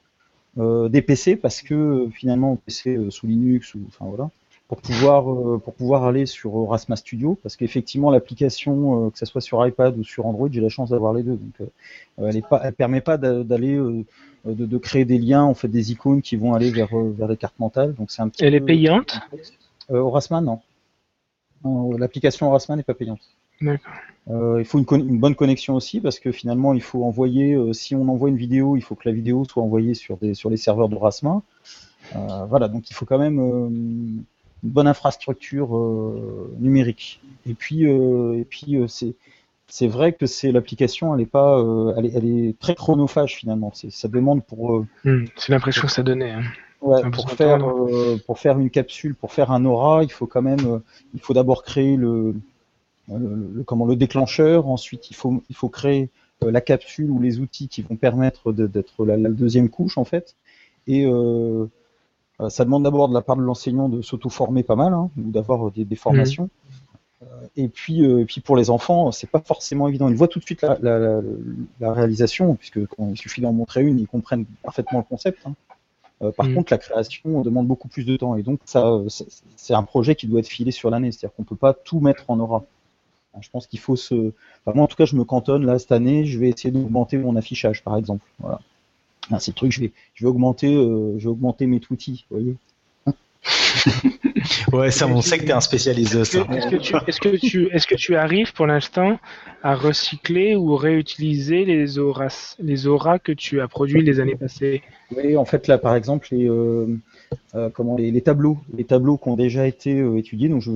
des 0.58 1.02
PC 1.02 1.38
parce 1.38 1.62
que 1.62 2.08
finalement 2.14 2.56
PC 2.58 3.10
sous 3.10 3.26
Linux 3.26 3.74
ou 3.76 3.80
enfin 3.88 4.06
voilà 4.06 4.30
pour 4.72 4.82
pouvoir 4.82 5.24
pour 5.60 5.74
pouvoir 5.74 6.06
aller 6.06 6.26
sur 6.26 6.70
Rasma 6.70 6.96
Studio 6.96 7.38
parce 7.44 7.58
qu'effectivement 7.58 8.10
l'application 8.10 9.10
que 9.10 9.20
ce 9.20 9.26
soit 9.26 9.42
sur 9.42 9.66
iPad 9.68 9.98
ou 9.98 10.04
sur 10.06 10.26
Android 10.26 10.48
j'ai 10.50 10.62
la 10.62 10.70
chance 10.70 10.92
d'avoir 10.92 11.14
les 11.14 11.24
deux 11.24 11.36
donc 11.36 11.70
elle 12.18 12.42
elle 12.64 12.74
permet 12.74 13.02
pas 13.02 13.18
d'aller 13.18 13.78
euh, 14.48 14.56
de, 14.56 14.78
créer 14.78 15.06
des 15.06 15.18
liens, 15.18 15.44
en 15.44 15.54
fait 15.54 15.68
des 15.68 15.92
icônes 15.92 16.22
qui 16.22 16.36
vont 16.36 16.54
aller 16.54 16.72
vers, 16.72 16.98
euh, 16.98 17.14
vers 17.16 17.28
des 17.28 17.38
cartes 17.38 17.60
mentales. 17.60 17.94
Donc 17.94 18.12
c'est 18.12 18.22
un 18.22 18.32
Elle 18.40 18.56
est 18.56 18.62
payante? 18.62 19.20
Euh, 19.92 20.00
Orasman, 20.00 20.44
non. 20.44 20.60
L'application 21.98 22.48
Orasman 22.48 22.78
n'est 22.78 22.84
pas 22.84 22.96
payante. 22.96 23.20
Il 23.62 24.66
faut 24.66 24.80
une, 24.80 25.20
bonne 25.20 25.36
connexion 25.36 25.76
aussi 25.76 26.00
parce 26.00 26.20
que 26.20 26.32
finalement 26.32 26.74
il 26.74 26.82
faut 26.82 27.04
envoyer, 27.04 27.56
si 27.74 27.94
on 27.96 28.08
envoie 28.08 28.30
une 28.30 28.38
vidéo, 28.38 28.76
il 28.76 28.82
faut 28.82 28.96
que 28.96 29.08
la 29.08 29.14
vidéo 29.14 29.46
soit 29.46 29.62
envoyée 29.62 29.94
sur, 29.94 30.18
des, 30.18 30.34
sur 30.34 30.50
les 30.50 30.58
serveurs 30.58 30.90
de 30.90 30.96
Euh, 30.96 32.46
voilà, 32.50 32.68
donc 32.68 32.90
il 32.90 32.94
faut 32.96 33.06
quand 33.06 33.20
même 33.20 34.24
une 34.64 34.70
bonne 34.70 34.88
infrastructure 34.88 35.70
numérique. 36.60 37.22
Et 37.46 37.54
puis, 37.54 37.84
et 37.86 38.46
puis 38.50 38.78
c'est 38.88 39.16
c'est 39.72 39.88
vrai 39.88 40.12
que 40.12 40.26
c'est 40.26 40.52
l'application, 40.52 41.16
elle 41.16 41.22
est 41.22 41.26
pas, 41.26 41.58
euh, 41.58 41.94
elle, 41.98 42.06
est, 42.06 42.12
elle, 42.14 42.26
est, 42.26 42.60
très 42.60 42.76
chronophage 42.76 43.38
finalement. 43.38 43.72
Ça 43.74 44.08
demande 44.10 44.44
pour. 44.44 44.76
Euh, 44.76 44.88
hmm, 45.06 45.26
c'est 45.38 45.54
l'impression 45.54 45.84
que 45.84 45.92
ça 45.92 46.04
donnait. 46.04 46.32
Hein. 46.32 46.44
Ouais, 46.82 47.10
pour 47.10 47.32
faire, 47.32 47.66
euh, 47.66 48.18
pour 48.26 48.38
faire 48.38 48.60
une 48.60 48.70
capsule, 48.70 49.16
pour 49.16 49.32
faire 49.32 49.50
un 49.52 49.64
aura, 49.64 50.04
il 50.04 50.12
faut 50.12 50.26
quand 50.26 50.42
même, 50.42 50.82
il 51.14 51.22
faut 51.22 51.34
d'abord 51.34 51.64
créer 51.64 51.96
le, 51.96 52.36
le, 53.08 53.64
comment, 53.64 53.86
le 53.86 53.96
déclencheur. 53.96 54.68
Ensuite, 54.68 55.10
il 55.10 55.16
faut, 55.16 55.42
il 55.50 55.56
faut 55.56 55.70
créer 55.70 56.10
la 56.42 56.60
capsule 56.60 57.10
ou 57.10 57.22
les 57.22 57.40
outils 57.40 57.70
qui 57.70 57.82
vont 57.82 57.96
permettre 57.96 58.52
d'être 58.52 59.06
la, 59.06 59.16
la, 59.16 59.30
deuxième 59.30 59.70
couche 59.70 59.98
en 59.98 60.06
fait. 60.06 60.36
Et 60.88 61.06
ça 62.50 62.66
demande 62.66 62.84
d'abord 62.84 63.10
de 63.10 63.14
la 63.14 63.22
part 63.22 63.36
de 63.36 63.42
l'enseignant 63.42 63.90
de 63.90 64.02
s'auto-former 64.02 64.64
pas 64.64 64.76
mal, 64.76 64.94
hein, 64.94 65.10
ou 65.18 65.32
d'avoir 65.32 65.72
des, 65.72 65.86
des, 65.86 65.96
formations. 65.96 66.46
Hmm. 66.46 67.28
Et 67.56 67.68
puis, 67.68 68.04
euh, 68.04 68.26
puis 68.26 68.42
pour 68.42 68.56
les 68.56 68.70
enfants, 68.70 69.12
c'est 69.12 69.30
pas 69.30 69.42
forcément 69.42 69.88
évident. 69.88 70.10
Ils 70.10 70.16
voient 70.16 70.28
tout 70.28 70.40
de 70.40 70.44
suite 70.44 70.62
la, 70.62 70.78
la, 70.82 71.22
la, 71.80 71.94
réalisation, 71.94 72.56
puisque 72.56 72.86
quand 72.88 73.10
il 73.10 73.18
suffit 73.18 73.42
d'en 73.42 73.54
montrer 73.54 73.84
une, 73.84 74.00
ils 74.00 74.08
comprennent 74.08 74.46
parfaitement 74.64 75.00
le 75.00 75.06
concept. 75.06 75.46
Hein. 75.46 75.54
Euh, 76.22 76.32
par 76.32 76.48
mm. 76.48 76.56
contre, 76.56 76.74
la 76.74 76.78
création 76.78 77.42
demande 77.42 77.68
beaucoup 77.68 77.88
plus 77.88 78.06
de 78.06 78.16
temps, 78.16 78.36
et 78.36 78.44
donc 78.44 78.60
ça, 78.66 79.00
c'est 79.56 79.74
un 79.74 79.84
projet 79.84 80.16
qui 80.16 80.28
doit 80.28 80.40
être 80.40 80.48
filé 80.48 80.72
sur 80.72 80.90
l'année. 80.90 81.12
C'est-à-dire 81.12 81.36
qu'on 81.36 81.44
peut 81.44 81.56
pas 81.56 81.74
tout 81.74 82.00
mettre 82.00 82.30
en 82.30 82.40
aura. 82.40 82.64
Je 83.40 83.50
pense 83.50 83.68
qu'il 83.68 83.80
faut 83.80 83.96
se. 83.96 84.34
Enfin, 84.66 84.76
moi, 84.76 84.84
en 84.84 84.88
tout 84.88 84.98
cas, 84.98 85.06
je 85.06 85.16
me 85.16 85.24
cantonne 85.24 85.66
là 85.66 85.80
cette 85.80 85.92
année. 85.92 86.26
Je 86.26 86.40
vais 86.40 86.50
essayer 86.50 86.72
d'augmenter 86.72 87.18
mon 87.18 87.36
affichage, 87.36 87.84
par 87.84 87.98
exemple. 87.98 88.26
Voilà. 88.40 88.60
C'est 89.40 89.52
le 89.52 89.56
truc. 89.56 89.72
Je 89.72 89.82
vais, 89.82 89.92
je 90.14 90.26
vais 90.26 90.30
augmenter, 90.30 90.74
euh, 90.74 91.18
je 91.18 91.24
vais 91.24 91.30
augmenter 91.30 91.66
mes 91.66 91.82
outils. 91.90 92.26
Vous 92.30 92.38
voyez. 92.38 92.56
ouais, 94.74 94.92
ça, 94.92 95.08
on 95.08 95.22
sait 95.22 95.38
que 95.40 95.44
tu 95.44 95.50
es 95.50 95.54
un 95.54 95.62
spécialiste 95.62 96.16
de 96.16 96.24
ça. 96.24 96.40
Est-ce 96.52 96.68
que, 96.68 96.76
tu, 96.76 96.96
est-ce 97.08 97.20
que, 97.20 97.36
tu, 97.38 97.68
est-ce 97.72 97.88
que 97.88 97.96
tu 97.96 98.16
arrives 98.16 98.54
pour 98.54 98.68
l'instant 98.68 99.20
à 99.64 99.76
recycler 99.76 100.56
ou 100.56 100.76
réutiliser 100.76 101.66
les 101.66 101.98
auras, 101.98 102.56
les 102.60 102.88
auras 102.88 103.20
que 103.20 103.32
tu 103.32 103.62
as 103.62 103.68
produits 103.68 104.04
les 104.04 104.20
années 104.20 104.36
passées? 104.36 104.82
Oui, 105.16 105.36
en 105.38 105.46
fait, 105.46 105.68
là, 105.68 105.78
par 105.78 105.96
exemple, 105.96 106.28
les, 106.32 106.48
euh, 106.48 106.86
euh, 107.56 107.70
comment, 107.70 107.98
les, 107.98 108.22
tableaux, 108.22 108.60
les 108.76 108.84
tableaux 108.84 109.18
qui 109.18 109.30
ont 109.30 109.36
déjà 109.36 109.68
été 109.68 110.00
euh, 110.00 110.18
étudiés, 110.18 110.50
donc 110.50 110.62
je, 110.62 110.72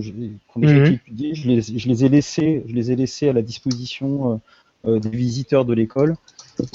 déjà 0.56 0.78
été 0.78 0.94
étudiés, 0.94 1.36
je 1.36 1.48
les, 1.48 1.62
je 1.62 1.88
les 1.88 2.06
ai 2.06 2.10
laissés, 2.10 2.64
je 2.68 2.74
les 2.74 2.92
ai 2.92 2.96
laissés 2.96 3.30
à 3.30 3.34
la 3.34 3.42
disposition 3.42 4.42
des 4.86 5.10
visiteurs 5.10 5.66
de 5.66 5.74
l'école 5.74 6.16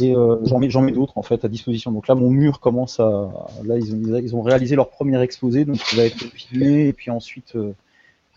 et 0.01 0.15
euh, 0.15 0.37
j'en 0.45 0.83
mets, 0.83 0.93
d'autres 0.93 1.17
en 1.17 1.23
fait 1.23 1.45
à 1.45 1.49
disposition. 1.49 1.91
Donc 1.93 2.09
là, 2.09 2.15
mon 2.15 2.31
mur 2.31 2.61
commence 2.61 3.01
à. 3.01 3.31
Là, 3.65 3.79
ils 3.79 3.95
ont, 3.95 4.19
ils 4.19 4.37
ont 4.37 4.43
réalisé 4.43 4.77
leur 4.77 4.91
premier 4.91 5.21
exposé, 5.23 5.65
donc 5.65 5.81
il 5.93 5.97
va 5.97 6.05
être 6.05 6.19
filmé 6.19 6.89
et 6.89 6.93
puis 6.93 7.11
ensuite 7.11 7.57
euh, 7.57 7.73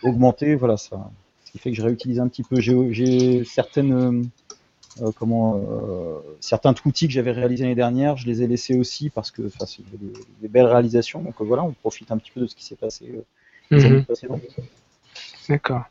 augmenté. 0.04 0.56
Voilà, 0.56 0.78
ça. 0.78 1.10
Ce 1.46 1.52
qui 1.52 1.58
fait 1.60 1.72
que 1.72 1.78
je 1.78 1.82
réutilise 1.82 2.20
un 2.20 2.28
petit 2.28 2.44
peu. 2.44 2.60
J'ai, 2.60 3.44
certaines. 3.46 3.94
Euh, 5.02 5.12
comment 5.16 5.60
certains 6.40 6.76
outils 6.86 7.08
que 7.08 7.14
j'avais 7.14 7.32
réalisés 7.32 7.64
l'année 7.64 7.74
dernière, 7.74 8.16
je 8.16 8.28
les 8.28 8.44
ai 8.44 8.48
laissés 8.48 8.78
aussi 8.78 9.10
parce 9.10 9.32
que 9.32 9.50
c'est 9.66 9.82
des, 10.40 10.48
belles 10.48 10.68
réalisations. 10.68 11.24
Donc 11.24 11.34
voilà, 11.40 11.64
on 11.64 11.72
profite 11.72 12.12
un 12.12 12.18
petit 12.20 12.30
peu 12.30 12.42
de 12.42 12.46
ce 12.46 12.56
qui 12.56 12.64
s'est 12.64 12.76
passé 12.76 13.12
mhm. 13.72 14.06
précédentes. 14.06 14.42
D'accord. 15.50 15.86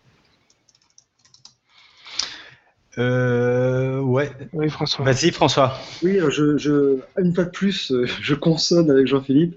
Euh, 2.98 4.00
ouais. 4.00 4.30
Oui, 4.52 4.68
François. 4.68 5.04
Vas-y, 5.04 5.30
François. 5.30 5.72
Oui, 6.02 6.18
je, 6.28 6.58
je, 6.58 6.98
une 7.18 7.34
fois 7.34 7.44
de 7.44 7.50
plus, 7.50 7.90
euh, 7.90 8.06
je 8.22 8.34
consonne 8.34 8.90
avec 8.90 9.06
Jean-Philippe. 9.06 9.56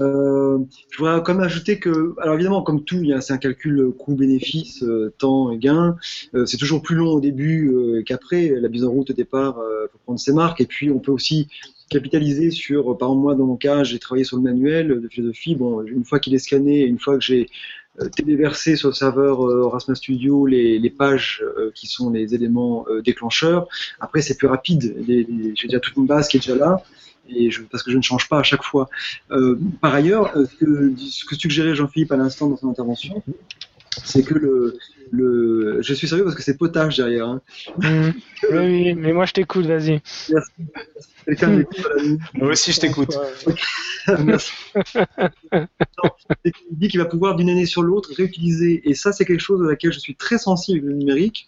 Euh, 0.00 0.58
je 0.90 0.98
voudrais 0.98 1.22
quand 1.22 1.34
même 1.34 1.44
ajouter 1.44 1.78
que, 1.78 2.14
alors 2.20 2.34
évidemment, 2.34 2.62
comme 2.62 2.84
tout, 2.84 3.04
c'est 3.20 3.32
un 3.32 3.38
calcul 3.38 3.92
coût-bénéfice, 3.96 4.82
euh, 4.82 5.14
temps 5.18 5.52
et 5.52 5.58
gain. 5.58 5.96
Euh, 6.34 6.46
c'est 6.46 6.56
toujours 6.56 6.82
plus 6.82 6.96
long 6.96 7.12
au 7.12 7.20
début 7.20 8.02
qu'après. 8.06 8.48
La 8.48 8.68
mise 8.68 8.84
en 8.84 8.90
route 8.90 9.10
au 9.10 9.14
départ, 9.14 9.56
il 9.60 9.88
faut 9.92 9.98
prendre 10.04 10.18
ses 10.18 10.32
marques. 10.32 10.60
Et 10.60 10.66
puis, 10.66 10.90
on 10.90 10.98
peut 10.98 11.12
aussi 11.12 11.48
capitaliser 11.90 12.50
sur, 12.50 12.96
par 12.98 13.08
exemple, 13.08 13.22
moi, 13.22 13.34
dans 13.36 13.46
mon 13.46 13.56
cas, 13.56 13.84
j'ai 13.84 13.98
travaillé 14.00 14.24
sur 14.24 14.36
le 14.36 14.42
manuel 14.42 15.00
de 15.00 15.08
philosophie. 15.08 15.54
Bon, 15.54 15.82
une 15.82 16.04
fois 16.04 16.18
qu'il 16.18 16.34
est 16.34 16.38
scanné, 16.38 16.80
une 16.80 16.98
fois 16.98 17.16
que 17.16 17.22
j'ai 17.22 17.42
euh, 17.42 17.48
téléverser 18.16 18.76
sur 18.76 18.88
le 18.88 18.94
serveur 18.94 19.46
euh, 19.46 19.94
Studio 19.94 20.46
les, 20.46 20.78
les 20.78 20.90
pages 20.90 21.42
euh, 21.42 21.70
qui 21.74 21.86
sont 21.86 22.10
les 22.10 22.34
éléments 22.34 22.84
euh, 22.88 23.02
déclencheurs. 23.02 23.68
Après, 24.00 24.20
c'est 24.20 24.36
plus 24.36 24.48
rapide. 24.48 24.96
J'ai 25.06 25.68
déjà 25.68 25.80
toute 25.80 25.96
une 25.96 26.06
base 26.06 26.28
qui 26.28 26.36
est 26.38 26.40
déjà 26.40 26.56
là. 26.56 26.82
Et 27.28 27.50
je, 27.50 27.62
parce 27.62 27.82
que 27.82 27.90
je 27.90 27.96
ne 27.96 28.02
change 28.02 28.28
pas 28.28 28.38
à 28.38 28.42
chaque 28.42 28.62
fois. 28.62 28.90
par 29.80 29.94
ailleurs, 29.94 30.30
ce 30.34 30.56
que, 30.56 30.94
ce 30.98 31.24
que 31.24 31.34
suggérait 31.34 31.74
Jean-Philippe 31.74 32.12
à 32.12 32.16
l'instant 32.16 32.48
dans 32.48 32.58
son 32.58 32.68
intervention, 32.68 33.22
c'est 34.04 34.22
que 34.22 34.34
le, 34.34 34.78
le, 35.10 35.82
je 35.82 35.94
suis 35.94 36.08
sérieux 36.08 36.24
parce 36.24 36.36
que 36.36 36.42
c'est 36.42 36.56
potage 36.56 36.96
derrière. 36.96 37.28
Hein. 37.28 37.40
Mmh. 37.78 38.10
oui, 38.52 38.94
mais 38.94 39.12
moi 39.12 39.26
je 39.26 39.32
t'écoute, 39.32 39.66
vas-y. 39.66 40.00
Merci. 40.30 40.50
Quelqu'un 41.24 41.48
mmh. 41.58 41.64
Moi 42.34 42.50
aussi 42.50 42.72
je 42.72 42.80
t'écoute. 42.80 43.16
Merci. 44.24 44.52
il 46.44 46.52
dit 46.72 46.88
qu'il 46.88 47.00
va 47.00 47.06
pouvoir 47.06 47.36
d'une 47.36 47.50
année 47.50 47.66
sur 47.66 47.82
l'autre 47.82 48.12
réutiliser, 48.14 48.88
et 48.88 48.94
ça 48.94 49.12
c'est 49.12 49.24
quelque 49.24 49.40
chose 49.40 49.60
de 49.60 49.68
laquelle 49.68 49.92
je 49.92 50.00
suis 50.00 50.16
très 50.16 50.38
sensible 50.38 50.88
le 50.88 50.94
numérique. 50.94 51.46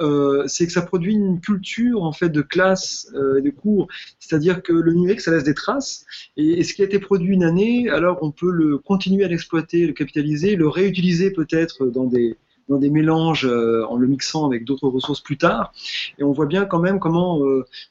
Euh, 0.00 0.44
c'est 0.46 0.66
que 0.66 0.72
ça 0.72 0.82
produit 0.82 1.14
une 1.14 1.40
culture 1.40 2.02
en 2.02 2.12
fait 2.12 2.28
de 2.28 2.42
classe 2.42 3.10
euh, 3.14 3.40
de 3.40 3.50
cours, 3.50 3.88
c'est-à-dire 4.18 4.62
que 4.62 4.72
le 4.72 4.92
numérique 4.92 5.20
ça 5.20 5.30
laisse 5.30 5.44
des 5.44 5.54
traces. 5.54 6.04
Et, 6.36 6.62
ce 6.64 6.74
qui 6.74 6.82
a 6.82 6.84
été 6.84 6.98
produit 6.98 7.34
une 7.34 7.44
année, 7.44 7.88
alors 7.90 8.18
on 8.22 8.30
peut 8.30 8.50
le 8.50 8.78
continuer 8.78 9.24
à 9.24 9.28
l'exploiter, 9.28 9.86
le 9.86 9.92
capitaliser, 9.92 10.56
le 10.56 10.68
réutiliser 10.68 11.30
peut-être 11.30 11.86
dans 11.86 12.06
des 12.06 12.36
des 12.78 12.90
mélanges 12.90 13.44
en 13.46 13.96
le 13.96 14.06
mixant 14.06 14.46
avec 14.46 14.64
d'autres 14.64 14.88
ressources 14.88 15.20
plus 15.20 15.38
tard. 15.38 15.72
Et 16.18 16.24
on 16.24 16.32
voit 16.32 16.46
bien 16.46 16.64
quand 16.64 16.80
même 16.80 16.98
comment 16.98 17.40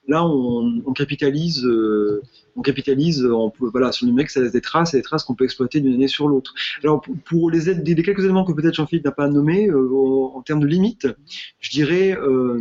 là 0.07 0.25
on, 0.25 0.81
on 0.85 0.93
capitalise 0.93 1.65
on 2.55 2.61
capitalise 2.61 3.25
on 3.25 3.51
voilà, 3.59 3.91
sur 3.91 4.05
le 4.05 4.11
numérique, 4.11 4.29
ça 4.29 4.41
laisse 4.41 4.51
des 4.51 4.61
traces 4.61 4.93
et 4.93 4.97
des 4.97 5.03
traces 5.03 5.23
qu'on 5.23 5.35
peut 5.35 5.43
exploiter 5.43 5.79
d'une 5.79 5.93
année 5.93 6.07
sur 6.07 6.27
l'autre. 6.27 6.53
Alors, 6.83 7.01
pour, 7.25 7.49
les, 7.51 7.65
quelques 8.03 8.23
éléments 8.23 8.45
que 8.45 8.53
peut-être 8.53 8.75
Jean-Philippe 8.75 9.05
n'a 9.05 9.11
pas 9.11 9.27
nommés, 9.27 9.67
euh, 9.67 9.89
en, 10.33 10.41
termes 10.41 10.59
de 10.59 10.67
limites, 10.67 11.07
je 11.59 11.69
dirais. 11.69 12.17
Euh, 12.17 12.59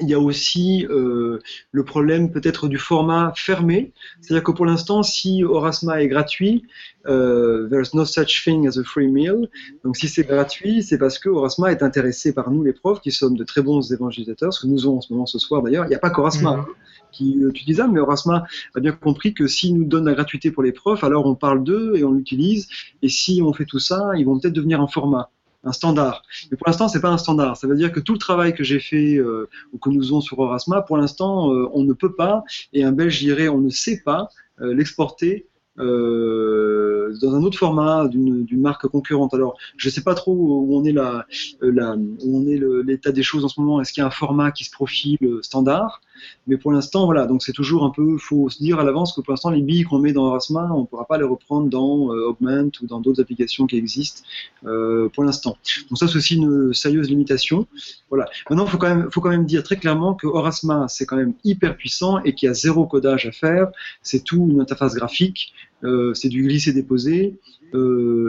il 0.00 0.08
y 0.08 0.14
a 0.14 0.20
aussi 0.20 0.86
euh, 0.90 1.40
le 1.72 1.84
problème 1.84 2.30
peut-être 2.30 2.68
du 2.68 2.78
format 2.78 3.32
fermé. 3.34 3.92
C'est-à-dire 4.20 4.44
que 4.44 4.52
pour 4.52 4.64
l'instant, 4.64 5.02
si 5.02 5.42
Orasma 5.42 6.02
est 6.02 6.08
gratuit, 6.08 6.64
euh, 7.06 7.68
there's 7.68 7.94
no 7.94 8.04
such 8.04 8.44
thing 8.44 8.68
as 8.68 8.78
a 8.78 8.84
free 8.84 9.08
meal. 9.08 9.48
Donc 9.84 9.96
si 9.96 10.08
c'est 10.08 10.24
gratuit, 10.24 10.82
c'est 10.82 10.98
parce 10.98 11.18
que 11.18 11.28
Orasma 11.28 11.72
est 11.72 11.82
intéressé 11.82 12.32
par 12.32 12.50
nous 12.50 12.62
les 12.62 12.72
profs, 12.72 13.00
qui 13.00 13.10
sommes 13.10 13.36
de 13.36 13.44
très 13.44 13.62
bons 13.62 13.92
évangélisateurs, 13.92 14.52
ce 14.52 14.60
que 14.60 14.66
nous 14.68 14.84
avons 14.84 14.98
en 14.98 15.00
ce 15.00 15.12
moment 15.12 15.26
ce 15.26 15.38
soir 15.38 15.62
d'ailleurs. 15.62 15.84
Il 15.86 15.88
n'y 15.88 15.96
a 15.96 16.00
pas 16.00 16.10
qu'Orasma. 16.10 16.56
Mhm. 16.56 16.66
qui 17.10 17.38
utilise 17.40 17.78
ça, 17.78 17.88
mais 17.88 18.00
Orasma 18.00 18.44
a 18.74 18.80
bien 18.80 18.92
compris 18.92 19.32
que 19.32 19.46
s'il 19.46 19.74
nous 19.78 19.84
donne 19.86 20.04
la 20.04 20.12
gratuité 20.12 20.50
pour 20.50 20.62
les 20.62 20.72
profs, 20.72 21.02
alors 21.02 21.24
on 21.24 21.34
parle 21.34 21.64
d'eux 21.64 21.94
et 21.96 22.04
on 22.04 22.12
l'utilise, 22.12 22.68
et 23.00 23.08
si 23.08 23.40
on 23.42 23.54
fait 23.54 23.64
tout 23.64 23.78
ça, 23.78 24.10
ils 24.18 24.26
vont 24.26 24.38
peut-être 24.38 24.52
devenir 24.52 24.78
un 24.82 24.88
format 24.88 25.30
un 25.64 25.72
standard. 25.72 26.22
Mais 26.50 26.56
pour 26.56 26.66
l'instant, 26.66 26.88
c'est 26.88 27.00
pas 27.00 27.10
un 27.10 27.18
standard. 27.18 27.56
Ça 27.56 27.66
veut 27.66 27.76
dire 27.76 27.92
que 27.92 28.00
tout 28.00 28.12
le 28.12 28.18
travail 28.18 28.54
que 28.54 28.64
j'ai 28.64 28.80
fait 28.80 29.16
euh, 29.16 29.48
ou 29.72 29.78
que 29.78 29.90
nous 29.90 30.00
faisons 30.00 30.20
sur 30.20 30.38
Orasma, 30.38 30.82
pour 30.82 30.96
l'instant, 30.96 31.52
euh, 31.52 31.68
on 31.72 31.84
ne 31.84 31.92
peut 31.92 32.14
pas, 32.14 32.44
et 32.72 32.84
un 32.84 32.92
Belge 32.92 33.18
dirait, 33.18 33.48
on 33.48 33.60
ne 33.60 33.70
sait 33.70 34.00
pas 34.04 34.28
euh, 34.60 34.74
l'exporter 34.74 35.46
dans 35.80 37.34
un 37.36 37.42
autre 37.44 37.56
format 37.56 38.08
d'une 38.08 38.60
marque 38.60 38.88
concurrente. 38.88 39.32
Alors, 39.32 39.56
je 39.76 39.86
ne 39.86 39.92
sais 39.92 40.02
pas 40.02 40.16
trop 40.16 40.34
où 40.34 40.76
on 40.76 40.82
est 40.82 40.90
la, 40.90 41.24
la 41.60 41.94
où 41.94 42.36
on 42.36 42.48
est 42.48 42.60
l'état 42.84 43.12
des 43.12 43.22
choses 43.22 43.44
en 43.44 43.48
ce 43.48 43.60
moment. 43.60 43.80
Est-ce 43.80 43.92
qu'il 43.92 44.00
y 44.00 44.04
a 44.04 44.08
un 44.08 44.10
format 44.10 44.50
qui 44.50 44.64
se 44.64 44.72
profile 44.72 45.38
standard? 45.40 46.00
Mais 46.46 46.56
pour 46.56 46.72
l'instant, 46.72 47.04
voilà, 47.04 47.26
donc 47.26 47.42
c'est 47.42 47.52
toujours 47.52 47.84
un 47.84 47.90
peu, 47.90 48.16
faut 48.18 48.48
se 48.48 48.58
dire 48.58 48.78
à 48.78 48.84
l'avance 48.84 49.12
que 49.12 49.20
pour 49.20 49.32
l'instant, 49.32 49.50
les 49.50 49.62
billes 49.62 49.84
qu'on 49.84 49.98
met 49.98 50.12
dans 50.12 50.30
Rasma, 50.30 50.68
on 50.72 50.80
ne 50.80 50.86
pourra 50.86 51.06
pas 51.06 51.18
les 51.18 51.24
reprendre 51.24 51.68
dans 51.68 52.12
euh, 52.12 52.28
Augment 52.28 52.70
ou 52.82 52.86
dans 52.86 53.00
d'autres 53.00 53.20
applications 53.20 53.66
qui 53.66 53.76
existent 53.76 54.22
euh, 54.64 55.08
pour 55.10 55.24
l'instant. 55.24 55.56
Donc 55.88 55.98
ça, 55.98 56.08
c'est 56.08 56.16
aussi 56.16 56.36
une 56.36 56.72
sérieuse 56.72 57.08
limitation. 57.08 57.66
Voilà. 58.08 58.26
Maintenant, 58.48 58.64
il 58.64 58.70
faut 58.70 58.78
quand 58.78 58.88
même, 58.88 59.10
faut 59.10 59.20
quand 59.20 59.30
même 59.30 59.46
dire 59.46 59.62
très 59.62 59.76
clairement 59.76 60.14
que 60.14 60.26
Orasma, 60.26 60.86
c'est 60.88 61.06
quand 61.06 61.16
même 61.16 61.34
hyper 61.44 61.76
puissant 61.76 62.20
et 62.22 62.34
qu'il 62.34 62.46
y 62.46 62.50
a 62.50 62.54
zéro 62.54 62.86
codage 62.86 63.26
à 63.26 63.32
faire. 63.32 63.68
C'est 64.02 64.24
tout 64.24 64.48
une 64.50 64.60
interface 64.60 64.94
graphique, 64.94 65.52
euh, 65.84 66.14
c'est 66.14 66.28
du 66.28 66.42
glisser-déposer, 66.42 67.38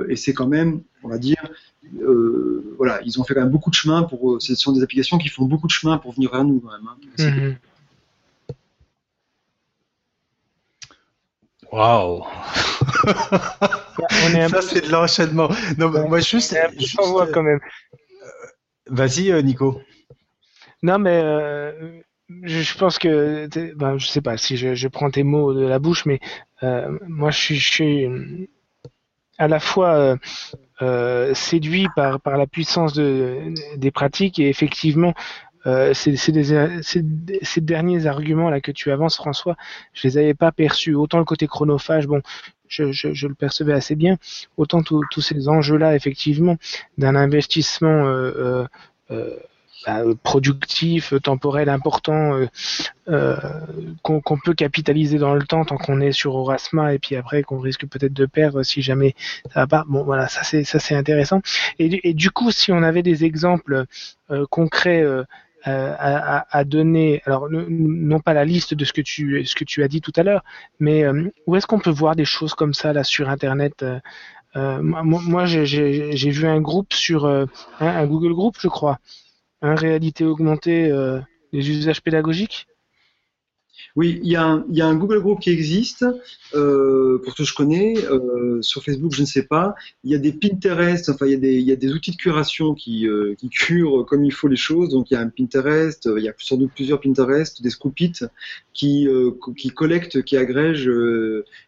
et 0.10 0.16
c'est 0.18 0.34
quand 0.34 0.48
même, 0.48 0.82
on 1.02 1.08
va 1.08 1.18
dire, 1.18 1.38
voilà, 2.78 3.00
ils 3.06 3.20
ont 3.22 3.24
fait 3.24 3.34
quand 3.34 3.40
même 3.40 3.50
beaucoup 3.50 3.70
de 3.70 3.76
chemin 3.76 4.04
pour. 4.04 4.42
Ce 4.42 4.54
sont 4.56 4.74
des 4.74 4.84
applications 4.84 5.18
qui 5.18 5.30
font 5.30 5.46
beaucoup 5.46 5.68
de 5.68 5.72
chemin 5.72 5.98
pour 5.98 6.12
venir 6.12 6.30
vers 6.32 6.44
nous 6.44 6.60
quand 6.60 6.72
même. 6.72 6.88
Hein. 6.88 7.56
Waouh 11.72 12.24
Ça, 14.50 14.62
c'est 14.62 14.88
de 14.88 14.92
l'enchaînement. 14.92 15.50
Non, 15.78 15.90
moi, 16.08 16.20
juste. 16.20 16.56
juste 16.78 16.98
quand 17.34 17.44
même. 17.44 17.60
Euh, 18.24 18.28
vas-y, 18.88 19.32
euh, 19.32 19.42
Nico. 19.42 19.82
Non, 20.82 20.98
mais 20.98 21.22
euh, 21.24 22.02
je, 22.44 22.78
pense 22.78 22.98
que. 22.98 23.48
Ben, 23.76 23.98
je 23.98 24.08
sais 24.08 24.22
pas 24.22 24.38
si 24.38 24.58
je, 24.58 24.88
prends 24.88 25.12
tes 25.12 25.24
mots 25.24 25.54
de 25.54 25.66
la 25.66 25.80
bouche, 25.80 26.06
mais 26.06 26.20
moi, 26.62 27.32
je 27.32 27.54
suis, 27.54 28.08
à 29.38 29.48
la 29.48 29.60
fois 29.60 30.18
séduit 31.34 31.88
par, 31.96 32.20
par 32.22 32.38
la 32.38 32.48
puissance 32.48 32.94
de, 32.94 33.54
des 33.78 33.92
pratiques 33.92 34.40
et 34.40 34.50
effectivement 34.50 35.14
euh, 35.66 35.94
ces, 35.94 37.62
derniers 37.62 38.06
arguments 38.06 38.50
là 38.50 38.62
que 38.62 38.72
tu 38.72 38.92
avances, 38.92 39.18
François, 39.18 39.58
je 39.94 40.08
les 40.08 40.18
avais 40.18 40.34
pas 40.34 40.52
perçus. 40.52 40.96
Autant 40.96 41.20
le 41.20 41.26
côté 41.26 41.48
chronophage, 41.48 42.08
bon, 42.08 42.22
je, 42.68 43.28
le 43.28 43.34
percevais 43.34 43.74
assez 43.74 43.96
bien. 43.96 44.18
Autant 44.58 44.82
tous 44.84 45.22
ces 45.22 45.50
enjeux-là, 45.50 45.96
effectivement, 45.96 46.58
d'un 46.98 47.16
investissement 47.16 48.06
euh, 48.06 48.66
euh, 49.12 49.36
bah, 49.86 50.04
productif, 50.24 51.14
temporel 51.24 51.68
important, 51.68 52.40
qu'on 53.06 54.40
peut 54.44 54.54
capitaliser 54.54 55.18
dans 55.18 55.34
le 55.34 55.44
temps 55.44 55.66
tant 55.66 55.78
qu'on 55.78 56.00
est 56.00 56.12
sur 56.12 56.36
Orasma 56.36 56.94
et 56.94 57.00
puis 57.00 57.16
après 57.16 57.44
qu'on 57.44 57.60
risque 57.60 57.88
peut-être 57.88 58.14
de 58.14 58.26
perdre 58.26 58.64
si 58.64 58.82
jamais 58.82 59.16
ça 59.54 59.62
va 59.62 59.68
pas. 59.68 59.86
Bon, 59.88 60.04
voilà, 60.04 60.28
ça 60.30 60.44
c'est 60.44 60.96
intéressant. 60.96 61.42
Et, 61.80 62.14
du 62.14 62.30
coup, 62.30 62.52
si 62.52 62.72
on 62.72 62.84
avait 62.84 63.04
des 63.04 63.26
exemples 63.26 63.86
concrets 64.50 65.04
euh, 65.68 65.94
à, 66.00 66.64
donner, 66.64 67.22
alors 67.26 67.50
non 67.50 68.22
pas 68.22 68.34
la 68.34 68.46
liste 68.46 68.74
de 68.74 68.86
ce 68.86 68.94
que 68.94 69.02
tu, 69.02 69.46
ce 69.46 69.56
que 69.56 69.66
tu 69.66 69.84
as 69.84 69.90
dit 69.90 70.00
tout 70.00 70.14
à 70.16 70.24
l'heure, 70.24 70.44
mais 70.80 71.04
euh, 71.04 71.30
où 71.48 71.56
est-ce 71.58 71.68
qu'on 71.68 71.80
peut 71.80 71.90
voir 71.90 72.16
des 72.16 72.24
choses 72.24 72.54
comme 72.54 72.74
ça 72.74 72.94
là 72.94 73.04
sur 73.04 73.30
Internet 73.30 73.84
euh, 74.56 74.82
Moi, 74.82 75.46
j'ai 75.46 76.30
vu 76.30 76.48
un 76.48 76.62
groupe 76.62 76.94
sur 76.94 77.26
un, 77.26 78.06
Google 78.08 78.34
Group, 78.34 78.56
je 78.60 78.70
crois, 78.70 79.00
un 79.62 79.76
réalité 79.76 80.24
augmentée 80.24 80.90
des 81.52 81.70
usages 81.70 82.02
pédagogiques. 82.02 82.68
Oui, 84.00 84.18
il 84.24 84.32
y, 84.32 84.38
a 84.38 84.46
un, 84.46 84.96
Google 84.96 85.20
Group 85.20 85.42
qui 85.42 85.50
existe, 85.50 86.06
euh, 86.56 87.22
pour 87.22 87.34
ce 87.34 87.40
que 87.40 87.44
je 87.44 87.54
connais. 87.54 87.96
Euh, 88.06 88.62
sur 88.62 88.82
Facebook, 88.82 89.12
je 89.14 89.20
ne 89.20 89.26
sais 89.26 89.44
pas. 89.44 89.76
Il 90.06 90.12
y 90.12 90.16
a 90.16 90.18
des 90.18 90.32
Pinterest, 90.32 91.10
enfin, 91.10 91.26
il 91.26 91.34
y 91.34 91.72
a 91.74 91.76
des, 91.76 91.92
outils 91.92 92.12
de 92.12 92.16
curation 92.16 92.72
euh, 92.72 93.36
qui, 93.36 93.50
curent 93.50 94.06
comme 94.06 94.24
il 94.24 94.32
faut 94.32 94.48
les 94.48 94.56
choses. 94.56 94.88
Donc, 94.92 95.12
il 95.12 95.16
y 95.16 95.18
a 95.18 95.20
un 95.20 95.28
Pinterest, 95.28 96.10
il 96.16 96.24
y 96.24 96.30
a 96.30 96.34
sans 96.38 96.56
doute 96.56 96.72
plusieurs 96.74 97.02
Pinterest, 97.02 97.62
des 97.62 97.70
Scoopit 97.70 98.14
qui, 98.74 99.06
qui 99.58 99.70
collectent, 99.72 100.22
qui 100.22 100.38
agrègent 100.38 100.90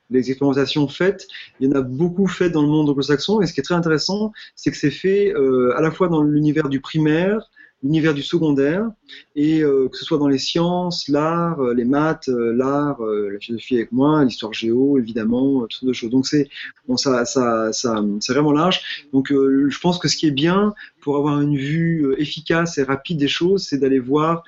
les 0.09 0.29
expérimentations 0.29 0.87
faites. 0.87 1.27
Il 1.59 1.67
y 1.67 1.73
en 1.73 1.75
a 1.75 1.81
beaucoup 1.81 2.27
faites 2.27 2.53
dans 2.53 2.61
le 2.61 2.69
monde 2.69 2.89
anglo-saxon. 2.89 3.41
Et 3.41 3.45
ce 3.45 3.51
qui 3.51 3.59
est 3.59 3.63
très 3.63 3.75
intéressant, 3.75 4.31
c'est 4.55 4.71
que 4.71 4.77
c'est 4.77 4.89
fait 4.89 5.33
à 5.75 5.81
la 5.81 5.91
fois 5.91 6.07
dans 6.07 6.23
l'univers 6.23 6.69
du 6.69 6.79
primaire, 6.79 7.49
l'univers 7.83 8.13
du 8.13 8.21
secondaire, 8.21 8.89
et 9.35 9.63
euh, 9.63 9.87
que 9.89 9.97
ce 9.97 10.05
soit 10.05 10.17
dans 10.17 10.27
les 10.27 10.37
sciences, 10.37 11.07
l'art, 11.07 11.59
euh, 11.59 11.73
les 11.73 11.85
maths, 11.85 12.29
euh, 12.29 12.53
l'art, 12.53 13.01
la 13.01 13.39
philosophie 13.39 13.75
avec 13.75 13.91
moi, 13.91 14.23
l'histoire 14.23 14.53
géo, 14.53 14.97
évidemment, 14.97 15.65
toutes 15.67 15.85
de 15.85 15.93
choses. 15.93 16.11
Donc 16.11 16.27
c'est 16.27 16.49
ça, 16.97 17.25
ça, 17.25 17.71
c'est 17.71 18.33
vraiment 18.33 18.51
large. 18.51 19.07
Donc 19.13 19.31
je 19.31 19.79
pense 19.79 19.97
que 19.97 20.07
ce 20.07 20.17
qui 20.17 20.27
est 20.27 20.31
bien 20.31 20.73
pour 20.99 21.17
avoir 21.17 21.41
une 21.41 21.57
vue 21.57 22.13
efficace 22.17 22.77
et 22.77 22.83
rapide 22.83 23.17
des 23.17 23.27
choses, 23.27 23.65
c'est 23.67 23.77
d'aller 23.77 23.99
voir 23.99 24.43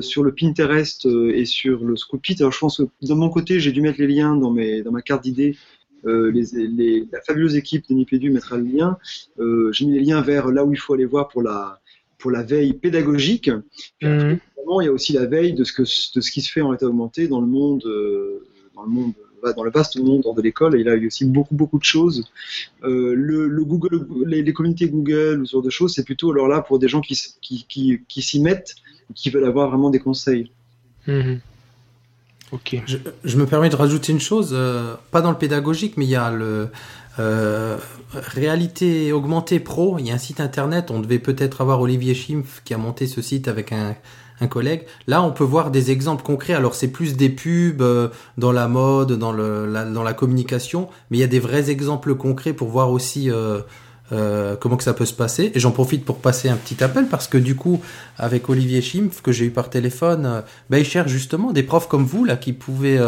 sur 0.00 0.22
le 0.22 0.32
Pinterest 0.32 1.06
et 1.06 1.44
sur 1.44 1.84
le 1.84 1.96
Scoopit. 1.96 2.36
Alors 2.40 2.52
je 2.52 2.58
pense 2.58 2.78
que 2.78 2.82
de 3.06 3.14
mon 3.14 3.30
côté, 3.30 3.58
j'ai 3.58 3.72
dû 3.72 3.80
mettre 3.80 4.00
les 4.00 4.06
liens 4.06 4.36
dans, 4.36 4.50
mes, 4.50 4.82
dans 4.82 4.92
ma 4.92 5.02
carte 5.02 5.22
d'idées 5.24 5.56
la 6.04 7.20
fabuleuse 7.26 7.56
équipe 7.56 7.88
de 7.88 7.94
Nipédu 7.94 8.30
mettra 8.30 8.56
le 8.56 8.64
lien. 8.64 8.98
J'ai 9.72 9.86
mis 9.86 9.94
les 9.94 10.04
liens 10.04 10.20
vers 10.20 10.48
là 10.48 10.64
où 10.64 10.72
il 10.72 10.78
faut 10.78 10.94
aller 10.94 11.06
voir 11.06 11.28
pour 11.28 11.42
la, 11.42 11.80
pour 12.18 12.30
la 12.30 12.42
veille 12.42 12.72
pédagogique. 12.74 13.50
Mhm. 14.02 14.38
il 14.80 14.84
y 14.84 14.88
a 14.88 14.92
aussi 14.92 15.14
la 15.14 15.26
veille 15.26 15.54
de 15.54 15.64
ce, 15.64 15.72
que, 15.72 15.82
de 15.82 16.20
ce 16.20 16.30
qui 16.30 16.42
se 16.42 16.52
fait 16.52 16.60
en 16.60 16.74
état 16.74 16.86
augmenté 16.86 17.26
dans 17.28 17.40
le 17.40 17.46
monde, 17.46 17.84
euh, 17.86 18.44
dans 18.74 18.82
le 18.82 18.90
monde 18.90 19.12
dans 19.56 19.62
le 19.62 19.70
vaste 19.70 19.98
monde 19.98 20.24
de 20.36 20.42
l'école, 20.42 20.76
et 20.76 20.80
il 20.80 20.86
y 20.86 20.88
a 20.88 20.94
eu 20.94 21.06
aussi 21.06 21.24
beaucoup 21.24 21.54
beaucoup 21.54 21.78
de 21.78 21.84
choses. 21.84 22.28
Euh, 22.82 23.14
le, 23.14 23.64
Google, 23.64 24.06
les, 24.26 24.52
communautés 24.52 24.88
Google 24.88 25.40
ou 25.42 25.46
ce 25.46 25.52
genre 25.52 25.62
de 25.62 25.70
choses, 25.70 25.94
c'est 25.94 26.04
plutôt 26.04 26.32
alors 26.32 26.48
là 26.48 26.60
pour 26.60 26.78
des 26.78 26.88
gens 26.88 27.00
qui, 27.00 27.16
qui, 27.40 27.64
qui, 27.68 28.00
qui 28.08 28.22
s'y 28.22 28.40
mettent, 28.40 28.74
qui 29.14 29.30
veulent 29.30 29.44
avoir 29.44 29.68
vraiment 29.68 29.90
des 29.90 30.00
conseils. 30.00 30.50
Mhm. 31.06 31.40
Ok. 32.50 32.82
Je, 33.24 33.36
me 33.36 33.46
permets 33.46 33.68
de 33.68 33.76
rajouter 33.76 34.12
une 34.12 34.20
chose, 34.20 34.50
euh, 34.52 34.94
pas 35.10 35.20
dans 35.20 35.30
le 35.30 35.36
pédagogique, 35.36 35.96
mais 35.96 36.06
il 36.06 36.10
y 36.10 36.16
a 36.16 36.30
le 36.30 36.68
euh, 37.18 37.76
réalité 38.12 39.12
augmentée 39.12 39.60
pro, 39.60 39.98
il 39.98 40.06
y 40.06 40.10
a 40.10 40.14
un 40.14 40.18
site 40.18 40.40
internet, 40.40 40.90
on 40.90 41.00
devait 41.00 41.18
peut-être 41.18 41.60
avoir 41.60 41.80
Olivier 41.80 42.14
Schimpf 42.14 42.62
qui 42.64 42.74
a 42.74 42.78
monté 42.78 43.06
ce 43.06 43.22
site 43.22 43.48
avec 43.48 43.72
un, 43.72 43.96
un 44.40 44.46
collègue. 44.46 44.82
Là, 45.06 45.22
on 45.22 45.32
peut 45.32 45.44
voir 45.44 45.70
des 45.70 45.90
exemples 45.90 46.22
concrets. 46.22 46.54
Alors, 46.54 46.74
c'est 46.74 46.88
plus 46.88 47.16
des 47.16 47.28
pubs 47.28 47.82
euh, 47.82 48.08
dans 48.36 48.52
la 48.52 48.68
mode, 48.68 49.12
dans, 49.12 49.32
le, 49.32 49.66
la, 49.66 49.84
dans 49.84 50.02
la 50.02 50.14
communication, 50.14 50.88
mais 51.10 51.18
il 51.18 51.20
y 51.20 51.24
a 51.24 51.28
des 51.28 51.40
vrais 51.40 51.70
exemples 51.70 52.14
concrets 52.14 52.52
pour 52.52 52.68
voir 52.68 52.90
aussi 52.90 53.30
euh, 53.30 53.60
euh, 54.12 54.56
comment 54.56 54.76
que 54.76 54.84
ça 54.84 54.94
peut 54.94 55.04
se 55.04 55.12
passer. 55.12 55.52
Et 55.54 55.60
j'en 55.60 55.70
profite 55.70 56.04
pour 56.04 56.18
passer 56.18 56.48
un 56.48 56.56
petit 56.56 56.82
appel 56.82 57.08
parce 57.08 57.28
que 57.28 57.36
du 57.36 57.56
coup, 57.56 57.80
avec 58.16 58.48
Olivier 58.48 58.80
Schimpf 58.80 59.20
que 59.20 59.32
j'ai 59.32 59.46
eu 59.46 59.50
par 59.50 59.68
téléphone, 59.70 60.24
euh, 60.24 60.40
bah, 60.70 60.78
il 60.78 60.84
cherche 60.86 61.10
justement 61.10 61.52
des 61.52 61.62
profs 61.62 61.88
comme 61.88 62.04
vous 62.04 62.24
là 62.24 62.36
qui 62.36 62.52
pouvaient 62.52 62.98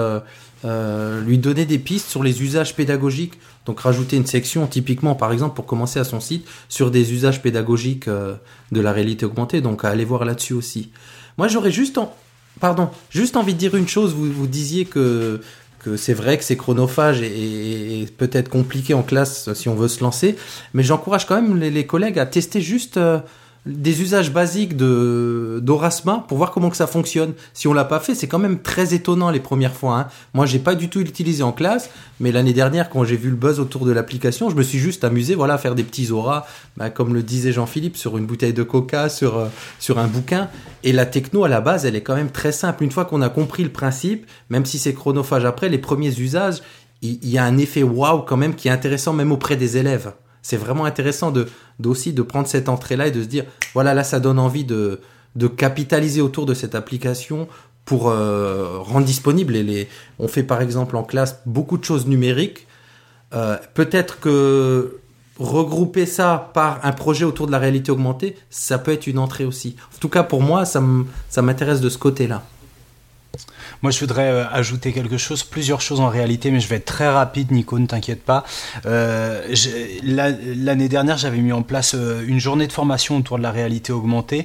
euh, 0.65 1.21
lui 1.23 1.39
donner 1.39 1.65
des 1.65 1.79
pistes 1.79 2.09
sur 2.09 2.23
les 2.23 2.43
usages 2.43 2.75
pédagogiques. 2.75 3.35
Donc 3.67 3.81
rajouter 3.81 4.17
une 4.17 4.27
section 4.27 4.67
typiquement, 4.67 5.15
par 5.15 5.33
exemple, 5.33 5.55
pour 5.55 5.67
commencer 5.67 5.99
à 5.99 6.05
son 6.05 6.21
site, 6.21 6.47
sur 6.69 6.91
des 6.91 7.13
usages 7.13 7.43
pédagogiques 7.43 8.09
de 8.09 8.81
la 8.81 8.93
réalité 8.93 9.27
augmentée. 9.27 9.61
Donc 9.61 9.85
aller 9.85 10.05
voir 10.05 10.25
là-dessus 10.25 10.55
aussi. 10.55 10.91
Moi, 11.39 11.49
j'aurais 11.49 11.71
juste, 11.71 11.99
en... 11.99 12.15
pardon, 12.59 12.89
juste 13.11 13.37
envie 13.37 13.55
de 13.55 13.59
dire 13.59 13.75
une 13.75 13.89
chose. 13.89 14.15
Vous, 14.15 14.33
vous 14.33 14.47
disiez 14.47 14.87
que 14.87 15.41
que 15.81 15.97
c'est 15.97 16.15
vrai 16.15 16.39
que 16.39 16.45
c'est 16.45 16.57
chronophage 16.57 17.23
et, 17.23 18.07
peut-être 18.17 18.49
compliqué 18.49 18.95
en 18.95 19.03
classe 19.03 19.53
si 19.55 19.69
on 19.69 19.75
veut 19.75 19.89
se 19.89 20.03
lancer, 20.03 20.37
mais 20.75 20.83
j'encourage 20.83 21.27
quand 21.27 21.41
même 21.41 21.59
les, 21.59 21.87
collègues 21.87 22.19
à 22.19 22.27
tester 22.27 22.61
juste 22.61 22.99
des 23.67 24.01
usages 24.01 24.33
basiques 24.33 24.77
de 24.77 25.61
d'Orasma 25.63 26.25
pour 26.29 26.39
voir 26.39 26.51
comment 26.51 26.71
que 26.71 26.77
ça 26.77 26.87
fonctionne. 26.87 27.35
Si 27.53 27.69
on 27.69 27.75
l'a 27.75 27.85
pas 27.85 28.01
fait, 28.01 28.15
c'est 28.15 28.27
quand 28.27 28.39
même 28.39 28.61
très 28.61 28.95
étonnant 28.95 29.31
les 29.31 29.41
premières 29.41 29.75
fois. 29.75 29.99
Hein. 29.99 30.09
Moi, 30.33 30.47
j'ai 30.47 30.59
pas 30.59 30.75
du 30.75 30.89
tout 30.89 31.01
utilisé 31.01 31.43
en 31.43 31.53
classe, 31.53 31.91
mais 32.21 32.33
l'année 32.33 32.55
dernière, 32.55 32.89
quand 32.89 33.05
j'ai 33.05 33.17
vu 33.17 33.29
le 33.29 33.37
buzz 33.37 33.61
autour 33.61 33.85
de 33.85 33.93
l'application, 33.93 34.49
je 34.49 34.57
me 34.57 34.63
suis 34.63 34.79
juste 34.79 35.05
amusé, 35.05 35.35
voilà, 35.35 35.55
à 35.55 35.59
faire 35.59 35.75
des 35.75 35.85
petits 35.85 36.11
auras, 36.11 36.47
bah, 36.77 36.89
comme 36.89 37.13
le 37.13 37.23
disait 37.23 37.53
Jean-Philippe, 37.53 37.97
sur 37.97 38.17
une 38.17 38.27
bouteille 38.27 38.55
de 38.55 38.63
Coca, 38.63 39.09
sur 39.09 39.37
euh, 39.37 39.49
sur 39.79 39.99
un 39.99 40.07
bouquin. 40.07 40.49
Et 40.83 40.93
la 40.93 41.05
techno 41.05 41.45
à 41.45 41.49
la 41.49 41.61
base, 41.61 41.85
elle 41.85 41.97
est 41.97 42.03
quand 42.03 42.17
même 42.17 42.31
très 42.31 42.53
simple. 42.53 42.83
Une 42.83 42.91
fois 42.91 43.05
qu'on 43.05 43.21
a 43.21 43.29
compris 43.29 43.63
le 43.63 43.71
principe, 43.71 44.27
même 44.49 44.65
si 44.65 44.79
c'est 44.79 44.95
chronophage 44.95 45.45
après, 45.45 45.69
les 45.69 45.79
premiers 45.79 46.19
usages, 46.19 46.63
il 47.03 47.27
y, 47.27 47.39
a 47.39 47.45
un 47.45 47.57
effet 47.57 47.83
waouh 47.83 48.23
quand 48.23 48.37
même 48.37 48.55
qui 48.55 48.69
est 48.69 48.71
intéressant 48.71 49.15
même 49.15 49.33
auprès 49.33 49.57
des 49.57 49.79
élèves. 49.79 50.13
C'est 50.43 50.57
vraiment 50.57 50.85
intéressant 50.85 51.31
de 51.31 51.49
d'aussi 51.79 52.13
de 52.13 52.23
prendre 52.23 52.47
cette 52.47 52.69
entrée-là 52.69 53.07
et 53.07 53.11
de 53.11 53.23
se 53.23 53.27
dire, 53.27 53.45
voilà, 53.75 53.95
là, 53.95 54.05
ça 54.05 54.21
donne 54.21 54.39
envie 54.39 54.65
de, 54.65 55.01
de 55.37 55.47
capitaliser 55.47 56.21
autour 56.21 56.47
de 56.47 56.55
cette 56.55 56.75
application 56.75 57.49
pour 57.85 58.11
euh, 58.11 58.79
rendre 58.79 59.07
disponible. 59.07 59.55
les, 59.55 59.89
on 60.19 60.29
fait 60.29 60.43
par 60.43 60.63
exemple 60.63 60.97
en 60.97 61.03
classe 61.03 61.41
beaucoup 61.47 61.79
de 61.79 61.85
choses 61.85 62.07
numériques. 62.07 62.67
Euh, 63.33 63.57
peut-être 63.75 64.21
que 64.21 64.99
regrouper 65.39 66.05
ça 66.05 66.51
par 66.53 66.85
un 66.85 66.93
projet 66.93 67.25
autour 67.25 67.47
de 67.47 67.53
la 67.53 67.59
réalité 67.59 67.91
augmentée, 67.91 68.37
ça 68.51 68.79
peut 68.79 68.93
être 68.93 69.07
une 69.07 69.19
entrée 69.19 69.45
aussi. 69.45 69.77
En 69.97 69.99
tout 69.99 70.09
cas, 70.09 70.23
pour 70.23 70.43
moi, 70.43 70.65
ça 70.65 70.81
m'intéresse 71.43 71.81
de 71.81 71.89
ce 71.89 71.99
côté-là. 71.99 72.43
Moi, 73.83 73.93
je 73.93 74.01
voudrais 74.01 74.29
euh, 74.29 74.45
ajouter 74.53 74.93
quelque 74.93 75.17
chose, 75.17 75.43
plusieurs 75.43 75.81
choses 75.81 76.01
en 76.01 76.09
réalité, 76.09 76.51
mais 76.51 76.61
je 76.61 76.69
vais 76.69 76.77
être 76.77 76.85
très 76.85 77.09
rapide, 77.09 77.51
Nico, 77.51 77.79
ne 77.79 77.87
t'inquiète 77.87 78.23
pas. 78.23 78.45
Euh, 78.85 79.55
L'année 80.03 80.89
dernière, 80.91 81.17
j'avais 81.17 81.39
mis 81.39 81.53
en 81.53 81.63
place 81.63 81.95
euh, 81.95 82.23
une 82.27 82.39
journée 82.39 82.67
de 82.67 82.73
formation 82.73 83.17
autour 83.17 83.39
de 83.39 83.43
la 83.43 83.51
réalité 83.51 83.93
augmentée, 83.93 84.45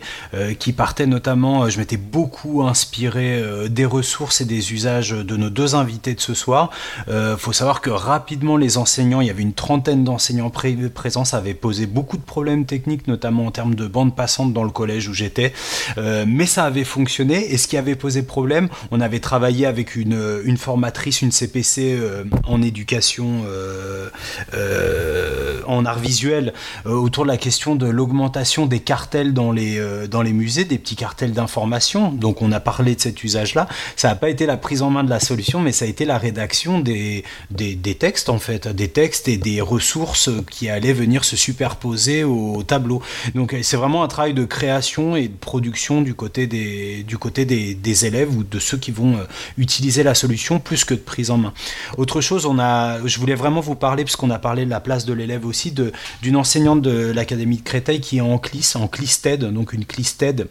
qui 0.59 0.73
partait 0.73 1.05
notamment, 1.05 1.69
je 1.69 1.77
m'étais 1.79 1.97
beaucoup 1.97 2.63
inspiré 2.63 3.41
des 3.69 3.85
ressources 3.85 4.41
et 4.41 4.45
des 4.45 4.73
usages 4.73 5.11
de 5.11 5.37
nos 5.37 5.49
deux 5.49 5.75
invités 5.75 6.13
de 6.13 6.19
ce 6.19 6.33
soir. 6.33 6.69
Il 7.07 7.35
faut 7.37 7.53
savoir 7.53 7.81
que 7.81 7.89
rapidement, 7.89 8.57
les 8.57 8.77
enseignants, 8.77 9.21
il 9.21 9.27
y 9.27 9.29
avait 9.29 9.43
une 9.43 9.53
trentaine 9.53 10.03
d'enseignants 10.03 10.49
présents, 10.49 11.25
ça 11.25 11.37
avait 11.37 11.53
posé 11.53 11.85
beaucoup 11.85 12.17
de 12.17 12.23
problèmes 12.23 12.65
techniques, 12.65 13.07
notamment 13.07 13.45
en 13.45 13.51
termes 13.51 13.75
de 13.75 13.87
bande 13.87 14.15
passante 14.15 14.53
dans 14.53 14.63
le 14.63 14.71
collège 14.71 15.07
où 15.07 15.13
j'étais, 15.13 15.53
mais 15.97 16.45
ça 16.45 16.65
avait 16.65 16.83
fonctionné. 16.83 17.53
Et 17.53 17.57
ce 17.57 17.67
qui 17.67 17.77
avait 17.77 17.95
posé 17.95 18.23
problème, 18.23 18.69
on 18.91 19.01
avait 19.01 19.19
travaillé 19.25 19.65
avec 19.65 19.95
une, 19.95 20.55
formatrice, 20.55 21.23
une 21.23 21.31
CPC 21.31 21.97
euh, 21.99 22.23
en 22.43 22.61
éducation, 22.61 23.41
euh, 23.47 24.07
euh, 24.53 25.61
en 25.65 25.83
art 25.83 25.97
visuel, 25.97 26.53
autour 26.85 27.23
de 27.23 27.29
la 27.29 27.37
question 27.37 27.75
de 27.75 27.87
l'augmentation 27.87 28.67
des 28.67 28.79
cartels 28.79 29.33
dans 29.33 29.51
les, 29.51 29.81
dans 30.07 30.21
les 30.21 30.31
musées, 30.31 30.63
des 30.63 30.77
petits 30.77 30.95
cartels 30.95 31.33
d'information. 31.33 32.11
Donc 32.11 32.43
on 32.43 32.51
a 32.51 32.59
parlé 32.59 32.93
de 32.93 33.01
cet 33.01 33.23
usage-là. 33.23 33.67
Ça 33.95 34.09
n'a 34.09 34.15
pas 34.15 34.29
été 34.29 34.45
la 34.45 34.57
prise 34.57 34.83
en 34.83 34.91
main 34.91 35.03
de 35.03 35.09
la 35.09 35.19
solution, 35.19 35.59
mais 35.59 35.71
ça 35.71 35.85
a 35.85 35.87
été 35.87 36.05
la 36.05 36.19
rédaction 36.19 36.79
des, 36.79 37.23
des, 37.49 37.95
textes, 37.95 38.29
en 38.29 38.37
fait, 38.37 38.67
des 38.67 38.89
textes 38.89 39.27
et 39.27 39.37
des 39.37 39.59
ressources 39.59 40.29
qui 40.51 40.69
allaient 40.69 40.93
venir 40.93 41.25
se 41.25 41.35
superposer 41.35 42.23
au, 42.23 42.61
tableau. 42.61 43.01
Donc 43.33 43.55
c'est 43.63 43.77
vraiment 43.77 44.03
un 44.03 44.07
travail 44.07 44.35
de 44.35 44.45
création 44.45 45.15
et 45.15 45.27
de 45.29 45.35
production 45.35 46.03
du 46.03 46.13
côté 46.13 46.45
des, 46.45 47.01
du 47.03 47.17
côté 47.17 47.45
des 47.45 48.05
élèves 48.05 48.35
ou 48.37 48.43
de 48.43 48.59
ceux 48.59 48.77
qui 48.77 48.91
vont 48.91 49.14
euh, 49.15 49.25
utiliser 49.57 50.03
la 50.03 50.15
solution 50.15 50.59
plus 50.59 50.83
que 50.83 50.93
de 50.93 50.99
prise 50.99 51.31
en 51.31 51.37
main. 51.37 51.53
Autre 51.97 52.21
chose, 52.21 52.45
on 52.45 52.59
a, 52.59 53.05
je 53.05 53.19
voulais 53.19 53.35
vraiment 53.35 53.61
vous 53.61 53.75
parler, 53.75 54.03
puisqu'on 54.03 54.29
a 54.29 54.39
parlé 54.39 54.65
de 54.65 54.69
la 54.69 54.79
place 54.79 55.05
de 55.05 55.13
l'élève 55.13 55.45
aussi, 55.45 55.73
d'une 56.21 56.35
enseignante 56.35 56.81
de 56.81 57.11
l'Académie 57.11 57.57
de 57.57 57.63
Créteil 57.63 58.01
qui 58.01 58.17
est 58.17 58.21
en 58.21 58.37
CLIS, 58.37 58.73
en 58.75 58.87
CLISTED, 58.87 59.45
donc 59.45 59.73
une 59.73 59.85
CLISTED. 59.85 60.47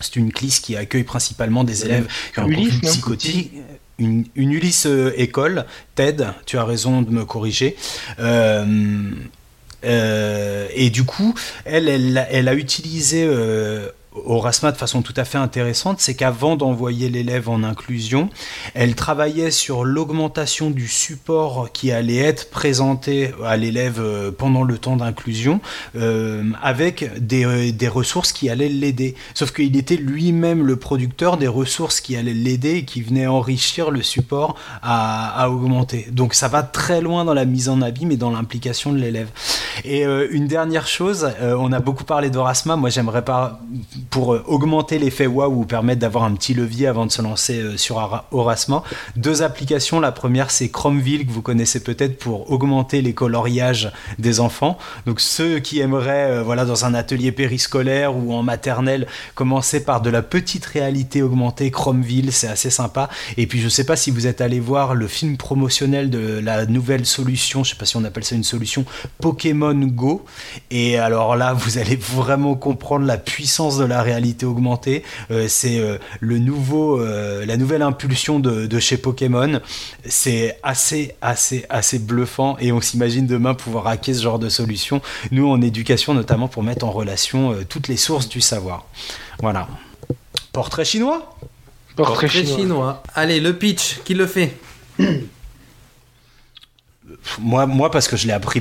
C'est 0.00 0.16
une 0.16 0.32
CLIS 0.32 0.60
qui 0.62 0.76
accueille 0.76 1.04
principalement 1.04 1.64
des 1.64 1.84
élèves 1.84 2.06
qui 2.34 2.40
ont 2.40 2.44
un 2.44 2.80
psychotique 2.82 3.52
une, 3.98 4.26
Ulysse 4.34 4.86
euh, 4.86 5.12
école, 5.16 5.64
TED, 5.94 6.26
tu 6.44 6.58
as 6.58 6.64
raison 6.64 7.02
de 7.02 7.10
me 7.10 7.24
corriger. 7.24 7.76
Euh, 8.18 9.10
et 9.82 10.90
du 10.90 11.04
coup, 11.04 11.34
elle, 11.64 11.88
elle, 11.88 12.26
elle 12.30 12.48
a 12.48 12.54
utilisé 12.54 13.28
Orasma 14.24 14.72
de 14.72 14.76
façon 14.76 15.02
tout 15.02 15.14
à 15.16 15.24
fait 15.24 15.38
intéressante, 15.38 16.00
c'est 16.00 16.14
qu'avant 16.14 16.56
d'envoyer 16.56 17.08
l'élève 17.08 17.48
en 17.48 17.62
inclusion, 17.62 18.30
elle 18.74 18.94
travaillait 18.94 19.50
sur 19.50 19.84
l'augmentation 19.84 20.70
du 20.70 20.88
support 20.88 21.70
qui 21.72 21.92
allait 21.92 22.16
être 22.16 22.50
présenté 22.50 23.30
à 23.44 23.56
l'élève 23.56 24.00
euh, 24.00 24.30
pendant 24.30 24.62
le 24.62 24.78
temps 24.78 24.96
d'inclusion, 24.96 25.60
euh, 25.96 26.44
avec 26.62 27.10
des, 27.18 27.44
euh, 27.44 27.72
des, 27.72 27.88
ressources 27.88 28.32
qui 28.32 28.48
allaient 28.48 28.68
l'aider. 28.68 29.14
Sauf 29.34 29.52
qu'il 29.52 29.76
était 29.76 29.96
lui-même 29.96 30.66
le 30.66 30.76
producteur 30.76 31.36
des 31.36 31.48
ressources 31.48 32.00
qui 32.00 32.16
allaient 32.16 32.34
l'aider 32.34 32.76
et 32.76 32.84
qui 32.84 33.02
venaient 33.02 33.26
enrichir 33.26 33.90
le 33.90 34.02
support 34.02 34.56
à, 34.82 35.42
à, 35.42 35.50
augmenter. 35.50 36.06
Donc 36.10 36.34
ça 36.34 36.48
va 36.48 36.62
très 36.62 37.00
loin 37.00 37.24
dans 37.24 37.34
la 37.34 37.44
mise 37.44 37.68
en 37.68 37.82
avis, 37.82 38.06
mais 38.06 38.16
dans 38.16 38.30
l'implication 38.30 38.92
de 38.92 38.98
l'élève. 38.98 39.28
Et 39.86 40.04
une 40.30 40.46
dernière 40.46 40.86
chose, 40.86 41.28
on 41.40 41.72
a 41.72 41.80
beaucoup 41.80 42.04
parlé 42.04 42.30
d'Orasma, 42.30 42.76
moi 42.76 42.90
j'aimerais 42.90 43.24
pas 43.24 43.60
pour 44.10 44.34
euh, 44.34 44.42
augmenter 44.46 44.98
l'effet 44.98 45.26
wow 45.26 45.46
ou 45.46 45.64
permettre 45.64 46.00
d'avoir 46.00 46.24
un 46.24 46.34
petit 46.34 46.54
levier 46.54 46.86
avant 46.86 47.06
de 47.06 47.12
se 47.12 47.22
lancer 47.22 47.58
euh, 47.58 47.76
sur 47.76 48.24
Orasma. 48.30 48.82
Deux 49.16 49.42
applications. 49.42 50.00
La 50.00 50.12
première, 50.12 50.50
c'est 50.50 50.68
Chromeville, 50.68 51.26
que 51.26 51.32
vous 51.32 51.42
connaissez 51.42 51.80
peut-être 51.80 52.18
pour 52.18 52.50
augmenter 52.50 53.02
les 53.02 53.12
coloriages 53.12 53.92
des 54.18 54.40
enfants. 54.40 54.78
Donc 55.06 55.20
ceux 55.20 55.58
qui 55.58 55.80
aimeraient, 55.80 56.30
euh, 56.30 56.42
voilà, 56.42 56.64
dans 56.64 56.84
un 56.84 56.94
atelier 56.94 57.32
périscolaire 57.32 58.16
ou 58.16 58.32
en 58.32 58.42
maternelle, 58.42 59.06
commencer 59.34 59.84
par 59.84 60.00
de 60.00 60.10
la 60.10 60.22
petite 60.22 60.66
réalité 60.66 61.22
augmentée, 61.22 61.70
Chromeville, 61.70 62.32
c'est 62.32 62.48
assez 62.48 62.70
sympa. 62.70 63.08
Et 63.36 63.46
puis 63.46 63.60
je 63.60 63.68
sais 63.68 63.84
pas 63.84 63.96
si 63.96 64.10
vous 64.10 64.26
êtes 64.26 64.40
allé 64.40 64.60
voir 64.60 64.94
le 64.94 65.08
film 65.08 65.36
promotionnel 65.36 66.10
de 66.10 66.38
la 66.38 66.66
nouvelle 66.66 67.06
solution, 67.06 67.64
je 67.64 67.70
sais 67.70 67.76
pas 67.76 67.86
si 67.86 67.96
on 67.96 68.04
appelle 68.04 68.24
ça 68.24 68.34
une 68.34 68.44
solution, 68.44 68.84
Pokémon 69.20 69.75
Go. 69.84 70.24
Et 70.70 70.98
alors 70.98 71.36
là, 71.36 71.52
vous 71.52 71.78
allez 71.78 71.96
vraiment 71.96 72.54
comprendre 72.54 73.06
la 73.06 73.18
puissance 73.18 73.78
de 73.78 73.84
la 73.84 74.02
réalité 74.02 74.46
augmentée. 74.46 75.02
Euh, 75.30 75.46
c'est 75.48 75.78
euh, 75.78 75.98
le 76.20 76.38
nouveau, 76.38 77.00
euh, 77.00 77.44
la 77.44 77.56
nouvelle 77.56 77.82
impulsion 77.82 78.40
de, 78.40 78.78
chez 78.78 78.96
Pokémon. 78.96 79.60
C'est 80.04 80.58
assez, 80.62 81.14
assez, 81.20 81.64
assez 81.68 81.98
bluffant 81.98 82.56
et 82.58 82.72
on 82.72 82.80
s'imagine 82.80 83.26
demain 83.26 83.54
pouvoir 83.54 83.86
hacker 83.86 84.14
ce 84.14 84.22
genre 84.22 84.38
de 84.38 84.48
solution. 84.48 85.00
Nous, 85.30 85.48
en 85.48 85.60
éducation, 85.60 86.14
notamment 86.14 86.48
pour 86.48 86.62
mettre 86.62 86.84
en 86.84 86.90
relation 86.90 87.56
toutes 87.68 87.88
les 87.88 87.96
sources 87.96 88.28
du 88.28 88.40
savoir. 88.40 88.86
Voilà. 89.40 89.68
Portrait 90.52 90.84
chinois 90.84 91.36
Portrait, 91.96 92.28
chinois. 92.28 93.02
Allez, 93.14 93.40
le 93.40 93.56
pitch, 93.56 94.00
qui 94.04 94.12
le 94.12 94.26
fait? 94.26 94.54
moi, 97.40 97.66
moi, 97.66 97.90
parce 97.90 98.08
que 98.08 98.16
je 98.16 98.26
l'ai 98.26 98.32
appris, 98.32 98.60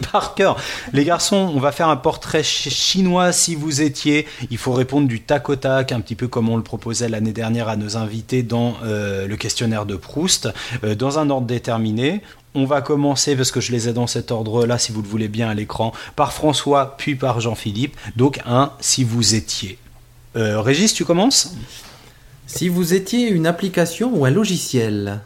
par 0.12 0.34
cœur. 0.34 0.56
Les 0.92 1.04
garçons, 1.04 1.52
on 1.54 1.60
va 1.60 1.72
faire 1.72 1.88
un 1.88 1.96
portrait 1.96 2.42
chinois 2.42 3.32
si 3.32 3.54
vous 3.54 3.82
étiez. 3.82 4.26
Il 4.50 4.58
faut 4.58 4.72
répondre 4.72 5.08
du 5.08 5.20
tac 5.20 5.48
au 5.48 5.56
tac, 5.56 5.92
un 5.92 6.00
petit 6.00 6.14
peu 6.14 6.28
comme 6.28 6.48
on 6.48 6.56
le 6.56 6.62
proposait 6.62 7.08
l'année 7.08 7.32
dernière 7.32 7.68
à 7.68 7.76
nos 7.76 7.96
invités 7.96 8.42
dans 8.42 8.76
euh, 8.84 9.26
le 9.26 9.36
questionnaire 9.36 9.86
de 9.86 9.96
Proust, 9.96 10.48
euh, 10.84 10.94
dans 10.94 11.18
un 11.18 11.30
ordre 11.30 11.46
déterminé. 11.46 12.22
On 12.54 12.64
va 12.64 12.80
commencer, 12.80 13.36
parce 13.36 13.50
que 13.50 13.60
je 13.60 13.72
les 13.72 13.88
ai 13.88 13.92
dans 13.92 14.06
cet 14.06 14.30
ordre-là, 14.30 14.78
si 14.78 14.90
vous 14.92 15.02
le 15.02 15.08
voulez 15.08 15.28
bien 15.28 15.48
à 15.48 15.54
l'écran, 15.54 15.92
par 16.16 16.32
François, 16.32 16.96
puis 16.96 17.14
par 17.14 17.40
Jean-Philippe. 17.40 17.96
Donc 18.16 18.40
un, 18.46 18.72
si 18.80 19.04
vous 19.04 19.34
étiez. 19.34 19.78
Euh, 20.36 20.60
Régis, 20.60 20.94
tu 20.94 21.04
commences? 21.04 21.54
Si 22.46 22.68
vous 22.68 22.94
étiez 22.94 23.28
une 23.28 23.46
application 23.46 24.10
ou 24.14 24.24
un 24.24 24.30
logiciel? 24.30 25.20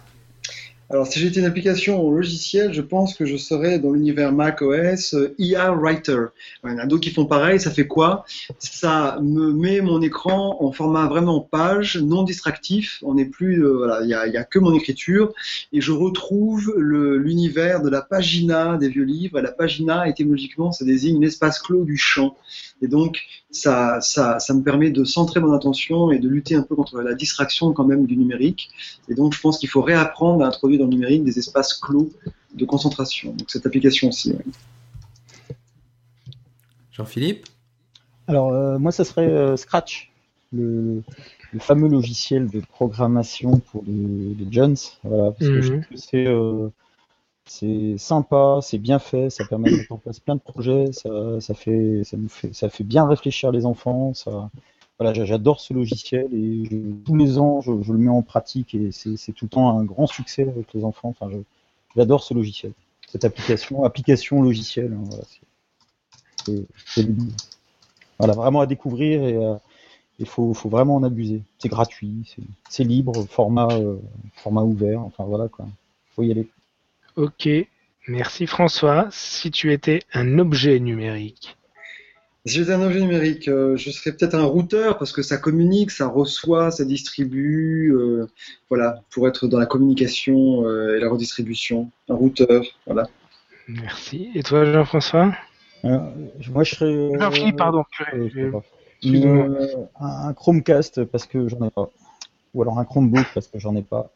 Alors, 0.93 1.07
si 1.07 1.21
j'étais 1.21 1.41
une 1.41 1.47
application 1.47 2.03
au 2.03 2.15
logiciel, 2.15 2.75
je 2.75 2.83
pense 2.83 3.15
que 3.15 3.25
je 3.25 3.39
serais 3.39 3.79
dans 3.79 3.93
l'univers 3.93 4.31
Mac 4.31 4.61
OS 4.61 5.15
euh, 5.15 5.35
ER 5.39 5.71
Writer. 5.75 6.27
Il 6.65 6.71
y 6.71 6.75
en 6.75 6.77
a 6.77 6.85
d'autres 6.85 7.05
qui 7.05 7.11
font 7.11 7.25
pareil. 7.25 7.59
Ça 7.59 7.71
fait 7.71 7.87
quoi? 7.87 8.27
Ça 8.59 9.19
me 9.23 9.55
met 9.55 9.81
mon 9.81 10.03
écran 10.03 10.63
en 10.63 10.71
format 10.71 11.07
vraiment 11.07 11.41
page, 11.41 11.97
non 11.97 12.25
distractif. 12.25 12.99
On 13.01 13.15
n'est 13.15 13.25
plus, 13.25 13.65
euh, 13.65 13.73
voilà, 13.73 14.03
il 14.03 14.07
n'y 14.07 14.13
a, 14.13 14.41
a, 14.41 14.45
que 14.45 14.59
mon 14.59 14.75
écriture 14.75 15.33
et 15.73 15.81
je 15.81 15.93
retrouve 15.93 16.75
l'univers 16.77 17.81
de 17.81 17.89
la 17.89 18.03
pagina 18.03 18.77
des 18.77 18.91
vieux 18.91 19.05
livres. 19.05 19.39
Et 19.39 19.43
la 19.43 19.53
pagina, 19.53 20.07
étymologiquement, 20.07 20.73
ça 20.73 20.85
désigne 20.85 21.23
l'espace 21.23 21.59
clos 21.59 21.85
du 21.85 21.97
champ. 21.97 22.37
Et 22.83 22.89
donc, 22.89 23.21
ça, 23.51 24.01
ça, 24.01 24.39
ça 24.41 24.53
me 24.55 24.63
permet 24.63 24.91
de 24.91 25.05
centrer 25.05 25.41
mon 25.41 25.53
attention 25.53 26.11
et 26.11 26.19
de 26.19 26.29
lutter 26.29 26.55
un 26.57 26.63
peu 26.63 26.75
contre 26.75 27.01
la 27.01 27.15
distraction 27.15 27.73
quand 27.73 27.85
même 27.85 28.05
du 28.07 28.17
numérique. 28.17 28.71
Et 29.09 29.15
donc, 29.15 29.33
je 29.35 29.41
pense 29.41 29.59
qu'il 29.59 29.69
faut 29.69 29.83
réapprendre 29.83 30.45
à 30.45 30.49
introduire 30.49 30.81
dans 30.81 30.87
le 30.87 30.91
numérique 30.91 31.25
des 31.25 31.39
espaces 31.39 31.75
clos 31.75 32.11
de 32.55 32.65
concentration. 32.65 33.33
Donc, 33.35 33.51
cette 33.51 33.65
application 33.67 34.09
aussi. 34.09 34.35
Jean-Philippe? 36.93 37.47
Alors, 38.27 38.53
euh, 38.53 38.79
moi, 38.79 38.93
ça 38.93 39.05
serait 39.05 39.29
euh, 39.29 39.57
Scratch. 39.57 40.11
le, 40.53 41.03
le 41.53 41.59
fameux 41.59 41.89
logiciel 41.89 42.49
de 42.49 42.61
programmation 42.61 43.59
pour 43.71 43.85
les, 43.87 44.35
les 44.35 44.53
jeunes. 44.53 44.77
Voilà, 45.03 45.33
parce 45.33 45.51
que 45.51 45.61
je 45.63 45.73
Mhm. 45.73 45.83
trouve 45.83 45.97
que 45.97 46.03
c'est 46.03 46.27
euh, 46.27 46.69
c'est 47.47 47.99
sympa, 47.99 48.61
c'est 48.63 48.79
bien 48.79 48.99
fait, 48.99 49.31
ça 49.31 49.45
permet 49.45 49.71
de 49.71 49.77
mettre 49.77 49.93
en 49.93 49.99
place 49.99 50.21
plein 50.21 50.37
de 50.37 50.41
projets, 50.41 50.93
ça, 50.93 51.41
ça 51.41 51.55
fait 51.55 52.03
ça 52.05 52.17
nous 52.17 52.29
fait 52.29 52.53
ça 52.55 52.69
fait 52.71 52.85
bien 52.85 53.07
réfléchir 53.07 53.51
les 53.53 53.67
enfants. 53.67 54.13
Voilà, 54.99 55.15
j'a- 55.15 55.25
j'adore 55.25 55.61
ce 55.61 55.75
logiciel 55.75 56.29
et 56.35 56.63
tous 57.05 57.17
les 57.17 57.39
ans 57.39 57.61
je, 57.61 57.73
le 57.73 57.99
mets 57.99 58.09
en 58.11 58.23
pratique 58.23 58.75
et 58.75 58.93
c'est 58.93 59.33
tout 59.33 59.47
le 59.47 59.51
temps 59.51 59.79
un 59.79 59.85
grand 59.85 60.07
succès 60.07 60.43
avec 60.49 60.73
les 60.75 60.85
enfants. 60.85 61.11
Enfin, 61.11 61.29
j'adore 61.97 62.23
ce 62.23 62.35
logiciel, 62.35 62.73
cette 63.09 63.25
application, 63.25 63.85
application 63.85 64.43
logiciel. 64.43 64.93
hein, 64.95 65.05
voilà, 65.11 65.25
voilà, 68.19 68.35
vraiment 68.35 68.61
à 68.61 68.67
découvrir 68.67 69.23
et 69.25 69.35
euh, 69.37 69.55
il 70.21 70.27
faut, 70.27 70.53
vraiment 70.71 70.97
en 70.97 71.05
abuser. 71.05 71.43
C'est 71.59 71.69
gratuit, 71.71 72.25
c'est- 72.27 72.43
c'est 72.71 72.85
libre, 72.85 73.27
format, 73.31 73.69
euh, 73.73 73.99
format 74.37 74.63
ouvert, 74.65 75.03
enfin 75.03 75.25
voilà 75.25 75.49
quoi. 75.49 75.67
Faut 76.17 76.23
y 76.25 76.33
aller. 76.33 76.49
Ok, 77.17 77.49
merci 78.09 78.47
François. 78.47 79.09
Si 79.11 79.51
tu 79.51 79.73
étais 79.73 80.01
un 80.15 80.39
objet 80.39 80.79
numérique, 80.81 81.57
Si 82.47 82.55
j'étais 82.59 82.73
un 82.73 82.83
objet 82.83 83.01
numérique, 83.01 83.49
euh, 83.49 83.77
je 83.77 83.91
serais 83.91 84.13
peut-être 84.13 84.35
un 84.35 84.45
routeur 84.45 84.99
parce 84.99 85.13
que 85.13 85.23
ça 85.23 85.37
communique, 85.37 85.91
ça 85.93 86.09
reçoit, 86.09 86.71
ça 86.71 86.85
distribue, 86.85 87.93
euh, 87.95 88.27
voilà, 88.71 89.03
pour 89.11 89.29
être 89.29 89.47
dans 89.47 89.59
la 89.61 89.67
communication 89.67 90.65
euh, 90.67 90.97
et 90.97 91.01
la 91.01 91.09
redistribution. 91.09 91.91
Un 92.09 92.15
routeur, 92.15 92.65
voilà. 92.87 93.09
merci. 93.69 94.31
Et 94.35 94.43
toi 94.43 94.65
Jean-François? 94.65 95.33
Euh, 95.85 95.99
moi 96.51 96.65
je 96.65 96.75
serais. 96.75 97.19
Jean-Philippe, 97.19 97.57
pardon. 97.57 97.85
euh. 98.15 98.61
Euh, 99.05 99.85
un 100.01 100.33
Chromecast 100.33 101.05
parce 101.05 101.27
que 101.27 101.49
j'en 101.49 101.61
ai 101.67 101.71
pas. 101.71 101.91
Ou 102.55 102.63
alors 102.63 102.79
un 102.79 102.85
Chromebook 102.85 103.27
parce 103.35 103.49
que 103.49 103.59
j'en 103.59 103.75
ai 103.77 103.83
pas. 103.83 104.13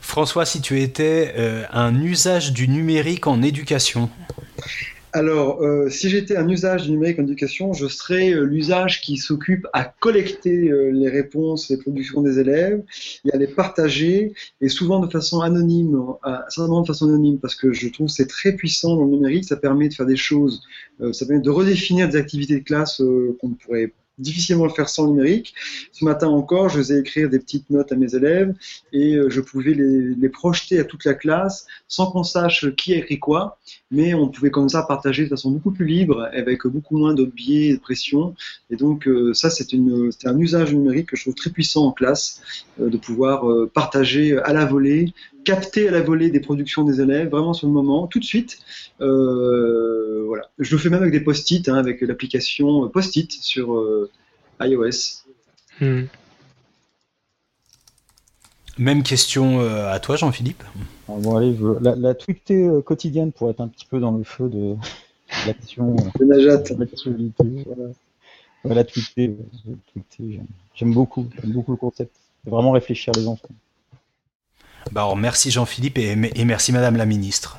François, 0.00 0.44
si 0.44 0.60
tu 0.60 0.80
étais 0.80 1.34
euh, 1.36 1.64
un 1.72 2.00
usage 2.00 2.52
du 2.52 2.68
numérique 2.68 3.26
en 3.26 3.42
éducation. 3.42 4.10
Alors, 5.14 5.62
euh, 5.62 5.88
si 5.90 6.10
j'étais 6.10 6.36
un 6.36 6.48
usage 6.48 6.82
du 6.82 6.90
numérique 6.90 7.20
en 7.20 7.22
éducation, 7.22 7.72
je 7.72 7.86
serais 7.86 8.32
euh, 8.32 8.42
l'usage 8.42 9.00
qui 9.00 9.16
s'occupe 9.16 9.64
à 9.72 9.84
collecter 9.84 10.68
les 10.90 11.08
réponses, 11.08 11.70
les 11.70 11.76
productions 11.76 12.20
des 12.20 12.40
élèves 12.40 12.82
et 13.24 13.32
à 13.32 13.36
les 13.36 13.46
partager, 13.46 14.32
et 14.60 14.68
souvent 14.68 14.98
de 14.98 15.08
façon 15.08 15.40
anonyme, 15.40 15.94
euh, 16.26 16.36
certainement 16.48 16.80
de 16.80 16.88
façon 16.88 17.06
anonyme, 17.06 17.38
parce 17.38 17.54
que 17.54 17.72
je 17.72 17.88
trouve 17.90 18.08
que 18.08 18.12
c'est 18.12 18.26
très 18.26 18.54
puissant 18.54 18.96
dans 18.96 19.04
le 19.04 19.12
numérique, 19.12 19.44
ça 19.44 19.56
permet 19.56 19.88
de 19.88 19.94
faire 19.94 20.06
des 20.06 20.16
choses, 20.16 20.62
ça 21.12 21.26
permet 21.26 21.42
de 21.42 21.50
redéfinir 21.50 22.08
des 22.08 22.16
activités 22.16 22.58
de 22.58 22.64
classe 22.64 23.00
qu'on 23.40 23.50
pourrait 23.50 23.92
difficilement 24.18 24.64
le 24.64 24.70
faire 24.70 24.88
sans 24.88 25.08
numérique. 25.08 25.54
Ce 25.92 26.04
matin 26.04 26.28
encore, 26.28 26.68
je 26.68 26.78
faisais 26.78 27.00
écrire 27.00 27.28
des 27.28 27.38
petites 27.38 27.70
notes 27.70 27.92
à 27.92 27.96
mes 27.96 28.14
élèves 28.14 28.54
et 28.92 29.14
euh, 29.14 29.30
je 29.30 29.40
pouvais 29.40 29.74
les, 29.74 30.14
les 30.14 30.28
projeter 30.28 30.78
à 30.78 30.84
toute 30.84 31.04
la 31.04 31.14
classe 31.14 31.66
sans 31.88 32.10
qu'on 32.10 32.24
sache 32.24 32.74
qui 32.76 32.94
a 32.94 32.98
écrit 32.98 33.18
quoi 33.18 33.58
mais 33.94 34.12
on 34.12 34.28
pouvait 34.28 34.50
comme 34.50 34.68
ça 34.68 34.82
partager 34.82 35.24
de 35.24 35.28
façon 35.28 35.50
beaucoup 35.50 35.70
plus 35.70 35.86
libre, 35.86 36.28
avec 36.32 36.66
beaucoup 36.66 36.98
moins 36.98 37.14
de 37.14 37.24
biais 37.24 37.68
et 37.68 37.74
de 37.74 37.80
pression. 37.80 38.34
Et 38.70 38.76
donc 38.76 39.06
euh, 39.06 39.32
ça, 39.32 39.50
c'est 39.50 39.68
un 40.24 40.38
usage 40.38 40.74
numérique 40.74 41.10
que 41.10 41.16
je 41.16 41.22
trouve 41.22 41.34
très 41.34 41.50
puissant 41.50 41.86
en 41.86 41.92
classe, 41.92 42.42
euh, 42.80 42.90
de 42.90 42.96
pouvoir 42.96 43.48
euh, 43.48 43.70
partager 43.72 44.36
à 44.38 44.52
la 44.52 44.64
volée, 44.64 45.12
capter 45.44 45.88
à 45.88 45.92
la 45.92 46.00
volée 46.00 46.30
des 46.30 46.40
productions 46.40 46.84
des 46.84 47.00
élèves, 47.00 47.30
vraiment 47.30 47.54
sur 47.54 47.68
le 47.68 47.72
moment, 47.72 48.06
tout 48.06 48.18
de 48.18 48.24
suite. 48.24 48.58
Voilà. 48.98 50.50
Je 50.58 50.72
le 50.72 50.78
fais 50.78 50.90
même 50.90 51.02
avec 51.02 51.12
des 51.12 51.20
post-it, 51.20 51.68
hein, 51.68 51.76
avec 51.76 52.00
l'application 52.00 52.88
post-it 52.88 53.30
sur 53.30 54.08
iOS. 54.60 55.24
Hmm. 55.80 56.04
Même 58.78 59.02
question 59.02 59.60
euh, 59.60 59.92
à 59.92 60.00
toi, 60.00 60.16
Jean-Philippe. 60.16 60.62
Alors, 61.08 61.20
bon, 61.20 61.36
allez, 61.36 61.56
je- 61.56 61.82
la, 61.82 61.94
la 61.94 62.14
tweetée 62.14 62.66
euh, 62.66 62.80
quotidienne 62.80 63.30
pour 63.32 63.50
être 63.50 63.60
un 63.60 63.68
petit 63.68 63.86
peu 63.86 64.00
dans 64.00 64.10
le 64.12 64.24
feu 64.24 64.48
de 64.48 64.74
l'action. 65.46 65.94
euh, 65.96 66.24
de 66.24 66.80
l'actualité, 66.80 67.64
voilà. 67.66 67.90
La 68.64 68.82
tweetée, 68.84 69.36
la 69.66 69.74
j'aime- 70.74 70.92
beaucoup, 70.94 71.26
j'aime 71.40 71.52
beaucoup 71.52 71.70
le 71.72 71.76
concept. 71.76 72.10
Vraiment 72.46 72.72
réfléchir 72.72 73.12
les 73.16 73.26
enfants. 73.26 73.48
Bah, 74.90 75.02
alors, 75.02 75.16
merci 75.16 75.50
Jean-Philippe 75.50 75.98
et, 75.98 76.16
et 76.34 76.44
merci 76.44 76.72
Madame 76.72 76.96
la 76.96 77.06
Ministre. 77.06 77.58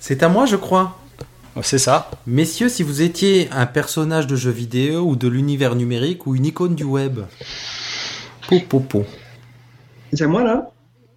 C'est 0.00 0.22
à 0.22 0.28
moi, 0.28 0.46
je 0.46 0.56
crois. 0.56 0.98
C'est 1.62 1.78
ça. 1.78 2.10
Messieurs, 2.26 2.68
si 2.68 2.82
vous 2.84 3.02
étiez 3.02 3.48
un 3.50 3.66
personnage 3.66 4.26
de 4.28 4.36
jeu 4.36 4.50
vidéo 4.52 5.00
ou 5.02 5.16
de 5.16 5.26
l'univers 5.28 5.74
numérique 5.74 6.26
ou 6.26 6.34
une 6.36 6.46
icône 6.46 6.74
du 6.76 6.84
web. 6.84 7.20
Po, 8.48 8.60
po, 8.60 8.80
po. 8.80 9.04
C'est 10.12 10.24
à 10.24 10.28
moi 10.28 10.42
là 10.42 10.72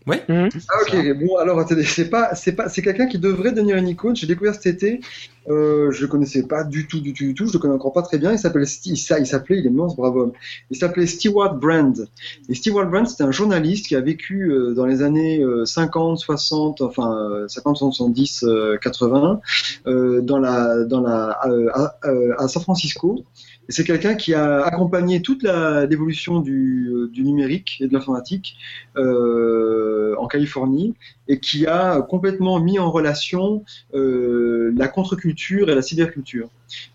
Hmm. 0.07 0.49
Ah 0.69 0.77
ok, 0.81 1.19
bon 1.19 1.37
alors 1.37 1.59
attendez, 1.59 1.83
c'est 1.83 2.09
pas, 2.09 2.33
c'est 2.33 2.53
pas, 2.53 2.69
c'est 2.69 2.81
quelqu'un 2.81 3.05
qui 3.05 3.19
devrait 3.19 3.51
devenir 3.51 3.77
une 3.77 3.87
icône. 3.87 4.15
J'ai 4.15 4.25
découvert 4.25 4.55
cet 4.55 4.65
été, 4.65 4.99
euh, 5.47 5.91
je 5.91 6.01
le 6.01 6.07
connaissais 6.07 6.43
pas 6.43 6.63
du 6.63 6.87
tout, 6.87 6.99
du 6.99 7.13
tout, 7.13 7.23
du 7.23 7.33
tout. 7.35 7.45
Je 7.45 7.53
le 7.53 7.59
connais 7.59 7.75
encore 7.75 7.93
pas 7.93 8.01
très 8.01 8.17
bien. 8.17 8.31
Il 8.31 8.39
s'appelle, 8.39 8.65
il 8.85 8.97
s'appelait, 8.97 9.59
il 9.59 9.67
est 9.67 9.69
mort, 9.69 9.91
ce 9.91 9.95
brave 9.95 10.17
homme. 10.17 10.31
Il 10.71 10.77
s'appelait 10.77 11.05
Stewart 11.05 11.55
Brand. 11.55 12.07
Et 12.49 12.55
Stewart 12.55 12.87
Brand, 12.87 13.07
c'était 13.07 13.23
un 13.23 13.31
journaliste 13.31 13.87
qui 13.87 13.95
a 13.95 14.01
vécu 14.01 14.51
euh, 14.51 14.73
dans 14.73 14.87
les 14.87 15.03
années 15.03 15.43
euh, 15.43 15.65
50, 15.65 16.17
60, 16.17 16.81
enfin 16.81 17.15
euh, 17.15 17.47
50, 17.47 17.77
70, 17.77 18.43
euh, 18.43 18.77
80, 18.81 19.39
euh, 19.85 20.21
dans 20.21 20.39
la, 20.39 20.83
dans 20.83 21.01
la, 21.01 21.39
euh, 21.45 21.69
à, 21.73 21.95
euh, 22.05 22.33
à 22.39 22.47
San 22.47 22.63
Francisco. 22.63 23.23
C'est 23.71 23.83
quelqu'un 23.85 24.15
qui 24.15 24.33
a 24.33 24.61
accompagné 24.61 25.21
toute 25.21 25.43
l'évolution 25.43 26.39
du, 26.39 26.89
euh, 26.93 27.07
du 27.07 27.23
numérique 27.23 27.77
et 27.79 27.87
de 27.87 27.93
l'informatique 27.93 28.57
euh, 28.97 30.15
en 30.17 30.27
Californie 30.27 30.95
et 31.31 31.39
qui 31.39 31.65
a 31.65 32.01
complètement 32.01 32.59
mis 32.59 32.77
en 32.77 32.91
relation 32.91 33.63
euh, 33.93 34.73
la 34.75 34.89
contre-culture 34.89 35.69
et 35.69 35.75
la 35.75 35.81
cyberculture. 35.81 36.49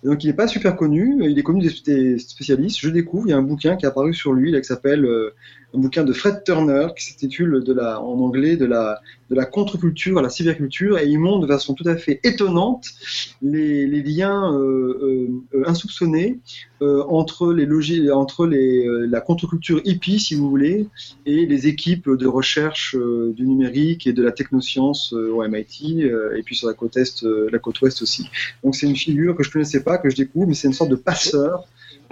Donc 0.05 0.25
il 0.25 0.27
n'est 0.27 0.35
pas 0.35 0.47
super 0.47 0.77
connu, 0.77 1.17
il 1.27 1.39
est 1.39 1.43
connu 1.43 1.67
des, 1.87 2.19
spécialistes. 2.19 2.79
Je 2.79 2.91
découvre, 2.91 3.27
il 3.27 3.31
y 3.31 3.33
a 3.33 3.39
un 3.39 3.43
bouquin 3.43 3.77
qui 3.77 3.87
est 3.87 3.89
apparu 3.89 4.13
sur 4.13 4.35
lui 4.35 4.53
là, 4.53 4.61
qui 4.61 4.67
s'appelle 4.67 5.07
euh, 5.07 5.35
un 5.73 5.79
bouquin 5.79 6.05
de 6.05 6.13
Fred 6.13 6.45
Turner 6.45 6.89
qui 6.95 7.07
s'intitule 7.07 7.65
en 7.81 8.21
anglais 8.21 8.57
de 8.57 8.67
la, 8.67 9.01
de 9.31 9.43
contre-culture 9.45 10.19
à 10.19 10.23
la 10.23 10.29
cyberculture 10.29 10.99
et 10.99 11.07
il 11.07 11.19
montre 11.19 11.47
de 11.47 11.53
façon 11.53 11.73
tout 11.73 11.89
à 11.89 11.97
fait 11.97 12.21
étonnante 12.23 12.91
les, 13.41 13.87
liens 13.87 14.53
euh, 14.53 15.29
insoupçonnés 15.65 16.41
euh, 16.83 17.03
entre 17.09 17.53
les 17.53 17.67
logiques, 17.67 18.11
entre 18.11 18.47
les, 18.47 18.87
euh, 18.87 19.07
la 19.07 19.21
contre-culture 19.21 19.81
hippie, 19.85 20.21
si 20.21 20.35
vous 20.35 20.49
voulez, 20.51 20.87
et 21.25 21.47
les 21.47 21.67
équipes 21.69 22.11
de 22.11 22.27
recherche 22.27 22.95
euh, 22.95 23.33
du 23.35 23.47
numérique 23.47 24.07
et 24.07 24.13
de 24.13 24.23
la 24.23 24.33
technoscience 24.33 25.13
euh, 25.15 25.31
au 25.33 25.47
MIT, 25.47 26.03
euh, 26.05 26.37
et 26.37 26.43
puis 26.43 26.55
sur 26.55 26.69
la 26.69 26.75
côte 26.75 26.97
est, 26.97 27.25
euh, 27.25 27.49
la 27.51 27.59
côte 27.59 27.81
ouest 27.81 28.03
aussi. 28.03 28.29
Donc 28.63 28.75
c'est 28.75 28.87
une 28.87 28.97
figure 28.97 29.37
que 29.37 29.43
je 29.43 29.51
connaissais 29.51 29.83
pas, 29.83 29.99
que 29.99 30.11
je 30.11 30.17
découvre, 30.17 30.47
mais 30.49 30.55
c'est 30.55 30.69
une 30.69 30.75
sorte 30.75 30.91
de 30.91 30.97
passeur. 30.97 31.65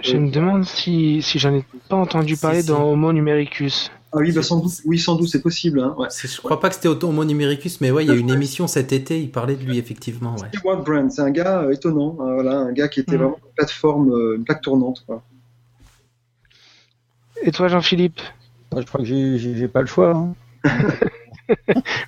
Je 0.03 0.17
me 0.17 0.29
demande 0.29 0.65
si, 0.65 1.21
si 1.21 1.39
j'en 1.39 1.53
ai 1.55 1.63
pas 1.87 1.95
entendu 1.95 2.35
Si, 2.35 2.41
parler 2.41 2.61
si. 2.61 2.67
dans 2.67 2.91
Homo 2.91 3.13
numericus. 3.13 3.91
Ah 4.17 4.19
oui, 4.21 4.31
bah 4.31 4.41
sans 4.43 4.61
doute, 4.61 4.71
oui, 4.85 4.97
sans 4.97 5.15
doute, 5.15 5.27
c'est 5.27 5.41
possible. 5.41 5.81
Hein, 5.81 5.93
ouais. 5.97 6.07
Je 6.09 6.37
crois 6.41 6.59
pas 6.61 6.69
que 6.69 6.75
c'était 6.75 6.87
Homo 6.87 7.25
numericus, 7.25 7.81
mais 7.81 7.91
ouais, 7.91 8.05
il 8.05 8.07
y 8.07 8.11
a 8.11 8.15
une 8.15 8.29
émission 8.29 8.65
cet 8.65 8.93
été, 8.93 9.19
il 9.21 9.29
parlait 9.29 9.55
de 9.55 9.63
lui 9.65 9.77
effectivement. 9.77 10.35
Ouais. 10.37 10.47
Stewart 10.55 10.83
Brand, 10.83 11.11
c'est 11.11 11.21
un 11.21 11.31
gars 11.31 11.63
euh, 11.63 11.71
étonnant, 11.73 12.15
hein, 12.21 12.33
voilà, 12.35 12.59
un 12.59 12.71
gars 12.71 12.87
qui 12.87 13.01
était 13.01 13.15
Mm. 13.15 13.19
vraiment 13.19 13.37
une 13.45 13.53
plateforme, 13.55 14.09
euh, 14.13 14.35
une 14.37 14.45
plaque 14.45 14.61
tournante. 14.61 15.03
Quoi. 15.05 15.21
Et 17.43 17.51
toi 17.51 17.67
Jean-Philippe? 17.67 18.21
Je 18.77 18.83
crois 18.83 19.01
que 19.01 19.05
j'ai- 19.05 19.67
pas 19.67 19.81
le 19.81 19.87
choix. 19.87 20.11
hein. 20.15 20.33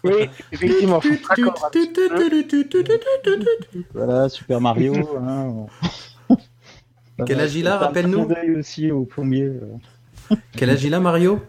Oui, 0.03 0.29
effectivement. 0.51 0.99
d'accord. 1.37 1.69
Voilà, 3.93 4.29
Super 4.29 4.59
Mario. 4.61 4.93
hein. 5.19 5.65
Quel 7.25 7.39
âge 7.41 7.55
il 7.55 7.67
a, 7.67 7.77
rappelle-nous? 7.77 8.27
Aussi 8.57 8.91
au 8.91 9.03
plombier. 9.05 9.43
euh. 9.43 10.35
Quel 10.53 10.69
âge 10.71 10.83
il 10.83 10.93
a, 10.93 10.99
Mario? 10.99 11.39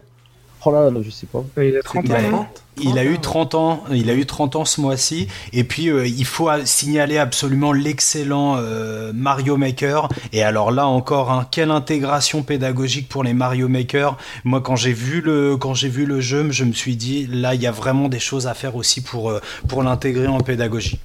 Oh 0.65 0.71
là, 0.71 0.89
là, 0.89 0.99
je 1.01 1.09
sais 1.09 1.25
pas. 1.25 1.43
Il 1.57 1.75
a 1.77 1.81
30 1.81 2.05
Il 2.05 2.11
a 2.13 2.19
ans. 2.19 2.29
30 2.29 2.63
Il 2.81 2.97
a 2.97 3.05
eu 3.05 3.17
30 3.19 3.51
30 3.51 3.55
ans, 3.55 3.83
il 3.91 4.09
a 4.09 4.13
eu 4.13 4.25
30 4.25 4.55
ans 4.55 4.65
ce 4.65 4.81
mois-ci, 4.81 5.27
et 5.53 5.63
puis 5.63 5.89
euh, 5.89 6.07
il 6.07 6.25
faut 6.25 6.49
signaler 6.65 7.17
absolument 7.17 7.71
l'excellent 7.71 8.55
euh, 8.57 9.11
Mario 9.13 9.57
Maker. 9.57 10.09
Et 10.33 10.43
alors 10.43 10.71
là 10.71 10.87
encore, 10.87 11.31
hein, 11.31 11.47
quelle 11.49 11.71
intégration 11.71 12.41
pédagogique 12.43 13.07
pour 13.07 13.23
les 13.23 13.33
Mario 13.33 13.67
Maker. 13.67 14.17
Moi, 14.43 14.61
quand 14.61 14.75
j'ai 14.75 14.93
vu 14.93 15.21
le 15.21 15.57
quand 15.57 15.73
j'ai 15.73 15.89
vu 15.89 16.05
le 16.05 16.19
jeu, 16.21 16.51
je 16.51 16.63
me 16.63 16.73
suis 16.73 16.95
dit 16.95 17.27
là, 17.27 17.55
il 17.55 17.61
y 17.61 17.67
a 17.67 17.71
vraiment 17.71 18.09
des 18.09 18.19
choses 18.19 18.47
à 18.47 18.53
faire 18.53 18.75
aussi 18.75 19.01
pour 19.01 19.29
euh, 19.29 19.41
pour 19.67 19.83
l'intégrer 19.83 20.27
en 20.27 20.39
pédagogie. 20.39 20.99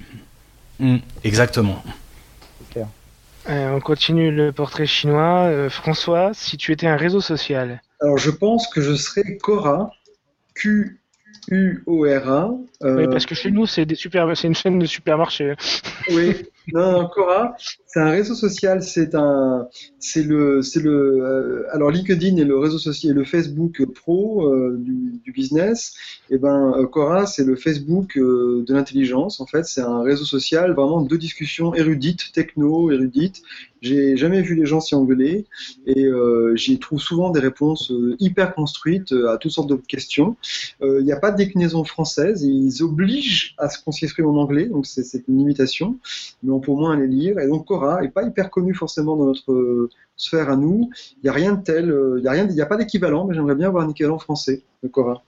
Mm, 0.79 0.97
exactement. 1.23 1.81
Euh, 3.47 3.75
on 3.75 3.79
continue 3.79 4.31
le 4.31 4.51
portrait 4.51 4.87
chinois. 4.87 5.45
Euh, 5.45 5.69
François, 5.69 6.31
si 6.33 6.57
tu 6.57 6.71
étais 6.71 6.87
un 6.87 6.97
réseau 6.97 7.21
social, 7.21 7.81
Alors 8.01 8.17
je 8.17 8.31
pense 8.31 8.67
que 8.67 8.81
je 8.81 8.93
serais 8.93 9.37
Cora, 9.37 9.91
Q-U-O-R-A. 10.55 12.49
euh, 12.83 12.97
oui, 12.97 13.07
parce 13.07 13.25
que 13.25 13.35
chez 13.35 13.51
nous 13.51 13.65
c'est 13.65 13.85
des 13.85 13.95
super, 13.95 14.35
c'est 14.35 14.47
une 14.47 14.55
chaîne 14.55 14.79
de 14.79 14.85
supermarchés. 14.85 15.55
Oui, 16.09 16.35
Non, 16.73 16.91
non, 16.91 17.07
Cora, 17.07 17.55
c'est 17.85 17.99
un 17.99 18.09
réseau 18.09 18.33
social, 18.33 18.81
c'est 18.81 19.13
un, 19.13 19.67
c'est 19.99 20.23
le, 20.23 20.61
c'est 20.61 20.81
le, 20.81 21.21
euh, 21.23 21.67
alors 21.71 21.91
LinkedIn 21.91 22.37
est 22.37 22.43
le 22.43 22.57
réseau 22.57 22.79
social, 22.79 23.13
le 23.13 23.23
Facebook 23.23 23.85
pro 23.93 24.47
euh, 24.47 24.77
du, 24.79 25.31
business. 25.31 25.93
Et 26.29 26.37
ben 26.37 26.73
euh, 26.77 26.85
Cora, 26.87 27.25
c'est 27.25 27.43
le 27.43 27.55
Facebook 27.55 28.17
euh, 28.17 28.63
de 28.65 28.73
l'intelligence. 28.73 29.41
En 29.41 29.45
fait, 29.45 29.65
c'est 29.65 29.81
un 29.81 30.01
réseau 30.01 30.25
social 30.25 30.73
vraiment 30.73 31.01
de 31.01 31.15
discussions 31.17 31.75
érudites, 31.75 32.31
techno, 32.33 32.89
érudites. 32.91 33.43
J'ai 33.85 34.17
jamais 34.17 34.41
vu 34.41 34.55
les 34.55 34.65
gens 34.65 34.79
s'y 34.79 34.95
engueuler 34.95 35.45
et 35.85 36.05
euh, 36.05 36.55
j'y 36.55 36.79
trouve 36.79 36.99
souvent 36.99 37.29
des 37.29 37.39
réponses 37.39 37.91
euh, 37.91 38.15
hyper 38.19 38.55
construites 38.55 39.11
euh, 39.11 39.29
à 39.29 39.37
toutes 39.37 39.51
sortes 39.51 39.69
de 39.69 39.75
questions. 39.75 40.37
Euh, 40.81 41.01
Il 41.01 41.05
n'y 41.05 41.11
a 41.11 41.19
pas 41.19 41.29
de 41.29 41.37
déclinaison 41.37 41.83
française, 41.83 42.41
ils 42.41 42.81
obligent 42.81 43.53
à 43.59 43.69
ce 43.69 43.77
qu'on 43.83 43.91
s'exprime 43.91 44.25
en 44.25 44.41
anglais, 44.41 44.65
donc 44.65 44.87
c'est 44.87 45.27
une 45.27 45.37
limitation, 45.37 45.97
mais 46.41 46.51
on 46.55 46.59
peut 46.59 46.71
au 46.71 46.77
moins 46.77 46.95
les 46.97 47.07
lire. 47.07 47.39
Et 47.39 47.47
donc 47.47 47.65
Cora 47.67 48.03
est 48.03 48.09
pas 48.09 48.23
hyper 48.23 48.49
connu 48.49 48.73
forcément 48.73 49.15
dans 49.15 49.25
notre 49.25 49.51
euh, 49.51 49.89
sphère 50.15 50.49
à 50.49 50.55
nous. 50.55 50.89
Il 51.17 51.23
n'y 51.23 51.29
a 51.29 51.33
rien 51.33 51.53
de 51.53 51.63
tel, 51.63 51.91
euh, 51.91 52.15
il 52.17 52.21
n'y 52.23 52.27
a 52.27 52.31
rien, 52.31 52.47
il 52.47 52.53
n'y 52.53 52.61
a 52.61 52.65
pas 52.65 52.77
d'équivalent, 52.77 53.25
mais 53.25 53.35
j'aimerais 53.35 53.55
bien 53.55 53.67
avoir 53.67 53.83
un 53.85 53.89
équivalent 53.89 54.19
français 54.19 54.63
de 54.83 54.87
Cora. 54.87 55.23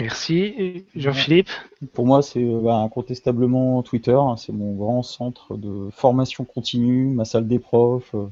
Merci. 0.00 0.84
Jean-Philippe 0.94 1.50
Pour 1.92 2.06
moi, 2.06 2.22
c'est 2.22 2.44
euh, 2.44 2.60
bah, 2.62 2.76
incontestablement 2.76 3.82
Twitter. 3.82 4.12
hein, 4.12 4.36
c'est 4.36 4.52
mon 4.52 4.74
grand 4.74 5.02
centre 5.02 5.56
de 5.56 5.90
formation 5.90 6.44
continue, 6.44 7.06
ma 7.08 7.24
salle 7.24 7.48
des 7.48 7.58
profs. 7.58 8.14
euh, 8.14 8.26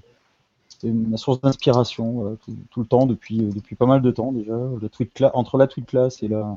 c'est 0.69 0.91
ma 0.91 1.17
source 1.17 1.41
d'inspiration 1.41 2.13
voilà, 2.13 2.37
tout, 2.45 2.57
tout 2.71 2.81
le 2.81 2.87
temps, 2.87 3.07
depuis, 3.07 3.41
euh, 3.41 3.51
depuis 3.53 3.75
pas 3.75 3.87
mal 3.87 4.03
de 4.03 4.11
temps 4.11 4.31
déjà. 4.31 4.57
Le 4.81 4.89
tweet 4.89 5.25
entre 5.35 5.59
la 5.59 5.67
tweet 5.67 5.87
class 5.87 6.23
et 6.23 6.29
la. 6.29 6.57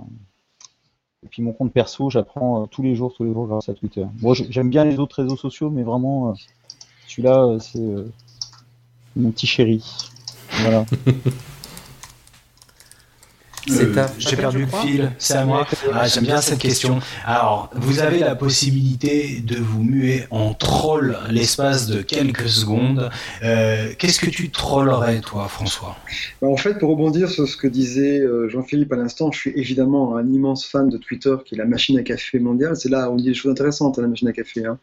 Et 1.25 1.27
puis 1.27 1.41
mon 1.41 1.51
compte 1.51 1.73
perso, 1.73 2.09
j'apprends 2.09 2.63
euh, 2.63 2.65
tous 2.67 2.81
les 2.81 2.95
jours, 2.95 3.13
tous 3.13 3.23
les 3.23 3.33
jours 3.33 3.47
grâce 3.47 3.67
à 3.69 3.73
Twitter. 3.73 4.05
Moi, 4.21 4.33
j'ai- 4.33 4.49
j'aime 4.51 4.69
bien 4.69 4.85
les 4.85 4.99
autres 4.99 5.21
réseaux 5.21 5.35
sociaux, 5.35 5.69
mais 5.69 5.83
vraiment, 5.83 6.29
euh, 6.29 6.33
celui-là, 7.07 7.43
euh, 7.43 7.59
c'est 7.59 7.81
mon 9.15 9.31
petit 9.31 9.47
chéri. 9.47 9.83
Voilà. 10.61 10.85
Euh, 13.69 14.07
J'ai 14.17 14.35
perdu 14.35 14.59
le 14.59 14.67
fil, 14.67 15.11
c'est 15.17 15.35
à 15.35 15.45
moi. 15.45 15.67
Ah, 15.93 16.07
J'aime 16.07 16.25
bien 16.25 16.41
cette 16.41 16.59
question. 16.59 16.99
Alors, 17.25 17.69
vous 17.75 17.99
avez 17.99 18.19
la 18.19 18.35
possibilité 18.35 19.41
de 19.45 19.57
vous 19.57 19.83
muer 19.83 20.25
en 20.31 20.53
troll 20.53 21.17
l'espace 21.29 21.87
de 21.87 22.01
quelques 22.01 22.49
secondes. 22.49 23.09
Euh, 23.43 23.89
Qu'est-ce 23.97 24.19
que 24.19 24.29
tu 24.29 24.49
trollerais, 24.49 25.21
toi, 25.21 25.47
François? 25.47 25.95
Bah, 26.41 26.47
en 26.47 26.57
fait, 26.57 26.79
pour 26.79 26.89
rebondir 26.89 27.29
sur 27.29 27.47
ce 27.47 27.57
que 27.57 27.67
disait 27.67 28.19
euh, 28.19 28.49
Jean-Philippe 28.49 28.91
à 28.93 28.95
l'instant, 28.95 29.31
je 29.31 29.39
suis 29.39 29.53
évidemment 29.55 30.15
un 30.15 30.27
immense 30.27 30.65
fan 30.65 30.89
de 30.89 30.97
Twitter, 30.97 31.35
qui 31.45 31.55
est 31.55 31.57
la 31.57 31.65
machine 31.65 31.97
à 31.97 32.03
café 32.03 32.39
mondiale. 32.39 32.75
C'est 32.75 32.89
là 32.89 33.09
où 33.09 33.13
on 33.13 33.15
dit 33.15 33.25
des 33.25 33.33
choses 33.33 33.51
intéressantes 33.51 33.99
à 33.99 34.01
la 34.01 34.07
machine 34.07 34.27
à 34.27 34.33
café. 34.33 34.65
Hein. 34.65 34.77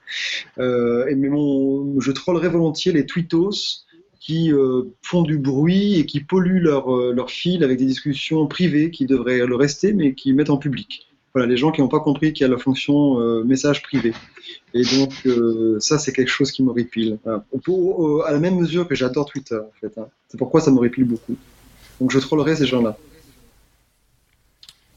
Euh, 0.59 1.07
et 1.09 1.15
mais 1.15 1.29
mon, 1.29 2.01
je 2.01 2.13
trollerais 2.13 2.49
volontiers 2.49 2.93
les 2.93 3.07
tweetos 3.07 3.86
qui 4.27 4.53
euh, 4.53 4.83
font 5.03 5.23
du 5.23 5.39
bruit 5.39 6.01
et 6.01 6.05
qui 6.07 6.19
polluent 6.19 6.59
leur, 6.61 6.93
euh, 6.93 7.13
leur 7.15 7.31
fil 7.31 7.63
avec 7.63 7.79
des 7.79 7.87
discussions 7.87 8.49
privées 8.49 8.91
qui 8.91 9.07
devraient 9.07 9.47
le 9.47 9.55
rester, 9.55 9.93
mais 9.93 10.15
qui 10.15 10.33
mettent 10.33 10.51
en 10.51 10.57
public. 10.57 11.07
Voilà, 11.33 11.47
les 11.49 11.57
gens 11.57 11.71
qui 11.71 11.81
n'ont 11.81 11.87
pas 11.89 12.01
compris 12.01 12.33
qu'il 12.33 12.45
y 12.45 12.51
a 12.51 12.53
la 12.53 12.59
fonction 12.59 13.21
euh, 13.21 13.45
message 13.45 13.83
privé. 13.85 14.13
Et 14.75 14.83
donc, 14.83 15.13
euh, 15.27 15.77
ça, 15.79 15.99
c'est 16.01 16.13
quelque 16.13 16.31
chose 16.31 16.51
qui 16.51 16.65
m'horripile. 16.65 17.19
Voilà. 17.23 17.45
Pour- 17.63 18.05
euh, 18.05 18.25
à 18.27 18.33
la 18.33 18.41
même 18.41 18.57
mesure 18.59 18.89
que 18.89 18.97
j'adore 18.97 19.27
Twitter, 19.27 19.55
en 19.59 19.71
fait. 19.81 19.97
hein. 19.97 20.07
C'est 20.29 20.39
pourquoi 20.39 20.61
ça 20.61 20.73
m'horripile 20.73 21.05
beaucoup. 21.05 21.37
Donc, 22.01 22.11
je 22.11 22.19
trollerai 22.19 22.57
ces 22.57 22.67
gens-là. 22.67 22.97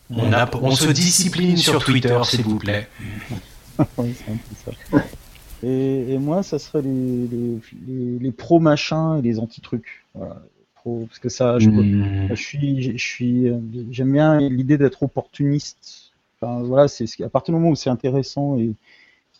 on, 0.10 0.34
a- 0.34 0.50
on 0.62 0.72
se 0.76 0.90
discipline 0.92 1.56
sur 1.58 1.84
Twitter, 1.84 2.20
s'il 2.24 2.42
vous 2.44 2.58
plaît. 2.58 2.88
Oui, 3.98 4.14
c'est 4.18 4.32
un 4.32 4.36
peu 4.36 5.00
ça. 5.00 5.06
Et, 5.62 6.14
et 6.14 6.18
moi, 6.18 6.42
ça 6.44 6.58
serait 6.60 6.82
les, 6.82 7.28
les, 7.28 8.20
les, 8.20 8.34
machins 8.60 9.18
et 9.20 9.22
les 9.22 9.40
anti-trucs. 9.40 10.06
Voilà. 10.14 10.42
Pro, 10.76 11.06
parce 11.08 11.20
que 11.20 11.30
ça, 11.30 11.60
je, 11.60 11.70
Hmm. 11.70 12.28
je 12.30 12.36
suis, 12.36 12.82
je 12.98 12.98
suis, 12.98 13.50
euh, 13.50 13.60
j'aime 13.92 14.14
bien 14.14 14.40
l'idée 14.40 14.78
d'être 14.78 15.04
opportuniste. 15.04 16.14
Enfin, 16.42 16.62
voilà, 16.64 16.88
c'est 16.88 17.06
ce 17.06 17.18
qui- 17.18 17.24
à 17.26 17.30
partir 17.30 17.54
du 17.54 17.60
moment 17.60 17.72
où 17.72 17.76
c'est 17.76 17.90
intéressant 17.90 18.58
et, 18.58 18.76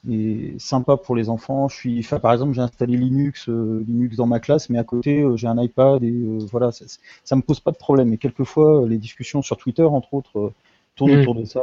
et 0.10 0.56
sympa 0.60 0.98
pour 0.98 1.16
les 1.16 1.30
enfants. 1.30 1.68
Je 1.70 1.76
suis, 1.78 2.00
enfin, 2.00 2.20
par 2.20 2.34
exemple, 2.34 2.54
j'ai 2.54 2.62
installé 2.62 2.98
Linux, 2.98 3.50
euh, 3.50 3.84
Linux 3.88 4.16
dans 4.18 4.28
ma 4.28 4.40
classe, 4.40 4.70
mais 4.70 4.80
à 4.80 4.84
côté, 4.84 5.22
euh, 5.22 5.38
j'ai 5.38 5.48
un 5.48 5.62
iPad 5.62 6.04
et 6.04 6.12
euh, 6.12 6.40
voilà, 6.52 6.72
ça, 6.72 6.86
ça 7.24 7.36
me 7.36 7.42
pose 7.42 7.60
pas 7.60 7.72
de 7.72 7.78
problème. 7.78 8.14
Et 8.14 8.18
quelquefois, 8.18 8.88
les 8.88 8.98
discussions 8.98 9.42
sur 9.42 9.58
Twitter, 9.58 9.84
entre 9.84 10.14
autres, 10.14 10.40
euh, 10.40 10.54
tournent 10.96 11.12
Mm. 11.12 11.22
autour 11.22 11.36
de 11.36 11.46
ça. 11.46 11.62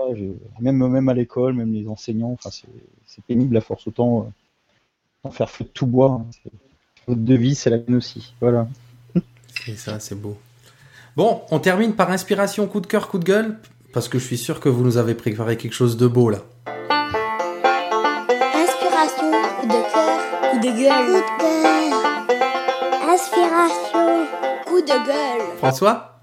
Même, 0.61 0.87
même 0.89 1.09
à 1.09 1.15
l'école, 1.15 1.55
même 1.55 1.73
les 1.73 1.89
enseignants. 1.89 2.33
Enfin, 2.33 2.51
c'est 2.51 2.69
c'est 3.07 3.25
pénible 3.25 3.57
à 3.57 3.61
force 3.61 3.87
autant. 3.87 4.31
Euh, 5.25 5.29
en 5.29 5.31
faire 5.31 5.51
feu 5.51 5.65
de 5.65 5.71
tout 5.71 5.87
bois. 5.87 6.21
hein. 6.23 6.27
Votre 7.07 7.21
devise, 7.21 7.59
c'est 7.61 7.71
la 7.71 7.77
mienne 7.79 7.97
aussi. 7.97 8.35
Voilà. 8.41 8.67
C'est 9.65 9.77
ça, 9.77 10.01
c'est 10.01 10.15
beau. 10.17 10.37
Bon, 11.17 11.43
on 11.51 11.59
termine 11.61 11.95
par 11.95 12.11
inspiration, 12.11 12.67
coup 12.67 12.81
de 12.81 12.87
cœur, 12.87 13.09
coup 13.09 13.19
de 13.19 13.25
gueule, 13.25 13.59
parce 13.93 14.09
que 14.09 14.19
je 14.19 14.25
suis 14.25 14.37
sûr 14.39 14.61
que 14.61 14.69
vous 14.69 14.85
nous 14.85 14.97
avez 14.99 15.15
préparé 15.15 15.57
quelque 15.57 15.73
chose 15.73 15.97
de 15.97 16.07
beau 16.07 16.31
là. 16.31 16.39
Inspiration, 18.55 19.31
coup 19.61 19.67
de 19.67 19.93
cœur, 19.93 20.51
coup 20.51 20.59
de 20.59 20.71
gueule. 20.77 21.07
Coup 21.07 21.13
de 21.13 21.23
cœur. 21.39 23.09
Inspiration, 23.09 24.27
coup 24.67 24.81
de 24.81 25.07
gueule. 25.07 25.57
François? 25.59 26.21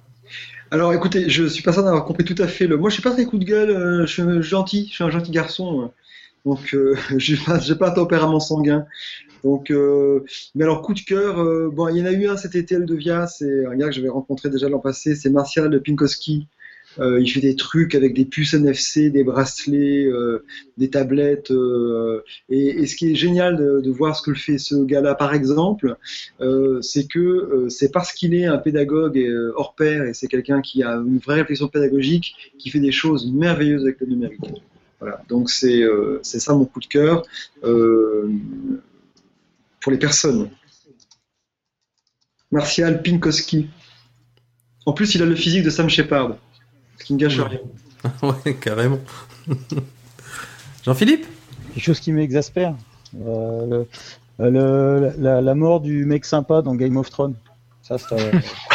Alors 0.69 0.93
écoutez, 0.93 1.29
je 1.29 1.45
suis 1.45 1.63
pas 1.63 1.71
sûr 1.73 1.83
d'avoir 1.83 2.05
compris 2.05 2.25
tout 2.25 2.41
à 2.41 2.47
fait 2.47 2.67
le. 2.67 2.77
Moi, 2.77 2.89
je 2.89 2.95
suis 2.95 3.03
pas 3.03 3.11
très 3.11 3.25
coup 3.25 3.37
de 3.37 3.45
gueule, 3.45 3.69
euh, 3.69 4.05
je 4.05 4.11
suis 4.21 4.43
gentil, 4.43 4.87
je 4.89 4.95
suis 4.95 5.03
un 5.03 5.09
gentil 5.09 5.31
garçon. 5.31 5.91
Donc, 6.45 6.73
euh, 6.73 6.95
j'ai 7.17 7.37
pas, 7.37 7.59
pas 7.59 7.89
un 7.89 7.93
tempérament 7.93 8.39
sanguin. 8.39 8.85
Donc, 9.43 9.71
euh, 9.71 10.23
mais 10.55 10.63
alors 10.63 10.81
coup 10.81 10.93
de 10.93 11.01
cœur, 11.01 11.39
euh, 11.39 11.69
bon, 11.71 11.89
il 11.89 11.97
y 11.97 12.01
en 12.01 12.05
a 12.05 12.11
eu 12.11 12.27
un 12.27 12.37
cet 12.37 12.55
été, 12.55 12.75
Eldevia, 12.75 13.27
c'est 13.27 13.65
un 13.65 13.75
gars 13.75 13.87
que 13.87 13.93
j'avais 13.93 14.09
rencontré 14.09 14.49
déjà 14.49 14.69
l'an 14.69 14.79
passé, 14.79 15.15
c'est 15.15 15.29
Martial 15.29 15.81
Pinkowski. 15.81 16.47
Euh, 16.99 17.19
il 17.19 17.27
fait 17.27 17.39
des 17.39 17.55
trucs 17.55 17.95
avec 17.95 18.13
des 18.13 18.25
puces 18.25 18.53
NFC, 18.53 19.09
des 19.09 19.23
bracelets, 19.23 20.05
euh, 20.05 20.45
des 20.77 20.89
tablettes. 20.89 21.51
euh, 21.51 22.21
et, 22.49 22.67
et 22.81 22.87
ce 22.87 22.95
qui 22.95 23.11
est 23.11 23.15
génial 23.15 23.57
de, 23.57 23.81
de 23.81 23.91
voir 23.91 24.15
ce 24.15 24.21
que 24.21 24.33
fait 24.33 24.57
ce 24.57 24.75
gars-là, 24.75 25.15
par 25.15 25.33
exemple, 25.33 25.97
c'est 26.81 27.07
que 27.07 27.67
c'est 27.69 27.91
parce 27.91 28.11
qu'il 28.13 28.33
est 28.33 28.45
un 28.45 28.57
pédagogue 28.57 29.17
et, 29.17 29.33
hors 29.55 29.75
pair 29.75 30.03
et 30.03 30.13
c'est 30.13 30.27
quelqu'un 30.27 30.61
qui 30.61 30.83
a 30.83 30.93
une 30.95 31.17
vraie 31.17 31.41
réflexion 31.41 31.67
pédagogique 31.67 32.35
qui 32.59 32.69
fait 32.69 32.79
des 32.79 32.91
choses 32.91 33.31
merveilleuses 33.31 33.83
avec 33.83 33.99
le 34.01 34.07
numérique. 34.07 34.63
Voilà, 35.03 35.21
donc 35.27 35.49
c'est 35.49 35.81
euh, 35.81 36.19
c'est 36.23 36.39
ça 36.39 36.53
mon 36.53 36.63
coup 36.63 36.79
de 36.79 36.85
cœur 36.85 37.23
euh, 37.65 38.31
pour 39.81 39.91
les 39.91 39.97
personnes. 39.97 40.49
Martial 42.51 43.01
Pinkowski. 43.01 43.69
En 44.85 44.93
plus, 44.93 45.13
il 45.15 45.21
a 45.21 45.25
le 45.25 45.35
physique 45.35 45.63
de 45.63 45.69
Sam 45.69 45.89
Shepard, 45.89 46.37
ce 46.99 47.03
qui 47.03 47.13
ne 47.13 47.19
gâche 47.19 47.37
rien. 47.39 47.59
Ouais, 48.21 48.53
carrément. 48.55 48.99
Jean-Philippe? 50.85 51.25
Quelque 51.73 51.83
chose 51.83 51.99
qui 52.01 52.11
m'exaspère. 52.11 52.75
Euh, 53.25 53.85
le- 54.39 54.49
le- 54.49 55.13
la, 55.17 55.41
la 55.41 55.55
mort 55.55 55.79
du 55.81 56.05
mec 56.05 56.25
sympa 56.25 56.61
dans 56.61 56.75
Game 56.75 56.97
of 56.97 57.09
Thrones. 57.09 57.35
Ça, 57.81 57.97
c'est. 57.97 58.13
euh, 58.19 58.31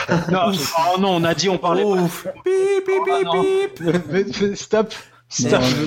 Non, 0.33 0.51
oh 0.95 1.01
non, 1.01 1.17
on 1.17 1.25
a 1.25 1.35
dit 1.35 1.49
on 1.49 1.59
parlait 1.59 1.83
pas. 1.83 1.89
Ouf. 1.89 2.27
Pip, 2.45 2.85
pip, 2.87 3.29
Oh. 3.31 3.45
Mais- 4.11 4.25
mais 4.41 4.55
Stop. 4.57 4.95
Non, 5.41 5.49
euh, 5.53 5.87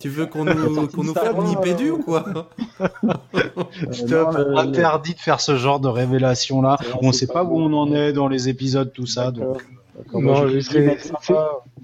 Tu 0.00 0.08
veux 0.08 0.26
qu'on 0.26 0.44
nous, 0.44 0.86
qu'on 0.94 1.02
nous 1.04 1.14
fasse 1.14 1.34
Nipédu 1.44 1.90
ou 1.90 1.98
quoi 2.02 2.24
Stop. 3.92 4.32
non, 4.34 4.38
le- 4.38 4.56
Interdit 4.58 5.14
de 5.14 5.20
faire 5.20 5.40
ce 5.40 5.56
genre 5.56 5.80
de 5.80 5.88
révélation 5.88 6.62
là. 6.62 6.76
Non, 6.90 6.98
On 7.02 7.12
c'est 7.12 7.20
sait 7.20 7.26
pas 7.26 7.34
pas 7.34 7.44
où 7.44 7.58
on 7.60 7.72
en 7.74 7.92
est 7.94 8.12
dans 8.12 8.28
les 8.28 8.48
épisodes, 8.48 8.92
tout 8.92 9.06
ça. 9.06 9.30
Donc. 9.30 9.64
Non. 10.14 10.46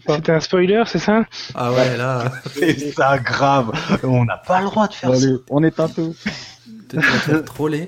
C'était 0.07 0.33
un 0.33 0.41
spoiler, 0.41 0.83
c'est 0.87 0.99
ça? 1.01 1.25
Ah 1.55 1.73
ouais, 1.73 1.97
là, 1.97 2.31
c'est 2.55 2.93
ça 2.93 3.19
grave. 3.19 3.73
On 4.05 4.25
n'a 4.25 4.37
pas 4.37 4.61
le 4.61 4.67
droit 4.67 4.87
de 4.89 4.95
faire 4.95 5.15
ça. 5.17 5.27
on 5.51 5.63
est 5.65 5.81
un 5.81 5.89
peu. 5.89 6.13
peut-être 6.89 7.45
troller. 7.45 7.87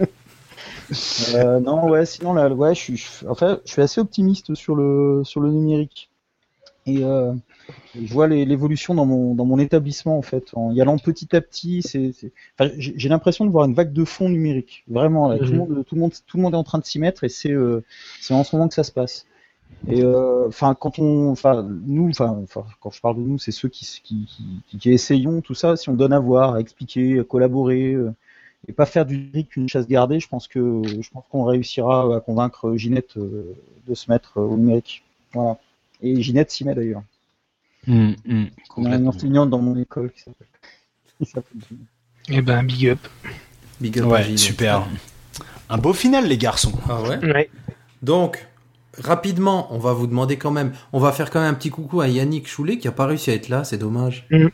Euh, 1.34 1.58
non, 1.60 1.88
ouais, 1.88 2.06
sinon, 2.06 2.32
là, 2.34 2.48
ouais, 2.48 2.74
je 2.74 2.80
suis, 2.80 2.96
je- 2.96 3.26
en 3.26 3.34
fait, 3.34 3.60
je 3.64 3.72
suis 3.72 3.82
assez 3.82 4.00
optimiste 4.00 4.54
sur 4.54 4.74
le, 4.76 5.22
sur 5.24 5.40
le 5.40 5.50
numérique. 5.50 6.10
Et 6.86 7.02
euh, 7.04 7.32
je 7.94 8.12
vois 8.12 8.26
l'évolution 8.28 8.94
dans 8.94 9.06
mon, 9.06 9.34
dans 9.34 9.44
mon 9.46 9.58
établissement, 9.58 10.18
en 10.18 10.22
fait. 10.22 10.50
En 10.54 10.72
y 10.72 10.80
allant 10.80 10.98
petit 10.98 11.34
à 11.34 11.40
petit, 11.40 11.82
c'est, 11.82 12.12
c'est- 12.12 12.32
enfin, 12.58 12.70
j'ai 12.76 13.08
l'impression 13.08 13.44
de 13.46 13.50
voir 13.50 13.64
une 13.66 13.74
vague 13.74 13.92
de 13.92 14.04
fond 14.04 14.28
numérique. 14.28 14.84
Vraiment, 14.88 15.28
là, 15.28 15.38
tout, 15.38 15.54
le 15.54 15.60
Mhm. 15.60 15.68
monde, 15.68 15.84
tout, 15.86 15.94
le 15.94 16.00
monde, 16.02 16.12
tout 16.26 16.36
le 16.36 16.42
monde 16.42 16.54
est 16.54 16.56
en 16.58 16.64
train 16.64 16.78
de 16.78 16.84
s'y 16.84 16.98
mettre 16.98 17.24
et 17.24 17.28
c'est 17.28 17.50
euh, 17.52 17.82
c'est 18.20 18.34
en 18.34 18.44
ce 18.44 18.54
moment 18.56 18.68
que 18.68 18.74
ça 18.74 18.84
se 18.84 18.92
passe. 18.92 19.26
Et 19.88 20.02
euh, 20.02 20.48
quand 20.80 20.98
on, 20.98 21.30
enfin, 21.30 21.62
nous, 21.86 22.10
enfin, 22.10 22.44
quand 22.80 22.90
je 22.90 23.00
parle 23.00 23.16
de 23.16 23.22
nous, 23.22 23.38
c'est 23.38 23.52
ceux 23.52 23.68
qui, 23.68 23.86
qui, 24.04 24.26
qui, 24.68 24.78
qui 24.78 24.90
essayons 24.92 25.40
tout 25.42 25.54
ça. 25.54 25.76
Si 25.76 25.88
on 25.90 25.94
donne 25.94 26.12
à 26.12 26.18
voir, 26.20 26.54
à 26.54 26.60
expliquer, 26.60 27.20
à 27.20 27.24
collaborer, 27.24 27.92
euh, 27.94 28.12
et 28.68 28.72
pas 28.72 28.86
faire 28.86 29.06
du 29.06 29.18
numérique 29.18 29.56
une 29.56 29.68
chasse 29.68 29.86
gardée, 29.88 30.20
je 30.20 30.28
pense 30.28 30.48
que 30.48 30.82
je 31.00 31.10
pense 31.10 31.24
qu'on 31.30 31.44
réussira 31.44 32.16
à 32.16 32.20
convaincre 32.20 32.76
Ginette 32.76 33.16
de 33.18 33.94
se 33.94 34.10
mettre 34.10 34.38
au 34.40 34.56
numérique. 34.56 35.04
Voilà. 35.32 35.58
Et 36.02 36.20
Ginette 36.22 36.50
s'y 36.50 36.64
met 36.64 36.74
d'ailleurs. 36.74 37.02
On 37.88 37.92
a 37.94 38.14
une 38.26 38.50
complètement. 38.68 39.08
enseignante 39.10 39.50
dans 39.50 39.58
mon 39.60 39.76
école 39.76 40.10
qui 40.12 40.22
s'appelle. 40.22 40.46
Eh 42.28 42.42
ben, 42.42 42.62
big 42.62 42.88
up. 42.88 42.98
Big 43.80 43.98
up 43.98 44.06
Ouais, 44.06 44.36
super. 44.36 44.86
Un 45.68 45.78
beau 45.78 45.92
final, 45.92 46.26
les 46.26 46.38
garçons. 46.38 46.72
Ah 46.88 47.02
ouais. 47.02 47.18
Ouais. 47.24 47.50
Donc, 48.02 48.46
rapidement, 48.98 49.68
on 49.72 49.78
va 49.78 49.92
vous 49.92 50.06
demander 50.06 50.36
quand 50.36 50.50
même, 50.50 50.72
on 50.92 50.98
va 51.00 51.12
faire 51.12 51.30
quand 51.30 51.40
même 51.40 51.50
un 51.50 51.54
petit 51.54 51.70
coucou 51.70 52.00
à 52.00 52.08
Yannick 52.08 52.48
Choulet 52.48 52.78
qui 52.78 52.88
a 52.88 52.92
pas 52.92 53.06
réussi 53.06 53.30
à 53.30 53.34
être 53.34 53.48
là, 53.48 53.64
c'est 53.64 53.78
dommage. 53.78 54.26
Mm. 54.30 54.36
Euh, 54.36 54.48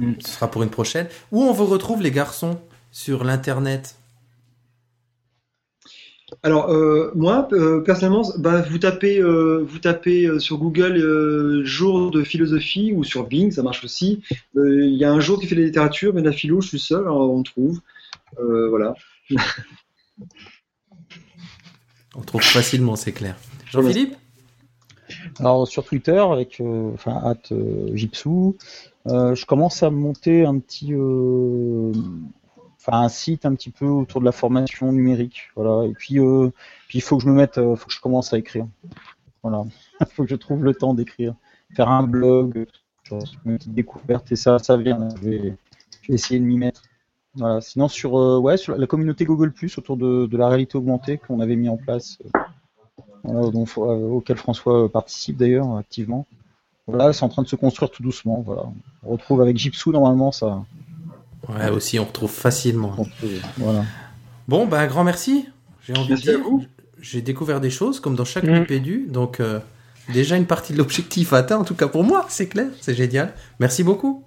Mm. 0.00 0.14
Ce 0.20 0.32
sera 0.32 0.50
pour 0.50 0.62
une 0.64 0.70
prochaine. 0.70 1.06
Où 1.30 1.42
on 1.42 1.52
vous 1.52 1.66
retrouve 1.66 2.02
les 2.02 2.10
garçons 2.10 2.58
sur 2.90 3.22
l'internet? 3.22 3.96
Alors 6.42 6.70
euh, 6.70 7.10
moi 7.14 7.48
euh, 7.52 7.80
personnellement, 7.80 8.22
bah, 8.38 8.62
vous 8.62 8.78
tapez, 8.78 9.20
euh, 9.20 9.64
vous 9.66 9.78
tapez 9.78 10.26
euh, 10.26 10.38
sur 10.38 10.58
Google 10.58 10.96
euh, 10.96 11.64
jour 11.64 12.10
de 12.10 12.22
philosophie 12.22 12.92
ou 12.92 13.04
sur 13.04 13.26
Bing, 13.26 13.50
ça 13.50 13.62
marche 13.62 13.84
aussi. 13.84 14.22
Euh, 14.56 14.84
Il 14.84 14.94
y 14.96 15.04
a 15.04 15.12
un 15.12 15.20
jour 15.20 15.40
qui 15.40 15.46
fait 15.46 15.54
la 15.54 15.62
littérature, 15.62 16.12
mais 16.14 16.22
la 16.22 16.32
philo, 16.32 16.60
je 16.60 16.68
suis 16.68 16.78
seul, 16.78 17.02
alors 17.02 17.30
on 17.30 17.42
trouve. 17.42 17.80
Euh, 18.38 18.68
voilà. 18.68 18.94
On 22.16 22.20
trouve 22.20 22.42
facilement, 22.42 22.94
c'est 22.94 23.10
clair. 23.10 23.36
Jean-Philippe? 23.72 24.14
Alors 25.40 25.66
sur 25.66 25.84
Twitter 25.84 26.18
avec 26.18 26.60
enfin 26.94 27.20
at 27.24 27.52
euh, 27.52 27.94
Jipsou, 27.94 28.56
euh, 29.06 29.34
je 29.34 29.44
commence 29.46 29.82
à 29.82 29.90
monter 29.90 30.44
un 30.44 30.58
petit 30.58 30.94
euh, 30.94 31.92
un 32.92 33.08
site 33.08 33.46
un 33.46 33.54
petit 33.54 33.70
peu 33.70 33.86
autour 33.86 34.20
de 34.20 34.26
la 34.26 34.32
formation 34.32 34.92
numérique, 34.92 35.50
voilà. 35.56 35.86
Et 35.86 35.92
puis 35.92 36.18
euh, 36.18 36.50
puis 36.88 36.98
il 36.98 37.00
faut 37.00 37.16
que 37.16 37.22
je 37.22 37.28
me 37.28 37.34
mette, 37.34 37.58
euh, 37.58 37.76
faut 37.76 37.86
que 37.86 37.92
je 37.92 38.00
commence 38.00 38.32
à 38.32 38.38
écrire. 38.38 38.66
Voilà, 39.42 39.64
il 40.00 40.06
faut 40.12 40.24
que 40.24 40.30
je 40.30 40.36
trouve 40.36 40.64
le 40.64 40.74
temps 40.74 40.94
d'écrire, 40.94 41.34
faire 41.74 41.88
un 41.88 42.02
blog, 42.02 42.66
une 43.44 43.58
petite 43.58 43.74
découverte 43.74 44.30
et 44.32 44.36
ça 44.36 44.58
ça 44.58 44.76
vient. 44.76 45.08
Je 45.16 45.28
vais, 45.28 45.56
essayer 46.08 46.38
de 46.38 46.44
m'y 46.44 46.58
mettre. 46.58 46.82
Voilà. 47.36 47.60
Sinon 47.60 47.88
sur 47.88 48.18
euh, 48.18 48.38
ouais 48.38 48.56
sur 48.56 48.76
la 48.76 48.86
communauté 48.86 49.24
Google 49.24 49.52
Plus 49.52 49.78
autour 49.78 49.96
de, 49.96 50.26
de 50.26 50.36
la 50.36 50.48
réalité 50.48 50.76
augmentée 50.76 51.18
qu'on 51.18 51.40
avait 51.40 51.56
mis 51.56 51.68
en 51.68 51.76
place. 51.76 52.18
auquel 53.24 54.36
François 54.36 54.90
participe 54.90 55.38
d'ailleurs 55.38 55.76
activement. 55.76 56.26
Voilà, 56.86 57.14
c'est 57.14 57.24
en 57.24 57.30
train 57.30 57.42
de 57.42 57.48
se 57.48 57.56
construire 57.56 57.90
tout 57.90 58.02
doucement. 58.02 58.42
Voilà. 58.44 58.64
On 59.04 59.12
retrouve 59.12 59.40
avec 59.40 59.56
Jipsou 59.56 59.90
normalement 59.92 60.32
ça. 60.32 60.62
Ouais, 61.48 61.68
aussi, 61.70 61.98
on 61.98 62.04
retrouve 62.04 62.30
facilement. 62.30 62.96
voilà. 63.56 63.84
Bon, 64.48 64.66
ben, 64.66 64.78
un 64.78 64.86
grand 64.86 65.04
merci. 65.04 65.48
J'ai 65.86 65.94
envie 65.96 66.10
Merci 66.10 66.24
de 66.26 66.30
à 66.30 66.34
dire. 66.36 66.44
vous. 66.44 66.64
J'ai 67.00 67.20
découvert 67.22 67.60
des 67.60 67.70
choses, 67.70 68.00
comme 68.00 68.14
dans 68.16 68.24
chaque 68.24 68.44
Mm. 68.44 68.62
UPDU. 68.62 69.06
Donc, 69.08 69.40
euh, 69.40 69.60
déjà 70.12 70.36
une 70.36 70.46
partie 70.46 70.72
de 70.72 70.78
l'objectif 70.78 71.32
atteint, 71.32 71.58
en 71.58 71.64
tout 71.64 71.74
cas 71.74 71.88
pour 71.88 72.04
moi, 72.04 72.26
c'est 72.30 72.48
clair, 72.48 72.68
c'est 72.80 72.94
génial. 72.94 73.34
Merci 73.60 73.82
beaucoup. 73.82 74.24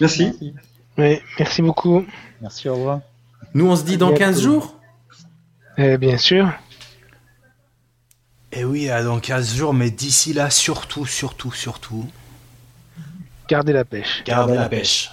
Merci. 0.00 0.32
Ouais, 0.98 1.22
merci 1.38 1.62
beaucoup. 1.62 2.04
Merci, 2.42 2.68
au 2.68 2.74
revoir. 2.74 3.00
Nous, 3.54 3.66
on 3.66 3.76
se 3.76 3.84
dit 3.84 3.96
dans 3.96 4.08
bientôt. 4.08 4.24
15 4.24 4.42
jours. 4.42 4.76
Eh 5.78 5.96
bien 5.96 6.18
sûr. 6.18 6.50
Et 8.52 8.64
oui, 8.64 8.88
à 8.90 9.02
dans 9.02 9.20
15 9.20 9.54
jours, 9.54 9.74
mais 9.74 9.90
d'ici 9.90 10.32
là, 10.32 10.50
surtout, 10.50 11.06
surtout, 11.06 11.52
surtout, 11.52 12.06
Gardez 13.48 13.72
la 13.72 13.84
pêche. 13.84 14.22
gardez 14.26 14.54
la 14.54 14.68
pêche. 14.68 15.10